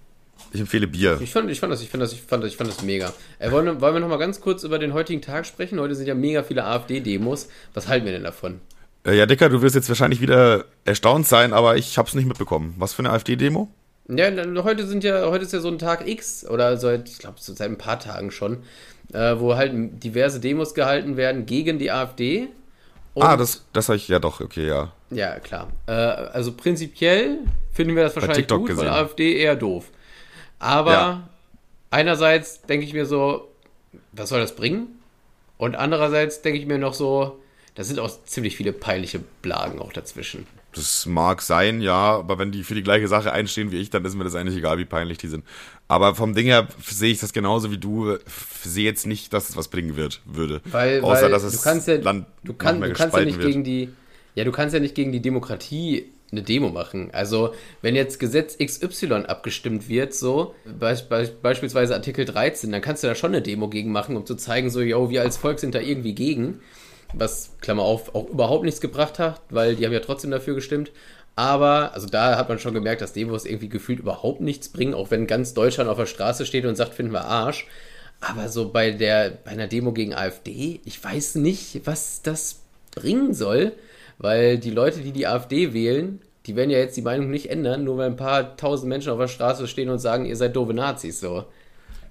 Ich 0.57 0.61
empfehle 0.63 0.87
Bier. 0.87 1.19
Ich 1.21 1.33
fand, 1.33 1.51
ich 1.51 1.61
fand 1.61 1.71
das, 1.71 1.83
ich 1.83 1.91
fand 1.91 2.03
das, 2.03 2.15
ich 2.15 2.23
fand 2.23 2.43
das, 2.43 2.51
ich 2.51 2.57
fand 2.57 2.71
das 2.71 2.83
mega. 2.83 3.13
Äh, 3.39 3.51
wollen, 3.51 3.67
wir- 3.67 3.81
wollen 3.83 3.93
wir 3.95 4.01
noch 4.01 4.09
mal 4.09 4.17
ganz 4.17 4.41
kurz 4.41 4.65
über 4.65 4.79
den 4.79 4.95
heutigen 4.95 5.21
Tag 5.21 5.45
sprechen? 5.45 5.79
Heute 5.79 5.95
sind 5.95 6.07
ja 6.07 6.15
mega 6.15 6.43
viele 6.43 6.65
AfD-Demos. 6.65 7.49
Was 7.75 7.89
halten 7.89 8.07
wir 8.07 8.13
denn 8.13 8.25
davon? 8.25 8.61
Äh, 9.07 9.19
ja, 9.19 9.27
Dicker, 9.27 9.51
du 9.51 9.61
wirst 9.61 9.75
jetzt 9.75 9.89
wahrscheinlich 9.91 10.23
wieder 10.23 10.65
erstaunt 10.87 11.27
sein, 11.27 11.53
aber 11.53 11.77
ich 11.77 11.99
habe 11.99 12.09
es 12.09 12.15
nicht 12.15 12.27
mitbekommen. 12.27 12.75
Was 12.79 12.95
für 12.95 13.01
eine 13.01 13.11
AfD-Demo? 13.11 13.69
Ja, 14.09 14.31
heute 14.65 14.87
sind 14.87 15.05
ja, 15.05 15.27
heute 15.27 15.45
ist 15.45 15.53
ja 15.53 15.61
so 15.61 15.69
ein 15.69 15.79
Tag 15.79 16.09
X 16.09 16.47
oder 16.49 16.79
seit, 16.79 17.09
ich 17.11 17.19
glaube, 17.19 17.37
seit 17.39 17.61
ein 17.61 17.77
paar 17.77 17.99
Tagen 18.01 18.31
schon, 18.31 18.59
äh, 19.13 19.35
wo 19.39 19.57
halt 19.57 19.73
diverse 20.03 20.41
Demos 20.41 20.73
gehalten 20.75 21.17
werden 21.19 21.45
gegen 21.45 21.79
die 21.79 21.91
AfD. 21.91 22.49
Und, 23.15 23.23
ah, 23.25 23.37
das, 23.37 23.65
das 23.73 23.89
habe 23.89 23.97
ich, 23.97 24.09
ja 24.09 24.19
doch, 24.21 24.41
okay, 24.41 24.69
ja. 24.69 24.93
Ja, 25.11 25.39
klar. 25.41 25.69
Äh, 25.87 25.93
also 25.93 26.53
prinzipiell 26.53 27.39
finden 27.73 27.95
wir 27.97 28.05
das 28.05 28.15
wahrscheinlich 28.17 28.47
gut, 28.49 28.67
gesehen. 28.69 28.85
weil 28.87 28.91
AfD 28.93 29.37
eher 29.39 29.57
doof. 29.57 29.91
Aber 30.59 30.93
Ja. 30.93 31.29
einerseits 31.91 32.63
denke 32.63 32.87
ich 32.87 32.93
mir 32.93 33.07
so, 33.07 33.49
was 34.13 34.29
soll 34.31 34.41
das 34.41 34.57
bringen? 34.57 34.89
Und 35.59 35.75
andererseits 35.75 36.43
denke 36.43 36.59
ich 36.61 36.67
mir 36.67 36.79
noch 36.79 36.95
so, 36.95 37.39
da 37.75 37.85
sind 37.85 37.99
auch 37.99 38.11
ziemlich 38.25 38.57
viele 38.57 38.73
peinliche 38.73 39.21
Blagen 39.43 39.79
auch 39.81 39.93
dazwischen. 39.93 40.47
Das 40.73 41.07
mag 41.07 41.41
sein, 41.41 41.81
ja, 41.81 41.95
aber 42.19 42.39
wenn 42.39 42.53
die 42.53 42.63
für 42.63 42.75
die 42.75 42.83
gleiche 42.83 43.09
Sache 43.09 43.33
einstehen 43.33 43.73
wie 43.73 43.79
ich, 43.79 43.89
dann 43.89 44.05
ist 44.05 44.15
mir 44.15 44.25
das 44.25 44.35
eigentlich 44.35 44.59
egal, 44.59 44.77
wie 44.77 44.85
peinlich 44.85 45.17
die 45.17 45.29
sind. 45.29 45.43
Aber 45.89 46.15
vom 46.15 46.35
Ding 46.35 46.45
her 46.47 46.69
sehe 46.85 47.13
ich 47.13 47.19
das 47.21 47.33
genauso 47.33 47.71
wie 47.71 47.79
du. 47.79 48.19
Sehe 48.63 48.85
jetzt 48.85 49.07
nicht, 49.07 49.33
dass 49.33 49.49
es 49.49 49.57
was 49.57 49.69
bringen 49.69 49.97
wird, 49.97 50.21
würde. 50.27 50.61
Weil, 50.67 51.01
Außer, 51.03 51.23
weil 51.23 51.31
dass 51.31 51.45
es 51.45 51.57
du 51.57 51.63
kannst 51.63 51.89
ja, 51.89 51.97
Land 51.97 52.27
du, 52.45 52.53
kann, 52.53 52.81
du 52.83 52.93
kannst 52.93 53.17
ja 53.17 53.25
nicht 53.25 53.39
wird. 53.39 53.49
gegen 53.49 53.65
die, 53.65 53.89
ja, 54.35 54.45
du 54.45 54.53
kannst 54.53 54.75
ja 54.75 54.81
nicht 54.81 54.95
gegen 54.95 55.13
die 55.13 55.23
Demokratie 55.23 56.13
eine 56.33 56.43
Demo 56.43 56.71
machen. 56.71 57.11
Also, 57.13 57.55
wenn 57.83 57.95
jetzt 57.95 58.19
Gesetz 58.19 58.59
XY 58.59 59.25
abgestimmt 59.27 59.89
wird, 59.89 60.15
so, 60.15 60.55
beis, 60.79 61.09
beis, 61.09 61.31
beispielsweise 61.31 61.95
Artikel 61.95 62.25
13, 62.25 62.73
dann 62.73 62.81
kannst 62.81 63.03
du 63.03 63.07
da 63.07 63.15
schon 63.15 63.33
eine 63.33 63.43
Demo 63.43 63.69
gegen 63.69 63.93
machen, 63.93 64.17
um 64.17 64.27
zu 64.27 64.35
zeigen, 64.35 64.71
so, 64.71 64.81
yo, 64.81 65.11
wir 65.11 65.23
als 65.23 65.37
Volk 65.37 65.59
sind 65.59 65.75
da 65.75 65.81
irgendwie 65.81 66.15
gegen. 66.15 66.61
Was, 67.15 67.53
Klammer 67.61 67.83
auf, 67.83 68.15
auch 68.15 68.29
überhaupt 68.29 68.65
nichts 68.65 68.81
gebracht 68.81 69.19
hat, 69.19 69.41
weil 69.51 69.77
die 69.77 69.85
haben 69.87 69.93
ja 69.93 70.01
trotzdem 70.01 70.33
dafür 70.33 70.55
gestimmt. 70.55 70.91
Aber, 71.37 71.93
also 71.95 72.09
da 72.09 72.37
hat 72.37 72.49
man 72.49 72.59
schon 72.59 72.75
gemerkt, 72.75 73.03
dass 73.03 73.13
Demos 73.13 73.45
irgendwie 73.45 73.69
gefühlt 73.69 74.01
überhaupt 74.01 74.41
nichts 74.41 74.71
bringen, 74.71 74.95
auch 74.95 75.11
wenn 75.11 75.27
ganz 75.27 75.55
Deutschland 75.55 75.89
auf 75.89 75.99
der 75.99 76.07
Straße 76.07 76.47
steht 76.47 76.65
und 76.65 76.77
sagt, 76.77 76.95
finden 76.95 77.13
wir 77.13 77.27
Arsch. 77.27 77.67
Aber 78.21 78.49
so 78.49 78.71
bei 78.71 78.91
der, 78.91 79.31
bei 79.45 79.51
einer 79.51 79.67
Demo 79.67 79.93
gegen 79.93 80.15
AfD, 80.15 80.81
ich 80.85 81.03
weiß 81.03 81.37
nicht, 81.37 81.83
was 81.85 82.23
das 82.23 82.61
bringen 82.95 83.35
soll, 83.35 83.73
weil 84.19 84.59
die 84.59 84.71
Leute, 84.71 85.01
die 85.01 85.13
die 85.13 85.27
AfD 85.27 85.73
wählen, 85.73 86.21
die 86.47 86.57
werden 86.57 86.71
ja 86.71 86.79
jetzt 86.79 86.97
die 86.97 87.03
Meinung 87.03 87.31
nicht 87.31 87.51
ändern, 87.51 87.85
nur 87.85 87.99
weil 87.99 88.07
ein 88.07 88.17
paar 88.17 88.57
tausend 88.57 88.89
Menschen 88.89 89.11
auf 89.11 89.19
der 89.19 89.29
Straße 89.29 89.67
stehen 89.67 89.89
und 89.89 89.99
sagen, 89.99 90.27
ihr 90.27 90.37
seid 90.37 90.55
doofe 90.55 90.75
Nazis, 90.75 91.21
so. 91.21 91.45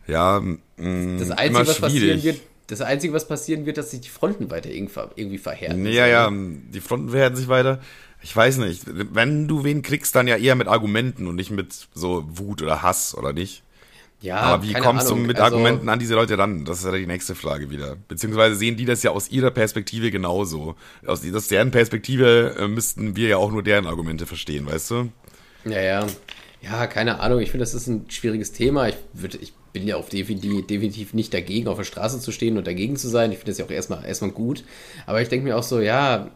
Ja, 0.08 0.40
mh, 0.40 0.58
mm, 0.78 1.20
das 1.20 1.32
Einzige, 1.32 1.68
was 1.68 1.80
passieren 1.80 2.24
wird, 2.24 2.42
das 2.68 2.82
Einzige, 2.82 3.14
was 3.14 3.28
passieren 3.28 3.66
wird, 3.66 3.78
dass 3.78 3.92
sich 3.92 4.02
die 4.02 4.10
Fronten 4.10 4.52
weiter 4.52 4.70
irgendwie 4.70 5.38
verhärten. 5.38 5.86
Ja, 5.86 6.08
ja, 6.08 6.32
die 6.32 6.82
Fronten 6.82 7.10
verhärten 7.10 7.38
sich 7.38 7.48
weiter. 7.48 7.80
Ich 8.22 8.36
weiß 8.36 8.58
nicht. 8.58 8.84
Wenn 8.86 9.48
du 9.48 9.64
wen 9.64 9.84
kriegst, 9.84 10.16
dann 10.16 10.28
ja 10.28 10.36
eher 10.36 10.56
mit 10.56 10.68
Argumenten 10.68 11.28
und 11.28 11.36
nicht 11.36 11.52
mit 11.52 11.88
so 11.94 12.26
Wut 12.28 12.62
oder 12.64 12.82
Hass, 12.82 13.16
oder 13.16 13.34
nicht? 13.34 13.62
Ja, 14.26 14.38
aber 14.38 14.64
wie 14.64 14.74
kommst 14.74 15.06
Ahnung. 15.06 15.22
du 15.22 15.28
mit 15.28 15.40
also, 15.40 15.56
Argumenten 15.56 15.88
an 15.88 16.00
diese 16.00 16.16
Leute 16.16 16.36
ran? 16.36 16.66
Das 16.66 16.80
ist 16.80 16.86
ja 16.86 16.92
die 16.92 17.06
nächste 17.06 17.36
Frage 17.36 17.70
wieder. 17.70 17.96
Beziehungsweise 18.08 18.56
sehen 18.56 18.76
die 18.76 18.86
das 18.86 19.04
ja 19.04 19.12
aus 19.12 19.30
ihrer 19.30 19.52
Perspektive 19.52 20.10
genauso. 20.10 20.76
Aus, 21.06 21.22
deren 21.22 21.70
Perspektive 21.70 22.56
äh, 22.58 22.68
müssten 22.68 23.16
wir 23.16 23.28
ja 23.28 23.38
auch 23.38 23.52
nur 23.52 23.62
deren 23.62 23.86
Argumente 23.86 24.26
verstehen, 24.26 24.66
weißt 24.66 24.92
du? 24.92 25.10
Ja, 25.66 25.80
ja. 25.80 26.08
Ja, 26.64 26.88
keine 26.88 27.20
Ahnung. 27.20 27.40
Ich 27.40 27.52
finde, 27.52 27.64
das 27.64 27.76
ist 27.76 27.86
ein 27.86 28.06
schwieriges 28.10 28.52
Thema. 28.52 28.88
Ich, 28.88 28.96
würd, 29.14 29.36
ich 29.36 29.54
bin 29.74 29.88
ja 29.88 29.98
auch 29.98 30.10
definitiv, 30.10 30.66
definitiv 30.66 31.14
nicht 31.14 31.32
dagegen, 31.32 31.68
auf 31.68 31.78
der 31.78 31.84
Straße 31.84 32.20
zu 32.20 32.32
stehen 32.32 32.58
und 32.58 32.66
dagegen 32.66 32.96
zu 32.96 33.08
sein. 33.08 33.32
Ich 33.32 33.38
finde 33.38 33.52
das 33.52 33.60
ja 33.60 33.66
auch 33.66 33.70
erstmal, 33.70 34.04
erstmal 34.06 34.32
gut. 34.32 34.64
Aber 35.06 35.22
ich 35.22 35.30
denke 35.30 35.46
mir 35.46 35.56
auch 35.56 35.64
so, 35.64 35.80
ja, 35.80 36.32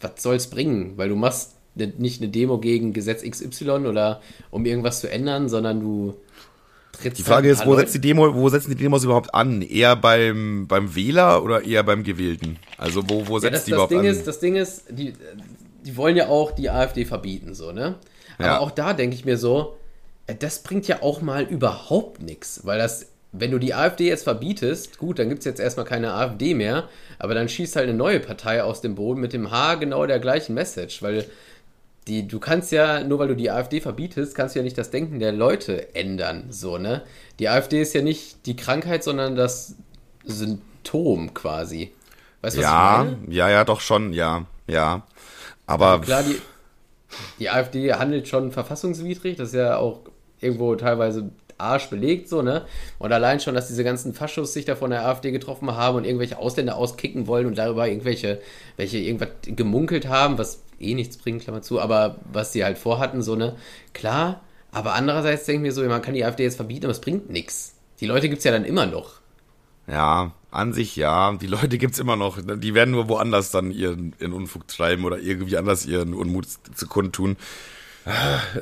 was 0.00 0.22
soll 0.22 0.36
es 0.36 0.46
bringen? 0.46 0.96
Weil 0.96 1.10
du 1.10 1.16
machst 1.16 1.56
ne, 1.74 1.92
nicht 1.98 2.22
eine 2.22 2.30
Demo 2.30 2.56
gegen 2.58 2.94
Gesetz 2.94 3.22
XY 3.22 3.86
oder 3.86 4.22
um 4.50 4.64
irgendwas 4.64 5.00
zu 5.00 5.10
ändern, 5.10 5.50
sondern 5.50 5.80
du 5.80 6.14
die 7.04 7.22
Frage 7.22 7.48
ist, 7.48 7.66
wo 7.66 7.76
setzt 7.76 7.94
die 7.94 8.00
Demo, 8.00 8.34
wo 8.34 8.48
setzen 8.48 8.70
die 8.70 8.76
Demos 8.76 9.04
überhaupt 9.04 9.34
an? 9.34 9.62
Eher 9.62 9.96
beim, 9.96 10.66
beim 10.66 10.94
Wähler 10.94 11.42
oder 11.42 11.64
eher 11.64 11.82
beim 11.82 12.02
Gewählten? 12.02 12.58
Also 12.78 13.02
wo, 13.08 13.26
wo 13.26 13.38
setzt 13.38 13.44
ja, 13.44 13.50
das, 13.50 13.64
die 13.64 13.70
das 13.70 13.76
überhaupt 13.76 13.92
Ding 13.92 14.00
an? 14.00 14.06
Ist, 14.06 14.26
das 14.26 14.40
Ding 14.40 14.56
ist, 14.56 14.84
die, 14.90 15.12
die 15.84 15.96
wollen 15.96 16.16
ja 16.16 16.28
auch 16.28 16.52
die 16.52 16.70
AfD 16.70 17.04
verbieten, 17.04 17.54
so, 17.54 17.72
ne? 17.72 17.96
Aber 18.38 18.46
ja. 18.46 18.58
auch 18.58 18.70
da 18.70 18.92
denke 18.92 19.16
ich 19.16 19.24
mir 19.24 19.38
so, 19.38 19.76
äh, 20.26 20.34
das 20.34 20.62
bringt 20.62 20.88
ja 20.88 21.02
auch 21.02 21.20
mal 21.22 21.44
überhaupt 21.44 22.22
nichts, 22.22 22.60
weil 22.64 22.78
das, 22.78 23.06
wenn 23.32 23.50
du 23.50 23.58
die 23.58 23.74
AfD 23.74 24.08
jetzt 24.08 24.24
verbietest, 24.24 24.98
gut, 24.98 25.18
dann 25.18 25.28
gibt 25.28 25.40
es 25.40 25.44
jetzt 25.44 25.60
erstmal 25.60 25.86
keine 25.86 26.12
AfD 26.12 26.54
mehr, 26.54 26.88
aber 27.18 27.34
dann 27.34 27.48
schießt 27.48 27.76
halt 27.76 27.88
eine 27.88 27.96
neue 27.96 28.20
Partei 28.20 28.62
aus 28.62 28.80
dem 28.80 28.94
Boden 28.94 29.20
mit 29.20 29.32
dem 29.32 29.50
H 29.50 29.76
genau 29.76 30.06
der 30.06 30.18
gleichen 30.18 30.54
Message, 30.54 31.02
weil 31.02 31.24
die, 32.06 32.28
du 32.28 32.38
kannst 32.38 32.70
ja, 32.72 33.02
nur 33.02 33.18
weil 33.18 33.28
du 33.28 33.34
die 33.34 33.50
AfD 33.50 33.80
verbietest, 33.80 34.34
kannst 34.34 34.54
du 34.54 34.60
ja 34.60 34.62
nicht 34.62 34.78
das 34.78 34.90
Denken 34.90 35.18
der 35.18 35.32
Leute 35.32 35.94
ändern, 35.94 36.46
so, 36.50 36.78
ne? 36.78 37.02
Die 37.38 37.48
AfD 37.48 37.82
ist 37.82 37.94
ja 37.94 38.02
nicht 38.02 38.46
die 38.46 38.56
Krankheit, 38.56 39.02
sondern 39.02 39.34
das 39.34 39.74
Symptom 40.24 41.34
quasi. 41.34 41.92
Weißt 42.42 42.56
du, 42.56 42.60
was 42.60 42.64
ja, 42.64 43.02
ich 43.02 43.10
meine? 43.10 43.34
Ja, 43.34 43.50
ja, 43.50 43.64
doch 43.64 43.80
schon, 43.80 44.12
ja, 44.12 44.46
ja. 44.68 45.02
Aber. 45.66 45.92
Also 45.92 46.02
klar, 46.04 46.22
die, 46.22 46.40
die 47.40 47.50
AfD 47.50 47.92
handelt 47.94 48.28
schon 48.28 48.52
verfassungswidrig, 48.52 49.36
das 49.36 49.48
ist 49.48 49.54
ja 49.54 49.78
auch 49.78 50.02
irgendwo 50.40 50.76
teilweise 50.76 51.30
Arsch 51.58 51.88
belegt, 51.88 52.28
so, 52.28 52.42
ne? 52.42 52.66
Und 52.98 53.12
allein 53.12 53.40
schon, 53.40 53.54
dass 53.54 53.66
diese 53.66 53.82
ganzen 53.82 54.14
Faschos 54.14 54.52
sich 54.52 54.64
da 54.64 54.76
von 54.76 54.90
der 54.90 55.06
AfD 55.06 55.32
getroffen 55.32 55.74
haben 55.74 55.96
und 55.96 56.04
irgendwelche 56.04 56.38
Ausländer 56.38 56.76
auskicken 56.76 57.26
wollen 57.26 57.46
und 57.46 57.58
darüber 57.58 57.88
irgendwelche, 57.88 58.40
welche 58.76 58.98
irgendwas 58.98 59.30
gemunkelt 59.42 60.06
haben, 60.06 60.38
was 60.38 60.62
eh 60.80 60.94
nichts 60.94 61.16
bringt, 61.16 61.42
Klammer 61.42 61.62
zu, 61.62 61.80
aber 61.80 62.20
was 62.32 62.52
sie 62.52 62.64
halt 62.64 62.78
vorhatten, 62.78 63.22
so, 63.22 63.36
ne? 63.36 63.56
Klar, 63.94 64.42
aber 64.72 64.94
andererseits 64.94 65.44
denke 65.44 65.58
ich 65.58 65.62
mir 65.62 65.72
so, 65.72 65.88
man 65.88 66.02
kann 66.02 66.14
die 66.14 66.24
AfD 66.24 66.42
jetzt 66.42 66.56
verbieten, 66.56 66.86
aber 66.86 66.92
es 66.92 67.00
bringt 67.00 67.30
nichts. 67.30 67.74
Die 68.00 68.06
Leute 68.06 68.28
gibt 68.28 68.38
es 68.38 68.44
ja 68.44 68.52
dann 68.52 68.64
immer 68.64 68.86
noch. 68.86 69.20
Ja, 69.86 70.32
an 70.50 70.72
sich 70.72 70.96
ja. 70.96 71.32
Die 71.40 71.46
Leute 71.46 71.78
gibt 71.78 71.94
es 71.94 71.98
immer 72.00 72.16
noch. 72.16 72.38
Die 72.42 72.74
werden 72.74 72.90
nur 72.90 73.08
woanders 73.08 73.50
dann 73.50 73.70
ihren, 73.70 74.14
ihren 74.18 74.32
Unfug 74.32 74.66
treiben 74.68 75.04
oder 75.04 75.18
irgendwie 75.18 75.56
anders 75.56 75.86
ihren 75.86 76.12
Unmut 76.12 76.46
zu 76.74 76.86
kundtun. 76.86 77.36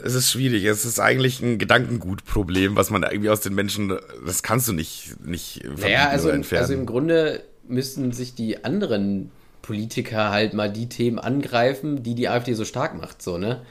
Es 0.05 0.15
ist 0.15 0.31
schwierig. 0.31 0.65
Es 0.65 0.85
ist 0.85 1.01
eigentlich 1.01 1.41
ein 1.41 1.59
Gedankengutproblem, 1.59 2.77
was 2.77 2.91
man 2.91 3.03
irgendwie 3.03 3.31
aus 3.31 3.41
den 3.41 3.55
Menschen, 3.55 3.97
das 4.25 4.43
kannst 4.43 4.69
du 4.69 4.73
nicht, 4.73 5.17
nicht 5.25 5.63
naja, 5.79 6.09
also, 6.09 6.31
entfernen. 6.31 6.63
Also 6.63 6.75
im 6.75 6.87
Grunde 6.87 7.43
müssten 7.69 8.13
sich 8.13 8.35
die 8.35 8.65
anderen 8.65 9.31
Politiker 9.65 10.31
halt 10.31 10.53
mal 10.53 10.71
die 10.71 10.91
Themen 10.91 11.19
angreifen, 11.19 12.03
die 12.03 12.15
die 12.15 12.29
AfD 12.29 12.53
so 12.53 12.67
stark 12.67 13.01
macht, 13.01 13.23
so, 13.23 13.39
ne? 13.39 13.63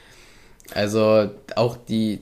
Also 0.74 1.30
auch 1.54 1.76
die, 1.76 2.20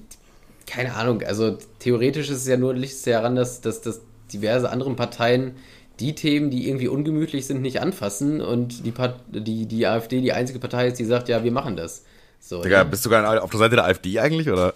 keine 0.67 0.95
Ahnung, 0.95 1.23
also 1.23 1.57
theoretisch 1.79 2.29
ist 2.29 2.39
es 2.39 2.47
ja 2.47 2.59
nur 2.59 2.75
Licht 2.75 3.07
daran, 3.07 3.35
dass, 3.35 3.63
dass, 3.63 3.81
dass 3.81 4.03
diverse 4.31 4.69
andere 4.69 4.95
Parteien 4.95 5.57
die 6.01 6.15
Themen, 6.15 6.51
die 6.51 6.69
irgendwie 6.69 6.89
ungemütlich 6.89 7.47
sind, 7.47 7.63
nicht 7.63 7.81
anfassen 7.81 8.43
und 8.43 8.85
die, 8.85 8.93
die, 9.29 9.67
die 9.67 9.87
AfD 9.87 10.21
die 10.21 10.33
einzige 10.33 10.59
Partei 10.59 10.89
ist, 10.89 10.99
die 10.99 11.05
sagt, 11.05 11.31
ja, 11.31 11.43
wir 11.43 11.53
machen 11.53 11.77
das. 11.77 12.05
So, 12.41 12.61
Digga, 12.63 12.79
ja. 12.79 12.85
bist 12.85 13.07
du 13.07 13.11
gar 13.11 13.43
auf 13.43 13.51
der 13.51 13.59
Seite 13.59 13.77
der 13.77 13.87
AfD 13.87 14.19
eigentlich, 14.19 14.51
oder? 14.51 14.75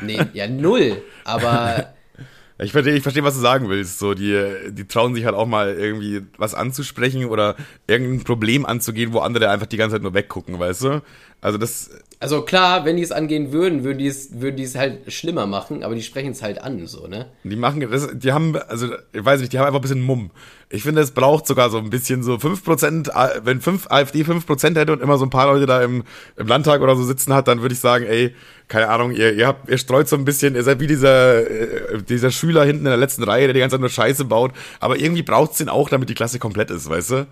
Nee, 0.00 0.18
ja, 0.32 0.48
null. 0.48 1.02
Aber 1.24 1.92
ich 2.62 2.72
verstehe, 2.72 2.94
ich 2.94 3.02
verstehe, 3.02 3.24
was 3.24 3.34
du 3.34 3.40
sagen 3.40 3.68
willst. 3.68 3.98
So, 3.98 4.14
die, 4.14 4.70
die 4.70 4.86
trauen 4.86 5.14
sich 5.14 5.24
halt 5.24 5.34
auch 5.34 5.46
mal 5.46 5.74
irgendwie 5.74 6.22
was 6.38 6.54
anzusprechen 6.54 7.24
oder 7.26 7.56
irgendein 7.86 8.24
Problem 8.24 8.66
anzugehen, 8.66 9.12
wo 9.12 9.20
andere 9.20 9.50
einfach 9.50 9.66
die 9.66 9.76
ganze 9.76 9.96
Zeit 9.96 10.02
nur 10.02 10.14
weggucken, 10.14 10.58
weißt 10.58 10.84
du? 10.84 11.02
Also 11.40 11.58
das. 11.58 11.90
Also 12.22 12.42
klar, 12.42 12.84
wenn 12.84 12.96
die 12.96 13.02
es 13.02 13.10
angehen 13.10 13.50
würden, 13.50 13.82
würden 13.82 13.98
die 13.98 14.06
es, 14.06 14.40
würden 14.40 14.54
die 14.54 14.62
es 14.62 14.76
halt 14.76 15.12
schlimmer 15.12 15.46
machen, 15.46 15.82
aber 15.82 15.96
die 15.96 16.04
sprechen 16.04 16.30
es 16.30 16.40
halt 16.40 16.62
an, 16.62 16.86
so, 16.86 17.08
ne? 17.08 17.26
Die 17.42 17.56
machen, 17.56 17.84
die 18.14 18.32
haben, 18.32 18.56
also, 18.68 18.90
ich 19.12 19.24
weiß 19.24 19.40
nicht, 19.40 19.52
die 19.52 19.58
haben 19.58 19.66
einfach 19.66 19.80
ein 19.80 19.82
bisschen 19.82 20.02
Mumm. 20.02 20.30
Ich 20.70 20.84
finde, 20.84 21.00
es 21.00 21.10
braucht 21.10 21.48
sogar 21.48 21.68
so 21.68 21.78
ein 21.78 21.90
bisschen 21.90 22.22
so 22.22 22.34
5%, 22.34 23.10
wenn 23.44 23.60
5, 23.60 23.90
AfD 23.90 24.22
5% 24.22 24.78
hätte 24.78 24.92
und 24.92 25.02
immer 25.02 25.18
so 25.18 25.26
ein 25.26 25.30
paar 25.30 25.52
Leute 25.52 25.66
da 25.66 25.82
im, 25.82 26.04
im 26.36 26.46
Landtag 26.46 26.80
oder 26.80 26.94
so 26.94 27.02
sitzen 27.02 27.34
hat, 27.34 27.48
dann 27.48 27.60
würde 27.60 27.72
ich 27.72 27.80
sagen, 27.80 28.06
ey, 28.06 28.36
keine 28.68 28.88
Ahnung, 28.88 29.10
ihr, 29.10 29.34
ihr 29.34 29.48
habt, 29.48 29.68
ihr 29.68 29.76
streut 29.76 30.08
so 30.08 30.14
ein 30.14 30.24
bisschen, 30.24 30.54
ihr 30.54 30.62
seid 30.62 30.78
wie 30.78 30.86
dieser, 30.86 31.40
äh, 31.40 32.02
dieser 32.08 32.30
Schüler 32.30 32.64
hinten 32.64 32.86
in 32.86 32.90
der 32.90 32.98
letzten 32.98 33.24
Reihe, 33.24 33.46
der 33.46 33.54
die 33.54 33.60
ganze 33.60 33.74
Zeit 33.74 33.80
nur 33.80 33.90
Scheiße 33.90 34.26
baut, 34.26 34.52
aber 34.78 34.96
irgendwie 34.96 35.24
braucht's 35.24 35.58
den 35.58 35.68
auch, 35.68 35.88
damit 35.88 36.08
die 36.08 36.14
Klasse 36.14 36.38
komplett 36.38 36.70
ist, 36.70 36.88
weißt 36.88 37.10
du? 37.10 37.26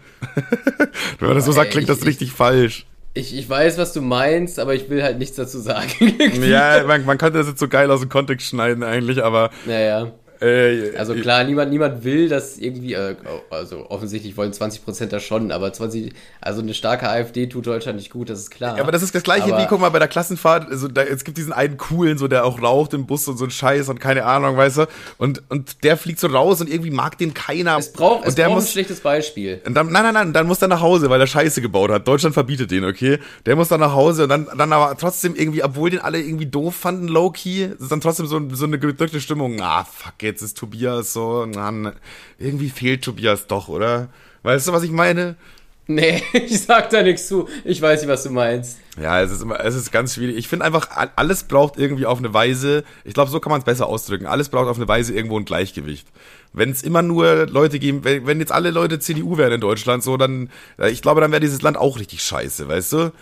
wenn 1.20 1.28
man 1.28 1.36
das 1.36 1.44
so 1.44 1.52
sagt, 1.52 1.70
klingt 1.70 1.88
das 1.88 2.04
richtig 2.04 2.32
falsch. 2.32 2.86
Ich, 3.12 3.36
ich 3.36 3.48
weiß, 3.50 3.76
was 3.76 3.92
du 3.92 4.02
meinst, 4.02 4.60
aber 4.60 4.74
ich 4.74 4.88
will 4.88 5.02
halt 5.02 5.18
nichts 5.18 5.34
dazu 5.36 5.58
sagen. 5.58 5.90
ja, 6.42 6.84
man, 6.86 7.04
man 7.04 7.18
könnte 7.18 7.38
das 7.38 7.48
jetzt 7.48 7.58
so 7.58 7.66
geil 7.66 7.90
aus 7.90 8.00
dem 8.00 8.08
Kontext 8.08 8.46
schneiden 8.46 8.84
eigentlich, 8.84 9.22
aber. 9.22 9.50
Naja. 9.66 10.12
Äh, 10.40 10.96
also 10.96 11.14
klar, 11.14 11.44
niemand, 11.44 11.70
niemand 11.70 12.02
will 12.02 12.28
das 12.28 12.56
irgendwie, 12.56 12.94
äh, 12.94 13.14
also 13.50 13.90
offensichtlich 13.90 14.36
wollen 14.38 14.52
20% 14.52 15.06
das 15.06 15.22
schon, 15.22 15.52
aber 15.52 15.70
20, 15.70 16.14
also 16.40 16.62
eine 16.62 16.72
starke 16.72 17.08
AfD 17.08 17.46
tut 17.46 17.66
Deutschland 17.66 17.98
nicht 17.98 18.10
gut, 18.10 18.30
das 18.30 18.38
ist 18.38 18.50
klar. 18.50 18.76
Ja, 18.76 18.82
aber 18.82 18.90
das 18.90 19.02
ist 19.02 19.14
das 19.14 19.22
gleiche 19.22 19.52
aber, 19.52 19.62
wie, 19.62 19.66
guck 19.66 19.80
mal, 19.80 19.90
bei 19.90 19.98
der 19.98 20.08
Klassenfahrt, 20.08 20.70
also 20.70 20.88
da, 20.88 21.02
es 21.02 21.24
gibt 21.24 21.36
diesen 21.36 21.52
einen 21.52 21.76
coolen, 21.76 22.16
so 22.16 22.26
der 22.26 22.46
auch 22.46 22.62
raucht 22.62 22.94
im 22.94 23.06
Bus 23.06 23.28
und 23.28 23.36
so 23.36 23.44
ein 23.44 23.50
Scheiß 23.50 23.90
und 23.90 24.00
keine 24.00 24.24
Ahnung, 24.24 24.56
weißt 24.56 24.78
du, 24.78 24.86
und, 25.18 25.42
und 25.50 25.84
der 25.84 25.98
fliegt 25.98 26.20
so 26.20 26.28
raus 26.28 26.62
und 26.62 26.70
irgendwie 26.70 26.90
mag 26.90 27.18
den 27.18 27.34
keiner. 27.34 27.76
Es 27.76 27.92
braucht, 27.92 28.26
es 28.26 28.34
der 28.34 28.46
braucht 28.46 28.56
muss, 28.56 28.64
ein 28.64 28.72
schlechtes 28.72 29.00
Beispiel. 29.00 29.60
Und 29.66 29.74
dann, 29.74 29.92
nein, 29.92 30.04
nein, 30.04 30.14
nein, 30.14 30.32
dann 30.32 30.46
muss 30.46 30.62
er 30.62 30.68
nach 30.68 30.80
Hause, 30.80 31.10
weil 31.10 31.20
er 31.20 31.26
Scheiße 31.26 31.60
gebaut 31.60 31.90
hat. 31.90 32.08
Deutschland 32.08 32.32
verbietet 32.32 32.70
den, 32.70 32.84
okay? 32.86 33.18
Der 33.44 33.56
muss 33.56 33.68
dann 33.68 33.80
nach 33.80 33.92
Hause 33.92 34.22
und 34.22 34.30
dann, 34.30 34.48
dann 34.56 34.72
aber 34.72 34.96
trotzdem 34.96 35.34
irgendwie, 35.34 35.62
obwohl 35.62 35.90
den 35.90 36.00
alle 36.00 36.18
irgendwie 36.18 36.46
doof 36.46 36.74
fanden, 36.74 37.08
low-key, 37.08 37.68
ist 37.78 37.92
dann 37.92 38.00
trotzdem 38.00 38.26
so, 38.26 38.40
so 38.52 38.64
eine 38.64 38.78
gedrückte 38.78 39.20
Stimmung. 39.20 39.60
Ah, 39.60 39.84
fuck, 39.84 40.14
jetzt 40.30 40.42
ist 40.42 40.56
Tobias 40.56 41.12
so, 41.12 41.46
Mann, 41.52 41.92
irgendwie 42.38 42.70
fehlt 42.70 43.02
Tobias 43.02 43.46
doch, 43.46 43.68
oder? 43.68 44.08
Weißt 44.42 44.68
du, 44.68 44.72
was 44.72 44.82
ich 44.82 44.90
meine? 44.90 45.36
Nee, 45.86 46.22
ich 46.32 46.62
sag 46.62 46.88
da 46.90 47.02
nichts 47.02 47.26
zu. 47.26 47.48
Ich 47.64 47.82
weiß 47.82 48.00
nicht, 48.00 48.10
was 48.10 48.22
du 48.22 48.30
meinst. 48.30 48.78
Ja, 49.00 49.20
es 49.20 49.32
ist 49.32 49.42
immer, 49.42 49.58
es 49.60 49.74
ist 49.74 49.90
ganz 49.90 50.14
schwierig. 50.14 50.36
Ich 50.36 50.46
finde 50.46 50.64
einfach, 50.64 50.88
alles 51.16 51.44
braucht 51.44 51.78
irgendwie 51.78 52.06
auf 52.06 52.18
eine 52.18 52.32
Weise, 52.32 52.84
ich 53.04 53.12
glaube, 53.12 53.30
so 53.30 53.40
kann 53.40 53.50
man 53.50 53.58
es 53.58 53.64
besser 53.64 53.86
ausdrücken. 53.86 54.26
Alles 54.26 54.48
braucht 54.48 54.68
auf 54.68 54.76
eine 54.76 54.86
Weise 54.88 55.12
irgendwo 55.12 55.38
ein 55.38 55.44
Gleichgewicht. 55.44 56.06
Wenn 56.52 56.70
es 56.70 56.82
immer 56.82 57.02
nur 57.02 57.46
Leute 57.46 57.78
geben, 57.78 58.02
wenn, 58.02 58.26
wenn 58.26 58.40
jetzt 58.40 58.50
alle 58.50 58.70
Leute 58.70 58.98
CDU 58.98 59.38
wären 59.38 59.52
in 59.52 59.60
Deutschland, 59.60 60.02
so, 60.02 60.16
dann, 60.16 60.50
ich 60.90 61.00
glaube, 61.00 61.20
dann 61.20 61.30
wäre 61.30 61.40
dieses 61.40 61.62
Land 61.62 61.76
auch 61.76 61.98
richtig 61.98 62.22
scheiße, 62.22 62.66
weißt 62.66 62.92
du? 62.92 63.12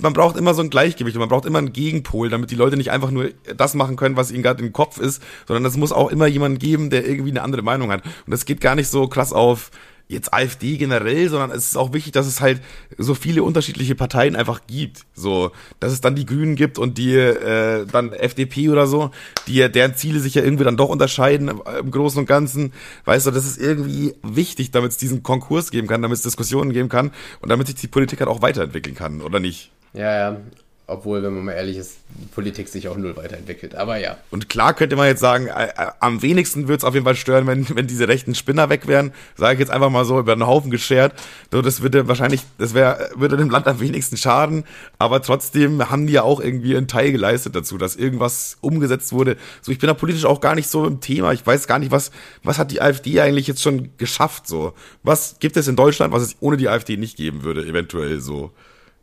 Man 0.00 0.14
braucht 0.14 0.36
immer 0.36 0.54
so 0.54 0.62
ein 0.62 0.70
Gleichgewicht 0.70 1.16
und 1.16 1.20
man 1.20 1.28
braucht 1.28 1.44
immer 1.44 1.58
einen 1.58 1.72
Gegenpol, 1.72 2.30
damit 2.30 2.50
die 2.50 2.54
Leute 2.54 2.76
nicht 2.76 2.90
einfach 2.90 3.10
nur 3.10 3.30
das 3.54 3.74
machen 3.74 3.96
können, 3.96 4.16
was 4.16 4.30
ihnen 4.30 4.42
gerade 4.42 4.64
im 4.64 4.72
Kopf 4.72 4.98
ist, 4.98 5.22
sondern 5.46 5.64
es 5.66 5.76
muss 5.76 5.92
auch 5.92 6.10
immer 6.10 6.26
jemanden 6.26 6.58
geben, 6.58 6.88
der 6.90 7.06
irgendwie 7.06 7.30
eine 7.30 7.42
andere 7.42 7.62
Meinung 7.62 7.90
hat. 7.90 8.02
Und 8.04 8.30
das 8.30 8.46
geht 8.46 8.60
gar 8.60 8.74
nicht 8.74 8.88
so 8.88 9.08
krass 9.08 9.32
auf, 9.32 9.70
jetzt 10.10 10.34
AfD 10.34 10.76
generell, 10.76 11.28
sondern 11.28 11.50
es 11.50 11.66
ist 11.66 11.76
auch 11.76 11.92
wichtig, 11.92 12.12
dass 12.12 12.26
es 12.26 12.40
halt 12.40 12.60
so 12.98 13.14
viele 13.14 13.42
unterschiedliche 13.42 13.94
Parteien 13.94 14.36
einfach 14.36 14.62
gibt. 14.66 15.06
So, 15.14 15.52
dass 15.78 15.92
es 15.92 16.00
dann 16.00 16.16
die 16.16 16.26
Grünen 16.26 16.56
gibt 16.56 16.78
und 16.78 16.98
die 16.98 17.14
äh, 17.14 17.86
dann 17.86 18.12
FDP 18.12 18.68
oder 18.68 18.86
so, 18.86 19.10
die 19.46 19.70
deren 19.70 19.94
Ziele 19.94 20.20
sich 20.20 20.34
ja 20.34 20.42
irgendwie 20.42 20.64
dann 20.64 20.76
doch 20.76 20.88
unterscheiden 20.88 21.48
im 21.78 21.90
Großen 21.90 22.18
und 22.18 22.26
Ganzen. 22.26 22.72
Weißt 23.04 23.26
du, 23.26 23.30
das 23.30 23.46
ist 23.46 23.58
irgendwie 23.58 24.14
wichtig, 24.22 24.70
damit 24.72 24.92
es 24.92 24.96
diesen 24.96 25.22
Konkurs 25.22 25.70
geben 25.70 25.86
kann, 25.86 26.02
damit 26.02 26.16
es 26.16 26.22
Diskussionen 26.22 26.72
geben 26.72 26.88
kann 26.88 27.12
und 27.40 27.48
damit 27.48 27.68
sich 27.68 27.76
die 27.76 27.88
Politik 27.88 28.20
halt 28.20 28.28
auch 28.28 28.42
weiterentwickeln 28.42 28.96
kann, 28.96 29.20
oder 29.20 29.40
nicht? 29.40 29.70
Ja, 29.92 30.16
ja. 30.16 30.40
Obwohl, 30.90 31.22
wenn 31.22 31.32
man 31.32 31.44
mal 31.44 31.52
ehrlich 31.52 31.76
ist, 31.76 31.98
Politik 32.34 32.68
sich 32.68 32.88
auch 32.88 32.96
null 32.96 33.16
weiterentwickelt. 33.16 33.76
Aber 33.76 33.96
ja. 33.98 34.16
Und 34.30 34.48
klar 34.48 34.74
könnte 34.74 34.96
man 34.96 35.06
jetzt 35.06 35.20
sagen, 35.20 35.46
äh, 35.46 35.68
äh, 35.68 35.90
am 36.00 36.20
wenigsten 36.20 36.62
würde 36.66 36.78
es 36.78 36.84
auf 36.84 36.94
jeden 36.94 37.04
Fall 37.04 37.14
stören, 37.14 37.46
wenn, 37.46 37.68
wenn 37.76 37.86
diese 37.86 38.08
rechten 38.08 38.34
Spinner 38.34 38.68
weg 38.68 38.88
wären. 38.88 39.12
Sage 39.36 39.54
ich 39.54 39.60
jetzt 39.60 39.70
einfach 39.70 39.90
mal 39.90 40.04
so, 40.04 40.18
über 40.18 40.32
einen 40.32 40.46
Haufen 40.46 40.72
geschert. 40.72 41.14
So, 41.52 41.62
das 41.62 41.80
würde 41.80 42.08
wahrscheinlich, 42.08 42.42
das 42.58 42.74
wäre, 42.74 43.10
würde 43.14 43.36
dem 43.36 43.50
Land 43.50 43.68
am 43.68 43.78
wenigsten 43.78 44.16
schaden. 44.16 44.64
Aber 44.98 45.22
trotzdem 45.22 45.90
haben 45.90 46.08
die 46.08 46.14
ja 46.14 46.22
auch 46.22 46.40
irgendwie 46.40 46.76
einen 46.76 46.88
Teil 46.88 47.12
geleistet 47.12 47.54
dazu, 47.54 47.78
dass 47.78 47.94
irgendwas 47.94 48.58
umgesetzt 48.60 49.12
wurde. 49.12 49.36
So, 49.62 49.70
ich 49.70 49.78
bin 49.78 49.86
da 49.86 49.94
politisch 49.94 50.24
auch 50.24 50.40
gar 50.40 50.56
nicht 50.56 50.68
so 50.68 50.86
im 50.86 51.00
Thema. 51.00 51.32
Ich 51.32 51.46
weiß 51.46 51.68
gar 51.68 51.78
nicht, 51.78 51.92
was, 51.92 52.10
was 52.42 52.58
hat 52.58 52.72
die 52.72 52.82
AfD 52.82 53.20
eigentlich 53.20 53.46
jetzt 53.46 53.62
schon 53.62 53.90
geschafft, 53.96 54.48
so. 54.48 54.72
Was 55.04 55.36
gibt 55.38 55.56
es 55.56 55.68
in 55.68 55.76
Deutschland, 55.76 56.12
was 56.12 56.22
es 56.22 56.36
ohne 56.40 56.56
die 56.56 56.68
AfD 56.68 56.96
nicht 56.96 57.16
geben 57.16 57.44
würde, 57.44 57.64
eventuell 57.64 58.20
so? 58.20 58.50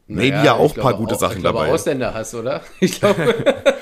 Maybe 0.07 0.37
naja, 0.37 0.45
ja 0.45 0.53
auch 0.53 0.75
ein 0.75 0.81
paar 0.81 0.93
gute 0.95 1.15
auch, 1.15 1.19
Sachen 1.19 1.37
ich 1.37 1.41
glaube, 1.41 1.59
dabei. 1.59 1.71
Ausländer 1.71 2.13
hast, 2.13 2.33
oder? 2.33 2.61
Ich 2.79 2.99
glaube. 2.99 3.35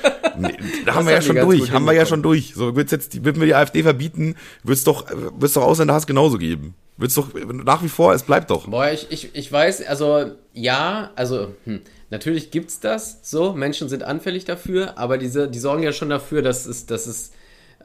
nee, 0.37 0.57
da 0.85 0.95
haben 0.95 1.05
wir 1.05 1.13
ja 1.13 1.21
schon 1.21 1.35
durch, 1.35 1.71
haben 1.71 1.85
wir 1.85 1.93
ja 1.93 2.05
schon 2.05 2.23
durch. 2.23 2.53
So, 2.55 2.75
wird's 2.75 2.91
jetzt, 2.91 3.23
würden 3.23 3.39
wir 3.39 3.45
die 3.45 3.55
AfD 3.55 3.83
verbieten, 3.83 4.35
wird's 4.63 4.83
doch, 4.83 5.05
wird's 5.11 5.53
doch 5.53 5.63
Ausländerhass 5.63 6.07
genauso 6.07 6.37
geben. 6.37 6.73
Wird's 6.97 7.15
doch, 7.15 7.29
nach 7.33 7.83
wie 7.83 7.89
vor, 7.89 8.13
es 8.13 8.23
bleibt 8.23 8.49
doch. 8.49 8.67
Boah, 8.67 8.89
ich, 8.89 9.11
ich, 9.11 9.35
ich 9.35 9.51
weiß, 9.51 9.85
also, 9.85 10.31
ja, 10.53 11.11
also, 11.15 11.53
hm, 11.65 11.81
natürlich 12.09 12.51
gibt's 12.51 12.79
das, 12.79 13.19
so, 13.21 13.53
Menschen 13.53 13.89
sind 13.89 14.03
anfällig 14.03 14.45
dafür, 14.45 14.97
aber 14.97 15.17
diese, 15.17 15.47
die 15.47 15.59
sorgen 15.59 15.83
ja 15.83 15.91
schon 15.91 16.09
dafür, 16.09 16.41
dass 16.41 16.65
es, 16.65 16.85
dass 16.85 17.05
es, 17.05 17.33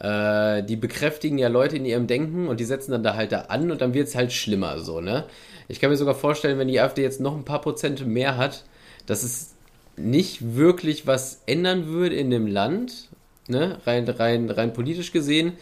äh, 0.01 0.63
die 0.63 0.77
bekräftigen 0.77 1.39
ja 1.39 1.49
Leute 1.49 1.77
in 1.77 1.85
ihrem 1.85 2.07
Denken 2.07 2.49
und 2.49 2.59
die 2.59 2.65
setzen 2.65 2.93
dann 2.93 3.03
da 3.03 3.15
halt 3.15 3.33
da 3.33 3.43
an 3.43 3.71
und 3.71 3.81
dann 3.81 3.95
wird's 3.95 4.15
halt 4.15 4.33
schlimmer, 4.33 4.79
so, 4.81 5.01
ne? 5.01 5.25
Ich 5.69 5.79
kann 5.79 5.91
mir 5.91 5.97
sogar 5.97 6.15
vorstellen, 6.17 6.59
wenn 6.59 6.69
die 6.69 6.81
AfD 6.81 7.03
jetzt 7.03 7.21
noch 7.21 7.37
ein 7.37 7.45
paar 7.45 7.61
Prozent 7.61 8.05
mehr 8.07 8.37
hat, 8.37 8.65
dass 9.07 9.23
es 9.23 9.55
nicht 9.97 10.57
wirklich 10.57 11.07
was 11.07 11.43
ändern 11.47 11.87
würde 11.87 12.17
in 12.17 12.31
dem 12.31 12.47
Land, 12.47 13.09
ne? 13.47 13.79
rein, 13.87 14.09
rein, 14.09 14.51
rein 14.51 14.73
politisch 14.73 15.13
gesehen. 15.13 15.53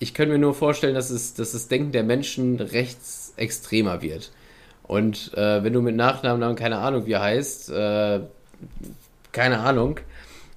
Ich 0.00 0.14
könnte 0.14 0.32
mir 0.32 0.38
nur 0.38 0.54
vorstellen, 0.54 0.94
dass, 0.94 1.10
es, 1.10 1.34
dass 1.34 1.52
das 1.52 1.68
Denken 1.68 1.92
der 1.92 2.04
Menschen 2.04 2.58
rechtsextremer 2.58 4.02
wird. 4.02 4.32
Und 4.84 5.32
äh, 5.34 5.62
wenn 5.62 5.72
du 5.72 5.82
mit 5.82 5.96
Nachnamen, 5.96 6.56
keine 6.56 6.78
Ahnung, 6.78 7.06
wie 7.06 7.12
er 7.12 7.22
heißt, 7.22 7.70
äh, 7.70 8.20
keine 9.32 9.58
Ahnung, 9.60 10.00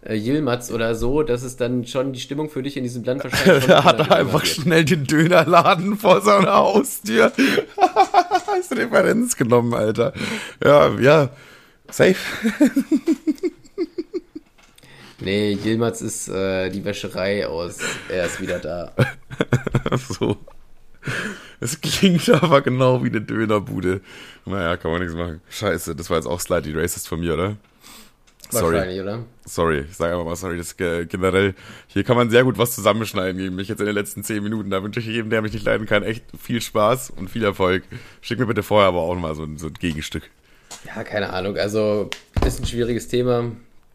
äh, 0.04 0.16
Yilmaz 0.16 0.72
oder 0.72 0.96
so, 0.96 1.24
dass 1.24 1.44
es 1.44 1.58
dann 1.58 1.86
schon 1.86 2.14
die 2.14 2.20
Stimmung 2.20 2.50
für 2.50 2.64
dich 2.64 2.78
in 2.78 2.84
diesem 2.84 3.04
Land 3.04 3.24
wahrscheinlich 3.24 3.68
Er 3.68 3.84
hat 3.84 4.12
einfach 4.12 4.42
wird. 4.44 4.48
schnell 4.48 4.86
den 4.86 5.06
Dönerladen 5.06 5.98
vor 5.98 6.22
seiner 6.22 6.54
Haustür. 6.54 7.32
Hast 8.48 8.72
du 8.72 8.76
Referenz 8.76 9.36
genommen, 9.36 9.74
Alter. 9.74 10.14
Ja, 10.64 10.90
ja. 11.00 11.30
Safe. 11.90 12.16
nee, 15.20 15.58
Yilmaz 15.64 16.02
ist 16.02 16.30
äh, 16.30 16.70
die 16.70 16.84
Wäscherei 16.84 17.48
aus. 17.48 17.80
Er 18.10 18.26
ist 18.26 18.42
wieder 18.42 18.60
da. 18.60 18.94
so. 20.10 20.38
Es 21.60 21.80
klingt 21.82 22.30
aber 22.30 22.62
genau 22.62 23.04
wie 23.04 23.10
eine 23.10 23.22
Dönerbude. 23.22 24.02
Naja, 24.46 24.78
kann 24.78 24.92
man 24.92 25.02
nichts 25.02 25.16
machen. 25.16 25.42
Scheiße, 25.50 25.96
das 25.96 26.10
war 26.10 26.18
jetzt 26.18 26.28
auch 26.28 26.40
slightly 26.40 26.74
racist 26.74 27.08
von 27.08 27.20
mir, 27.20 27.34
oder? 27.34 27.58
Sorry. 28.60 29.02
Oder? 29.02 29.26
Sorry, 29.46 29.86
ich 29.90 29.96
sage 29.96 30.14
einfach 30.14 30.26
mal 30.26 30.36
sorry. 30.36 30.58
Das 30.58 30.78
generell, 30.78 31.56
hier 31.88 32.04
kann 32.04 32.16
man 32.16 32.30
sehr 32.30 32.44
gut 32.44 32.58
was 32.58 32.76
zusammenschneiden 32.76 33.38
gegen 33.38 33.56
mich 33.56 33.68
jetzt 33.68 33.80
in 33.80 33.86
den 33.86 33.96
letzten 33.96 34.24
zehn 34.24 34.44
Minuten. 34.44 34.70
Da 34.70 34.84
wünsche 34.84 35.00
ich 35.00 35.06
jedem, 35.06 35.30
der 35.30 35.42
mich 35.42 35.54
nicht 35.54 35.66
leiden 35.66 35.88
kann, 35.88 36.04
echt 36.04 36.24
viel 36.40 36.62
Spaß 36.62 37.12
und 37.12 37.30
viel 37.30 37.44
Erfolg. 37.44 37.84
Schick 38.22 38.40
mir 38.40 38.46
bitte 38.46 38.64
vorher 38.64 38.88
aber 38.88 39.00
auch 39.00 39.16
mal 39.16 39.36
so, 39.36 39.48
so 39.56 39.68
ein 39.68 39.74
Gegenstück. 39.74 40.30
Ja, 40.86 41.04
keine 41.04 41.32
Ahnung. 41.32 41.58
Also, 41.58 42.10
ist 42.46 42.60
ein 42.60 42.66
schwieriges 42.66 43.08
Thema. 43.08 43.52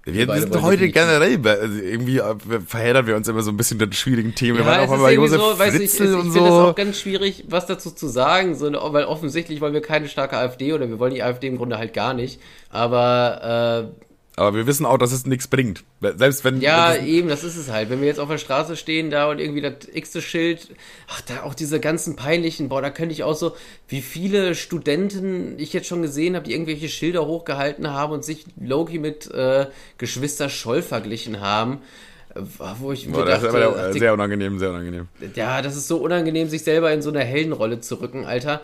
Wir, 0.09 0.29
wir 0.29 0.41
sind 0.41 0.63
heute 0.63 0.89
generell, 0.89 1.41
also 1.45 1.83
irgendwie 1.83 2.19
äh, 2.19 2.37
verheddern 2.65 3.09
wir 3.09 3.17
uns 3.17 3.27
immer 3.27 3.43
so 3.43 3.51
ein 3.51 3.57
bisschen 3.57 3.81
den 3.81 3.93
schwierigen 3.93 4.37
Themen. 4.37 4.59
Ja, 4.59 4.65
wir 4.65 4.71
waren 4.71 4.89
auch 4.89 4.99
mal 4.99 5.13
Josef 5.13 5.41
so, 5.41 5.57
Fritzl 5.57 5.83
ich, 5.83 5.95
ich, 5.95 6.01
und 6.01 6.09
so. 6.09 6.17
Ich 6.29 6.33
finde 6.33 6.49
es 6.49 6.55
auch 6.55 6.75
ganz 6.77 7.01
schwierig, 7.01 7.45
was 7.49 7.67
dazu 7.67 7.91
zu 7.91 8.07
sagen, 8.07 8.55
so, 8.55 8.71
weil 8.71 9.05
offensichtlich 9.05 9.61
wollen 9.61 9.75
wir 9.75 9.83
keine 9.83 10.09
starke 10.09 10.37
AfD 10.37 10.73
oder 10.73 10.89
wir 10.89 11.01
wollen 11.01 11.13
die 11.13 11.25
AfD 11.25 11.49
im 11.49 11.57
Grunde 11.57 11.79
halt 11.79 11.93
gar 11.93 12.15
nicht. 12.15 12.41
Aber 12.71 13.91
äh, 13.91 14.06
aber 14.37 14.55
wir 14.55 14.67
wissen 14.67 14.85
auch, 14.85 14.99
dass 14.99 15.13
es 15.13 15.25
nichts 15.25 15.49
bringt. 15.49 15.83
Selbst 16.01 16.45
wenn. 16.45 16.61
Ja, 16.61 16.95
das 16.95 17.05
eben, 17.05 17.29
das 17.29 17.43
ist 17.43 17.57
es 17.57 17.71
halt. 17.71 17.89
Wenn 17.89 18.01
wir 18.01 18.07
jetzt 18.07 18.21
auf 18.21 18.29
der 18.29 18.37
Straße 18.37 18.77
stehen 18.77 19.11
da 19.11 19.31
und 19.31 19.39
irgendwie 19.39 19.63
das 19.63 19.89
x-te 19.91 20.21
Schild, 20.21 20.69
ach, 21.09 21.23
da 21.23 21.43
auch 21.43 21.55
diese 21.55 21.81
ganzen 21.81 22.17
peinlichen, 22.17 22.69
boah, 22.69 22.83
da 22.83 22.91
könnte 22.91 23.15
ich 23.15 23.25
auch 23.25 23.35
so, 23.35 23.57
wie 23.89 24.03
viele 24.03 24.55
Studenten 24.55 25.59
ich 25.59 25.73
jetzt 25.73 25.89
schon 25.89 26.03
gesehen 26.03 26.37
habe, 26.37 26.45
die 26.45 26.53
irgendwelche 26.53 26.91
Schilder 26.91 27.27
hochgehalten 27.27 27.91
haben 27.91 28.13
und 28.13 28.25
sich 28.27 28.45
Loki 28.61 28.99
mit 28.99 29.31
äh, 29.33 29.67
Geschwister 29.97 30.51
Scholl 30.51 30.83
verglichen 30.83 31.41
haben. 31.41 31.79
Äh, 32.35 32.41
wo 32.79 32.93
ich 32.93 33.11
Boah, 33.11 33.25
das 33.25 33.41
dachte, 33.41 33.67
aber 33.67 33.93
sehr 33.95 34.13
unangenehm, 34.13 34.59
sehr 34.59 34.69
unangenehm. 34.69 35.09
Ja, 35.35 35.63
das 35.63 35.77
ist 35.77 35.89
so 35.89 35.97
unangenehm, 35.97 36.51
sich 36.51 36.63
selber 36.63 36.93
in 36.93 37.01
so 37.01 37.09
eine 37.09 37.25
Heldenrolle 37.25 37.81
zu 37.81 37.95
rücken, 37.97 38.27
Alter. 38.27 38.61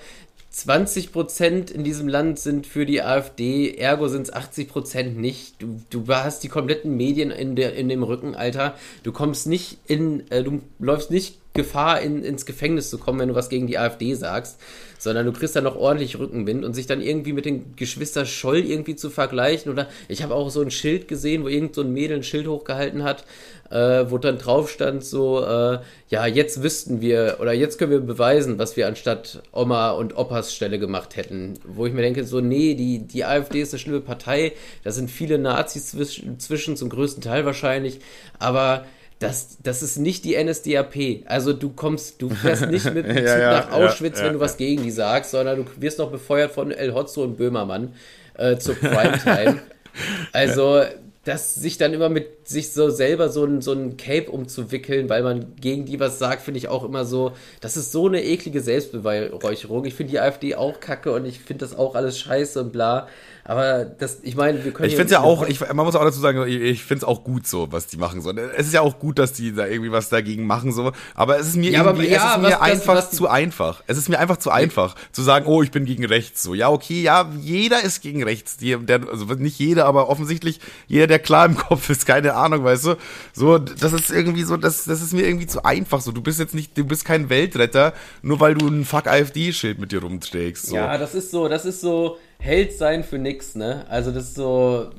20 0.53 1.13
Prozent 1.13 1.71
in 1.71 1.83
diesem 1.83 2.09
Land 2.09 2.39
sind 2.39 2.67
für 2.67 2.85
die 2.85 3.03
AfD, 3.03 3.75
ergo 3.75 4.09
sind 4.09 4.23
es 4.29 4.33
80 4.33 4.69
Prozent 4.69 5.19
nicht. 5.19 5.61
Du, 5.61 5.81
du 5.89 6.07
hast 6.09 6.45
die 6.45 6.49
kompletten 6.49 6.95
Medien 6.97 7.31
in, 7.31 7.57
der, 7.57 7.75
in 7.75 7.89
dem 7.89 8.03
Rücken, 8.03 8.35
Alter. 8.35 8.77
Du 9.03 9.13
kommst 9.13 9.47
nicht 9.47 9.79
in, 9.87 10.31
äh, 10.31 10.45
du 10.45 10.61
läufst 10.79 11.11
nicht 11.11 11.39
Gefahr, 11.55 12.01
in, 12.01 12.25
ins 12.25 12.47
Gefängnis 12.47 12.89
zu 12.89 12.99
kommen, 12.99 13.21
wenn 13.21 13.29
du 13.29 13.35
was 13.35 13.49
gegen 13.51 13.67
die 13.67 13.79
AfD 13.79 14.15
sagst, 14.15 14.59
sondern 14.99 15.27
du 15.27 15.33
kriegst 15.33 15.55
dann 15.55 15.65
noch 15.65 15.77
ordentlich 15.77 16.19
Rückenwind 16.19 16.65
und 16.65 16.75
sich 16.75 16.87
dann 16.87 17.03
irgendwie 17.03 17.33
mit 17.33 17.45
den 17.45 17.77
Geschwister 17.77 18.25
Scholl 18.25 18.59
irgendwie 18.59 18.97
zu 18.97 19.11
vergleichen. 19.11 19.71
Oder 19.71 19.89
ich 20.09 20.23
habe 20.23 20.35
auch 20.35 20.49
so 20.49 20.63
ein 20.63 20.71
Schild 20.71 21.09
gesehen, 21.09 21.43
wo 21.43 21.49
irgend 21.49 21.75
so 21.75 21.83
ein 21.83 21.93
Mädel 21.93 22.19
ein 22.19 22.23
Schild 22.23 22.47
hochgehalten 22.47 23.03
hat, 23.03 23.25
äh, 23.71 24.11
wo 24.11 24.17
dann 24.19 24.39
drauf 24.39 24.71
stand 24.71 25.05
so, 25.05 25.45
äh, 25.45 25.81
ja, 26.09 26.27
jetzt 26.27 26.63
wüssten 26.63 27.01
wir 27.01 27.39
oder 27.41 27.53
jetzt 27.53 27.79
können 27.79 27.91
wir 27.91 28.01
beweisen, 28.01 28.59
was 28.59 28.77
wir 28.77 28.87
anstatt 28.87 29.43
Oma 29.53 29.91
und 29.91 30.17
Opas 30.17 30.55
Stelle 30.55 30.79
gemacht 30.79 31.17
hätten. 31.17 31.55
Wo 31.65 31.85
ich 31.85 31.93
mir 31.93 32.03
denke, 32.03 32.25
so, 32.25 32.41
nee, 32.41 32.75
die, 32.75 33.01
die 33.01 33.25
AfD 33.25 33.61
ist 33.61 33.75
eine 33.75 33.81
schlimme 33.81 34.01
Partei, 34.01 34.53
da 34.85 34.93
sind 34.93 35.11
viele 35.11 35.39
Nazis 35.39 35.91
zwischen, 35.91 36.39
zwischen 36.39 36.77
zum 36.77 36.89
größten 36.89 37.23
Teil 37.23 37.45
wahrscheinlich, 37.45 38.01
aber 38.39 38.85
das, 39.23 39.59
das 39.63 39.83
ist 39.83 39.99
nicht 39.99 40.25
die 40.25 40.43
NSDAP. 40.43 41.25
Also 41.27 41.53
du 41.53 41.71
kommst, 41.71 42.21
du 42.21 42.31
fährst 42.31 42.67
nicht 42.67 42.93
mit 42.93 43.07
ja, 43.17 43.39
ja, 43.39 43.51
nach 43.53 43.73
Auschwitz, 43.73 44.19
ja, 44.19 44.27
wenn 44.27 44.35
du 44.35 44.41
was 44.41 44.57
gegen 44.57 44.83
die 44.83 44.91
sagst, 44.91 45.31
sondern 45.31 45.65
du 45.65 45.65
wirst 45.79 45.99
noch 45.99 46.11
befeuert 46.11 46.51
von 46.53 46.71
El 46.71 46.95
Hotzo 46.95 47.23
und 47.23 47.37
Böhmermann 47.37 47.95
äh, 48.35 48.57
zur 48.57 48.75
Primetime. 48.75 49.61
also 50.33 50.83
das 51.25 51.55
sich 51.55 51.79
dann 51.79 51.95
immer 51.95 52.09
mit 52.09 52.49
sich 52.49 52.73
so 52.73 52.91
selber 52.91 53.29
so 53.29 53.45
ein, 53.45 53.61
so 53.61 53.73
ein 53.73 53.97
Cape 53.97 54.31
umzuwickeln, 54.31 55.09
weil 55.09 55.23
man 55.23 55.55
gegen 55.61 55.85
die 55.85 56.01
was 56.01 56.19
sagt, 56.19 56.43
finde 56.43 56.59
ich 56.59 56.67
auch 56.67 56.83
immer 56.83 57.05
so, 57.05 57.33
das 57.61 57.77
ist 57.77 57.93
so 57.93 58.09
eine 58.09 58.25
eklige 58.25 58.61
Selbstbeweihräucherung. 58.61 59.85
Ich 59.85 59.95
finde 59.95 60.11
die 60.11 60.21
AfD 60.21 60.57
auch 60.57 60.81
kacke 60.81 61.13
und 61.13 61.25
ich 61.25 61.39
finde 61.39 61.65
das 61.65 61.77
auch 61.77 61.95
alles 61.95 62.19
scheiße 62.19 62.61
und 62.61 62.73
bla. 62.73 63.09
Aber 63.45 63.85
das, 63.85 64.19
ich 64.23 64.37
meine, 64.37 64.65
wir 64.65 64.73
können. 64.73 64.89
Ich 64.89 64.95
finde 64.95 65.13
ja 65.13 65.21
auch, 65.21 65.47
ich, 65.47 65.61
man 65.61 65.85
muss 65.85 65.97
auch 65.97 66.05
dazu 66.05 66.21
sagen, 66.21 66.47
ich, 66.47 66.61
ich 66.61 66.85
finde 66.85 66.99
es 66.99 67.05
auch 67.05 67.25
gut 67.25 67.47
so, 67.47 67.73
was 67.73 67.89
die 67.89 67.97
machen 67.97 68.21
so. 68.21 68.31
Es 68.31 68.67
ist 68.67 68.73
ja 68.73 68.83
auch 68.83 69.01
gut, 69.01 69.19
dass 69.19 69.33
die 69.33 69.53
da 69.53 69.67
irgendwie 69.67 69.91
was 69.91 70.09
dagegen 70.09 70.47
machen 70.47 70.73
so. 70.73 70.93
Aber 71.15 71.41
es 71.41 71.49
ist 71.49 71.57
mir 71.57 71.73
ja, 71.73 71.85
irgendwie, 71.85 72.09
ja, 72.09 72.19
es 72.19 72.37
ist 72.37 72.43
mir 72.43 72.51
was, 72.53 72.61
einfach 72.61 72.95
was, 72.95 73.11
zu 73.11 73.29
einfach. 73.29 73.83
Es 73.89 73.99
ist 73.99 74.09
mir 74.09 74.21
einfach 74.21 74.37
zu 74.37 74.51
einfach, 74.51 74.95
zu 75.11 75.23
sagen, 75.23 75.47
oh, 75.47 75.61
ich 75.63 75.73
bin 75.73 75.87
gegen 75.87 76.05
rechts 76.05 76.43
so. 76.43 76.55
Ja, 76.55 76.71
okay, 76.71 77.03
ja, 77.03 77.29
jeder 77.41 77.83
ist 77.83 78.01
gegen 78.01 78.23
rechts. 78.23 78.59
Die, 78.59 78.77
der, 78.77 79.09
also 79.11 79.25
nicht 79.25 79.59
jeder, 79.59 79.87
aber 79.87 80.09
offensichtlich 80.09 80.61
jeder, 80.87 81.09
der 81.09 81.19
klar 81.19 81.47
im 81.47 81.57
Kopf 81.57 81.91
ist, 81.91 82.07
keine 82.07 82.35
Ahnung, 82.35 82.63
weißt 82.63 82.87
du. 82.87 82.95
So, 83.33 83.59
das 83.59 83.93
ist 83.93 84.11
irgendwie 84.13 84.45
so, 84.45 84.57
das, 84.57 84.85
das 84.85 85.03
ist 85.03 85.15
mir 85.15 85.27
irgendwie 85.27 85.49
zu 85.49 85.65
einfach 85.65 86.01
so. 86.01 86.13
Du 86.13 86.23
bist 86.23 86.39
jetzt 86.39 86.55
nicht, 86.55 86.79
du 86.79 86.85
bist 86.85 87.05
kein 87.05 87.29
Weltretter, 87.29 87.93
nur 88.23 88.39
weil 88.39 88.55
du 88.55 88.69
ein 88.69 88.85
Fuck 88.85 89.09
AfD-Schild 89.09 89.81
mit 89.81 89.91
dir 89.91 90.03
rumträgst. 90.03 90.67
So. 90.67 90.77
Ja, 90.77 90.97
das 90.97 91.17
ist 91.17 91.33
so, 91.33 91.49
das 91.49 91.65
ist 91.65 91.81
so 91.81 92.19
Held 92.43 92.73
sein 92.73 93.05
für 93.05 93.19
nix, 93.19 93.55
ne? 93.55 93.87
Also 93.89 94.11
das 94.11 94.25
ist 94.25 94.35
so, 94.35 94.91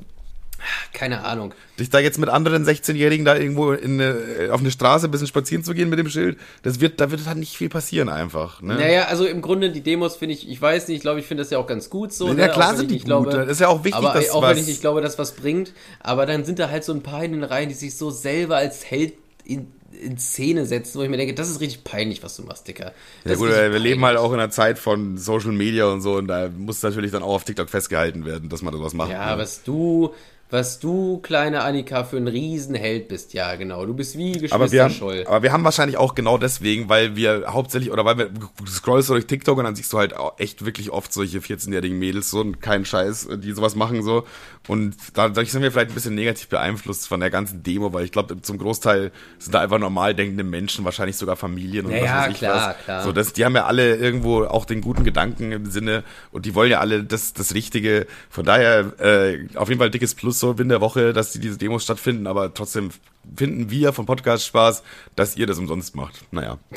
keine 0.94 1.24
Ahnung. 1.24 1.52
Dich 1.78 1.90
da 1.90 1.98
jetzt 1.98 2.18
mit 2.18 2.30
anderen 2.30 2.64
16-Jährigen 2.64 3.26
da 3.26 3.36
irgendwo 3.36 3.72
in 3.72 4.00
eine, 4.00 4.50
auf 4.50 4.60
eine 4.60 4.70
Straße 4.70 5.08
ein 5.08 5.10
bisschen 5.10 5.26
spazieren 5.26 5.62
zu 5.62 5.74
gehen 5.74 5.90
mit 5.90 5.98
dem 5.98 6.08
Schild, 6.08 6.38
das 6.62 6.80
wird, 6.80 7.00
da 7.00 7.10
wird 7.10 7.26
halt 7.26 7.36
nicht 7.36 7.56
viel 7.56 7.68
passieren 7.68 8.08
einfach. 8.08 8.62
Ne? 8.62 8.76
Naja, 8.76 9.04
also 9.08 9.26
im 9.26 9.42
Grunde 9.42 9.70
die 9.70 9.82
Demos 9.82 10.16
finde 10.16 10.34
ich, 10.34 10.48
ich 10.48 10.60
weiß 10.60 10.88
nicht, 10.88 10.96
ich 10.96 11.02
glaube, 11.02 11.20
ich 11.20 11.26
finde 11.26 11.42
das 11.42 11.50
ja 11.50 11.58
auch 11.58 11.66
ganz 11.66 11.90
gut 11.90 12.12
so. 12.14 12.28
Ja, 12.28 12.34
ne? 12.34 12.48
klar 12.48 12.76
sind 12.76 12.90
die 12.90 12.98
gut, 12.98 13.04
glaube, 13.04 13.30
das 13.30 13.48
ist 13.48 13.60
ja 13.60 13.68
auch 13.68 13.84
wichtig, 13.84 14.02
aber, 14.02 14.18
dass 14.18 14.30
auch 14.30 14.42
was... 14.42 14.50
wenn 14.52 14.62
ich 14.62 14.66
nicht 14.66 14.80
glaube, 14.80 15.02
dass 15.02 15.18
was 15.18 15.32
bringt, 15.32 15.74
aber 16.00 16.24
dann 16.24 16.44
sind 16.44 16.58
da 16.58 16.70
halt 16.70 16.84
so 16.84 16.92
ein 16.92 17.02
paar 17.02 17.22
in 17.24 17.32
den 17.32 17.44
Reihen, 17.44 17.68
die 17.68 17.74
sich 17.74 17.96
so 17.96 18.10
selber 18.10 18.56
als 18.56 18.84
Held 18.90 19.14
in, 19.44 19.70
in 20.02 20.18
Szene 20.18 20.66
setzen, 20.66 20.98
wo 20.98 21.02
ich 21.02 21.08
mir 21.08 21.16
denke, 21.16 21.34
das 21.34 21.50
ist 21.50 21.60
richtig 21.60 21.84
peinlich, 21.84 22.22
was 22.22 22.36
du 22.36 22.42
machst, 22.42 22.66
Dicker. 22.68 22.92
Das 23.22 23.32
ja 23.32 23.38
gut, 23.38 23.48
wir 23.48 23.54
peinlich. 23.54 23.82
leben 23.82 24.04
halt 24.04 24.18
auch 24.18 24.32
in 24.32 24.38
einer 24.38 24.50
Zeit 24.50 24.78
von 24.78 25.18
Social 25.18 25.52
Media 25.52 25.86
und 25.86 26.00
so 26.00 26.16
und 26.16 26.28
da 26.28 26.48
muss 26.48 26.82
natürlich 26.82 27.12
dann 27.12 27.22
auch 27.22 27.34
auf 27.34 27.44
TikTok 27.44 27.70
festgehalten 27.70 28.24
werden, 28.24 28.48
dass 28.48 28.62
man 28.62 28.74
sowas 28.74 28.94
macht. 28.94 29.10
Ja, 29.10 29.34
ne? 29.34 29.42
was 29.42 29.62
du, 29.62 30.14
was 30.50 30.78
du, 30.78 31.18
kleine 31.18 31.62
Annika, 31.62 32.04
für 32.04 32.16
ein 32.16 32.28
Riesenheld 32.28 33.08
bist. 33.08 33.32
Ja, 33.34 33.54
genau. 33.56 33.86
Du 33.86 33.94
bist 33.94 34.16
wie 34.16 34.32
Geschwister 34.32 34.54
Aber 34.54 34.70
wir, 34.70 34.84
haben, 34.84 34.94
Scholl. 34.94 35.24
aber 35.26 35.42
wir 35.42 35.52
haben 35.52 35.64
wahrscheinlich 35.64 35.96
auch 35.96 36.14
genau 36.14 36.38
deswegen, 36.38 36.88
weil 36.88 37.16
wir 37.16 37.44
hauptsächlich, 37.48 37.90
oder 37.90 38.04
weil 38.04 38.18
wir, 38.18 38.28
du 38.28 38.66
scrollst 38.66 39.08
so 39.08 39.14
durch 39.14 39.26
TikTok 39.26 39.58
und 39.58 39.64
dann 39.64 39.74
siehst 39.74 39.92
du 39.92 39.98
halt 39.98 40.14
echt 40.38 40.64
wirklich 40.64 40.90
oft 40.90 41.12
solche 41.12 41.38
14-jährigen 41.40 41.98
Mädels 41.98 42.30
so 42.30 42.40
und 42.40 42.60
keinen 42.60 42.84
Scheiß, 42.84 43.28
die 43.38 43.52
sowas 43.52 43.74
machen 43.74 44.02
so. 44.02 44.24
Und 44.68 44.94
dadurch 45.14 45.50
sind 45.52 45.62
wir 45.62 45.70
vielleicht 45.72 45.90
ein 45.90 45.94
bisschen 45.94 46.14
negativ 46.14 46.48
beeinflusst 46.48 47.06
von 47.08 47.20
der 47.20 47.30
ganzen 47.30 47.62
Demo, 47.62 47.92
weil 47.92 48.04
ich 48.04 48.12
glaube, 48.12 48.40
zum 48.40 48.56
Großteil 48.58 49.10
sind 49.38 49.54
da 49.54 49.60
einfach 49.60 49.78
normal 49.78 50.14
denkende 50.14 50.44
Menschen, 50.44 50.84
wahrscheinlich 50.84 51.16
sogar 51.16 51.36
Familien 51.36 51.84
und 51.86 51.92
Ja, 51.92 51.98
was 52.00 52.06
ja, 52.06 52.16
weiß 52.22 52.30
ich 52.32 52.38
klar, 52.38 52.68
was. 52.78 52.84
klar. 52.84 53.02
So, 53.02 53.12
das, 53.12 53.32
die 53.34 53.44
haben 53.44 53.54
ja 53.56 53.66
alle 53.66 53.96
irgendwo 53.96 54.44
auch 54.44 54.64
den 54.64 54.80
guten 54.80 55.04
Gedanken 55.04 55.52
im 55.52 55.66
Sinne 55.70 56.02
und 56.30 56.46
die 56.46 56.54
wollen 56.54 56.70
ja 56.70 56.80
alle 56.80 57.04
das, 57.04 57.32
das 57.34 57.54
Richtige. 57.54 58.06
Von 58.30 58.44
daher 58.46 58.92
äh, 59.00 59.46
auf 59.56 59.68
jeden 59.68 59.80
Fall 59.80 59.90
dickes 59.90 60.14
Plus 60.14 60.33
so 60.38 60.52
in 60.52 60.68
der 60.68 60.80
Woche, 60.80 61.12
dass 61.12 61.32
die, 61.32 61.38
diese 61.38 61.58
Demos 61.58 61.84
stattfinden, 61.84 62.26
aber 62.26 62.52
trotzdem 62.52 62.90
finden 63.36 63.70
wir 63.70 63.92
vom 63.92 64.06
Podcast 64.06 64.46
Spaß, 64.46 64.82
dass 65.16 65.36
ihr 65.36 65.46
das 65.46 65.58
umsonst 65.58 65.96
macht. 65.96 66.20
Naja. 66.30 66.58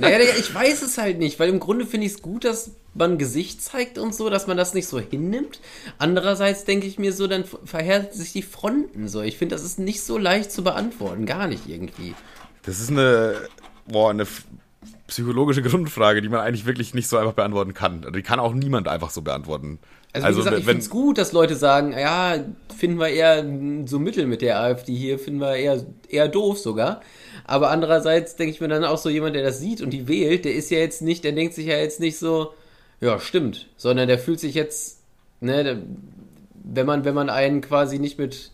Naja, 0.00 0.18
ich 0.38 0.54
weiß 0.54 0.82
es 0.82 0.96
halt 0.96 1.18
nicht, 1.18 1.38
weil 1.38 1.50
im 1.50 1.60
Grunde 1.60 1.84
finde 1.86 2.06
ich 2.06 2.14
es 2.14 2.22
gut, 2.22 2.44
dass 2.44 2.72
man 2.94 3.18
Gesicht 3.18 3.62
zeigt 3.62 3.98
und 3.98 4.14
so, 4.14 4.30
dass 4.30 4.46
man 4.46 4.56
das 4.56 4.72
nicht 4.74 4.86
so 4.86 4.98
hinnimmt. 4.98 5.60
Andererseits 5.98 6.64
denke 6.64 6.86
ich 6.86 6.98
mir 6.98 7.12
so, 7.12 7.26
dann 7.26 7.44
verhärten 7.64 8.16
sich 8.16 8.32
die 8.32 8.42
Fronten 8.42 9.08
so. 9.08 9.20
Ich 9.22 9.36
finde, 9.36 9.54
das 9.54 9.64
ist 9.64 9.78
nicht 9.78 10.02
so 10.02 10.16
leicht 10.16 10.50
zu 10.50 10.64
beantworten, 10.64 11.26
gar 11.26 11.46
nicht 11.46 11.68
irgendwie. 11.68 12.14
Das 12.62 12.80
ist 12.80 12.90
eine, 12.90 13.36
boah, 13.86 14.10
eine 14.10 14.26
psychologische 15.08 15.62
Grundfrage, 15.64 16.22
die 16.22 16.28
man 16.28 16.40
eigentlich 16.40 16.64
wirklich 16.64 16.94
nicht 16.94 17.08
so 17.08 17.16
einfach 17.16 17.32
beantworten 17.32 17.74
kann. 17.74 18.06
Die 18.14 18.22
kann 18.22 18.38
auch 18.38 18.54
niemand 18.54 18.86
einfach 18.86 19.10
so 19.10 19.22
beantworten. 19.22 19.80
Also, 20.12 20.28
wie 20.28 20.36
gesagt, 20.36 20.58
ich 20.58 20.66
wenn, 20.66 20.74
finde 20.74 20.82
es 20.84 20.90
gut, 20.90 21.18
dass 21.18 21.32
Leute 21.32 21.56
sagen, 21.56 21.92
ja, 21.92 22.36
finden 22.76 22.98
wir 22.98 23.08
eher 23.08 23.44
so 23.86 23.98
mittel 23.98 24.26
mit 24.26 24.40
der 24.40 24.60
AfD 24.60 24.94
hier, 24.94 25.18
finden 25.18 25.40
wir 25.40 25.56
eher, 25.56 25.84
eher 26.08 26.28
doof 26.28 26.58
sogar. 26.58 27.02
Aber 27.44 27.70
andererseits 27.70 28.36
denke 28.36 28.52
ich 28.52 28.60
mir 28.60 28.68
dann 28.68 28.84
auch 28.84 28.98
so, 28.98 29.10
jemand, 29.10 29.34
der 29.34 29.42
das 29.42 29.58
sieht 29.58 29.82
und 29.82 29.90
die 29.90 30.08
wählt, 30.08 30.44
der 30.44 30.54
ist 30.54 30.70
ja 30.70 30.78
jetzt 30.78 31.02
nicht, 31.02 31.24
der 31.24 31.32
denkt 31.32 31.54
sich 31.54 31.66
ja 31.66 31.76
jetzt 31.76 32.00
nicht 32.00 32.18
so, 32.18 32.54
ja, 33.00 33.18
stimmt, 33.20 33.68
sondern 33.76 34.08
der 34.08 34.18
fühlt 34.18 34.40
sich 34.40 34.54
jetzt, 34.54 35.00
ne, 35.40 35.82
wenn 36.64 36.86
man, 36.86 37.04
wenn 37.04 37.14
man 37.14 37.30
einen 37.30 37.60
quasi 37.60 37.98
nicht 37.98 38.18
mit, 38.18 38.50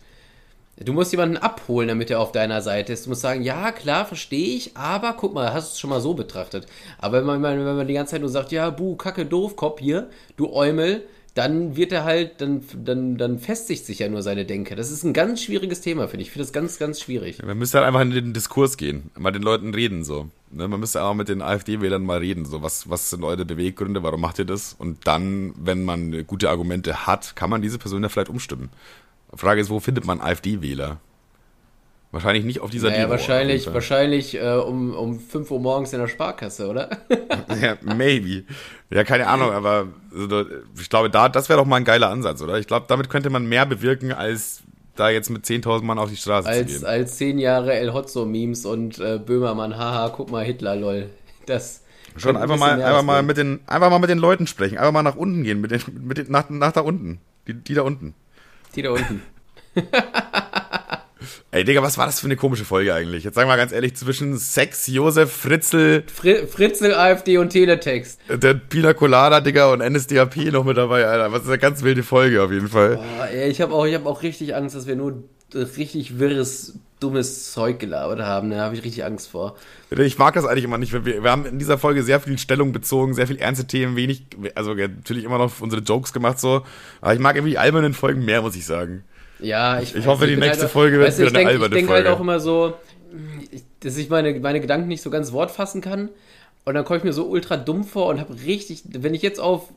du 0.77 0.93
musst 0.93 1.11
jemanden 1.11 1.37
abholen, 1.37 1.87
damit 1.87 2.11
er 2.11 2.19
auf 2.19 2.31
deiner 2.31 2.61
Seite 2.61 2.93
ist. 2.93 3.05
Du 3.05 3.09
musst 3.09 3.21
sagen, 3.21 3.43
ja, 3.43 3.71
klar, 3.71 4.05
verstehe 4.05 4.55
ich, 4.55 4.75
aber 4.75 5.13
guck 5.13 5.33
mal, 5.33 5.53
hast 5.53 5.69
du 5.69 5.73
es 5.73 5.79
schon 5.79 5.89
mal 5.89 6.01
so 6.01 6.13
betrachtet. 6.13 6.67
Aber 6.97 7.19
wenn 7.19 7.41
man, 7.41 7.65
wenn 7.65 7.77
man 7.77 7.87
die 7.87 7.93
ganze 7.93 8.11
Zeit 8.11 8.21
nur 8.21 8.29
sagt, 8.29 8.51
ja, 8.51 8.69
buh, 8.69 8.95
kacke, 8.95 9.25
doof, 9.25 9.55
Kopf 9.55 9.79
hier, 9.79 10.09
du 10.35 10.51
Eumel, 10.53 11.03
dann 11.35 11.75
wird 11.75 11.91
er 11.91 12.05
halt, 12.05 12.39
dann, 12.39 12.63
dann, 12.83 13.17
dann 13.17 13.39
festigt 13.39 13.85
sich 13.85 13.99
ja 13.99 14.07
nur 14.07 14.21
seine 14.21 14.45
Denke. 14.45 14.75
Das 14.75 14.89
ist 14.89 15.03
ein 15.03 15.11
ganz 15.11 15.43
schwieriges 15.43 15.81
Thema, 15.81 16.07
finde 16.07 16.21
ich. 16.21 16.29
Ich 16.29 16.31
finde 16.31 16.45
das 16.45 16.53
ganz, 16.53 16.79
ganz 16.79 17.01
schwierig. 17.01 17.43
man 17.43 17.57
müsste 17.57 17.77
halt 17.77 17.87
einfach 17.87 18.01
in 18.01 18.11
den 18.11 18.33
Diskurs 18.33 18.77
gehen, 18.77 19.11
mal 19.17 19.31
den 19.31 19.43
Leuten 19.43 19.73
reden 19.73 20.05
so. 20.05 20.29
Ne, 20.51 20.69
man 20.69 20.79
müsste 20.79 21.03
auch 21.03 21.13
mit 21.13 21.27
den 21.27 21.41
AfD-Wählern 21.41 22.03
mal 22.03 22.19
reden, 22.19 22.45
so 22.45 22.61
was, 22.61 22.89
was 22.89 23.09
sind 23.09 23.25
eure 23.25 23.43
Beweggründe, 23.43 24.01
warum 24.03 24.21
macht 24.21 24.39
ihr 24.39 24.45
das? 24.45 24.73
Und 24.73 25.05
dann, 25.05 25.53
wenn 25.57 25.83
man 25.83 26.25
gute 26.25 26.49
Argumente 26.49 27.05
hat, 27.05 27.35
kann 27.35 27.49
man 27.49 27.61
diese 27.61 27.79
Person 27.79 28.03
ja 28.03 28.09
vielleicht 28.09 28.29
umstimmen. 28.29 28.69
Frage 29.35 29.61
ist, 29.61 29.69
wo 29.69 29.79
findet 29.79 30.05
man 30.05 30.21
AfD-Wähler? 30.21 30.99
Wahrscheinlich 32.11 32.45
nicht 32.45 32.61
auf 32.61 32.69
dieser 32.69 32.87
Naja, 32.89 33.01
Demo, 33.01 33.11
wahrscheinlich, 33.11 33.73
wahrscheinlich 33.73 34.35
äh, 34.35 34.55
um, 34.55 34.93
um 34.93 35.19
5 35.19 35.51
Uhr 35.51 35.59
morgens 35.59 35.91
in 35.91 35.99
der 35.99 36.07
Sparkasse, 36.07 36.69
oder? 36.69 36.89
Ja, 37.61 37.77
maybe. 37.81 38.43
Ja, 38.89 39.03
keine 39.03 39.27
Ahnung, 39.27 39.51
aber 39.51 39.87
also, 40.13 40.45
ich 40.79 40.89
glaube, 40.89 41.09
da, 41.09 41.27
das 41.27 41.49
wäre 41.49 41.59
doch 41.59 41.65
mal 41.65 41.77
ein 41.77 41.83
geiler 41.83 42.09
Ansatz, 42.09 42.41
oder? 42.41 42.57
Ich 42.57 42.67
glaube, 42.67 42.85
damit 42.87 43.09
könnte 43.09 43.29
man 43.29 43.45
mehr 43.47 43.65
bewirken, 43.65 44.13
als 44.13 44.63
da 44.95 45.09
jetzt 45.09 45.29
mit 45.29 45.45
10.000 45.45 45.83
Mann 45.83 45.99
auf 45.99 46.09
die 46.09 46.15
Straße 46.15 46.45
zu 46.45 46.53
als, 46.53 46.67
gehen. 46.67 46.85
als 46.85 47.17
10 47.17 47.37
Jahre 47.37 47.73
El 47.73 47.93
Hotzo-Memes 47.93 48.65
und 48.65 48.97
äh, 48.99 49.19
Böhmermann, 49.19 49.77
haha, 49.77 50.09
guck 50.09 50.31
mal, 50.31 50.45
Hitler, 50.45 50.75
lol. 50.75 51.09
Das 51.45 51.81
Schon 52.17 52.37
ein 52.37 52.43
einfach 52.43 52.55
bisschen 52.55 52.77
mal, 52.77 52.81
einfach 52.81 53.03
mal 53.03 53.23
mit 53.23 53.37
den, 53.37 53.59
einfach 53.67 53.89
mal 53.89 53.99
mit 53.99 54.09
den 54.09 54.19
Leuten 54.19 54.47
sprechen, 54.47 54.77
einfach 54.77 54.93
mal 54.93 55.03
nach 55.03 55.17
unten 55.17 55.43
gehen, 55.43 55.59
mit 55.59 55.71
den, 55.71 55.81
mit 56.01 56.17
den, 56.17 56.31
nach, 56.31 56.49
nach 56.49 56.71
da 56.71 56.79
unten. 56.81 57.19
Die, 57.47 57.53
die 57.53 57.73
da 57.73 57.81
unten. 57.81 58.15
Die 58.75 58.81
da 58.81 58.91
unten. 58.91 59.21
Ey, 61.51 61.63
Digga, 61.63 61.81
was 61.81 61.97
war 61.97 62.05
das 62.05 62.19
für 62.19 62.27
eine 62.27 62.35
komische 62.35 62.65
Folge 62.65 62.93
eigentlich? 62.93 63.23
Jetzt 63.23 63.35
sagen 63.35 63.47
wir 63.47 63.53
mal 63.53 63.57
ganz 63.57 63.71
ehrlich, 63.71 63.95
zwischen 63.95 64.37
Sex, 64.37 64.87
Josef, 64.87 65.31
Fritzel, 65.31 66.03
Fri 66.13 66.45
Fritzel, 66.45 66.93
AfD 66.93 67.37
und 67.37 67.49
Teletext. 67.49 68.19
der 68.29 68.55
Pina 68.55 68.93
Colada, 68.93 69.39
Digga, 69.39 69.71
und 69.71 69.79
NSDAP 69.79 70.35
noch 70.51 70.65
mit 70.65 70.75
dabei, 70.75 71.05
Alter. 71.05 71.31
Was 71.31 71.43
ist 71.43 71.47
eine 71.47 71.57
ganz 71.57 71.81
wilde 71.81 72.03
Folge 72.03 72.43
auf 72.43 72.51
jeden 72.51 72.67
Fall. 72.67 72.97
Boah, 72.97 73.27
ey, 73.31 73.49
ich 73.49 73.61
habe 73.61 73.73
auch, 73.73 73.85
ich 73.85 73.95
hab 73.95 74.05
auch 74.05 74.21
richtig 74.21 74.53
Angst, 74.53 74.75
dass 74.75 74.85
wir 74.85 74.97
nur 74.97 75.23
richtig 75.55 76.19
wirres, 76.19 76.79
dummes 76.99 77.51
Zeug 77.53 77.79
gelabert 77.79 78.21
haben. 78.21 78.49
Da 78.51 78.57
habe 78.57 78.75
ich 78.75 78.83
richtig 78.83 79.05
Angst 79.05 79.29
vor. 79.29 79.55
Ich 79.89 80.17
mag 80.17 80.33
das 80.33 80.45
eigentlich 80.45 80.63
immer 80.63 80.77
nicht. 80.77 80.93
Wir, 80.93 81.05
wir 81.23 81.31
haben 81.31 81.45
in 81.45 81.59
dieser 81.59 81.77
Folge 81.77 82.03
sehr 82.03 82.19
viel 82.19 82.37
Stellung 82.37 82.71
bezogen, 82.71 83.13
sehr 83.13 83.27
viel 83.27 83.37
ernste 83.37 83.65
Themen, 83.65 83.95
wenig, 83.95 84.23
also 84.55 84.73
natürlich 84.73 85.23
immer 85.23 85.37
noch 85.37 85.61
unsere 85.61 85.81
Jokes 85.81 86.13
gemacht 86.13 86.39
so. 86.39 86.63
Aber 87.01 87.13
ich 87.13 87.19
mag 87.19 87.35
irgendwie 87.35 87.51
die 87.51 87.57
albernen 87.57 87.93
Folgen 87.93 88.25
mehr, 88.25 88.41
muss 88.41 88.55
ich 88.55 88.65
sagen. 88.65 89.03
Ja, 89.39 89.79
ich, 89.81 89.95
Ich 89.95 90.05
hoffe, 90.05 90.25
die 90.27 90.31
bin 90.33 90.41
nächste 90.41 90.63
halt, 90.63 90.71
Folge 90.71 90.97
wird 90.97 91.07
weißt 91.07 91.19
wieder 91.19 91.27
eine 91.29 91.37
denk, 91.37 91.49
alberne 91.49 91.67
Ich 91.67 91.73
denke 91.73 91.93
halt 91.93 92.05
Folge. 92.05 92.17
auch 92.17 92.21
immer 92.21 92.39
so, 92.39 92.73
dass 93.81 93.97
ich 93.97 94.09
meine, 94.09 94.39
meine 94.39 94.61
Gedanken 94.61 94.87
nicht 94.87 95.01
so 95.01 95.09
ganz 95.09 95.31
Wort 95.31 95.51
fassen 95.51 95.81
kann. 95.81 96.09
Und 96.63 96.73
dann 96.73 96.83
komme 96.83 96.97
ich 96.97 97.03
mir 97.03 97.13
so 97.13 97.27
ultra 97.27 97.57
dumm 97.57 97.83
vor 97.83 98.07
und 98.07 98.19
habe 98.19 98.33
richtig, 98.45 98.83
wenn 98.89 99.13
ich 99.13 99.21
jetzt 99.21 99.39
auf 99.39 99.69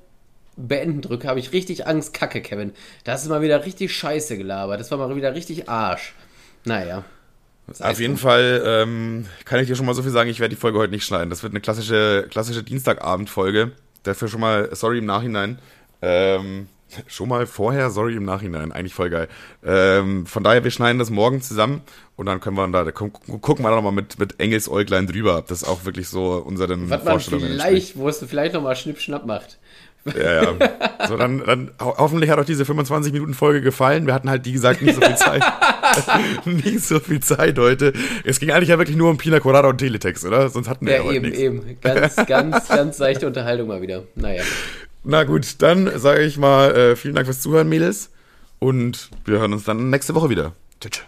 Beenden 0.58 1.00
drücke, 1.00 1.28
habe 1.28 1.38
ich 1.38 1.52
richtig 1.52 1.86
Angst, 1.86 2.12
Kacke, 2.12 2.42
Kevin. 2.42 2.72
Das 3.04 3.22
ist 3.22 3.28
mal 3.28 3.42
wieder 3.42 3.64
richtig 3.64 3.94
scheiße 3.94 4.36
gelabert. 4.36 4.80
Das 4.80 4.90
war 4.90 4.98
mal 4.98 5.14
wieder 5.14 5.34
richtig 5.34 5.68
Arsch. 5.68 6.14
Naja. 6.64 7.04
Auf 7.80 8.00
jeden 8.00 8.16
Fall 8.16 8.62
ähm, 8.64 9.26
kann 9.44 9.60
ich 9.60 9.68
dir 9.68 9.76
schon 9.76 9.86
mal 9.86 9.94
so 9.94 10.02
viel 10.02 10.10
sagen, 10.10 10.30
ich 10.30 10.40
werde 10.40 10.54
die 10.54 10.60
Folge 10.60 10.78
heute 10.78 10.92
nicht 10.92 11.04
schneiden. 11.04 11.30
Das 11.30 11.42
wird 11.42 11.52
eine 11.52 11.60
klassische, 11.60 12.26
klassische 12.30 12.62
Dienstagabend-Folge. 12.62 13.72
Dafür 14.02 14.28
schon 14.28 14.40
mal 14.40 14.74
sorry 14.74 14.98
im 14.98 15.04
Nachhinein. 15.04 15.58
Ähm, 16.00 16.68
schon 17.06 17.28
mal 17.28 17.46
vorher, 17.46 17.90
sorry 17.90 18.16
im 18.16 18.24
Nachhinein. 18.24 18.72
Eigentlich 18.72 18.94
voll 18.94 19.10
geil. 19.10 19.28
Ähm, 19.62 20.24
von 20.24 20.42
daher, 20.42 20.64
wir 20.64 20.70
schneiden 20.70 20.98
das 20.98 21.10
morgen 21.10 21.42
zusammen 21.42 21.82
und 22.16 22.24
dann 22.26 22.40
können 22.40 22.56
wir 22.56 22.66
da, 22.68 22.84
da 22.84 22.90
gu- 22.90 23.10
gucken 23.10 23.64
wir 23.64 23.68
da 23.68 23.76
nochmal 23.76 23.92
mit, 23.92 24.18
mit 24.18 24.40
Engelsäuglein 24.40 25.06
drüber, 25.06 25.36
ob 25.36 25.48
das 25.48 25.62
auch 25.62 25.84
wirklich 25.84 26.08
so 26.08 26.36
unseren 26.36 26.88
Was 26.88 27.04
man 27.04 27.12
Vorstellungen 27.12 27.50
vielleicht, 27.50 27.98
wo 27.98 28.08
es 28.08 28.24
vielleicht 28.26 28.54
nochmal 28.54 28.76
Schnipp-Schnapp 28.76 29.26
macht. 29.26 29.58
Ja, 30.16 30.42
ja. 30.42 30.54
So, 31.08 31.16
dann, 31.16 31.42
dann 31.44 31.70
ho 31.80 31.94
hoffentlich 31.98 32.30
hat 32.30 32.38
euch 32.38 32.46
diese 32.46 32.64
25-Minuten-Folge 32.64 33.60
gefallen. 33.62 34.06
Wir 34.06 34.14
hatten 34.14 34.30
halt, 34.30 34.44
wie 34.44 34.52
gesagt, 34.52 34.82
nicht 34.82 34.94
so 34.94 35.00
viel 35.00 35.16
Zeit. 35.16 35.42
nicht 36.44 36.80
so 36.80 37.00
viel 37.00 37.20
Zeit 37.20 37.58
heute. 37.58 37.92
Es 38.24 38.40
ging 38.40 38.50
eigentlich 38.50 38.68
ja 38.68 38.78
wirklich 38.78 38.96
nur 38.96 39.10
um 39.10 39.18
Pina 39.18 39.40
Colada 39.40 39.68
und 39.68 39.78
Teletext, 39.78 40.24
oder? 40.24 40.48
Sonst 40.48 40.68
hatten 40.68 40.86
wir 40.86 40.92
ja, 40.94 40.98
Ja, 41.00 41.04
heute 41.04 41.16
eben, 41.16 41.24
nichts. 41.26 41.38
eben. 41.40 41.76
Ganz, 41.80 42.16
ganz, 42.26 42.68
ganz 42.68 42.96
seichte 42.96 43.26
Unterhaltung 43.26 43.68
mal 43.68 43.80
wieder. 43.82 44.04
Naja. 44.14 44.42
Na 45.04 45.24
gut, 45.24 45.62
dann 45.62 45.90
sage 45.98 46.22
ich 46.22 46.36
mal 46.38 46.74
äh, 46.74 46.96
vielen 46.96 47.14
Dank 47.14 47.26
fürs 47.26 47.40
Zuhören, 47.40 47.68
Mädels. 47.68 48.10
Und 48.58 49.10
wir 49.24 49.38
hören 49.38 49.52
uns 49.52 49.64
dann 49.64 49.90
nächste 49.90 50.14
Woche 50.14 50.30
wieder. 50.30 50.52
Tschüss. 50.80 51.02